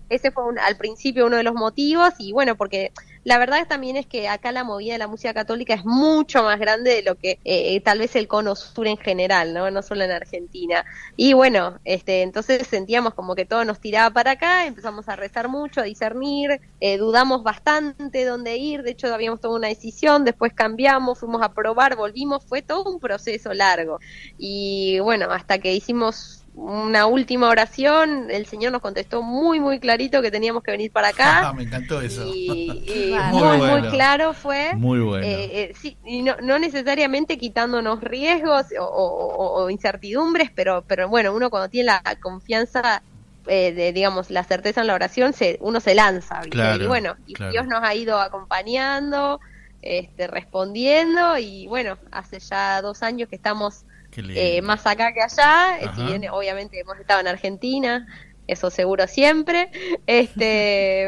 Ese 0.09 0.31
fue 0.31 0.45
al 0.63 0.79
principio 0.79 1.27
uno 1.27 1.37
de 1.37 1.43
los 1.43 1.55
motivos, 1.55 2.15
y 2.17 2.33
bueno, 2.33 2.57
porque 2.57 2.91
la 3.25 3.39
verdad 3.39 3.67
también 3.69 3.97
es 3.97 4.07
que 4.07 4.29
acá 4.29 4.53
la 4.53 4.65
movida 4.65 4.95
de 4.95 4.99
la 4.99 5.09
música 5.09 5.35
católica 5.35 5.75
es 5.75 5.85
mucho 5.85 6.43
más 6.43 6.59
grande 6.59 6.95
de 6.95 7.03
lo 7.03 7.17
que 7.17 7.39
eh, 7.45 7.81
tal 7.83 7.99
vez 7.99 8.17
el 8.17 8.29
cono 8.29 8.57
sur 8.57 8.87
en 8.87 8.97
general, 8.97 9.53
¿no? 9.53 9.71
No 9.71 9.83
solo 9.83 10.05
en 10.05 10.11
Argentina. 10.11 10.85
Y 11.17 11.35
bueno, 11.35 11.79
este, 11.85 12.23
entonces 12.23 12.67
sentíamos 12.67 13.15
como 13.15 13.35
que 13.35 13.45
todo 13.45 13.65
nos 13.65 13.81
tiraba 13.81 14.11
para 14.11 14.33
acá, 14.33 14.67
empezamos 14.67 15.09
a 15.09 15.17
rezar 15.17 15.49
mucho, 15.49 15.81
a 15.81 15.85
discernir, 15.85 16.61
eh, 16.81 16.97
dudamos 16.97 17.43
bastante 17.43 18.25
dónde 18.25 18.57
ir, 18.57 18.83
de 18.83 18.93
hecho 18.93 19.13
habíamos 19.13 19.41
tomado 19.41 19.59
una 19.59 19.69
decisión, 19.69 20.25
después 20.25 20.53
cambiamos, 20.55 21.19
fuimos 21.19 21.43
a 21.43 21.53
probar, 21.53 21.97
volvimos, 21.97 22.45
fue 22.45 22.63
todo 22.63 22.85
un 22.91 23.01
proceso 23.01 23.53
largo. 23.53 23.99
Y 24.39 24.99
bueno, 25.01 25.31
hasta 25.31 25.59
que 25.59 25.75
hicimos 25.75 26.40
una 26.61 27.07
última 27.07 27.49
oración, 27.49 28.31
el 28.31 28.45
Señor 28.45 28.73
nos 28.73 28.83
contestó 28.83 29.23
muy, 29.23 29.59
muy 29.59 29.81
clarito 29.81 30.21
que 30.21 30.31
teníamos 30.31 30.63
que 30.63 30.71
venir 30.71 30.93
para 30.93 31.09
acá. 31.09 31.53
Me 31.57 31.63
encantó 31.63 32.03
eso. 32.03 32.23
Y, 32.27 33.15
muy, 33.33 33.59
muy, 33.59 33.83
claro 33.89 34.35
fue. 34.35 34.75
Muy 34.75 35.01
bueno. 35.01 35.27
Eh, 35.27 35.73
eh, 35.83 35.97
y 36.05 36.21
no, 36.21 36.37
no, 36.43 36.59
necesariamente 36.59 37.39
quitándonos 37.39 38.03
riesgos 38.03 38.67
o, 38.79 39.69
incertidumbres, 39.71 40.51
pero, 40.55 40.85
pero 40.87 41.09
bueno, 41.09 41.35
uno 41.35 41.49
cuando 41.49 41.71
tiene 41.71 41.87
la 41.87 42.03
confianza 42.21 43.03
eh, 43.47 43.73
de, 43.73 43.95
digamos, 43.95 44.31
la 44.31 44.45
certeza 44.45 44.83
en 44.83 44.87
la 44.87 44.95
oración, 44.95 45.33
se, 45.33 45.57
uno 45.63 45.81
se 45.81 45.95
lanza, 45.95 46.43
y 46.45 46.87
bueno, 46.87 47.17
y 47.27 47.33
claro. 47.33 47.53
Dios 47.53 47.67
nos 47.67 47.83
ha 47.83 47.95
ido 47.95 48.21
acompañando, 48.21 49.41
este, 49.81 50.27
respondiendo, 50.27 51.39
y 51.39 51.67
bueno, 51.69 51.97
hace 52.13 52.39
ya 52.39 52.83
dos 52.83 53.03
años 53.03 53.31
que 53.31 53.37
estamos. 53.37 53.85
Eh, 54.17 54.63
más 54.63 54.87
acá 54.87 55.13
que 55.13 55.23
allá, 55.23 55.79
eh, 55.81 55.91
si 55.95 56.03
bien 56.05 56.29
obviamente 56.31 56.81
hemos 56.81 56.99
estado 56.99 57.21
en 57.21 57.29
Argentina, 57.29 58.07
eso 58.47 58.71
seguro 58.71 59.07
siempre, 59.07 59.71
este, 60.07 61.05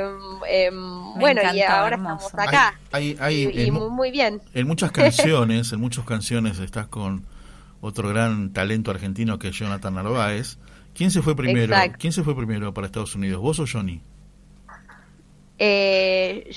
em, 0.49 1.15
bueno, 1.19 1.43
y 1.55 1.63
ahora 1.63 1.97
hermoso. 1.97 2.27
estamos 2.29 2.49
acá, 2.49 2.79
Hay, 2.93 3.17
hay, 3.21 3.67
y, 3.67 3.71
muy, 3.71 3.91
muy 3.91 4.11
bien. 4.11 4.41
en 4.55 4.67
muchas 4.67 4.93
canciones, 4.93 5.73
en 5.73 5.81
muchas 5.81 6.05
canciones 6.05 6.59
estás 6.59 6.87
con 6.89 7.25
otro 7.81 8.09
gran 8.09 8.53
talento 8.53 8.91
argentino 8.93 9.39
que 9.39 9.49
es 9.49 9.57
Jonathan 9.57 9.95
Narváez. 9.95 10.59
¿Quién 10.95 11.11
se 11.11 11.23
fue 11.23 11.35
primero? 11.35 11.75
Exacto. 11.75 11.97
¿Quién 11.99 12.13
se 12.13 12.23
fue 12.23 12.37
primero 12.37 12.73
para 12.73 12.87
Estados 12.87 13.15
Unidos? 13.15 13.41
¿Vos 13.41 13.59
o 13.59 13.65
Johnny? 13.71 14.03
Eh, 15.59 16.51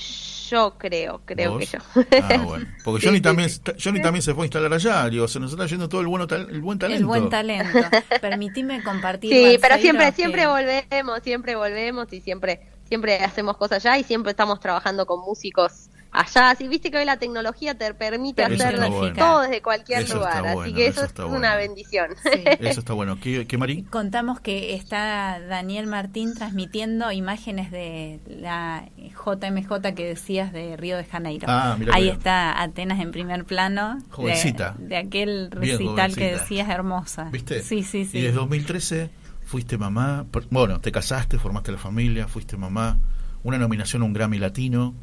yo 0.50 0.76
creo, 0.78 1.20
creo 1.24 1.52
¿Vos? 1.52 1.60
que 1.60 1.66
yo. 1.66 1.78
Ah, 2.22 2.38
bueno. 2.44 2.66
Porque 2.84 3.06
Johnny 3.06 3.18
sí, 3.18 3.22
también 3.22 3.50
sí. 3.50 3.60
Johnny 3.82 4.00
también 4.02 4.22
se 4.22 4.34
fue 4.34 4.44
a 4.44 4.46
instalar 4.46 4.72
allá, 4.72 5.08
digo, 5.08 5.28
se 5.28 5.38
nos 5.40 5.50
está 5.52 5.66
yendo 5.66 5.88
todo 5.88 6.00
el 6.00 6.06
bueno 6.06 6.26
tal- 6.26 6.48
el 6.50 6.60
buen 6.60 6.78
talento. 6.78 7.00
El 7.00 7.06
buen 7.06 7.28
talento. 7.28 7.78
Permitime 8.20 8.82
compartir. 8.82 9.30
Sí, 9.32 9.58
pero 9.60 9.76
siempre, 9.78 10.06
que- 10.06 10.12
siempre 10.12 10.46
volvemos, 10.46 11.20
siempre 11.22 11.56
volvemos 11.56 12.12
y 12.12 12.20
siempre, 12.20 12.60
siempre 12.88 13.18
hacemos 13.18 13.56
cosas 13.56 13.84
allá 13.84 13.98
y 13.98 14.04
siempre 14.04 14.30
estamos 14.30 14.60
trabajando 14.60 15.04
con 15.06 15.20
músicos 15.20 15.90
allá. 16.20 16.50
Así 16.50 16.68
viste 16.68 16.90
que 16.90 16.98
hoy 16.98 17.04
la 17.04 17.16
tecnología 17.18 17.76
te 17.76 17.92
permite 17.94 18.42
Eso 18.42 18.54
hacer 18.64 18.76
bueno. 18.90 19.16
todo 19.16 19.40
desde 19.42 19.62
cualquier 19.62 20.02
Eso 20.02 20.16
lugar, 20.16 20.44
así 20.46 20.54
bueno, 20.54 20.74
que 20.76 20.86
eso 20.86 20.90
eso, 20.92 21.02
es 21.02 21.08
está 21.08 21.26
una 21.26 21.54
bueno. 21.54 21.56
bendición. 21.56 22.10
Sí. 22.22 22.42
Eso 22.60 22.80
está 22.80 22.92
bueno. 22.92 23.18
¿Qué, 23.20 23.46
qué 23.46 23.58
Mari? 23.58 23.82
Contamos 23.84 24.40
que 24.40 24.74
está 24.74 25.40
Daniel 25.40 25.86
Martín 25.86 26.34
transmitiendo 26.34 27.12
imágenes 27.12 27.70
de 27.70 28.20
la 28.26 28.88
JMJ 28.96 29.94
que 29.94 30.04
decías 30.06 30.52
de 30.52 30.76
Río 30.76 30.96
de 30.96 31.04
Janeiro. 31.04 31.46
Ah, 31.48 31.76
mira 31.78 31.94
Ahí 31.94 32.02
que 32.02 32.06
bien. 32.08 32.16
está 32.16 32.62
Atenas 32.62 33.00
en 33.00 33.10
primer 33.12 33.44
plano. 33.44 33.96
de- 33.96 34.02
Jovencita. 34.10 34.74
De, 34.78 34.96
aquel 34.96 35.50
Bien 35.60 35.78
recital 35.78 36.14
que 36.14 36.20
jovencita. 36.20 36.42
decías 36.42 36.68
hermosa. 36.68 37.24
¿Viste? 37.30 37.62
Sí, 37.62 37.82
sí, 37.82 38.04
sí. 38.04 38.18
Y 38.18 38.20
desde 38.22 38.36
2013 38.36 39.10
fuiste 39.44 39.78
mamá, 39.78 40.24
por- 40.30 40.46
bueno, 40.50 40.80
te 40.80 40.90
casaste, 40.92 41.38
formaste 41.38 41.72
la 41.72 41.78
familia, 41.78 42.26
fuiste 42.26 42.56
mamá, 42.56 42.98
una 43.44 43.58
nominación 43.58 44.02
a 44.02 44.04
un 44.06 44.12
Grammy 44.12 44.38
Latino, 44.38 44.94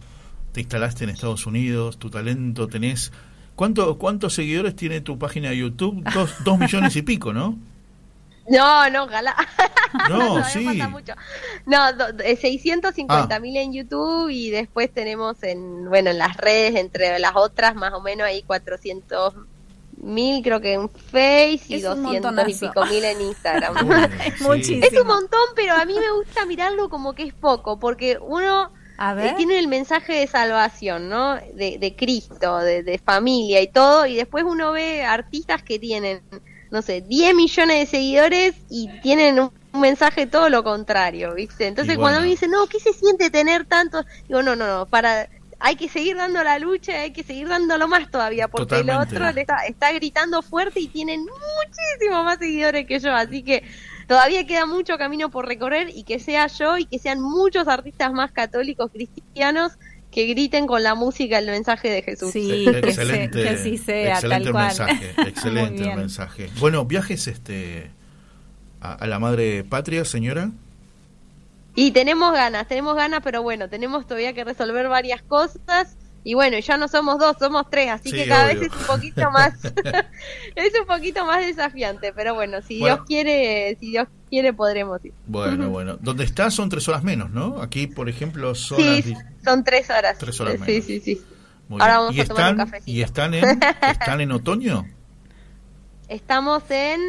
te 0.54 0.62
instalaste 0.62 1.04
en 1.04 1.10
Estados 1.10 1.46
Unidos, 1.46 1.98
tu 2.00 2.10
talento 2.10 2.68
tenés... 2.68 3.12
¿Cuánto, 3.56 4.00
¿Cuántos 4.00 4.34
seguidores 4.34 4.76
tiene 4.76 5.00
tu 5.02 5.20
página 5.20 5.50
de 5.52 5.58
YouTube? 5.58 6.04
Dos, 6.12 6.34
dos 6.44 6.58
millones 6.58 6.96
y 6.96 7.04
pico, 7.04 7.34
¿no? 7.34 7.56
No, 8.50 8.90
no, 8.90 9.04
ojalá. 9.04 9.36
No, 10.10 10.18
Todavía 10.18 10.44
sí. 10.46 10.66
falta 10.66 10.88
mucho. 10.90 11.14
No, 11.68 11.94
do- 11.94 12.24
eh, 12.24 12.36
650 12.36 13.40
mil 13.40 13.56
en 13.58 13.72
YouTube 13.74 14.30
y 14.30 14.50
después 14.50 14.92
tenemos 14.92 15.42
en, 15.44 15.86
bueno, 15.88 16.10
en 16.10 16.18
las 16.18 16.36
redes, 16.38 16.76
entre 16.76 17.20
las 17.20 17.34
otras, 17.36 17.76
más 17.76 17.94
o 17.94 18.02
menos 18.02 18.26
ahí 18.28 18.42
400 18.42 19.36
mil 20.02 20.44
creo 20.44 20.60
que 20.60 20.74
en 20.74 20.90
Face 20.90 21.62
y 21.70 21.76
Es 21.76 21.86
un 21.86 22.04
200 22.04 22.50
y 22.50 22.54
pico 22.56 22.86
mil 22.88 23.04
en 23.06 23.22
Instagram. 23.22 23.92
Es 24.26 24.40
Sí. 24.40 24.44
muchísimo. 24.44 24.84
Es 24.92 25.00
un 25.00 25.08
montón, 25.08 25.40
pero 25.56 25.76
a 25.76 25.86
mí 25.86 25.94
me 25.94 26.12
gusta 26.12 26.46
mirarlo 26.48 26.90
como 26.90 27.14
que 27.14 27.24
es 27.24 27.34
poco, 27.36 27.80
porque 27.80 28.18
uno 28.20 28.72
A 29.04 29.12
eh, 29.12 29.16
ver. 29.16 29.36
tiene 29.36 29.60
el 29.60 29.68
mensaje 29.68 30.14
de 30.14 30.28
salvación, 30.28 31.10
¿no? 31.10 31.36
De, 31.36 31.78
de 31.78 31.96
Cristo, 31.96 32.60
de, 32.60 32.84
de 32.84 32.98
familia 32.98 33.62
y 33.62 33.68
todo, 33.68 34.06
y 34.06 34.16
después 34.16 34.46
uno 34.46 34.72
ve 34.72 35.04
artistas 35.04 35.62
que 35.62 35.78
tienen, 35.78 36.22
no 36.72 36.82
sé, 36.82 37.02
10 37.02 37.36
millones 37.36 37.80
de 37.80 37.86
seguidores 37.86 38.56
y 38.70 38.90
tienen 39.02 39.40
un, 39.40 39.52
un 39.74 39.82
mensaje 39.82 40.26
todo 40.26 40.48
lo 40.50 40.64
contrario, 40.64 41.34
¿viste? 41.34 41.68
Entonces 41.68 41.98
cuando 41.98 42.22
me 42.22 42.28
dicen, 42.28 42.52
no, 42.52 42.66
¿qué 42.68 42.80
se 42.80 42.94
siente 42.94 43.30
tener 43.30 43.66
tantos? 43.66 44.06
Digo, 44.28 44.42
no, 44.42 44.56
no, 44.56 44.68
no, 44.68 44.86
para... 44.86 45.28
Hay 45.66 45.78
que 45.78 45.88
seguir 45.88 46.18
dando 46.18 46.44
la 46.44 46.60
lucha, 46.60 46.92
hay 46.94 47.12
que 47.12 47.24
seguir 47.24 47.48
dándolo 47.48 47.88
más 47.88 48.12
todavía, 48.12 48.50
porque 48.50 48.80
el 48.80 48.90
otro 48.90 49.32
le 49.32 49.42
está, 49.42 49.66
está 49.66 49.94
gritando 49.94 50.42
fuerte 50.42 50.82
y 50.82 50.90
tienen 50.90 51.22
muchísimos 51.22 52.26
más 52.26 52.38
seguidores 52.38 52.86
que 52.86 53.00
yo, 53.00 53.14
así 53.14 53.44
que 53.44 53.64
todavía 54.08 54.46
queda 54.46 54.66
mucho 54.66 54.98
camino 54.98 55.30
por 55.30 55.48
recorrer 55.48 55.90
y 55.94 56.04
que 56.04 56.20
sea 56.20 56.48
yo 56.48 56.78
y 56.78 56.86
que 56.86 57.00
sean 57.00 57.22
muchos 57.22 57.68
artistas 57.68 58.12
más 58.14 58.32
católicos 58.32 58.92
cristianos 58.92 59.74
que 60.12 60.28
griten 60.28 60.68
con 60.68 60.84
la 60.84 60.94
música 60.94 61.40
el 61.40 61.48
mensaje 61.48 61.90
de 61.90 62.02
Jesús. 62.04 62.32
Sí, 62.32 62.66
que, 62.70 62.78
excelente, 62.80 63.38
se- 63.40 63.44
que 63.44 63.50
así 63.50 63.78
sea, 63.78 64.14
excelente 64.16 64.44
tal 64.46 64.52
cual. 64.52 64.68
mensaje, 64.68 65.14
excelente 65.28 65.84
el 65.84 65.96
mensaje. 65.98 66.50
Bueno, 66.60 66.86
viajes 66.86 67.28
este 67.28 67.90
a, 68.82 68.94
a 68.94 69.08
la 69.08 69.18
madre 69.20 69.64
patria, 69.64 70.06
señora. 70.06 70.52
Y 71.76 71.92
tenemos 71.92 72.32
ganas, 72.34 72.68
tenemos 72.68 72.96
ganas, 72.96 73.22
pero 73.24 73.42
bueno, 73.42 73.68
tenemos 73.68 74.06
todavía 74.06 74.34
que 74.34 74.44
resolver 74.44 74.88
varias 74.90 75.24
cosas. 75.24 75.98
Y 76.26 76.36
bueno, 76.36 76.58
ya 76.60 76.78
no 76.78 76.88
somos 76.88 77.20
dos, 77.20 77.36
somos 77.38 77.70
tres, 77.70 77.90
así 77.92 78.10
Sí, 78.10 78.16
que 78.16 78.28
cada 78.28 78.46
obvio. 78.52 78.62
vez 78.62 78.72
es 78.72 78.80
un 78.80 78.86
poquito 78.88 79.30
más, 79.32 79.54
es 80.56 80.74
un 80.80 80.86
poquito 80.88 81.26
más 81.26 81.46
desafiante, 81.46 82.14
pero 82.14 82.34
bueno, 82.34 82.62
si 82.62 82.80
Bueno. 82.80 82.96
Dios 82.96 83.08
quiere, 83.08 83.76
si 83.80 83.92
Dios 83.92 84.08
quiere 84.30 84.54
podremos 84.54 85.04
ir. 85.04 85.14
Bueno, 85.28 85.70
bueno. 85.70 85.98
Donde 86.00 86.24
estás 86.24 86.54
son 86.54 86.70
tres 86.70 86.88
horas 86.88 87.04
menos, 87.04 87.30
¿no? 87.30 87.62
Aquí, 87.62 87.88
por 87.88 88.08
ejemplo, 88.08 88.56
son 88.56 88.78
Sí, 88.78 89.02
di- 89.02 89.18
son 89.44 89.64
tres 89.66 89.90
horas. 89.90 90.18
Tres 90.18 90.40
horas 90.40 90.54
sí, 90.56 90.60
menos. 90.62 90.86
sí, 90.86 91.00
sí. 91.02 91.22
Muy 91.68 91.82
Ahora 91.82 91.94
bien. 91.94 92.00
vamos 92.02 92.16
¿Y 92.16 92.22
a 92.22 92.26
tomar 92.26 92.44
un 92.44 92.50
están, 92.52 92.66
cafecito. 92.68 92.92
¿Y 92.92 93.02
están 93.02 93.34
en, 93.34 93.60
están 93.92 94.22
en 94.22 94.32
otoño? 94.32 94.86
Estamos 96.08 96.64
en 96.70 97.02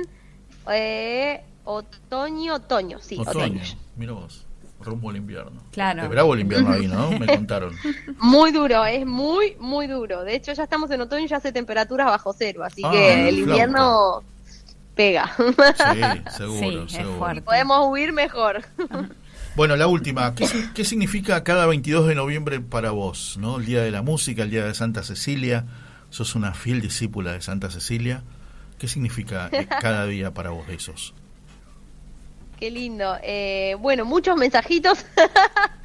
eh, 0.70 1.42
otoño, 1.64 2.54
otoño, 2.54 2.98
sí, 3.00 3.16
Otoño. 3.18 3.44
otoño. 3.44 3.62
Mira 3.96 4.12
vos. 4.12 4.43
Rumbo 4.84 5.10
al 5.10 5.16
invierno. 5.16 5.62
Claro. 5.72 6.02
Es 6.04 6.08
bravo 6.08 6.34
el 6.34 6.40
invierno 6.40 6.72
ahí, 6.72 6.86
¿no? 6.86 7.10
Me 7.18 7.26
contaron. 7.36 7.74
Muy 8.18 8.52
duro, 8.52 8.84
es 8.84 9.04
muy, 9.06 9.56
muy 9.58 9.86
duro. 9.86 10.22
De 10.24 10.34
hecho, 10.36 10.52
ya 10.52 10.62
estamos 10.64 10.90
en 10.90 11.00
otoño 11.00 11.24
y 11.24 11.28
ya 11.28 11.38
hace 11.38 11.52
temperaturas 11.52 12.06
bajo 12.06 12.32
cero, 12.32 12.62
así 12.64 12.82
Ah, 12.84 12.90
que 12.92 13.28
el 13.28 13.34
flauta. 13.36 13.50
invierno 13.50 14.22
pega. 14.94 15.32
Sí, 15.36 16.30
seguro, 16.36 16.58
Sí, 16.60 16.84
es 16.86 16.92
seguro. 16.92 17.42
Podemos 17.44 17.88
huir 17.90 18.12
mejor. 18.12 18.62
Bueno, 19.56 19.76
la 19.76 19.86
última. 19.86 20.34
¿Qué, 20.34 20.46
si- 20.46 20.68
qué 20.74 20.84
significa 20.84 21.42
cada 21.44 21.66
22 21.66 22.06
de 22.08 22.14
noviembre 22.14 22.60
para 22.60 22.90
vos? 22.90 23.36
¿no? 23.40 23.58
El 23.58 23.66
Día 23.66 23.82
de 23.82 23.90
la 23.90 24.02
Música, 24.02 24.42
el 24.42 24.50
Día 24.50 24.64
de 24.64 24.74
Santa 24.74 25.02
Cecilia. 25.02 25.64
Sos 26.10 26.34
una 26.36 26.54
fiel 26.54 26.80
discípula 26.80 27.32
de 27.32 27.40
Santa 27.40 27.70
Cecilia. 27.70 28.22
¿Qué 28.78 28.88
significa 28.88 29.48
eh, 29.52 29.66
cada 29.80 30.06
día 30.06 30.32
para 30.34 30.50
vos 30.50 30.66
de 30.66 30.74
esos? 30.74 31.14
Qué 32.64 32.70
lindo. 32.70 33.18
Eh, 33.22 33.76
bueno, 33.78 34.06
muchos 34.06 34.38
mensajitos. 34.38 35.04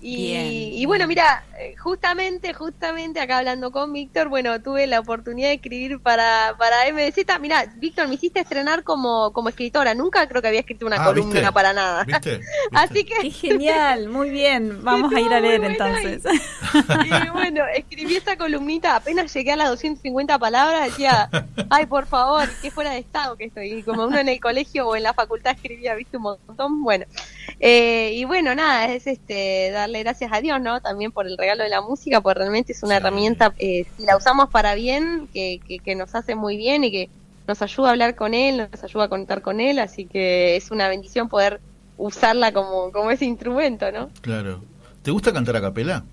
y, 0.00 0.72
y 0.80 0.86
bueno, 0.86 1.06
mira, 1.06 1.44
eh, 1.58 1.74
justamente, 1.76 2.54
justamente 2.54 3.20
acá 3.20 3.38
hablando 3.38 3.70
con 3.70 3.92
Víctor, 3.92 4.28
bueno, 4.28 4.60
tuve 4.62 4.86
la 4.86 5.00
oportunidad 5.00 5.48
de 5.48 5.54
escribir 5.54 6.00
para, 6.00 6.54
para 6.58 6.76
MDZ. 6.92 7.38
Mira, 7.40 7.66
Víctor, 7.76 8.08
me 8.08 8.14
hiciste 8.14 8.40
estrenar 8.40 8.82
como, 8.82 9.32
como 9.32 9.50
escritora. 9.50 9.94
Nunca 9.94 10.26
creo 10.26 10.40
que 10.40 10.48
había 10.48 10.60
escrito 10.60 10.86
una 10.86 11.02
Ah, 11.02 11.06
columna 11.06 11.34
¿viste? 11.40 11.52
para 11.52 11.72
nada. 11.72 12.04
¿Viste? 12.04 12.38
¿Viste? 12.38 12.46
Así 12.72 13.04
que 13.04 13.14
Qué 13.20 13.30
genial, 13.30 14.08
muy 14.08 14.30
bien. 14.30 14.82
Vamos 14.84 15.12
a 15.12 15.20
ir 15.20 15.32
a 15.32 15.40
leer 15.40 15.64
entonces. 15.64 16.22
Y 16.72 17.30
bueno, 17.30 17.64
escribí 17.74 18.14
esa 18.14 18.36
columnita, 18.36 18.94
apenas 18.94 19.34
llegué 19.34 19.52
a 19.52 19.56
las 19.56 19.68
250 19.70 20.38
palabras, 20.38 20.84
decía, 20.84 21.28
ay, 21.68 21.86
por 21.86 22.06
favor, 22.06 22.48
qué 22.62 22.70
fuera 22.70 22.92
de 22.92 22.98
estado 22.98 23.36
que 23.36 23.46
estoy. 23.46 23.72
Y 23.72 23.82
como 23.82 24.06
uno 24.06 24.18
en 24.18 24.28
el 24.28 24.38
colegio 24.40 24.86
o 24.86 24.94
en 24.94 25.02
la 25.02 25.12
facultad 25.12 25.52
escribía, 25.52 25.94
viste, 25.96 26.16
un 26.16 26.22
montón, 26.24 26.82
bueno. 26.82 27.06
Eh, 27.58 28.12
y 28.14 28.24
bueno, 28.24 28.54
nada, 28.54 28.86
es 28.92 29.06
este 29.06 29.70
darle 29.72 30.02
gracias 30.02 30.32
a 30.32 30.40
Dios, 30.40 30.60
¿no? 30.60 30.80
También 30.80 31.10
por 31.12 31.26
el 31.26 31.36
regalo 31.36 31.64
de 31.64 31.70
la 31.70 31.80
música, 31.80 32.20
porque 32.20 32.38
realmente 32.40 32.72
es 32.72 32.82
una 32.82 32.94
Sí. 32.94 32.96
herramienta, 32.98 33.54
eh, 33.58 33.86
si 33.96 34.04
la 34.04 34.16
usamos 34.16 34.48
para 34.50 34.74
bien, 34.74 35.28
que, 35.32 35.60
que, 35.66 35.78
que 35.78 35.94
nos 35.94 36.14
hace 36.14 36.34
muy 36.34 36.56
bien 36.56 36.84
y 36.84 36.90
que 36.90 37.10
nos 37.48 37.60
ayuda 37.62 37.88
a 37.88 37.90
hablar 37.92 38.14
con 38.14 38.34
Él, 38.34 38.68
nos 38.70 38.84
ayuda 38.84 39.04
a 39.04 39.08
conectar 39.08 39.42
con 39.42 39.60
Él, 39.60 39.78
así 39.80 40.04
que 40.06 40.56
es 40.56 40.70
una 40.70 40.88
bendición 40.88 41.28
poder 41.28 41.60
usarla 41.96 42.52
como, 42.52 42.92
como 42.92 43.10
ese 43.10 43.24
instrumento, 43.24 43.90
¿no? 43.90 44.08
Claro. 44.20 44.62
¿Te 45.02 45.10
gusta 45.10 45.32
cantar 45.32 45.56
a 45.56 45.60
capela? 45.60 46.04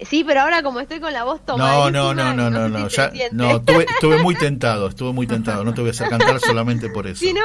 Sí, 0.00 0.24
pero 0.24 0.40
ahora 0.40 0.62
como 0.62 0.80
estoy 0.80 1.00
con 1.00 1.12
la 1.12 1.24
voz 1.24 1.40
No, 1.46 1.54
tomadísima, 1.54 1.90
no, 1.92 2.14
no, 2.14 2.34
no, 2.34 2.50
no, 2.50 2.68
no, 2.68 2.90
si 2.90 2.96
se 2.96 3.10
ya, 3.14 3.28
no, 3.30 3.56
estuve, 3.58 3.84
estuve 3.88 4.22
muy 4.22 4.34
tentado, 4.34 4.88
estuve 4.88 5.12
muy 5.12 5.26
tentado, 5.26 5.64
no 5.64 5.72
te 5.72 5.80
voy 5.80 5.88
a 5.88 5.92
hacer 5.92 6.08
cantar 6.08 6.40
solamente 6.40 6.90
por 6.90 7.06
eso. 7.08 7.20
Sí, 7.20 7.32
no, 7.32 7.40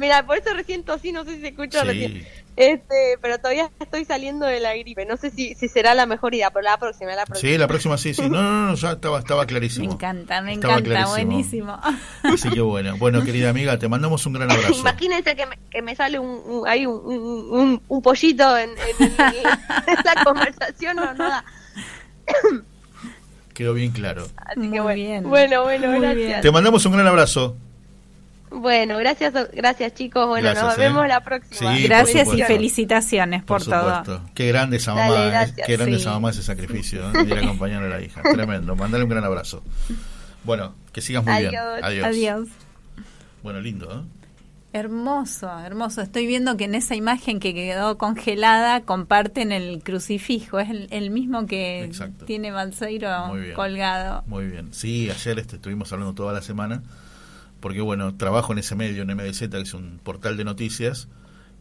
mira, 0.00 0.26
por 0.26 0.36
eso 0.38 0.52
recién 0.54 0.82
tosí, 0.82 1.12
no 1.12 1.24
sé 1.24 1.36
si 1.36 1.40
se 1.42 1.48
escucha 1.48 1.82
Sí. 1.82 1.86
recién. 1.86 2.26
Este, 2.56 3.16
pero 3.22 3.38
todavía 3.38 3.70
estoy 3.80 4.04
saliendo 4.04 4.44
de 4.44 4.60
la 4.60 4.74
gripe, 4.76 5.06
no 5.06 5.16
sé 5.16 5.30
si, 5.30 5.54
si 5.54 5.68
será 5.68 5.94
la 5.94 6.04
mejor 6.04 6.34
idea, 6.34 6.50
pero 6.50 6.64
la 6.64 6.76
próxima, 6.76 7.14
la 7.14 7.24
próxima. 7.24 7.50
Sí, 7.52 7.56
la 7.56 7.68
próxima 7.68 7.96
sí, 7.96 8.12
sí. 8.12 8.22
No, 8.28 8.42
no, 8.42 8.66
no, 8.66 8.74
ya 8.74 8.92
estaba, 8.92 9.18
estaba 9.20 9.42
Me 9.42 9.46
clarísimo. 9.46 9.92
encanta, 9.92 10.42
me 10.42 10.54
Estaba 10.54 10.74
encanta, 10.74 10.90
clarísimo. 10.90 11.10
buenísimo. 11.26 11.80
Así 12.24 12.50
que 12.50 12.60
bueno. 12.60 12.96
Bueno, 12.98 13.22
querida 13.24 13.48
amiga, 13.50 13.78
te 13.78 13.88
mandamos 13.88 14.26
un 14.26 14.32
gran 14.34 14.50
abrazo. 14.50 14.74
Imagínense 14.80 15.36
que 15.36 15.46
me, 15.46 15.58
que 15.70 15.80
me 15.80 15.94
sale 15.96 16.18
un, 16.18 16.28
un, 16.44 16.68
ahí 16.68 16.84
un, 16.86 17.80
un, 17.88 18.02
pollito 18.02 18.58
en, 18.58 18.70
en, 18.70 20.24
conversación, 20.24 20.96
no, 20.96 21.14
no 21.14 21.28
da. 21.30 21.44
Quedó 23.54 23.72
bien 23.74 23.92
claro. 23.92 24.26
Así 24.36 24.60
Muy 24.60 24.70
que 24.72 24.80
bueno, 24.80 24.94
bien. 24.96 25.22
bueno, 25.28 25.62
bueno, 25.62 25.88
Muy 25.88 26.00
gracias. 26.00 26.26
bien. 26.26 26.40
Te 26.42 26.50
mandamos 26.50 26.84
un 26.84 26.92
gran 26.92 27.06
abrazo. 27.06 27.56
Bueno, 28.50 28.98
gracias, 28.98 29.32
gracias 29.52 29.94
chicos. 29.94 30.26
Bueno, 30.26 30.52
nos 30.54 30.74
¿eh? 30.74 30.80
vemos 30.80 31.06
la 31.06 31.22
próxima. 31.22 31.76
gracias 31.78 32.28
y 32.34 32.42
felicitaciones 32.42 33.44
por, 33.44 33.64
todo. 33.64 34.22
Qué 34.34 34.48
grande 34.48 34.78
esa 34.78 34.94
mamá, 34.94 35.44
¿eh? 35.44 35.54
qué 35.66 35.76
grande 35.76 35.96
esa 35.96 36.10
mamá 36.10 36.30
ese 36.30 36.42
sacrificio, 36.42 37.10
¿eh? 37.12 37.24
ir 37.26 37.34
a 37.34 37.40
acompañar 37.40 37.82
a 37.82 37.88
la 37.88 38.00
hija. 38.00 38.22
Tremendo. 38.22 38.74
Mandale 38.74 39.04
un 39.04 39.10
gran 39.10 39.24
abrazo. 39.24 39.62
Bueno, 40.42 40.74
que 40.92 41.00
sigas 41.00 41.24
muy 41.24 41.38
bien. 41.38 41.54
Adiós. 41.56 42.04
Adiós. 42.04 42.48
Bueno, 43.42 43.60
lindo, 43.60 43.90
¿eh? 43.90 44.20
Hermoso, 44.72 45.50
hermoso. 45.58 46.00
Estoy 46.00 46.26
viendo 46.26 46.56
que 46.56 46.64
en 46.64 46.76
esa 46.76 46.94
imagen 46.94 47.40
que 47.40 47.52
quedó 47.54 47.98
congelada 47.98 48.82
comparten 48.82 49.50
el 49.50 49.82
crucifijo. 49.82 50.60
Es 50.60 50.68
el, 50.90 51.10
mismo 51.10 51.46
que 51.46 51.90
tiene 52.24 52.52
Balseiro 52.52 53.10
colgado. 53.56 54.22
Muy 54.26 54.46
bien. 54.46 54.72
Sí, 54.72 55.10
ayer 55.10 55.40
este, 55.40 55.56
estuvimos 55.56 55.92
hablando 55.92 56.14
toda 56.14 56.32
la 56.32 56.40
semana 56.40 56.82
porque, 57.60 57.80
bueno, 57.80 58.14
trabajo 58.14 58.52
en 58.52 58.58
ese 58.58 58.74
medio, 58.74 59.02
en 59.02 59.14
MDZ, 59.14 59.48
que 59.48 59.60
es 59.60 59.74
un 59.74 60.00
portal 60.02 60.36
de 60.36 60.44
noticias, 60.44 61.08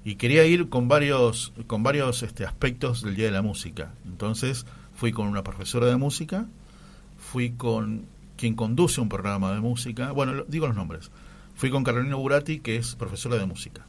y 0.04 0.16
quería 0.16 0.46
ir 0.46 0.70
con 0.70 0.88
varios, 0.88 1.54
con 1.68 1.84
varios 1.84 2.24
este, 2.24 2.46
aspectos 2.46 3.04
del 3.04 3.16
Día 3.16 3.26
de 3.26 3.32
la 3.32 3.42
Música. 3.42 3.94
Entonces 4.06 4.66
fui 4.96 5.12
con 5.12 5.28
una 5.28 5.44
profesora 5.44 5.88
de 5.88 5.98
música, 5.98 6.48
fui 7.18 7.52
con 7.52 8.06
quien 8.38 8.56
conduce 8.56 9.02
un 9.02 9.10
programa 9.10 9.54
de 9.54 9.60
música, 9.60 10.12
bueno, 10.12 10.46
digo 10.48 10.68
los 10.68 10.76
nombres 10.76 11.12
Fui 11.60 11.70
con 11.72 11.84
Carolina 11.84 12.16
Burati, 12.16 12.60
que 12.60 12.78
es 12.78 12.96
profesora 12.96 13.36
de 13.38 13.46
música. 13.46 13.86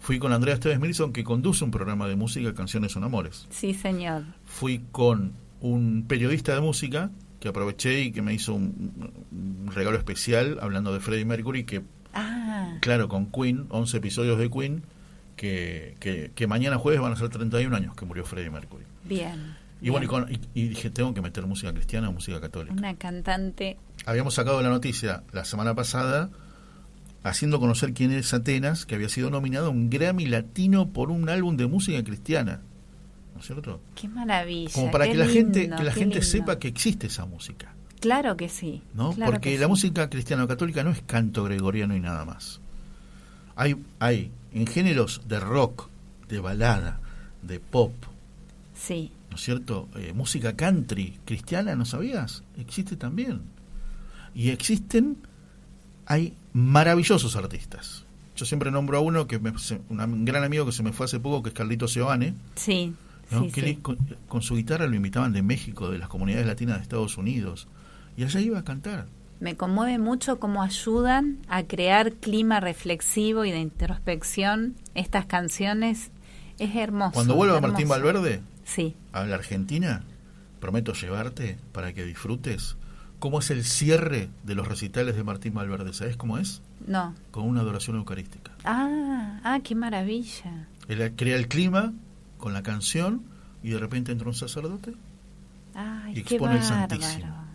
Fui 0.00 0.18
con 0.18 0.32
Andrea 0.32 0.54
Esteves 0.54 0.80
Milson, 0.80 1.12
que 1.12 1.24
conduce 1.24 1.62
un 1.62 1.70
programa 1.70 2.08
de 2.08 2.16
música, 2.16 2.54
Canciones 2.54 2.92
son 2.92 3.04
Amores. 3.04 3.46
Sí, 3.50 3.74
señor. 3.74 4.22
Fui 4.46 4.80
con 4.92 5.34
un 5.60 6.06
periodista 6.08 6.54
de 6.54 6.62
música, 6.62 7.10
que 7.42 7.48
aproveché 7.48 8.02
y 8.02 8.12
que 8.12 8.22
me 8.22 8.32
hizo 8.32 8.54
un, 8.54 9.10
regalo 9.74 9.98
especial 9.98 10.58
hablando 10.62 10.94
de 10.94 11.00
Freddie 11.00 11.24
Mercury, 11.24 11.64
que, 11.64 11.82
ah. 12.14 12.76
claro, 12.80 13.08
con 13.08 13.32
Queen, 13.32 13.66
11 13.68 13.96
episodios 13.96 14.38
de 14.38 14.48
Queen, 14.48 14.84
que, 15.34 15.96
que, 16.36 16.46
mañana 16.46 16.78
jueves 16.78 17.00
van 17.00 17.12
a 17.12 17.16
ser 17.16 17.30
31 17.30 17.74
años 17.74 17.96
que 17.96 18.04
murió 18.04 18.24
Freddie 18.24 18.50
Mercury. 18.50 18.84
Bien. 19.02 19.56
Y 19.80 19.90
bueno, 19.90 20.28
y, 20.54 20.68
dije, 20.68 20.88
tengo 20.90 21.12
que 21.14 21.20
meter 21.20 21.44
música 21.44 21.72
cristiana 21.72 22.10
o 22.10 22.12
música 22.12 22.40
católica. 22.40 22.74
Una 22.74 22.94
cantante. 22.94 23.76
Habíamos 24.06 24.34
sacado 24.34 24.62
la 24.62 24.68
noticia 24.68 25.24
la 25.32 25.44
semana 25.44 25.74
pasada 25.74 26.30
haciendo 27.24 27.58
conocer 27.58 27.92
quién 27.92 28.12
es 28.12 28.32
Atenas, 28.32 28.86
que 28.86 28.94
había 28.94 29.08
sido 29.08 29.30
nominado 29.30 29.66
a 29.66 29.70
un 29.70 29.90
Grammy 29.90 30.26
Latino 30.26 30.90
por 30.90 31.10
un 31.10 31.28
álbum 31.28 31.56
de 31.56 31.66
música 31.66 32.04
cristiana. 32.04 32.60
¿No 33.42 33.44
es 33.44 33.46
cierto? 33.48 33.80
Qué 33.96 34.06
maravilla. 34.06 34.70
Como 34.72 34.92
para 34.92 35.08
que 35.08 35.16
la 35.16 35.26
gente, 35.26 35.68
que 35.68 35.82
la 35.82 35.92
gente 35.92 36.22
sepa 36.22 36.60
que 36.60 36.68
existe 36.68 37.08
esa 37.08 37.26
música. 37.26 37.74
Claro 37.98 38.36
que 38.36 38.48
sí. 38.48 38.82
¿No? 38.94 39.12
Porque 39.12 39.58
la 39.58 39.66
música 39.66 40.08
cristiana 40.08 40.46
católica 40.46 40.84
no 40.84 40.90
es 40.90 41.02
canto 41.02 41.42
gregoriano 41.42 41.96
y 41.96 41.98
nada 41.98 42.24
más. 42.24 42.60
Hay, 43.56 43.74
hay 43.98 44.30
en 44.52 44.68
géneros 44.68 45.22
de 45.26 45.40
rock, 45.40 45.88
de 46.28 46.38
balada, 46.38 47.00
de 47.42 47.58
pop. 47.58 47.92
Sí. 48.76 49.10
¿No 49.28 49.34
es 49.34 49.42
cierto? 49.42 49.88
Eh, 49.96 50.12
música 50.14 50.54
country 50.54 51.18
cristiana, 51.24 51.74
¿no 51.74 51.84
sabías? 51.84 52.44
Existe 52.56 52.94
también. 52.94 53.42
Y 54.36 54.50
existen 54.50 55.16
hay 56.06 56.36
maravillosos 56.52 57.34
artistas. 57.34 58.04
Yo 58.36 58.46
siempre 58.46 58.70
nombro 58.70 58.98
a 58.98 59.00
uno 59.00 59.26
que 59.26 59.40
me, 59.40 59.52
un 59.88 60.24
gran 60.24 60.44
amigo 60.44 60.64
que 60.64 60.72
se 60.72 60.84
me 60.84 60.92
fue 60.92 61.06
hace 61.06 61.18
poco, 61.18 61.42
que 61.42 61.48
es 61.48 61.54
Carlito 61.56 61.88
Seoane. 61.88 62.34
Sí. 62.54 62.94
Que 63.52 63.78
con, 63.80 64.42
su 64.42 64.56
guitarra 64.56 64.86
lo 64.86 64.94
invitaban 64.94 65.32
de 65.32 65.42
México, 65.42 65.90
de 65.90 65.98
las 65.98 66.08
comunidades 66.08 66.46
latinas 66.46 66.76
de 66.76 66.82
Estados 66.82 67.16
Unidos. 67.18 67.68
Y 68.16 68.24
allá 68.24 68.40
iba 68.40 68.58
a 68.58 68.64
cantar. 68.64 69.06
Me 69.40 69.56
conmueve 69.56 69.98
mucho 69.98 70.38
cómo 70.38 70.62
ayudan 70.62 71.38
a 71.48 71.64
crear 71.64 72.12
clima 72.12 72.60
reflexivo 72.60 73.44
y 73.44 73.50
de 73.50 73.58
introspección 73.58 74.76
estas 74.94 75.26
canciones. 75.26 76.10
Es 76.58 76.76
hermoso. 76.76 77.14
Cuando 77.14 77.34
vuelva 77.34 77.60
Martín 77.60 77.88
Valverde 77.88 78.40
sí. 78.64 78.94
a 79.12 79.24
la 79.24 79.34
Argentina, 79.34 80.04
prometo 80.60 80.92
llevarte 80.92 81.58
para 81.72 81.92
que 81.92 82.04
disfrutes 82.04 82.76
cómo 83.18 83.38
es 83.40 83.50
el 83.50 83.64
cierre 83.64 84.30
de 84.44 84.54
los 84.54 84.68
recitales 84.68 85.16
de 85.16 85.24
Martín 85.24 85.54
Valverde. 85.54 85.92
¿Sabes 85.92 86.16
cómo 86.16 86.38
es? 86.38 86.62
No. 86.86 87.14
Con 87.30 87.44
una 87.44 87.60
adoración 87.60 87.96
eucarística. 87.96 88.52
Ah, 88.64 89.40
ah, 89.44 89.60
qué 89.62 89.74
maravilla. 89.74 90.68
Él 90.88 91.12
crea 91.16 91.36
el 91.36 91.48
clima 91.48 91.92
con 92.42 92.52
la 92.52 92.64
canción 92.64 93.22
y 93.62 93.70
de 93.70 93.78
repente 93.78 94.10
entra 94.10 94.26
un 94.26 94.34
sacerdote 94.34 94.94
Ay, 95.74 96.14
y 96.16 96.20
expone 96.20 96.56
el 96.56 96.62
Santísimo. 96.64 97.46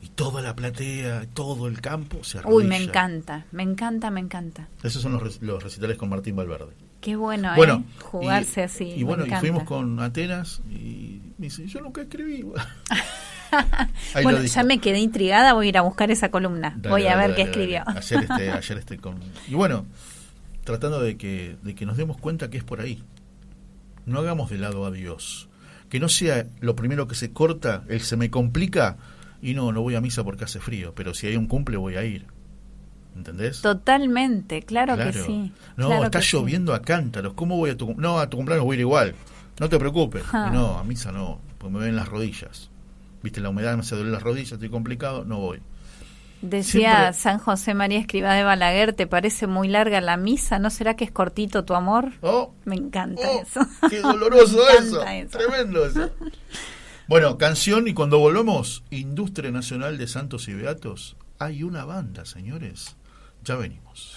Y 0.00 0.08
toda 0.10 0.40
la 0.42 0.54
platea, 0.54 1.26
todo 1.34 1.66
el 1.66 1.80
campo 1.80 2.22
se 2.22 2.38
arrodilla. 2.38 2.56
Uy, 2.56 2.64
me 2.68 2.76
encanta, 2.76 3.46
me 3.50 3.64
encanta, 3.64 4.10
me 4.10 4.20
encanta. 4.20 4.68
Esos 4.84 5.02
son 5.02 5.14
los, 5.14 5.42
los 5.42 5.60
recitales 5.60 5.98
con 5.98 6.08
Martín 6.08 6.36
Valverde. 6.36 6.72
Qué 7.00 7.16
bueno, 7.16 7.50
bueno 7.56 7.84
¿eh? 7.84 8.02
jugarse 8.04 8.62
así. 8.62 8.84
Y 8.84 9.02
bueno, 9.02 9.26
y 9.26 9.30
fuimos 9.32 9.64
con 9.64 9.98
Atenas 9.98 10.62
y 10.70 11.20
me 11.38 11.46
dice, 11.46 11.66
yo 11.66 11.80
nunca 11.80 12.02
escribí. 12.02 12.44
bueno, 14.22 14.44
ya 14.44 14.62
me 14.62 14.78
quedé 14.78 15.00
intrigada, 15.00 15.52
voy 15.54 15.66
a 15.66 15.68
ir 15.70 15.78
a 15.78 15.82
buscar 15.82 16.12
esa 16.12 16.30
columna. 16.30 16.78
voy 16.88 17.08
a 17.08 17.16
ver 17.16 17.34
qué 17.34 17.42
escribió. 17.42 17.82
Ayer, 17.88 18.20
este, 18.20 18.50
ayer 18.52 18.78
este 18.78 18.98
con... 18.98 19.18
Y 19.48 19.54
bueno, 19.54 19.84
tratando 20.62 21.00
de 21.00 21.16
que, 21.16 21.56
de 21.62 21.74
que 21.74 21.84
nos 21.84 21.96
demos 21.96 22.18
cuenta 22.18 22.48
que 22.50 22.58
es 22.58 22.64
por 22.64 22.80
ahí. 22.80 23.02
No 24.06 24.20
hagamos 24.20 24.50
de 24.50 24.58
lado 24.58 24.86
a 24.86 24.90
Dios. 24.90 25.48
Que 25.90 26.00
no 26.00 26.08
sea 26.08 26.46
lo 26.60 26.74
primero 26.74 27.06
que 27.06 27.14
se 27.14 27.32
corta, 27.32 27.84
el 27.88 28.00
se 28.00 28.16
me 28.16 28.30
complica 28.30 28.96
y 29.42 29.54
no, 29.54 29.72
no 29.72 29.82
voy 29.82 29.94
a 29.94 30.00
misa 30.00 30.24
porque 30.24 30.44
hace 30.44 30.58
frío, 30.58 30.94
pero 30.94 31.14
si 31.14 31.26
hay 31.26 31.36
un 31.36 31.46
cumple 31.46 31.76
voy 31.76 31.96
a 31.96 32.04
ir. 32.04 32.26
¿Entendés? 33.14 33.62
Totalmente, 33.62 34.62
claro, 34.62 34.96
que 34.96 35.12
sí. 35.12 35.52
No, 35.76 36.04
está 36.04 36.20
lloviendo 36.20 36.74
a 36.74 36.82
cántaros. 36.82 37.34
¿Cómo 37.34 37.56
voy 37.56 37.70
a 37.70 37.76
tu 37.76 37.94
No, 37.94 38.18
a 38.18 38.28
tu 38.28 38.36
cumpleaños 38.36 38.64
voy 38.64 38.74
a 38.74 38.76
ir 38.76 38.80
igual. 38.80 39.14
No 39.58 39.68
te 39.68 39.78
preocupes. 39.78 40.22
No, 40.32 40.78
a 40.78 40.84
misa 40.84 41.12
no, 41.12 41.40
porque 41.58 41.74
me 41.74 41.80
ven 41.80 41.96
las 41.96 42.08
rodillas 42.08 42.70
viste, 43.26 43.40
la 43.40 43.48
humedad 43.48 43.74
me 43.74 43.80
hace 43.80 43.96
doler 43.96 44.12
las 44.12 44.22
rodillas, 44.22 44.52
estoy 44.52 44.68
complicado, 44.68 45.24
no 45.24 45.38
voy. 45.38 45.60
Decía 46.42 47.12
San 47.12 47.38
José 47.38 47.74
María 47.74 47.98
Escribá 47.98 48.34
de 48.34 48.42
Balaguer, 48.42 48.92
¿te 48.92 49.06
parece 49.06 49.46
muy 49.46 49.68
larga 49.68 50.00
la 50.00 50.16
misa? 50.16 50.58
¿No 50.58 50.70
será 50.70 50.94
que 50.94 51.04
es 51.04 51.10
cortito 51.10 51.64
tu 51.64 51.74
amor? 51.74 52.12
Oh, 52.20 52.52
me 52.64 52.76
encanta 52.76 53.22
oh, 53.28 53.42
eso. 53.42 53.60
Qué 53.88 54.00
doloroso 54.00 54.60
eso. 54.78 55.02
Tremendo 55.30 55.86
eso. 55.86 56.10
Bueno, 57.08 57.38
canción 57.38 57.88
y 57.88 57.94
cuando 57.94 58.18
volvemos, 58.18 58.84
Industria 58.90 59.50
Nacional 59.50 59.96
de 59.96 60.08
Santos 60.08 60.48
y 60.48 60.54
Beatos, 60.54 61.16
hay 61.38 61.62
una 61.62 61.84
banda, 61.84 62.24
señores. 62.24 62.96
Ya 63.44 63.56
venimos. 63.56 64.16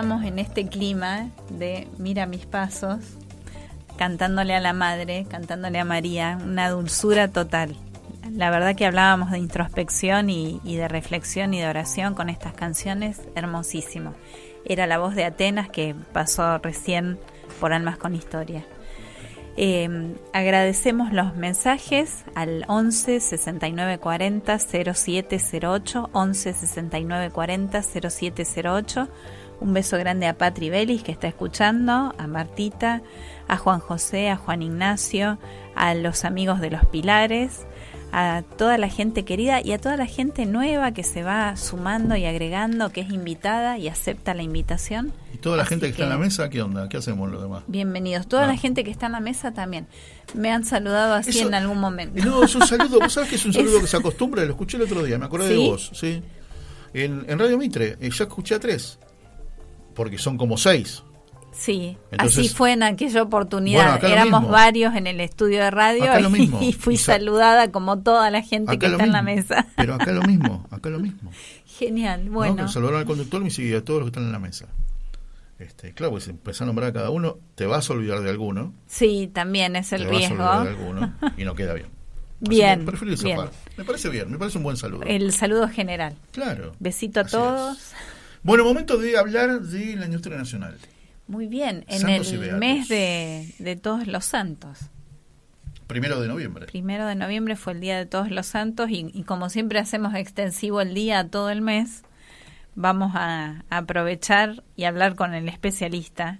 en 0.00 0.38
este 0.38 0.66
clima 0.66 1.28
de 1.50 1.86
mira 1.98 2.24
mis 2.24 2.46
pasos, 2.46 3.00
cantándole 3.98 4.54
a 4.54 4.60
la 4.60 4.72
madre, 4.72 5.26
cantándole 5.28 5.78
a 5.78 5.84
María, 5.84 6.38
una 6.42 6.70
dulzura 6.70 7.28
total. 7.28 7.76
La 8.32 8.48
verdad 8.48 8.74
que 8.74 8.86
hablábamos 8.86 9.30
de 9.30 9.38
introspección 9.38 10.30
y, 10.30 10.58
de 10.64 10.88
reflexión 10.88 11.52
y 11.52 11.60
de 11.60 11.68
oración 11.68 12.14
con 12.14 12.30
estas 12.30 12.54
canciones, 12.54 13.20
hermosísimo. 13.34 14.14
Era 14.64 14.86
la 14.86 14.96
voz 14.96 15.14
de 15.14 15.26
Atenas 15.26 15.68
que 15.68 15.94
pasó 16.14 16.56
recién 16.56 17.18
por 17.60 17.74
Almas 17.74 17.98
con 17.98 18.14
Historia. 18.14 18.64
Eh, 19.58 20.16
agradecemos 20.32 21.12
los 21.12 21.36
mensajes 21.36 22.24
al 22.34 22.64
11 22.68 23.20
69 23.20 23.98
40 23.98 24.58
0708, 24.58 26.08
11 26.10 26.52
69 26.54 27.30
40 27.30 27.82
0708. 27.82 29.08
Un 29.60 29.74
beso 29.74 29.98
grande 29.98 30.26
a 30.26 30.38
Patri 30.38 30.70
Belis 30.70 31.02
que 31.02 31.12
está 31.12 31.28
escuchando, 31.28 32.14
a 32.16 32.26
Martita, 32.26 33.02
a 33.46 33.56
Juan 33.56 33.80
José, 33.80 34.30
a 34.30 34.36
Juan 34.36 34.62
Ignacio, 34.62 35.38
a 35.74 35.94
los 35.94 36.24
amigos 36.24 36.60
de 36.60 36.70
los 36.70 36.84
Pilares, 36.86 37.66
a 38.12 38.42
toda 38.56 38.78
la 38.78 38.88
gente 38.88 39.24
querida 39.24 39.60
y 39.62 39.72
a 39.72 39.78
toda 39.78 39.96
la 39.96 40.06
gente 40.06 40.46
nueva 40.46 40.92
que 40.92 41.04
se 41.04 41.22
va 41.22 41.56
sumando 41.56 42.16
y 42.16 42.24
agregando, 42.24 42.90
que 42.90 43.02
es 43.02 43.10
invitada 43.10 43.78
y 43.78 43.88
acepta 43.88 44.34
la 44.34 44.42
invitación. 44.42 45.12
¿Y 45.34 45.38
toda 45.38 45.56
la 45.56 45.64
gente 45.64 45.86
que, 45.86 45.92
está 45.92 46.04
en 46.04 46.10
la 46.10 46.18
mesa, 46.18 46.48
qué 46.48 46.62
onda? 46.62 46.88
¿Qué 46.88 46.96
hacemos 46.96 47.30
los 47.30 47.42
demás? 47.42 47.62
Bienvenidos. 47.66 48.26
Toda 48.26 48.46
la 48.46 48.54
ah. 48.54 48.56
gente 48.56 48.82
que 48.82 48.90
está 48.90 49.06
en 49.06 49.12
la 49.12 49.20
mesa 49.20 49.52
también. 49.52 49.86
Me 50.34 50.50
han 50.50 50.64
saludado 50.64 51.14
así 51.14 51.38
en 51.38 51.54
algún 51.54 51.78
momento. 51.78 52.24
No, 52.24 52.44
es 52.44 52.54
un 52.54 52.66
saludo, 52.66 52.98
¿vos 53.00 53.12
sabés 53.12 53.30
que 53.30 53.36
es 53.36 53.44
un 53.44 53.52
saludo 53.52 53.80
que 53.80 53.86
se 53.86 53.96
acostumbra? 53.96 54.44
Lo 54.44 54.50
escuché 54.50 54.76
el 54.76 54.84
otro 54.84 55.02
día, 55.02 55.18
me 55.18 55.26
acordé 55.26 55.48
de 55.48 55.56
vos, 55.56 55.90
¿sí? 55.94 56.22
En, 56.92 57.24
en 57.28 57.38
Radio 57.38 57.56
Mitre, 57.56 57.96
eh, 58.00 58.10
ya 58.10 58.24
escuché 58.24 58.56
a 58.56 58.58
tres, 58.58 58.98
porque 60.00 60.16
son 60.16 60.38
como 60.38 60.56
seis. 60.56 61.02
Sí, 61.52 61.98
así 62.16 62.48
fue 62.48 62.72
en 62.72 62.82
aquella 62.82 63.20
oportunidad. 63.20 64.02
Éramos 64.02 64.48
varios 64.48 64.94
en 64.94 65.06
el 65.06 65.20
estudio 65.20 65.58
de 65.58 65.70
radio 65.70 66.06
y, 66.62 66.72
fui 66.78 66.96
saludada 66.96 67.70
como 67.70 67.98
toda 67.98 68.30
la 68.30 68.40
gente 68.40 68.78
que 68.78 68.86
está 68.86 69.04
en 69.04 69.12
la 69.12 69.20
mesa. 69.20 69.66
Pero 69.76 69.96
acá 69.96 70.10
lo 70.12 70.22
mismo, 70.22 70.66
acá 70.70 70.88
lo 70.88 71.00
mismo. 71.00 71.30
Genial, 71.66 72.30
bueno. 72.30 72.66
saludaron 72.68 73.00
al 73.00 73.04
conductor 73.04 73.42
y 73.46 73.74
a 73.74 73.84
todos 73.84 74.00
los 74.00 74.06
que 74.06 74.12
están 74.12 74.24
en 74.24 74.32
la 74.32 74.38
mesa. 74.38 74.68
Este, 75.58 75.92
claro, 75.92 76.12
pues 76.12 76.28
empezar 76.28 76.64
a 76.64 76.66
nombrar 76.68 76.88
a 76.88 76.92
cada 76.94 77.10
uno, 77.10 77.36
te 77.56 77.66
vas 77.66 77.90
a 77.90 77.92
olvidar 77.92 78.22
de 78.22 78.30
alguno. 78.30 78.72
Sí, 78.86 79.30
también 79.30 79.76
es 79.76 79.92
el 79.92 80.08
riesgo. 80.08 80.38
Vas 80.38 80.46
a 80.46 80.60
olvidar 80.60 80.78
de 80.78 80.82
alguno 80.82 81.14
y 81.36 81.44
no 81.44 81.54
queda 81.54 81.74
bien. 81.74 81.88
bien, 82.40 82.86
bien. 83.22 83.38
Me 83.76 83.84
parece 83.84 84.08
bien, 84.08 84.30
me 84.30 84.38
parece 84.38 84.56
un 84.56 84.64
buen 84.64 84.78
saludo. 84.78 85.02
El 85.02 85.30
saludo 85.34 85.68
general. 85.68 86.16
Claro. 86.32 86.72
Besito 86.78 87.20
a 87.20 87.24
todos. 87.24 87.92
Bueno, 88.42 88.64
momento 88.64 88.96
de 88.96 89.18
hablar 89.18 89.60
de 89.60 89.96
la 89.96 90.06
industria 90.06 90.36
nacional. 90.36 90.76
Muy 91.26 91.46
bien, 91.46 91.84
en 91.88 92.08
el 92.08 92.58
mes 92.58 92.88
de, 92.88 93.78
Todos 93.80 94.06
los 94.06 94.24
Santos. 94.24 94.78
Primero 95.86 96.20
de 96.20 96.28
noviembre. 96.28 96.66
Primero 96.66 97.06
de 97.06 97.14
noviembre 97.14 97.56
fue 97.56 97.74
el 97.74 97.80
Día 97.80 97.98
de 97.98 98.06
Todos 98.06 98.30
los 98.30 98.46
Santos 98.46 98.88
y, 98.90 99.22
como 99.24 99.50
siempre 99.50 99.78
hacemos 99.78 100.14
extensivo 100.14 100.80
el 100.80 100.94
día 100.94 101.28
todo 101.28 101.50
el 101.50 101.60
mes, 101.60 102.02
vamos 102.74 103.12
a, 103.14 103.64
aprovechar 103.68 104.64
y 104.74 104.84
hablar 104.84 105.16
con 105.16 105.34
el 105.34 105.48
especialista 105.48 106.38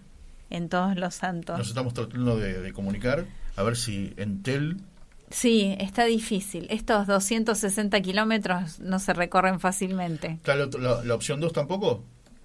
en 0.48 0.68
Todos 0.68 0.96
los 0.96 1.14
Santos. 1.14 1.58
Nos 1.58 1.68
estamos 1.68 1.92
tratando 1.92 2.38
de, 2.38 2.72
comunicar, 2.72 3.26
a 3.56 3.62
ver 3.62 3.76
si 3.76 4.14
Entel... 4.16 4.78
Sí, 5.30 5.76
está 5.78 6.04
difícil. 6.04 6.66
Estos 6.70 7.06
260 7.06 8.00
kilómetros 8.00 8.80
no 8.80 8.98
se 8.98 9.12
recorren 9.12 9.60
fácilmente. 9.60 10.38
¿La, 10.44 10.56
la, 10.56 11.04
la 11.04 11.14
opción 11.14 11.40
2 11.40 11.52
tampoco? 11.52 12.02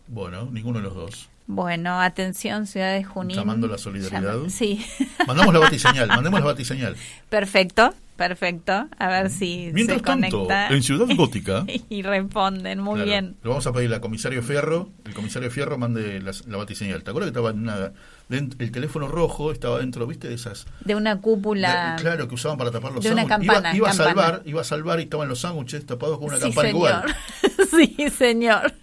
Bueno, 0.07 0.48
ninguno 0.52 0.78
de 0.80 0.84
los 0.84 0.94
dos. 0.95 1.30
Bueno, 1.48 1.99
atención, 1.99 2.66
Ciudad 2.68 2.94
de 2.94 3.03
Junín. 3.03 3.38
Llamando 3.38 3.68
la 3.68 3.78
solidaridad. 3.78 4.38
sí. 4.49 4.84
Mandamos 5.28 5.53
la 5.53 5.60
batiseñal, 5.60 6.07
mandemos 6.10 6.40
la 6.40 6.45
batiseñal. 6.48 6.95
Perfecto, 7.30 7.94
perfecto. 8.16 8.88
A 8.98 9.08
ver 9.08 9.30
si 9.30 9.72
Mientras 9.74 10.00
se 10.00 10.04
tanto, 10.04 10.48
en 10.70 10.84
Ciudad 10.84 11.08
Gótica. 11.16 11.66
y 11.90 12.02
responden, 12.02 12.80
muy 12.80 13.02
bien. 13.02 13.36
Lo 13.44 13.52
vamos 13.52 13.68
a 13.68 13.74
pedir 13.74 13.94
al 13.94 14.02
comisario 14.02 14.42
Fierro. 14.44 14.90
El 15.06 15.14
comisario 15.14 15.50
Fierro 15.52 15.78
mande 15.78 16.22
la, 16.22 16.32
la 16.48 16.58
batiseñal. 16.58 17.04
¿Te 17.04 17.12
acuerdas 17.12 17.32
que 17.32 17.38
estaba 17.38 17.52
en 17.52 17.60
una, 17.60 17.92
el 18.30 18.72
teléfono 18.72 19.08
rojo 19.08 19.52
estaba 19.52 19.80
dentro, 19.80 20.08
¿viste? 20.08 20.28
De 20.28 20.34
esas. 20.34 20.66
De 20.84 20.96
una 20.96 21.22
cúpula. 21.22 21.96
claro, 22.00 22.28
que 22.28 22.36
usaban 22.36 22.58
para 22.58 22.72
tapar 22.72 22.92
los 22.92 23.04
de 23.04 23.12
Una 23.12 23.28
campana, 23.28 23.76
iba, 23.76 23.90
a 23.90 23.94
salvar, 23.94 24.42
iba 24.46 24.62
a 24.62 24.64
salvar 24.64 25.00
y 25.00 25.04
estaban 25.04 25.28
los 25.28 25.42
sándwiches 25.42 25.86
tapados 25.86 26.18
con 26.18 26.30
una 26.30 26.40
campana 26.40 26.70
igual. 26.70 27.04
sí, 27.70 27.96
señor. 28.18 28.74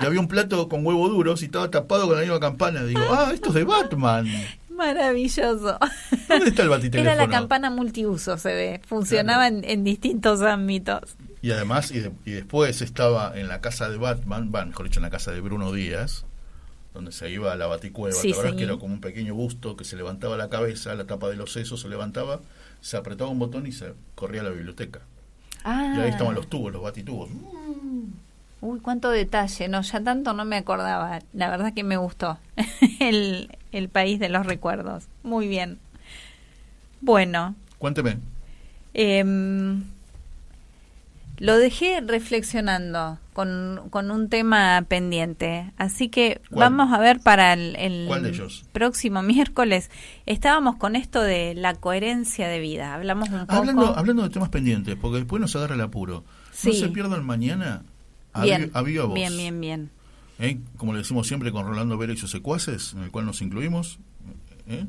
Y 0.00 0.04
había 0.04 0.20
un 0.20 0.28
plato 0.28 0.68
con 0.68 0.84
huevo 0.84 1.08
duros 1.08 1.40
y 1.42 1.46
estaba 1.46 1.70
tapado 1.70 2.06
con 2.06 2.16
la 2.16 2.22
misma 2.22 2.40
campana. 2.40 2.84
Digo, 2.84 3.00
ah, 3.10 3.30
esto 3.32 3.48
es 3.48 3.54
de 3.54 3.64
Batman. 3.64 4.26
Maravilloso. 4.78 5.76
¿Dónde 6.28 6.50
está 6.50 6.62
el 6.62 6.68
batiteléfono? 6.68 7.10
Era 7.10 7.26
la 7.26 7.28
campana 7.28 7.68
multiuso, 7.68 8.38
se 8.38 8.54
ve. 8.54 8.80
Funcionaba 8.86 9.48
en, 9.48 9.82
distintos 9.82 10.40
ámbitos. 10.40 11.16
Y 11.42 11.50
además, 11.50 11.90
y, 11.90 11.98
después 12.30 12.80
estaba 12.80 13.36
en 13.36 13.48
la 13.48 13.60
casa 13.60 13.88
de 13.88 13.96
Batman, 13.96 14.52
van, 14.52 14.68
mejor 14.68 14.86
dicho, 14.86 15.00
en 15.00 15.02
la 15.02 15.10
casa 15.10 15.32
de 15.32 15.40
Bruno 15.40 15.72
Díaz, 15.72 16.26
donde 16.94 17.10
se 17.10 17.28
iba 17.28 17.52
a 17.52 17.56
la 17.56 17.66
baticueva. 17.66 18.14
Sí, 18.14 18.32
que 18.56 18.62
era 18.62 18.76
como 18.76 18.94
un 18.94 19.00
pequeño 19.00 19.34
busto 19.34 19.76
que 19.76 19.84
se 19.84 19.96
levantaba 19.96 20.36
la 20.36 20.48
cabeza, 20.48 20.94
la 20.94 21.06
tapa 21.06 21.28
de 21.28 21.34
los 21.34 21.52
sesos 21.52 21.80
se 21.80 21.88
levantaba, 21.88 22.40
se 22.80 22.96
apretaba 22.96 23.30
un 23.30 23.40
botón 23.40 23.66
y 23.66 23.72
se 23.72 23.94
corría 24.14 24.42
a 24.42 24.44
la 24.44 24.50
biblioteca. 24.50 25.00
Ah. 25.64 25.94
Y 25.96 26.00
ahí 26.02 26.10
estaban 26.10 26.36
los 26.36 26.48
tubos, 26.48 26.72
los 26.72 26.82
batitubos. 26.82 27.30
Uy, 28.60 28.78
cuánto 28.78 29.10
detalle, 29.10 29.66
no, 29.66 29.82
ya 29.82 30.00
tanto 30.04 30.34
no 30.34 30.44
me 30.44 30.56
acordaba. 30.56 31.18
La 31.32 31.50
verdad 31.50 31.74
que 31.74 31.82
me 31.82 31.96
gustó 31.96 32.38
el, 33.00 33.57
el 33.72 33.88
país 33.88 34.18
de 34.18 34.28
los 34.28 34.46
recuerdos. 34.46 35.06
Muy 35.22 35.48
bien. 35.48 35.78
Bueno. 37.00 37.54
Cuénteme. 37.78 38.18
Em, 38.94 39.84
lo 41.38 41.56
dejé 41.56 42.00
reflexionando 42.00 43.18
con, 43.32 43.82
con, 43.90 44.10
un 44.10 44.28
tema 44.28 44.84
pendiente. 44.88 45.70
Así 45.76 46.08
que 46.08 46.40
vamos 46.50 46.92
a 46.92 46.98
ver 46.98 47.20
para 47.20 47.52
el, 47.52 48.08
próximo 48.72 49.22
miércoles. 49.24 49.90
Estábamos 50.26 50.76
con 50.76 50.96
esto 50.96 51.22
de 51.22 51.54
la 51.54 51.74
coherencia 51.74 52.48
de 52.48 52.58
vida. 52.58 52.94
Hablamos 52.94 53.28
un 53.28 53.40
poco. 53.40 53.52
Hablando, 53.52 53.96
hablando 53.96 54.22
de 54.24 54.30
temas 54.30 54.48
pendientes, 54.48 54.96
porque 54.96 55.18
después 55.18 55.40
nos 55.40 55.54
agarra 55.54 55.76
el 55.76 55.80
apuro. 55.82 56.24
No 56.64 56.72
se 56.72 56.88
pierdan 56.88 57.24
mañana 57.24 57.84
Bien, 58.42 58.70
bien, 59.14 59.36
bien, 59.36 59.60
bien. 59.60 59.90
¿Eh? 60.38 60.60
Como 60.76 60.92
le 60.92 61.00
decimos 61.00 61.26
siempre 61.26 61.50
con 61.50 61.66
Rolando 61.66 61.98
Vélez 61.98 62.18
y 62.18 62.20
sus 62.20 62.30
secuaces, 62.30 62.94
en 62.94 63.02
el 63.02 63.10
cual 63.10 63.26
nos 63.26 63.42
incluimos. 63.42 63.98
¿eh? 64.66 64.86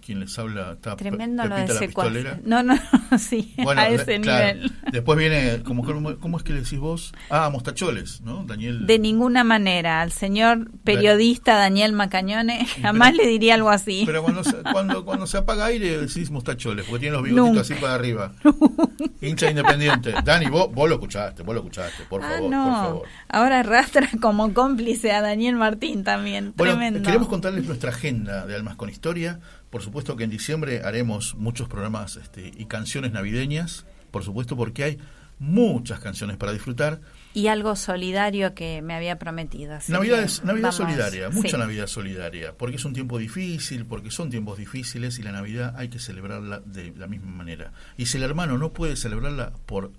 Quien 0.00 0.20
les 0.20 0.38
habla 0.38 0.72
está 0.72 0.96
Tremendo 0.96 1.44
lo 1.44 1.56
de 1.56 2.40
No, 2.44 2.62
no, 2.62 2.78
sí, 3.18 3.54
a 3.66 3.88
ese 3.88 4.18
nivel. 4.18 4.72
Después 4.92 5.18
viene, 5.18 5.62
como, 5.62 5.84
¿cómo 6.18 6.36
es 6.36 6.42
que 6.42 6.52
le 6.52 6.62
decís 6.62 6.78
vos? 6.78 7.12
Ah, 7.30 7.50
Mostacholes, 7.50 8.20
¿no? 8.22 8.44
Daniel. 8.44 8.86
De 8.86 8.98
ninguna 8.98 9.44
manera. 9.44 10.00
Al 10.00 10.12
señor 10.12 10.70
periodista 10.84 11.56
Daniel 11.56 11.92
Macañone 11.92 12.66
jamás 12.82 13.14
le 13.14 13.26
diría 13.26 13.54
algo 13.54 13.70
así. 13.70 14.04
Pero 14.06 14.22
cuando 14.22 14.44
se, 14.44 14.56
cuando, 14.72 15.04
cuando 15.04 15.26
se 15.26 15.38
apaga 15.38 15.66
aire 15.66 15.98
decís 15.98 16.30
Mostacholes, 16.30 16.84
porque 16.86 17.00
tiene 17.00 17.16
los 17.16 17.24
bigotitos 17.24 17.70
así 17.70 17.80
para 17.80 17.94
arriba. 17.94 18.32
Hincha 19.20 19.50
independiente. 19.50 20.14
Dani, 20.24 20.46
vos, 20.46 20.72
vos 20.72 20.88
lo 20.88 20.96
escuchaste, 20.96 21.42
vos 21.42 21.54
lo 21.54 21.60
escuchaste, 21.60 22.04
por 22.08 22.22
ah, 22.22 22.28
favor, 22.28 22.50
no. 22.50 22.64
por 22.64 22.72
favor. 22.72 23.08
Ahora 23.28 23.60
arrastra 23.60 24.08
como 24.20 24.52
cómplice 24.52 25.12
a 25.12 25.20
Daniel 25.20 25.56
Martín 25.56 26.04
también. 26.04 26.52
Tremendo. 26.54 27.02
Queremos 27.02 27.28
contarles 27.28 27.64
nuestra 27.64 27.90
agenda 27.90 28.46
de 28.46 28.54
Almas 28.54 28.76
con 28.76 28.88
Historia 28.88 29.40
por 29.70 29.82
supuesto 29.82 30.16
que 30.16 30.24
en 30.24 30.30
diciembre 30.30 30.82
haremos 30.84 31.34
muchos 31.34 31.68
programas 31.68 32.16
este, 32.16 32.52
y 32.56 32.66
canciones 32.66 33.12
navideñas, 33.12 33.86
por 34.10 34.24
supuesto 34.24 34.56
porque 34.56 34.84
hay 34.84 34.98
muchas 35.38 36.00
canciones 36.00 36.36
para 36.36 36.52
disfrutar. 36.52 37.00
Y 37.34 37.46
algo 37.46 37.76
solidario 37.76 38.54
que 38.54 38.82
me 38.82 38.94
había 38.94 39.18
prometido. 39.18 39.78
Navidad 39.88 40.22
es 40.22 40.44
Navidad 40.44 40.72
solidaria, 40.72 41.30
mucha 41.30 41.58
Navidad 41.58 41.86
solidaria, 41.86 42.54
porque 42.56 42.76
es 42.76 42.84
un 42.84 42.92
tiempo 42.92 43.18
difícil, 43.18 43.86
porque 43.86 44.10
son 44.10 44.30
tiempos 44.30 44.58
difíciles 44.58 45.18
y 45.18 45.22
la 45.22 45.32
Navidad 45.32 45.74
hay 45.76 45.88
que 45.88 45.98
celebrarla 45.98 46.60
de 46.60 46.92
la 46.96 47.06
misma 47.06 47.30
manera. 47.30 47.72
Y 47.96 48.06
si 48.06 48.16
el 48.16 48.24
hermano 48.24 48.58
no 48.58 48.72
puede 48.72 48.96
celebrarla 48.96 49.52
por 49.66 49.92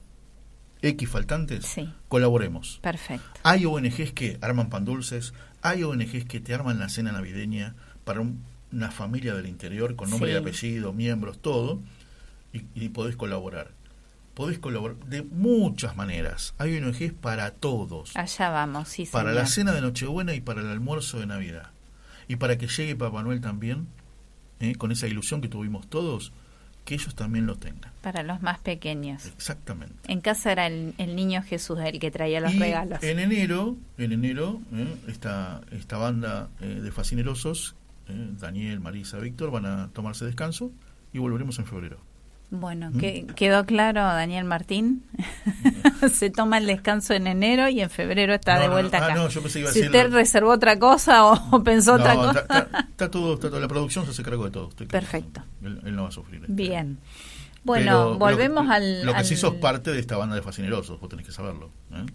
X 0.81 1.09
faltantes, 1.09 1.75
colaboremos. 2.07 2.79
Perfecto. 2.81 3.39
Hay 3.43 3.65
ONGs 3.65 4.13
que 4.13 4.37
arman 4.41 4.69
pan 4.69 4.85
dulces, 4.85 5.33
hay 5.61 5.83
ONGs 5.83 6.25
que 6.25 6.39
te 6.39 6.53
arman 6.53 6.79
la 6.79 6.89
cena 6.89 7.11
navideña 7.11 7.75
para 8.03 8.21
un 8.21 8.43
una 8.71 8.91
familia 8.91 9.33
del 9.33 9.47
interior 9.47 9.95
con 9.95 10.09
nombre 10.09 10.31
y 10.31 10.35
apellido, 10.35 10.93
miembros, 10.93 11.39
todo, 11.39 11.79
y, 12.53 12.89
podés 12.89 13.15
colaborar. 13.15 13.71
Podés 14.33 14.59
colaborar 14.59 14.97
de 15.05 15.21
muchas 15.21 15.95
maneras. 15.95 16.53
Hay 16.57 16.77
ONGs 16.77 17.13
para 17.13 17.51
todos. 17.51 18.15
Allá 18.15 18.49
vamos, 18.49 18.89
sí. 18.89 19.05
Para 19.11 19.33
la 19.33 19.45
cena 19.45 19.73
de 19.73 19.81
Nochebuena 19.81 20.33
y 20.33 20.41
para 20.41 20.61
el 20.61 20.67
almuerzo 20.67 21.19
de 21.19 21.25
Navidad. 21.25 21.71
Y 22.27 22.37
para 22.37 22.57
que 22.57 22.67
llegue 22.67 22.95
Papá 22.95 23.21
Noel 23.23 23.41
también, 23.41 23.87
¿eh? 24.59 24.75
con 24.75 24.91
esa 24.91 25.07
ilusión 25.07 25.41
que 25.41 25.47
tuvimos 25.47 25.89
todos, 25.89 26.31
que 26.85 26.95
ellos 26.95 27.15
también 27.15 27.45
lo 27.45 27.55
tengan. 27.57 27.91
Para 28.01 28.23
los 28.23 28.41
más 28.41 28.59
pequeños. 28.59 29.25
Exactamente. 29.25 29.95
En 30.07 30.21
casa 30.21 30.51
era 30.51 30.67
el, 30.67 30.95
niño 30.97 31.43
Jesús 31.43 31.79
el 31.79 31.99
que 31.99 32.09
traía 32.09 32.39
los 32.39 32.55
regalos. 32.55 33.03
En 33.03 33.19
enero, 33.19 33.75
en 33.97 34.11
enero, 34.11 34.61
eh, 34.73 34.95
esta, 35.07 35.61
esta 35.71 35.97
banda 35.97 36.49
eh, 36.61 36.65
de 36.65 36.91
fascinerosos, 36.91 37.75
eh, 38.09 38.29
Daniel, 38.39 38.79
Marisa, 38.79 39.19
Víctor, 39.19 39.51
van 39.51 39.65
a 39.65 39.89
tomarse 39.93 40.25
descanso 40.25 40.71
y 41.13 41.19
volveremos 41.19 41.59
en 41.59 41.65
febrero. 41.65 41.99
Bueno, 42.51 42.91
que, 42.99 43.27
quedó 43.35 43.63
claro, 43.65 44.01
Daniel 44.01 44.43
Martín. 44.43 45.03
se 46.11 46.31
toma 46.31 46.57
el 46.57 46.65
descanso 46.65 47.13
en 47.13 47.27
enero 47.27 47.69
y 47.69 47.81
en 47.81 47.91
febrero 47.91 48.33
está 48.33 48.59
de 48.59 48.67
vuelta 48.69 48.97
ah, 48.97 49.05
acá. 49.05 49.29
si 49.29 49.39
usted 49.39 50.11
reservó 50.11 50.51
otra 50.51 50.79
cosa 50.79 51.25
o, 51.25 51.63
pensó 51.63 51.93
otra 51.93 52.15
cosa. 52.15 52.39
Está, 52.89 53.11
todo, 53.11 53.59
la 53.59 53.67
producción 53.67 54.11
se 54.11 54.23
cargó 54.23 54.45
de 54.45 54.51
todo. 54.51 54.69
Perfecto. 54.87 55.43
Él, 55.61 55.95
no 55.95 56.03
va 56.03 56.09
a 56.09 56.11
sufrir. 56.11 56.43
Bien. 56.47 56.97
Bueno, 57.63 58.17
volvemos 58.17 58.67
al. 58.67 59.05
Lo 59.05 59.13
que 59.13 59.23
sí 59.25 59.35
sos 59.35 59.55
parte 59.55 59.91
de 59.91 59.99
esta 59.99 60.17
banda 60.17 60.35
de 60.35 60.41
fascinerosos, 60.41 60.99
vos 60.99 61.09
tenés 61.09 61.27
que 61.27 61.31
saberlo. 61.31 61.69
¿eh? 61.91 62.05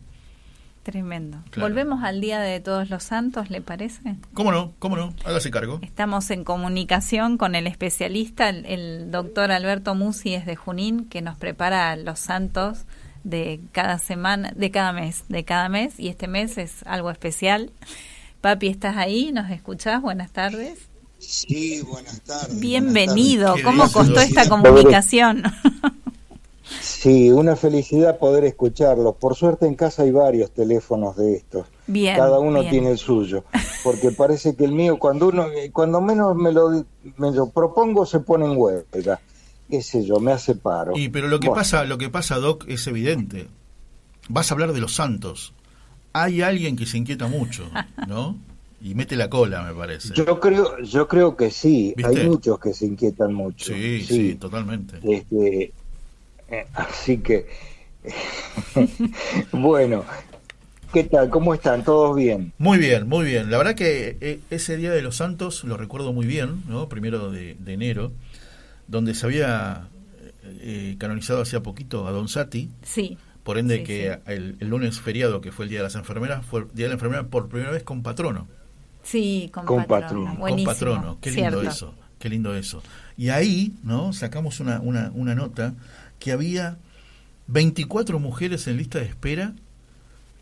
Tremendo. 0.85 1.43
Volvemos 1.57 2.05
al 2.05 2.21
Día 2.21 2.41
de 2.41 2.61
Todos 2.61 2.91
los 2.91 3.03
Santos, 3.03 3.49
¿le 3.49 3.63
parece? 3.63 4.17
¿Cómo 4.35 4.53
no? 4.53 4.75
¿Cómo 4.79 4.97
no? 4.97 5.15
Hágase 5.25 5.51
cargo. 5.51 5.79
Estamos 5.81 6.31
en 6.31 6.45
comunicación 6.45 7.39
con 7.39 7.55
el 7.55 7.67
especialista, 7.67 8.51
el, 8.51 9.11
doctor 9.11 9.51
Alberto 9.51 9.95
Musi 9.95 10.35
es 10.35 10.45
de 10.45 10.57
Junín, 10.57 11.07
que 11.07 11.23
nos 11.23 11.39
prepara 11.39 11.97
los 11.97 12.19
santos 12.19 12.85
de 13.25 13.61
cada 13.73 13.99
semana, 13.99 14.53
de 14.55 14.71
cada 14.71 14.93
mes, 14.93 15.25
de 15.29 15.43
cada 15.47 15.71
mes, 15.71 15.99
y 15.99 16.09
este 16.09 16.29
mes 16.29 16.59
es 16.59 16.83
algo 16.85 17.11
especial. 17.11 17.73
Papi, 18.43 18.69
¿estás 18.69 18.99
ahí? 18.99 19.33
¿Nos 19.33 19.51
escuchás? 19.51 20.03
Buenas 20.03 20.33
tardes. 20.33 20.91
Sí, 21.19 21.81
buenas 21.81 22.21
tardes. 22.21 22.61
Bienvenido. 22.61 23.55
¿Cómo 23.65 23.91
costó 23.91 24.21
esta 24.21 24.51
comunicación? 24.51 25.45
Sí, 27.05 27.31
una 27.31 27.55
felicidad 27.55 28.19
poder 28.19 28.45
escucharlos. 28.45 29.17
Por 29.17 29.35
suerte 29.35 29.67
en 29.67 29.75
casa 29.75 30.05
hay 30.05 30.11
varios 30.11 30.53
teléfonos 30.53 31.15
de 31.19 31.35
estos. 31.35 31.67
Bien, 31.87 32.17
Cada 32.17 32.39
uno 32.39 32.63
tiene 32.63 32.93
el 32.93 32.97
suyo, 32.97 33.45
porque 33.83 34.11
parece 34.17 34.57
que 34.57 34.65
el 34.65 34.73
mío 34.73 34.99
cuando 34.99 35.29
uno 35.29 35.49
cuando 35.71 36.01
menos 36.01 36.35
me 36.35 36.51
lo, 36.51 36.71
me 37.19 37.31
lo 37.31 37.51
propongo 37.51 38.07
se 38.07 38.21
pone 38.21 38.47
en 38.47 38.57
huelga. 38.57 39.21
Qué 39.69 39.83
sé 39.83 40.03
yo, 40.07 40.19
me 40.19 40.33
hace 40.33 40.55
paro. 40.55 40.97
Y 40.97 41.11
pero 41.11 41.29
lo 41.29 41.41
que 41.41 41.51
pasa, 41.51 41.85
lo 41.85 41.99
que 41.99 42.09
pasa 42.09 42.37
Doc 42.37 42.65
es 42.69 42.87
evidente. 42.87 43.49
Vas 44.31 44.51
a 44.51 44.55
hablar 44.55 44.73
de 44.73 44.81
los 44.81 44.95
santos. 44.95 45.53
Hay 46.15 46.41
alguien 46.41 46.75
que 46.75 46.87
se 46.87 46.97
inquieta 46.97 47.27
mucho, 47.27 47.69
¿no? 48.09 48.39
y 48.81 48.95
mete 48.95 49.17
la 49.17 49.29
cola, 49.29 49.63
me 49.63 49.75
parece. 49.75 50.15
Yo 50.15 50.41
creo, 50.41 50.79
yo 50.83 51.09
creo 51.09 51.37
que 51.37 51.51
sí. 51.51 51.95
Hay 52.03 52.27
muchos 52.27 52.59
que 52.59 52.73
se 52.73 52.87
inquietan 52.87 53.33
mucho. 53.33 53.75
Sí, 53.75 54.01
sí, 54.01 54.07
sí 54.07 54.35
totalmente. 54.37 54.99
Este, 55.03 55.73
eh, 56.49 56.67
así 56.75 57.19
que, 57.19 57.47
bueno, 59.53 60.05
¿qué 60.93 61.05
tal? 61.05 61.31
¿Cómo 61.31 61.55
están? 61.55 61.85
¿Todos 61.85 62.17
bien? 62.17 62.53
Muy 62.59 62.79
bien, 62.79 63.09
muy 63.09 63.25
bien. 63.25 63.51
La 63.51 63.59
verdad 63.59 63.75
que 63.75 64.17
eh, 64.21 64.41
ese 64.51 64.77
Día 64.77 64.91
de 64.91 65.03
los 65.03 65.17
Santos 65.17 65.65
lo 65.65 65.77
recuerdo 65.77 66.13
muy 66.13 66.27
bien, 66.27 66.63
¿no? 66.69 66.89
Primero 66.89 67.31
de, 67.31 67.57
enero, 67.67 68.13
donde 68.89 69.15
se 69.15 69.27
había 69.27 69.89
eh, 70.45 70.97
canonizado 70.99 71.43
hacía 71.43 71.63
poquito 71.63 72.07
a 72.07 72.13
Don 72.13 72.29
Sati. 72.29 72.71
Sí. 72.83 73.17
Por 73.43 73.59
ende 73.59 73.83
que 73.83 74.19
El, 74.27 74.57
lunes 74.61 75.01
feriado, 75.01 75.43
que 75.43 75.53
fue 75.53 75.67
el 75.67 75.69
Día 75.69 75.81
de 75.81 75.85
las 75.85 75.97
Enfermeras, 75.97 76.47
fue 76.47 76.61
el 76.61 76.69
Día 76.73 76.87
de 76.87 76.89
la 76.89 76.95
Enfermera 76.95 77.25
por 77.25 77.49
primera 77.49 77.71
vez 77.71 77.83
con 77.83 78.03
patrono. 78.03 78.49
Sí, 79.03 79.51
con, 79.53 79.85
patrono. 79.85 80.39
Con 80.39 80.65
patrono. 80.65 81.19
Qué 81.21 81.31
lindo 81.31 81.61
eso. 81.61 81.95
Qué 82.19 82.31
lindo 82.31 82.55
eso. 82.55 82.83
Y 83.19 83.29
ahí, 83.29 83.75
¿no? 83.83 84.15
Sacamos 84.15 84.61
una, 84.61 84.81
una, 84.81 85.11
una 85.15 85.35
nota 85.35 85.75
que 86.19 86.33
había 86.33 86.79
24 87.47 88.19
mujeres 88.19 88.67
en 88.67 88.77
lista 88.77 88.99
de 88.99 89.07
espera 89.07 89.55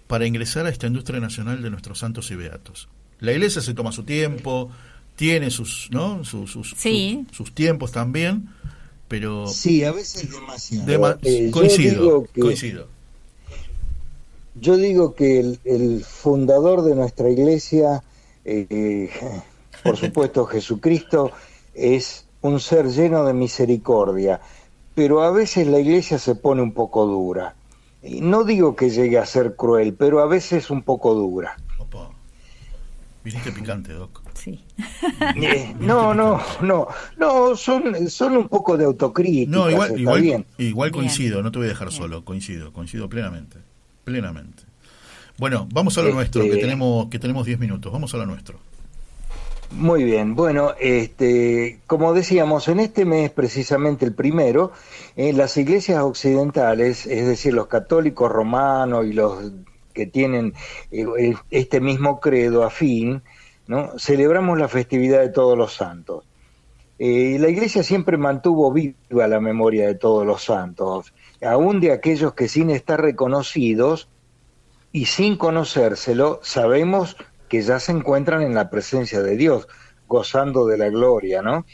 para 0.07 0.27
ingresar 0.27 0.67
a 0.67 0.71
esta 0.71 0.87
industria 0.87 1.21
nacional 1.21 1.63
de 1.63 1.71
nuestros 1.71 1.99
santos 1.99 2.31
y 2.31 2.37
beatos. 2.37 2.89
La 3.21 3.33
iglesia 3.33 3.63
se 3.63 3.75
toma 3.75 3.93
su 3.93 4.03
tiempo, 4.03 4.71
tiene 5.17 5.51
sus, 5.51 5.89
¿no? 5.91 6.25
sus, 6.25 6.51
sus, 6.51 6.75
sus, 7.31 7.55
tiempos 7.55 7.93
también, 7.93 8.49
pero... 9.09 9.47
Sí, 9.47 9.85
a 9.85 9.93
veces 9.93 10.29
demasiado. 10.31 11.19
Eh, 11.23 11.51
coincido, 11.51 12.27
coincido. 12.39 12.89
Yo 14.55 14.77
digo 14.77 15.15
que 15.15 15.57
el, 15.65 16.05
fundador 16.05 16.83
de 16.83 16.95
nuestra 16.95 17.31
iglesia, 17.31 18.03
eh, 18.45 19.09
por 19.83 19.97
supuesto 19.97 20.45
Jesucristo, 20.45 21.33
es 21.75 22.27
un 22.43 22.61
ser 22.61 22.89
lleno 22.89 23.25
de 23.25 23.33
misericordia 23.33 24.41
pero 24.95 25.23
a 25.23 25.31
veces 25.31 25.67
la 25.67 25.79
iglesia 25.79 26.19
se 26.19 26.35
pone 26.35 26.63
un 26.63 26.73
poco 26.73 27.07
dura. 27.07 27.55
Y 28.03 28.21
no 28.21 28.45
digo 28.45 28.75
que 28.75 28.91
llegue 28.91 29.19
a 29.19 29.27
ser 29.27 29.55
cruel, 29.55 29.95
pero 29.95 30.21
a 30.21 30.27
veces 30.27 30.71
un 30.71 30.83
poco 30.83 31.15
dura. 31.15 31.57
Opa. 31.79 32.11
Viniste 33.25 33.53
picante, 33.53 33.93
Doc. 33.93 34.23
Sí. 34.35 34.61
Eh, 35.37 35.75
no, 35.79 36.15
no, 36.15 36.41
no, 36.63 36.89
no, 37.17 37.57
son, 37.57 38.11
son 38.11 38.37
un 38.37 38.49
poco 38.49 38.77
de 38.77 38.85
autocrítica. 38.85 39.51
No, 39.51 39.71
igual, 39.71 39.99
igual, 39.99 40.47
igual 40.59 40.91
coincido, 40.91 41.43
no 41.43 41.53
te 41.53 41.59
voy 41.59 41.67
a 41.67 41.71
dejar 41.71 41.93
solo, 41.93 42.25
coincido, 42.25 42.73
coincido 42.73 43.09
plenamente, 43.09 43.59
plenamente. 44.05 44.65
Bueno, 45.39 45.69
vamos 45.73 45.97
a 45.99 46.03
lo 46.03 46.13
nuestro, 46.13 46.43
que 46.43 46.49
este 46.49 46.61
tenemos 46.61 47.09
que 47.09 47.19
tenemos 47.19 47.47
10 47.47 47.59
minutos, 47.59 47.93
vamos 47.93 48.13
a 48.15 48.17
lo 48.17 48.27
nuestro. 48.27 48.59
Muy 49.75 50.05
bien, 50.05 50.35
bueno, 50.35 50.75
este, 50.79 51.81
como 51.87 52.13
decíamos, 52.13 52.69
en 52.69 52.79
este 52.79 53.07
mes 53.07 53.31
precisamente 53.31 54.05
el 54.05 54.15
primero, 54.15 54.73
en 55.17 55.39
las 55.39 55.57
iglesias 55.57 56.03
occidentales, 56.03 57.07
es 57.07 57.27
decir, 57.27 57.55
los 57.55 57.69
católicos 57.69 58.31
romanos 58.31 59.07
y 59.07 59.15
los 59.15 59.51
que 59.95 60.07
tienen 60.07 60.53
eh, 60.91 61.35
este 61.51 61.81
mismo 61.81 62.21
credo 62.21 62.65
afín, 62.65 63.23
¿no? 63.67 63.99
celebramos 63.99 64.59
la 64.59 64.69
festividad 64.69 65.21
de 65.21 65.31
todos 65.31 65.57
los 65.57 65.73
santos. 65.73 66.25
Eh, 66.99 67.39
la 67.41 67.49
iglesia 67.49 67.83
siempre 67.83 68.19
mantuvo 68.19 68.71
viva 68.73 69.27
la 69.27 69.41
memoria 69.41 69.87
de 69.87 69.95
todos 69.95 70.27
los 70.27 70.45
santos, 70.45 71.15
aún 71.43 71.81
de 71.81 71.93
aquellos 71.93 72.35
que 72.35 72.47
sin 72.47 72.69
estar 72.69 73.01
reconocidos 73.01 74.11
y 74.93 75.07
sin 75.07 75.39
conocérselo, 75.39 76.41
sabemos 76.43 77.17
que 77.53 77.61
ya 77.61 77.79
se 77.79 77.93
encuentran 77.93 78.41
en 78.41 78.55
la 78.55 78.71
presencia 78.71 79.21
de 79.21 79.37
Dios, 79.37 79.69
gozando 80.09 80.65
de 80.67 80.79
la 80.79 80.89
gloria, 80.89 81.43
¿no? 81.43 81.67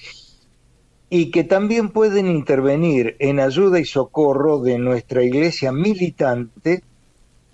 Y 1.09 1.31
que 1.31 1.45
también 1.45 1.91
pueden 1.91 2.27
intervenir 2.27 3.15
en 3.21 3.39
ayuda 3.39 3.79
y 3.79 3.85
socorro 3.85 4.59
de 4.59 4.77
nuestra 4.81 5.23
iglesia 5.23 5.71
militante 5.71 6.83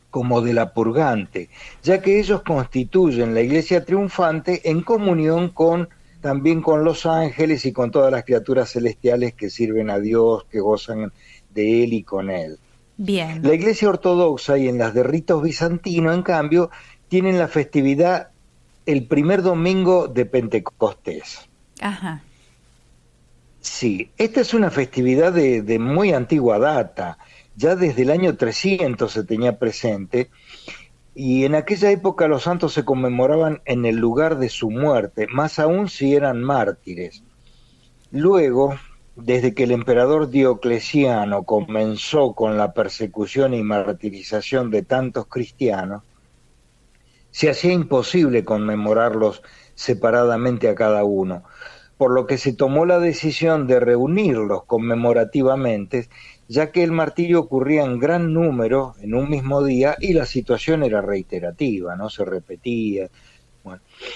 como 0.08 0.40
de 0.40 0.54
la 0.54 0.72
purgante, 0.72 1.50
ya 1.82 2.00
que 2.00 2.18
ellos 2.18 2.40
constituyen 2.40 3.34
la 3.34 3.42
iglesia 3.42 3.84
triunfante 3.84 4.70
en 4.70 4.80
comunión 4.80 5.50
con 5.50 5.90
también 6.22 6.62
con 6.62 6.82
los 6.82 7.04
ángeles 7.04 7.66
y 7.66 7.74
con 7.74 7.90
todas 7.90 8.10
las 8.10 8.24
criaturas 8.24 8.72
celestiales 8.72 9.34
que 9.34 9.50
sirven 9.50 9.90
a 9.90 9.98
Dios, 9.98 10.46
que 10.50 10.60
gozan 10.60 11.12
de 11.50 11.84
él 11.84 11.92
y 11.92 12.02
con 12.04 12.30
él. 12.30 12.56
Bien. 12.96 13.42
La 13.42 13.54
iglesia 13.54 13.88
ortodoxa 13.88 14.56
y 14.56 14.68
en 14.68 14.78
las 14.78 14.94
de 14.94 15.02
ritos 15.02 15.42
bizantinos, 15.42 16.14
en 16.14 16.22
cambio, 16.22 16.70
tienen 17.14 17.38
la 17.38 17.46
festividad 17.46 18.30
el 18.86 19.06
primer 19.06 19.42
domingo 19.42 20.08
de 20.08 20.26
Pentecostés. 20.26 21.48
Ajá. 21.80 22.24
Sí, 23.60 24.10
esta 24.18 24.40
es 24.40 24.52
una 24.52 24.68
festividad 24.72 25.32
de, 25.32 25.62
de, 25.62 25.78
muy 25.78 26.12
antigua 26.12 26.58
data, 26.58 27.18
ya 27.54 27.76
desde 27.76 28.02
el 28.02 28.10
año 28.10 28.36
300 28.36 29.12
se 29.12 29.22
tenía 29.22 29.60
presente, 29.60 30.28
y 31.14 31.44
en 31.44 31.54
aquella 31.54 31.92
época 31.92 32.26
los 32.26 32.42
santos 32.42 32.72
se 32.72 32.84
conmemoraban 32.84 33.62
en 33.64 33.84
el 33.84 33.94
lugar 33.94 34.40
de 34.40 34.48
su 34.48 34.72
muerte, 34.72 35.28
más 35.28 35.60
aún 35.60 35.88
si 35.88 36.16
eran 36.16 36.42
mártires. 36.42 37.22
Luego, 38.10 38.74
desde 39.14 39.54
que 39.54 39.62
el 39.62 39.70
emperador 39.70 40.30
Diocleciano 40.30 41.44
comenzó 41.44 42.32
con 42.32 42.58
la 42.58 42.72
persecución 42.72 43.54
y 43.54 43.62
martirización 43.62 44.72
de 44.72 44.82
tantos 44.82 45.28
cristianos, 45.28 46.02
se 47.34 47.50
hacía 47.50 47.72
imposible 47.72 48.44
conmemorarlos 48.44 49.42
separadamente 49.74 50.68
a 50.68 50.76
cada 50.76 51.02
uno, 51.02 51.42
por 51.98 52.12
lo 52.12 52.28
que 52.28 52.38
se 52.38 52.52
tomó 52.52 52.86
la 52.86 53.00
decisión 53.00 53.66
de 53.66 53.80
reunirlos 53.80 54.62
conmemorativamente, 54.66 56.08
ya 56.46 56.70
que 56.70 56.84
el 56.84 56.92
martirio 56.92 57.40
ocurría 57.40 57.82
en 57.82 57.98
gran 57.98 58.32
número 58.32 58.94
en 59.00 59.16
un 59.16 59.28
mismo 59.28 59.64
día 59.64 59.96
y 59.98 60.12
la 60.12 60.26
situación 60.26 60.84
era 60.84 61.00
reiterativa, 61.00 61.96
no 61.96 62.08
se 62.08 62.24
repetía. 62.24 63.08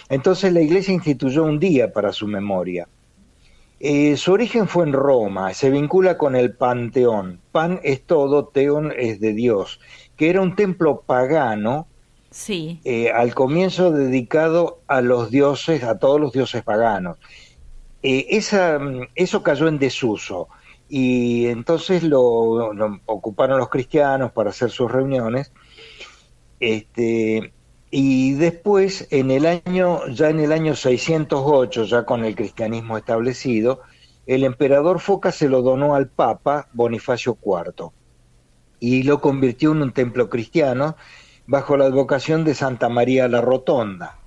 entonces 0.08 0.52
la 0.52 0.60
Iglesia 0.60 0.94
instituyó 0.94 1.42
un 1.42 1.58
día 1.58 1.92
para 1.92 2.12
su 2.12 2.28
memoria. 2.28 2.86
Eh, 3.80 4.16
su 4.16 4.32
origen 4.32 4.68
fue 4.68 4.84
en 4.84 4.92
Roma, 4.92 5.52
se 5.54 5.70
vincula 5.70 6.16
con 6.16 6.36
el 6.36 6.52
Panteón. 6.54 7.40
Pan 7.50 7.80
es 7.82 8.00
todo, 8.04 8.46
Teón 8.46 8.92
es 8.96 9.18
de 9.18 9.32
Dios, 9.32 9.80
que 10.16 10.30
era 10.30 10.40
un 10.40 10.54
templo 10.54 11.02
pagano 11.04 11.88
Sí. 12.30 12.80
Eh, 12.84 13.10
al 13.10 13.34
comienzo 13.34 13.90
dedicado 13.90 14.80
a 14.86 15.00
los 15.00 15.30
dioses, 15.30 15.82
a 15.82 15.98
todos 15.98 16.20
los 16.20 16.32
dioses 16.32 16.62
paganos. 16.62 17.18
Eh, 18.02 18.26
esa, 18.30 18.78
eso 19.14 19.42
cayó 19.42 19.66
en 19.68 19.78
desuso 19.78 20.48
y 20.88 21.46
entonces 21.46 22.02
lo, 22.02 22.70
ocuparon 23.06 23.58
los 23.58 23.68
cristianos 23.68 24.32
para 24.32 24.50
hacer 24.50 24.70
sus 24.70 24.90
reuniones. 24.90 25.52
Este, 26.60 27.52
y 27.90 28.32
después, 28.34 29.06
en 29.10 29.30
el 29.30 29.46
año, 29.46 30.06
ya 30.08 30.28
en 30.30 30.40
el 30.40 30.52
año 30.52 30.74
608, 30.74 31.84
ya 31.84 32.04
con 32.04 32.24
el 32.24 32.34
cristianismo 32.34 32.98
establecido, 32.98 33.80
el 34.26 34.44
emperador 34.44 35.00
Foca 35.00 35.32
se 35.32 35.48
lo 35.48 35.62
donó 35.62 35.94
al 35.94 36.08
Papa 36.08 36.68
Bonifacio 36.74 37.38
IV 37.42 37.90
y 38.80 39.02
lo 39.02 39.20
convirtió 39.20 39.72
en 39.72 39.82
un 39.82 39.92
templo 39.92 40.28
cristiano 40.28 40.96
bajo 41.48 41.78
la 41.78 41.86
advocación 41.86 42.44
de 42.44 42.54
Santa 42.54 42.90
María 42.90 43.26
la 43.26 43.40
Rotonda. 43.40 44.18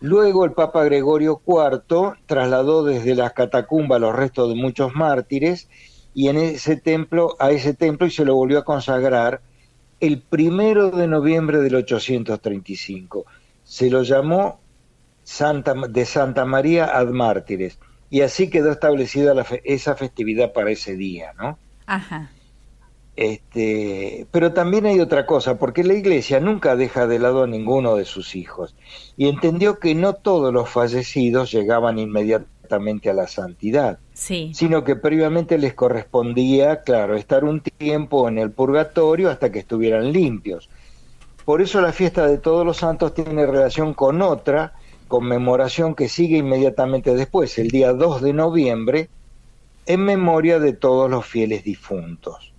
Luego 0.00 0.46
el 0.46 0.52
Papa 0.52 0.82
Gregorio 0.84 1.42
IV 1.46 2.14
trasladó 2.24 2.84
desde 2.84 3.14
las 3.14 3.34
catacumbas 3.34 4.00
los 4.00 4.16
restos 4.16 4.48
de 4.48 4.54
muchos 4.54 4.94
mártires 4.94 5.68
y 6.14 6.28
en 6.28 6.38
ese 6.38 6.76
templo, 6.76 7.36
a 7.38 7.50
ese 7.50 7.74
templo 7.74 8.06
y 8.06 8.10
se 8.10 8.24
lo 8.24 8.34
volvió 8.34 8.58
a 8.58 8.64
consagrar 8.64 9.42
el 10.00 10.22
primero 10.22 10.90
de 10.90 11.06
noviembre 11.06 11.58
del 11.58 11.74
835. 11.74 13.26
Se 13.64 13.90
lo 13.90 14.02
llamó 14.02 14.58
Santa, 15.22 15.74
de 15.74 16.06
Santa 16.06 16.46
María 16.46 16.96
ad 16.96 17.08
Mártires 17.08 17.78
y 18.08 18.22
así 18.22 18.48
quedó 18.48 18.72
establecida 18.72 19.34
esa 19.64 19.96
festividad 19.96 20.54
para 20.54 20.70
ese 20.70 20.96
día, 20.96 21.34
¿no? 21.36 21.58
Ajá. 21.86 22.30
Este, 23.16 24.26
pero 24.30 24.52
también 24.52 24.84
hay 24.84 25.00
otra 25.00 25.24
cosa, 25.24 25.58
porque 25.58 25.82
la 25.84 25.94
iglesia 25.94 26.38
nunca 26.38 26.76
deja 26.76 27.06
de 27.06 27.18
lado 27.18 27.44
a 27.44 27.46
ninguno 27.46 27.96
de 27.96 28.04
sus 28.04 28.36
hijos 28.36 28.74
y 29.16 29.28
entendió 29.28 29.78
que 29.78 29.94
no 29.94 30.12
todos 30.12 30.52
los 30.52 30.68
fallecidos 30.68 31.50
llegaban 31.50 31.98
inmediatamente 31.98 33.08
a 33.08 33.14
la 33.14 33.26
santidad, 33.26 33.98
sí. 34.12 34.50
sino 34.54 34.84
que 34.84 34.96
previamente 34.96 35.56
les 35.56 35.72
correspondía, 35.72 36.82
claro, 36.82 37.16
estar 37.16 37.44
un 37.44 37.60
tiempo 37.60 38.28
en 38.28 38.36
el 38.36 38.50
purgatorio 38.50 39.30
hasta 39.30 39.50
que 39.50 39.60
estuvieran 39.60 40.12
limpios. 40.12 40.68
Por 41.46 41.62
eso 41.62 41.80
la 41.80 41.92
fiesta 41.92 42.26
de 42.26 42.36
todos 42.36 42.66
los 42.66 42.76
santos 42.76 43.14
tiene 43.14 43.46
relación 43.46 43.94
con 43.94 44.20
otra 44.20 44.74
conmemoración 45.08 45.94
que 45.94 46.10
sigue 46.10 46.38
inmediatamente 46.38 47.14
después, 47.14 47.56
el 47.58 47.68
día 47.68 47.94
2 47.94 48.20
de 48.20 48.32
noviembre, 48.34 49.08
en 49.86 50.00
memoria 50.00 50.58
de 50.58 50.74
todos 50.74 51.08
los 51.08 51.24
fieles 51.24 51.64
difuntos. 51.64 52.52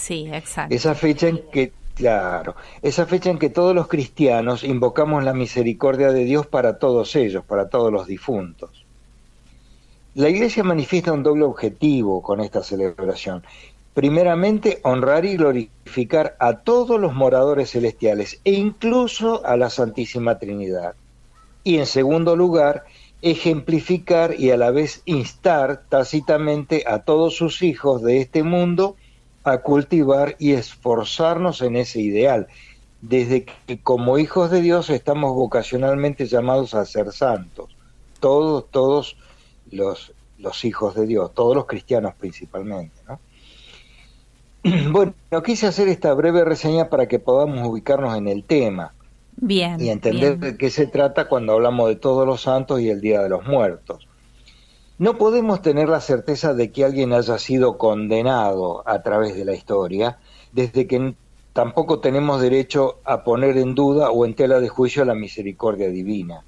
Sí, 0.00 0.26
exacto. 0.32 0.74
Esa 0.74 0.94
fecha 0.94 1.28
en 1.28 1.42
que, 1.52 1.72
claro, 1.94 2.56
esa 2.80 3.04
fecha 3.04 3.28
en 3.28 3.38
que 3.38 3.50
todos 3.50 3.74
los 3.74 3.86
cristianos 3.86 4.64
invocamos 4.64 5.22
la 5.24 5.34
misericordia 5.34 6.10
de 6.10 6.24
Dios 6.24 6.46
para 6.46 6.78
todos 6.78 7.14
ellos, 7.16 7.44
para 7.44 7.68
todos 7.68 7.92
los 7.92 8.06
difuntos. 8.06 8.86
La 10.14 10.30
Iglesia 10.30 10.64
manifiesta 10.64 11.12
un 11.12 11.22
doble 11.22 11.44
objetivo 11.44 12.22
con 12.22 12.40
esta 12.40 12.62
celebración. 12.62 13.44
Primeramente, 13.92 14.80
honrar 14.84 15.26
y 15.26 15.36
glorificar 15.36 16.34
a 16.40 16.60
todos 16.60 16.98
los 16.98 17.12
moradores 17.12 17.72
celestiales 17.72 18.40
e 18.44 18.52
incluso 18.52 19.44
a 19.44 19.58
la 19.58 19.68
Santísima 19.68 20.38
Trinidad. 20.38 20.94
Y 21.62 21.76
en 21.76 21.84
segundo 21.84 22.36
lugar, 22.36 22.84
ejemplificar 23.20 24.34
y 24.40 24.50
a 24.50 24.56
la 24.56 24.70
vez 24.70 25.02
instar 25.04 25.82
tácitamente 25.90 26.84
a 26.86 27.00
todos 27.00 27.36
sus 27.36 27.60
hijos 27.60 28.02
de 28.02 28.22
este 28.22 28.42
mundo 28.42 28.96
a 29.44 29.58
cultivar 29.58 30.36
y 30.38 30.52
esforzarnos 30.52 31.62
en 31.62 31.76
ese 31.76 32.00
ideal, 32.00 32.46
desde 33.00 33.44
que 33.44 33.80
como 33.80 34.18
hijos 34.18 34.50
de 34.50 34.60
Dios 34.60 34.90
estamos 34.90 35.34
vocacionalmente 35.34 36.26
llamados 36.26 36.74
a 36.74 36.84
ser 36.84 37.12
santos, 37.12 37.74
todos, 38.20 38.70
todos 38.70 39.16
los, 39.70 40.12
los 40.38 40.64
hijos 40.64 40.94
de 40.94 41.06
Dios, 41.06 41.32
todos 41.34 41.56
los 41.56 41.66
cristianos 41.66 42.14
principalmente. 42.18 42.96
¿no? 43.08 43.18
Bueno, 44.90 45.14
quise 45.42 45.66
hacer 45.66 45.88
esta 45.88 46.12
breve 46.12 46.44
reseña 46.44 46.90
para 46.90 47.08
que 47.08 47.18
podamos 47.18 47.66
ubicarnos 47.66 48.16
en 48.16 48.28
el 48.28 48.44
tema 48.44 48.92
bien, 49.36 49.80
y 49.80 49.88
entender 49.88 50.38
de 50.38 50.58
qué 50.58 50.68
se 50.70 50.86
trata 50.86 51.28
cuando 51.28 51.54
hablamos 51.54 51.88
de 51.88 51.96
todos 51.96 52.26
los 52.26 52.42
santos 52.42 52.80
y 52.80 52.90
el 52.90 53.00
Día 53.00 53.22
de 53.22 53.30
los 53.30 53.46
Muertos. 53.46 54.06
No 55.00 55.16
podemos 55.16 55.62
tener 55.62 55.88
la 55.88 56.02
certeza 56.02 56.52
de 56.52 56.70
que 56.70 56.84
alguien 56.84 57.14
haya 57.14 57.38
sido 57.38 57.78
condenado 57.78 58.86
a 58.86 59.02
través 59.02 59.34
de 59.34 59.46
la 59.46 59.54
historia, 59.54 60.18
desde 60.52 60.86
que 60.86 61.14
tampoco 61.54 62.00
tenemos 62.00 62.42
derecho 62.42 62.98
a 63.04 63.24
poner 63.24 63.56
en 63.56 63.74
duda 63.74 64.10
o 64.10 64.26
en 64.26 64.34
tela 64.34 64.60
de 64.60 64.68
juicio 64.68 65.06
la 65.06 65.14
misericordia 65.14 65.88
divina. 65.88 66.44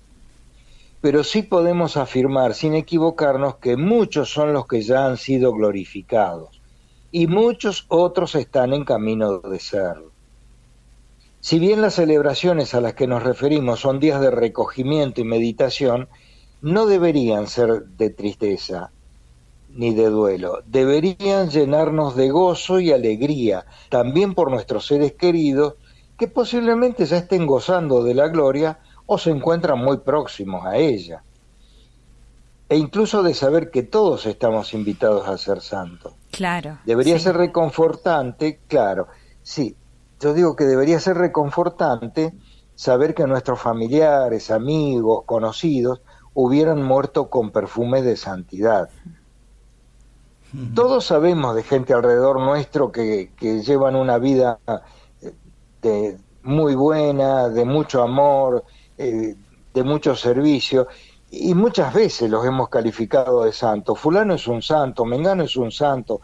Pero 1.01 1.25
sí 1.25 1.43
podemos 1.45 1.97
afirmar 1.97 2.53
sin 2.53 2.75
equivocarnos 2.75 3.57
que 3.57 3.79
muchos 3.79 4.31
son 4.31 4.53
los 4.53 4.67
que 4.67 4.83
ya 4.83 5.07
han 5.07 5.17
sido 5.17 5.55
glorificados 5.55 6.61
y 7.11 7.29
muchos 7.29 7.87
otros 7.89 8.35
están 8.35 8.75
en 8.75 8.85
camino 8.85 9.39
de 9.39 9.59
serlo. 9.61 10.11
Si 11.41 11.59
bien 11.59 11.81
las 11.81 11.95
celebraciones 11.95 12.75
a 12.75 12.83
las 12.83 12.93
que 12.93 13.07
nos 13.07 13.23
referimos 13.23 13.81
son 13.81 13.99
días 13.99 14.21
de 14.21 14.31
recogimiento 14.31 15.23
y 15.23 15.25
meditación, 15.25 16.11
no 16.63 16.87
deberían 16.87 17.49
ser 17.49 17.85
de 17.85 18.11
tristeza 18.11 18.91
ni 19.75 19.95
de 19.95 20.11
duelo, 20.11 20.61
deberían 20.67 21.51
llenarnos 21.51 22.15
de 22.15 22.31
gozo 22.31 22.79
y 22.79 22.93
alegría, 22.93 23.65
también 23.89 24.35
por 24.35 24.51
nuestros 24.51 24.87
seres 24.87 25.15
queridos, 25.15 25.75
que 26.19 26.29
posiblemente 26.29 27.07
ya 27.07 27.17
estén 27.17 27.47
gozando 27.47 28.05
de 28.05 28.15
la 28.15 28.29
gloria 28.29 28.79
o 29.07 29.19
se 29.19 29.31
encuentran 29.31 29.79
muy 29.79 29.99
próximos 29.99 30.65
a 30.67 30.77
ella. 30.77 31.23
E 32.69 32.77
incluso 32.77 33.23
de 33.23 33.35
saber 33.35 33.71
que 33.71 33.83
todos 33.83 34.27
estamos 34.27 34.73
invitados 34.75 35.27
a 35.27 35.39
ser 35.39 35.61
santos. 35.61 36.15
Claro. 36.31 36.79
Debería 36.85 37.19
ser 37.19 37.37
reconfortante, 37.37 38.61
claro, 38.69 39.09
sí, 39.43 39.75
yo 40.21 40.33
digo 40.35 40.55
que 40.55 40.65
debería 40.65 41.01
ser 41.01 41.17
reconfortante 41.17 42.33
saber 42.75 43.15
que 43.15 43.27
nuestros 43.27 43.61
familiares, 43.61 44.51
amigos, 44.51 45.25
conocidos, 45.27 46.01
hubieran 46.35 46.83
muerto 46.83 47.29
con 47.29 47.51
perfume 47.51 48.03
de 48.03 48.17
santidad. 48.17 48.89
Todos 50.75 51.07
sabemos 51.07 51.57
de 51.57 51.63
gente 51.63 51.95
alrededor 51.95 52.39
nuestro 52.39 52.93
que, 52.93 53.31
llevan 53.41 53.97
una 53.97 54.19
vida 54.19 54.59
eh, 55.23 55.33
de, 55.81 56.19
muy 56.43 56.75
buena, 56.75 57.49
de 57.49 57.65
mucho 57.65 58.03
amor, 58.03 58.65
eh, 58.99 59.35
de 59.73 59.83
mucho 59.83 60.15
servicio, 60.15 60.89
y 61.31 61.55
muchas 61.55 61.95
veces 61.95 62.29
los 62.31 62.45
hemos 62.45 62.69
calificado 62.69 63.45
de 63.45 63.53
santos. 63.53 63.99
Fulano 63.99 64.35
es 64.35 64.47
un 64.47 64.61
santo, 64.61 65.07
Mengano 65.07 65.45
es 65.45 65.57
un 65.57 65.73
santo, 65.73 66.21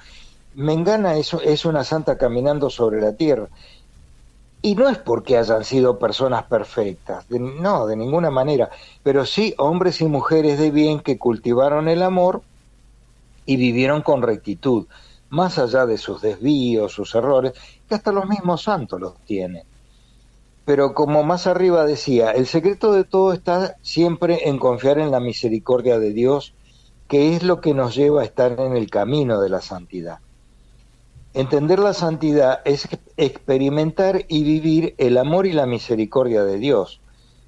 Mengana 0.55 1.17
es, 1.17 1.33
es 1.33 1.65
una 1.65 1.83
santa 1.83 2.19
caminando 2.19 2.69
sobre 2.69 3.01
la 3.01 3.15
tierra. 3.15 3.49
Y 4.61 4.75
no 4.75 4.89
es 4.89 4.99
porque 4.99 5.39
hayan 5.39 5.65
sido 5.65 5.99
personas 5.99 6.45
perfectas, 6.45 7.31
no, 7.31 7.87
de 7.87 7.97
ninguna 7.97 8.31
manera, 8.31 8.71
pero 9.05 9.25
sí 9.25 9.55
hombres 9.57 10.01
y 10.01 10.07
mujeres 10.07 10.59
de 10.59 10.73
bien 10.73 10.99
que 11.01 11.17
cultivaron 11.17 11.89
el 11.89 12.03
amor 12.03 12.43
y 13.47 13.57
vivieron 13.57 14.03
con 14.03 14.21
rectitud, 14.23 14.87
más 15.31 15.59
allá 15.59 15.87
de 15.87 15.97
sus 15.97 16.21
desvíos, 16.21 16.93
sus 16.93 17.15
errores, 17.15 17.53
que 17.89 17.95
hasta 17.95 18.11
los 18.11 18.27
mismos 18.29 18.63
santos 18.63 19.01
los 19.01 19.17
tienen. 19.25 19.63
Pero 20.65 20.93
como 20.93 21.23
más 21.23 21.47
arriba 21.47 21.87
decía, 21.87 22.33
el 22.33 22.47
secreto 22.47 22.93
de 22.93 23.05
todo 23.05 23.33
está 23.33 23.77
siempre 23.81 24.49
en 24.49 24.59
confiar 24.59 24.99
en 24.99 25.11
la 25.11 25.21
misericordia 25.21 25.99
de 25.99 26.13
Dios, 26.13 26.53
que 27.09 27.35
es 27.35 27.43
lo 27.43 27.61
que 27.61 27.75
nos 27.75 27.95
lleva 27.95 28.23
a 28.23 28.25
estar 28.25 28.59
en 28.61 28.77
el 28.77 28.91
camino 28.91 29.41
de 29.41 29.49
la 29.49 29.63
santidad. 29.63 30.19
Entender 31.39 31.79
la 31.79 31.95
santidad 31.95 32.63
es 32.65 32.89
experimentar 33.17 34.25
y 34.27 34.43
vivir 34.43 34.97
el 34.99 35.17
amor 35.17 35.47
y 35.47 35.53
la 35.53 35.67
misericordia 35.67 36.43
de 36.43 36.59
Dios, 36.59 37.01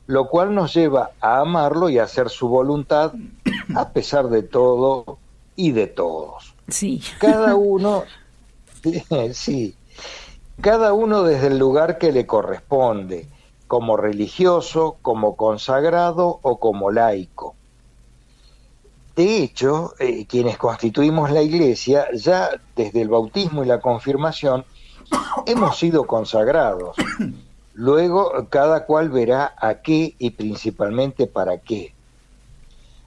lo 0.06 0.28
cual 0.28 0.54
nos 0.54 0.72
lleva 0.72 1.10
a 1.20 1.40
amarlo 1.40 1.88
y 1.88 1.98
a 1.98 2.04
hacer 2.04 2.28
su 2.28 2.48
voluntad 2.48 3.14
a 3.74 3.88
pesar 3.88 4.28
de 4.28 4.44
todo 4.44 5.18
y 5.56 5.72
de 5.72 5.88
todos. 5.88 6.54
Sí. 6.68 7.02
Cada 7.18 7.54
uno, 7.56 8.04
sí, 9.32 9.74
cada 10.60 10.92
uno 10.92 11.24
desde 11.24 11.48
el 11.48 11.58
lugar 11.58 11.98
que 11.98 12.12
le 12.12 12.28
corresponde, 12.28 13.26
como 13.66 13.96
religioso, 13.96 14.98
como 15.02 15.34
consagrado 15.34 16.38
o 16.42 16.60
como 16.60 16.92
laico. 16.92 17.56
De 19.16 19.42
hecho, 19.42 19.94
eh, 19.98 20.26
quienes 20.26 20.56
constituimos 20.56 21.30
la 21.30 21.42
Iglesia, 21.42 22.06
ya 22.14 22.50
desde 22.76 23.02
el 23.02 23.08
bautismo 23.08 23.62
y 23.62 23.66
la 23.66 23.80
confirmación, 23.80 24.64
hemos 25.46 25.78
sido 25.78 26.06
consagrados. 26.06 26.96
Luego, 27.74 28.46
cada 28.48 28.84
cual 28.86 29.10
verá 29.10 29.54
a 29.56 29.76
qué 29.76 30.14
y 30.18 30.30
principalmente 30.30 31.26
para 31.26 31.58
qué. 31.58 31.94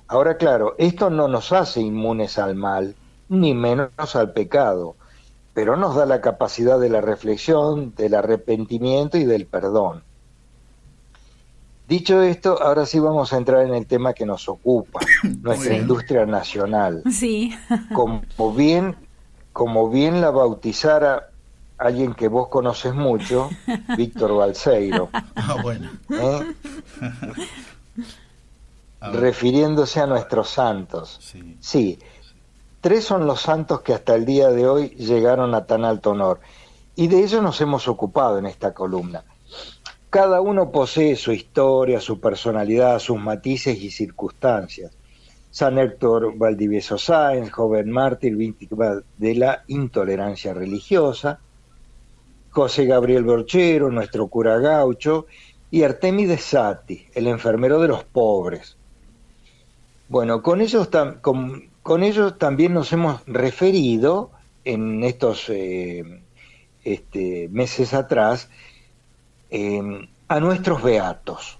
Ahora, 0.07 0.37
claro, 0.37 0.75
esto 0.77 1.09
no 1.09 1.27
nos 1.27 1.51
hace 1.51 1.81
inmunes 1.81 2.37
al 2.37 2.55
mal, 2.55 2.95
ni 3.29 3.53
menos 3.53 4.15
al 4.15 4.33
pecado, 4.33 4.95
pero 5.53 5.77
nos 5.77 5.95
da 5.95 6.05
la 6.05 6.21
capacidad 6.21 6.79
de 6.79 6.89
la 6.89 7.01
reflexión, 7.01 7.93
del 7.95 8.15
arrepentimiento 8.15 9.17
y 9.17 9.25
del 9.25 9.45
perdón. 9.45 10.03
Dicho 11.87 12.21
esto, 12.21 12.61
ahora 12.61 12.85
sí 12.85 12.99
vamos 12.99 13.33
a 13.33 13.37
entrar 13.37 13.65
en 13.65 13.73
el 13.73 13.85
tema 13.85 14.13
que 14.13 14.25
nos 14.25 14.47
ocupa, 14.47 14.99
nuestra 15.41 15.75
industria 15.75 16.25
nacional. 16.25 17.03
Sí. 17.11 17.53
Como 17.93 18.53
bien, 18.53 18.95
como 19.51 19.89
bien 19.89 20.19
la 20.19 20.31
bautizara 20.31 21.29
alguien 21.77 22.13
que 22.13 22.27
vos 22.27 22.47
conoces 22.47 22.93
mucho, 22.93 23.49
Víctor 23.97 24.35
Balseiro. 24.35 25.09
Ah, 25.35 25.57
bueno. 25.61 25.89
¿eh? 26.09 26.53
Refiriéndose 29.01 29.99
a 29.99 30.07
nuestros 30.07 30.49
santos. 30.49 31.19
Sí. 31.21 31.57
sí, 31.59 31.99
tres 32.79 33.03
son 33.03 33.27
los 33.27 33.41
santos 33.41 33.81
que 33.81 33.93
hasta 33.93 34.15
el 34.15 34.25
día 34.25 34.49
de 34.49 34.67
hoy 34.67 34.89
llegaron 34.89 35.53
a 35.53 35.65
tan 35.65 35.83
alto 35.83 36.11
honor. 36.11 36.39
Y 36.95 37.07
de 37.07 37.23
ellos 37.23 37.43
nos 37.43 37.59
hemos 37.59 37.87
ocupado 37.87 38.37
en 38.37 38.45
esta 38.45 38.73
columna. 38.73 39.25
Cada 40.13 40.41
uno 40.41 40.71
posee 40.71 41.15
su 41.15 41.31
historia, 41.31 41.99
su 41.99 42.19
personalidad, 42.19 42.99
sus 42.99 43.19
matices 43.19 43.81
y 43.81 43.89
circunstancias. 43.89 44.91
San 45.49 45.79
Héctor 45.79 46.37
Valdivieso 46.37 46.99
Sáenz, 46.99 47.49
joven 47.49 47.89
mártir 47.89 48.35
víctima 48.35 49.01
de 49.17 49.33
la 49.33 49.63
intolerancia 49.65 50.53
religiosa, 50.53 51.39
José 52.51 52.85
Gabriel 52.85 53.23
Borchero, 53.23 53.89
nuestro 53.89 54.27
cura 54.27 54.59
gaucho, 54.59 55.25
y 55.71 55.81
Artemides 55.81 56.43
Sati, 56.43 57.07
el 57.15 57.25
enfermero 57.25 57.81
de 57.81 57.87
los 57.87 58.03
pobres. 58.03 58.77
Bueno, 60.09 60.43
con 60.43 60.61
ellos, 60.61 60.89
con, 61.21 62.03
ellos 62.03 62.37
también 62.37 62.75
nos 62.75 62.93
hemos 62.93 63.25
referido 63.25 64.29
en 64.63 65.03
estos 65.03 65.49
eh, 65.49 66.21
este, 66.83 67.49
meses 67.49 67.95
atrás 67.95 68.51
Em, 69.55 70.07
a 70.29 70.39
nuestros 70.39 70.81
beatos. 70.81 71.59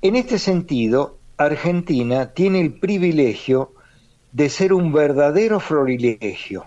En 0.00 0.14
este 0.14 0.38
sentido, 0.38 1.18
Argentina 1.36 2.32
tiene 2.34 2.60
el 2.60 2.74
privilegio 2.74 3.72
de 4.30 4.48
ser 4.48 4.72
un 4.72 4.92
verdadero 4.92 5.58
florilegio. 5.58 6.66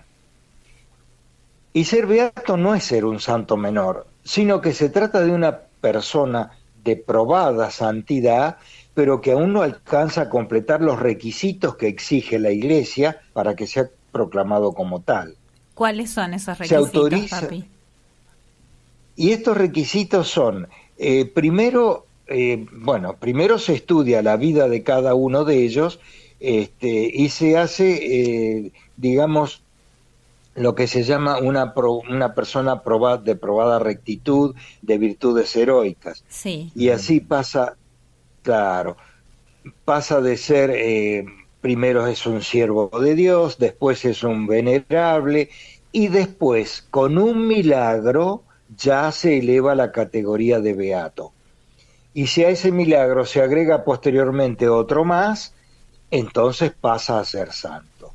Y 1.71 1.85
ser 1.85 2.07
beato 2.07 2.57
no 2.57 2.75
es 2.75 2.83
ser 2.83 3.05
un 3.05 3.21
santo 3.21 3.55
menor, 3.55 4.05
sino 4.25 4.59
que 4.59 4.73
se 4.73 4.89
trata 4.89 5.21
de 5.21 5.31
una 5.31 5.59
persona 5.79 6.51
de 6.83 6.97
probada 6.97 7.71
santidad, 7.71 8.57
pero 8.93 9.21
que 9.21 9.31
aún 9.31 9.53
no 9.53 9.61
alcanza 9.61 10.23
a 10.23 10.29
completar 10.29 10.81
los 10.81 10.99
requisitos 10.99 11.77
que 11.77 11.87
exige 11.87 12.37
la 12.37 12.51
Iglesia 12.51 13.21
para 13.31 13.55
que 13.55 13.65
sea 13.65 13.89
proclamado 14.11 14.73
como 14.73 14.99
tal. 14.99 15.37
¿Cuáles 15.73 16.09
son 16.09 16.33
esos 16.33 16.57
requisitos, 16.57 17.29
papi? 17.29 17.76
Y 19.17 19.31
estos 19.31 19.57
requisitos 19.57 20.29
son, 20.29 20.67
eh, 20.99 21.25
primero, 21.25 22.05
eh, 22.27 22.67
bueno, 22.71 23.15
primero 23.17 23.57
se 23.57 23.73
estudia 23.73 24.21
la 24.21 24.37
vida 24.37 24.69
de 24.69 24.83
cada 24.83 25.15
uno 25.15 25.43
de 25.43 25.63
ellos 25.63 25.99
este, 26.39 27.09
y 27.11 27.29
se 27.29 27.57
hace, 27.57 27.95
eh, 27.95 28.71
digamos, 28.95 29.63
lo 30.53 30.75
que 30.75 30.85
se 30.85 31.03
llama 31.03 31.39
una, 31.39 31.73
una 32.09 32.35
persona 32.35 32.83
probada, 32.83 33.17
de 33.17 33.35
probada 33.35 33.79
rectitud, 33.79 34.55
de 34.83 34.97
virtudes 34.99 35.55
heroicas. 35.55 36.23
Sí. 36.29 36.71
Y 36.75 36.89
así 36.89 37.19
pasa, 37.19 37.75
claro, 38.43 38.97
pasa 39.83 40.21
de 40.21 40.37
ser, 40.37 41.25
primero 41.61 42.05
es 42.05 42.25
un 42.27 42.43
siervo 42.43 42.91
de 42.99 43.15
Dios, 43.15 43.57
después 43.57 44.05
es 44.05 44.23
un 44.23 44.45
venerable, 44.45 45.49
y 45.91 46.07
después, 46.07 46.85
con 46.89 47.17
un 47.17 47.47
milagro, 47.47 48.43
ya 48.75 49.11
se 49.11 49.37
eleva 49.37 49.73
a 49.73 49.75
la 49.75 49.91
categoría 49.91 50.59
de 50.59 50.73
beato. 50.73 51.33
Y 52.13 52.27
si 52.27 52.43
a 52.43 52.49
ese 52.49 52.71
milagro 52.71 53.25
se 53.25 53.41
agrega 53.41 53.83
posteriormente 53.83 54.67
otro 54.67 55.05
más, 55.05 55.53
entonces 56.09 56.71
pasa 56.71 57.19
a 57.19 57.25
ser 57.25 57.51
santo. 57.51 58.13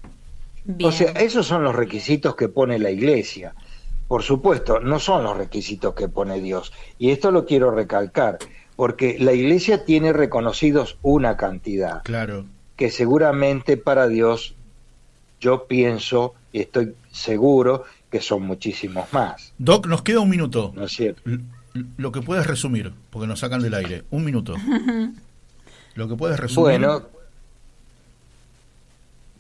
O 0.83 0.93
sea, 0.93 1.11
esos 1.13 1.47
son 1.47 1.65
los 1.65 1.75
requisitos 1.75 2.35
que 2.37 2.49
pone 2.49 2.79
la 2.79 2.91
iglesia. 2.91 3.55
Por 4.09 4.23
supuesto, 4.23 4.81
no 4.81 4.99
son 4.99 5.25
los 5.25 5.37
requisitos 5.37 5.95
que 5.95 6.09
pone 6.09 6.41
Dios. 6.41 6.73
Y 6.99 7.11
esto 7.11 7.31
lo 7.31 7.47
quiero 7.47 7.71
recalcar, 7.71 8.39
porque 8.77 9.17
la 9.19 9.33
iglesia 9.33 9.85
tiene 9.85 10.13
reconocidos 10.13 10.99
una 11.03 11.37
cantidad. 11.37 12.03
Claro. 12.03 12.45
Que 12.77 12.91
seguramente 12.91 13.77
para 13.77 14.09
Dios, 14.09 14.55
yo 15.41 15.67
pienso 15.67 16.35
y 16.53 16.61
estoy 16.61 16.95
seguro 17.11 17.85
que 18.13 18.21
son 18.21 18.43
muchísimos 18.43 19.11
más. 19.13 19.55
Doc, 19.57 19.87
nos 19.87 20.03
queda 20.03 20.21
un 20.21 20.29
minuto. 20.29 20.71
¿No 20.77 20.85
es 20.85 20.93
cierto? 20.93 21.23
Lo 21.97 22.13
que 22.13 22.21
puedes 22.21 22.47
resumir, 22.47 22.93
porque 23.09 23.27
nos 23.27 23.41
sacan 23.41 23.63
del 23.63 23.73
aire. 23.73 24.05
Un 24.11 24.23
minuto. 24.23 24.55
Lo 25.95 26.09
que 26.09 26.15
puedes 26.15 26.39
resumir. 26.39 26.79
Bueno, 26.79 27.03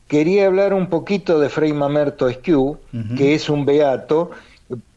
quería 0.09 0.47
hablar 0.47 0.73
un 0.73 0.89
poquito 0.89 1.39
de 1.39 1.51
Frei 1.51 1.74
Mamerto 1.74 2.28
Esquiu, 2.28 2.78
que 3.16 3.35
es 3.35 3.51
un 3.51 3.66
beato 3.66 4.31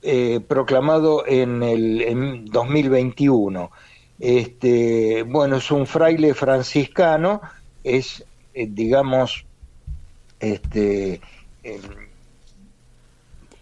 eh, 0.01 0.39
proclamado 0.47 1.27
en 1.27 1.61
el 1.61 2.01
en 2.01 2.45
2021. 2.45 3.71
Este, 4.19 5.23
bueno, 5.23 5.57
es 5.57 5.69
un 5.71 5.85
fraile 5.85 6.33
franciscano, 6.33 7.41
es, 7.83 8.23
eh, 8.53 8.67
digamos, 8.69 9.45
este, 10.39 11.19
eh, 11.63 11.81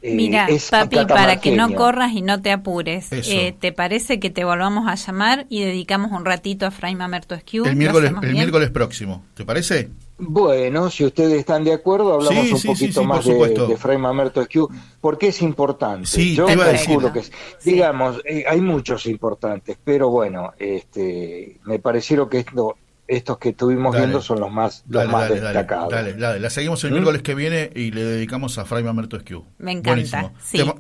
Mira, 0.04 0.48
papi, 0.70 1.06
para 1.08 1.40
que 1.40 1.56
no 1.56 1.74
corras 1.74 2.12
y 2.14 2.22
no 2.22 2.42
te 2.42 2.52
apures, 2.52 3.08
eh, 3.12 3.56
¿te 3.58 3.72
parece 3.72 4.20
que 4.20 4.30
te 4.30 4.44
volvamos 4.44 4.88
a 4.88 4.96
llamar 4.96 5.46
y 5.50 5.64
dedicamos 5.64 6.12
un 6.12 6.26
ratito 6.26 6.66
a 6.66 6.72
Fray 6.72 6.96
Mamerto 6.96 7.36
Esquiu? 7.36 7.66
El 7.66 7.76
miércoles, 7.76 8.12
el 8.22 8.34
miércoles 8.34 8.70
próximo, 8.70 9.24
¿te 9.34 9.46
parece? 9.46 9.90
Bueno, 10.18 10.90
si 10.90 11.06
ustedes 11.06 11.40
están 11.40 11.64
de 11.64 11.74
acuerdo, 11.74 12.14
hablamos 12.14 12.52
un 12.52 12.62
poquito 12.62 13.04
más 13.04 13.26
de, 13.26 13.34
de, 13.34 13.78
Fray 13.78 13.98
Mamerto 13.98 14.42
Esquiu, 14.42 14.70
porque 15.02 15.28
es 15.28 15.42
importante. 15.42 16.06
Sí, 16.06 16.36
Yo 16.36 16.46
te 16.46 16.54
iba 16.54 16.66
a 16.66 16.70
decir. 16.70 17.00
Que 17.12 17.24
digamos, 17.64 18.22
eh, 18.26 18.44
hay 18.48 18.62
muchos 18.62 19.06
importantes, 19.06 19.78
pero 19.84 20.10
bueno, 20.10 20.54
este, 20.60 21.60
me 21.64 21.80
parecieron 21.80 22.30
que 22.30 22.40
esto 22.40 22.76
estos 23.08 23.38
que 23.38 23.50
estuvimos 23.50 23.96
viendo 23.96 24.22
son 24.22 24.40
los 24.40 24.52
más, 24.52 24.84
los 24.88 25.08
más 25.08 25.30
destacados. 25.30 25.90
Dale, 25.90 26.14
dale, 26.14 26.40
la 26.40 26.50
seguimos 26.50 26.84
el 26.84 26.92
¿Mm? 26.92 26.94
miércoles 26.94 27.22
que 27.22 27.36
viene 27.36 27.70
y 27.76 27.92
le 27.92 28.04
dedicamos 28.04 28.58
a 28.58 28.66
Fray 28.66 28.84
Mamerto 28.84 29.18
Esquiu. 29.18 29.46
Me 29.58 29.72
encanta. 29.72 30.32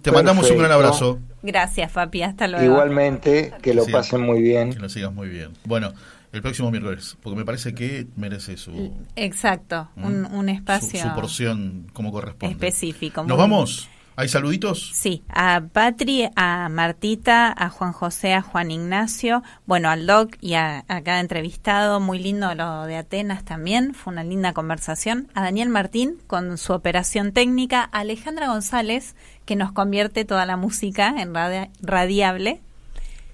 Te, 0.01 0.11
mandamos 0.11 0.49
un 0.49 0.57
gran 0.57 0.71
abrazo. 0.71 1.19
Gracias, 1.41 1.91
papi. 1.91 2.23
Hasta 2.23 2.47
luego. 2.47 2.65
Igualmente, 2.65 3.53
que 3.61 3.73
lo 3.73 3.85
pasen 3.85 4.21
muy 4.21 4.41
bien. 4.41 4.73
Que 4.73 4.79
lo 4.79 4.89
sigas 4.89 5.13
muy 5.13 5.27
bien. 5.27 5.51
Bueno, 5.65 5.93
el 6.31 6.41
próximo 6.41 6.71
miércoles, 6.71 7.17
porque 7.21 7.37
me 7.37 7.45
parece 7.45 7.75
que 7.75 8.07
merece 8.15 8.57
su. 8.57 8.93
Exacto, 9.15 9.89
un, 9.97 10.25
un, 10.25 10.49
espacio. 10.49 11.01
Su, 11.01 11.13
porción 11.13 11.87
como 11.93 12.11
corresponde. 12.11 12.53
Específico. 12.53 13.23
¿Nos 13.23 13.37
vamos? 13.37 13.89
¿Hay 14.15 14.27
saluditos? 14.27 14.91
Sí, 14.93 15.23
a 15.27 15.63
Patri, 15.71 16.29
a 16.35 16.69
Martita, 16.69 17.51
a 17.57 17.69
Juan 17.69 17.93
José, 17.93 18.33
a 18.33 18.43
Juan 18.43 18.69
Ignacio, 18.69 19.41
bueno, 19.65 19.89
al 19.89 20.05
Doc 20.05 20.35
y 20.39 20.53
a, 20.53 20.85
cada 20.87 21.19
entrevistado, 21.19 21.99
muy 21.99 22.19
lindo 22.19 22.53
lo 22.53 22.85
de 22.85 22.97
Atenas 22.97 23.43
también, 23.43 23.95
fue 23.95 24.13
una 24.13 24.23
linda 24.23 24.53
conversación. 24.53 25.29
A 25.33 25.41
Daniel 25.41 25.69
Martín 25.69 26.19
con 26.27 26.59
su 26.59 26.73
operación 26.73 27.31
técnica, 27.31 27.89
a 27.91 28.01
Alejandra 28.01 28.49
González, 28.49 29.15
que 29.45 29.55
nos 29.55 29.71
convierte 29.71 30.25
toda 30.25 30.45
la 30.45 30.57
música 30.57 31.15
en 31.19 31.33
radiable. 31.81 32.61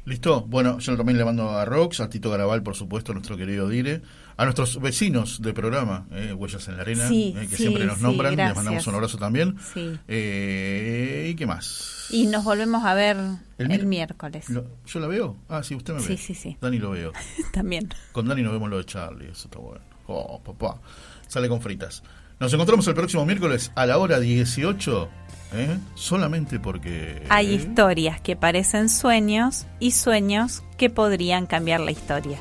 Listo, 0.06 0.46
bueno, 0.48 0.80
yo 0.80 0.96
también 0.96 1.18
le 1.18 1.26
mando 1.26 1.50
a 1.50 1.66
Rox, 1.66 2.00
a 2.00 2.10
Tito 2.10 2.32
Garabal, 2.32 2.64
por 2.64 2.76
supuesto, 2.76 3.14
nuestro 3.14 3.36
querido 3.36 3.68
Dire 3.68 4.02
a 4.40 4.46
nuestros 4.46 4.80
vecinos 4.80 5.42
de 5.42 5.54
programa, 5.54 6.08
eh, 6.14 6.32
Huellas 6.32 6.66
en 6.70 6.78
la 6.78 6.84
Arena, 6.84 7.10
eh, 7.12 7.46
que 7.50 7.58
siempre 7.58 7.84
nos 7.84 8.00
nombran, 8.00 8.38
les 8.38 8.56
mandamos 8.56 8.88
un 8.88 8.96
abrazo 8.96 9.18
también. 9.18 9.58
Eh, 10.08 11.28
¿Y 11.30 11.36
qué 11.36 11.46
más? 11.46 12.08
Y 12.10 12.26
nos 12.28 12.46
volvemos 12.46 12.86
a 12.86 12.94
ver 12.94 13.18
el, 13.58 13.86
miércoles. 13.86 14.46
¿Yo 14.48 15.00
la 15.02 15.08
veo? 15.08 15.36
Ah, 15.50 15.62
sí, 15.62 15.76
usted 15.76 15.94
me 15.94 16.00
ve. 16.00 16.08
Sí, 16.08 16.16
sí, 16.16 16.34
sí. 16.34 16.58
Dani 16.62 16.78
lo 16.78 16.92
veo. 16.92 17.12
también. 17.54 17.90
Con 18.14 18.30
Dani 18.30 18.42
nos 18.42 18.54
vemos 18.54 18.70
lo 18.70 18.78
de 18.78 18.86
Charlie, 18.86 19.30
eso 19.30 19.50
está 19.50 19.60
bueno. 19.60 19.82
Oh, 20.08 20.40
papá. 20.40 20.80
Sale 21.28 21.50
con 21.50 21.60
fritas. 21.60 22.02
Nos 22.40 22.54
encontramos 22.54 22.88
el 22.88 22.94
próximo 22.94 23.26
miércoles 23.26 23.74
a 23.76 23.86
la 23.86 23.98
hora 23.98 24.22
18, 24.22 25.10
solamente 25.96 26.62
porque... 26.62 27.24
Hay 27.28 27.56
historias 27.56 28.22
que 28.22 28.38
parecen 28.38 28.88
sueños 28.88 29.66
y 29.82 29.92
sueños 29.92 30.64
que 30.78 30.90
podrían 30.90 31.46
cambiar 31.46 31.82
la 31.82 31.92
historia. 31.92 32.40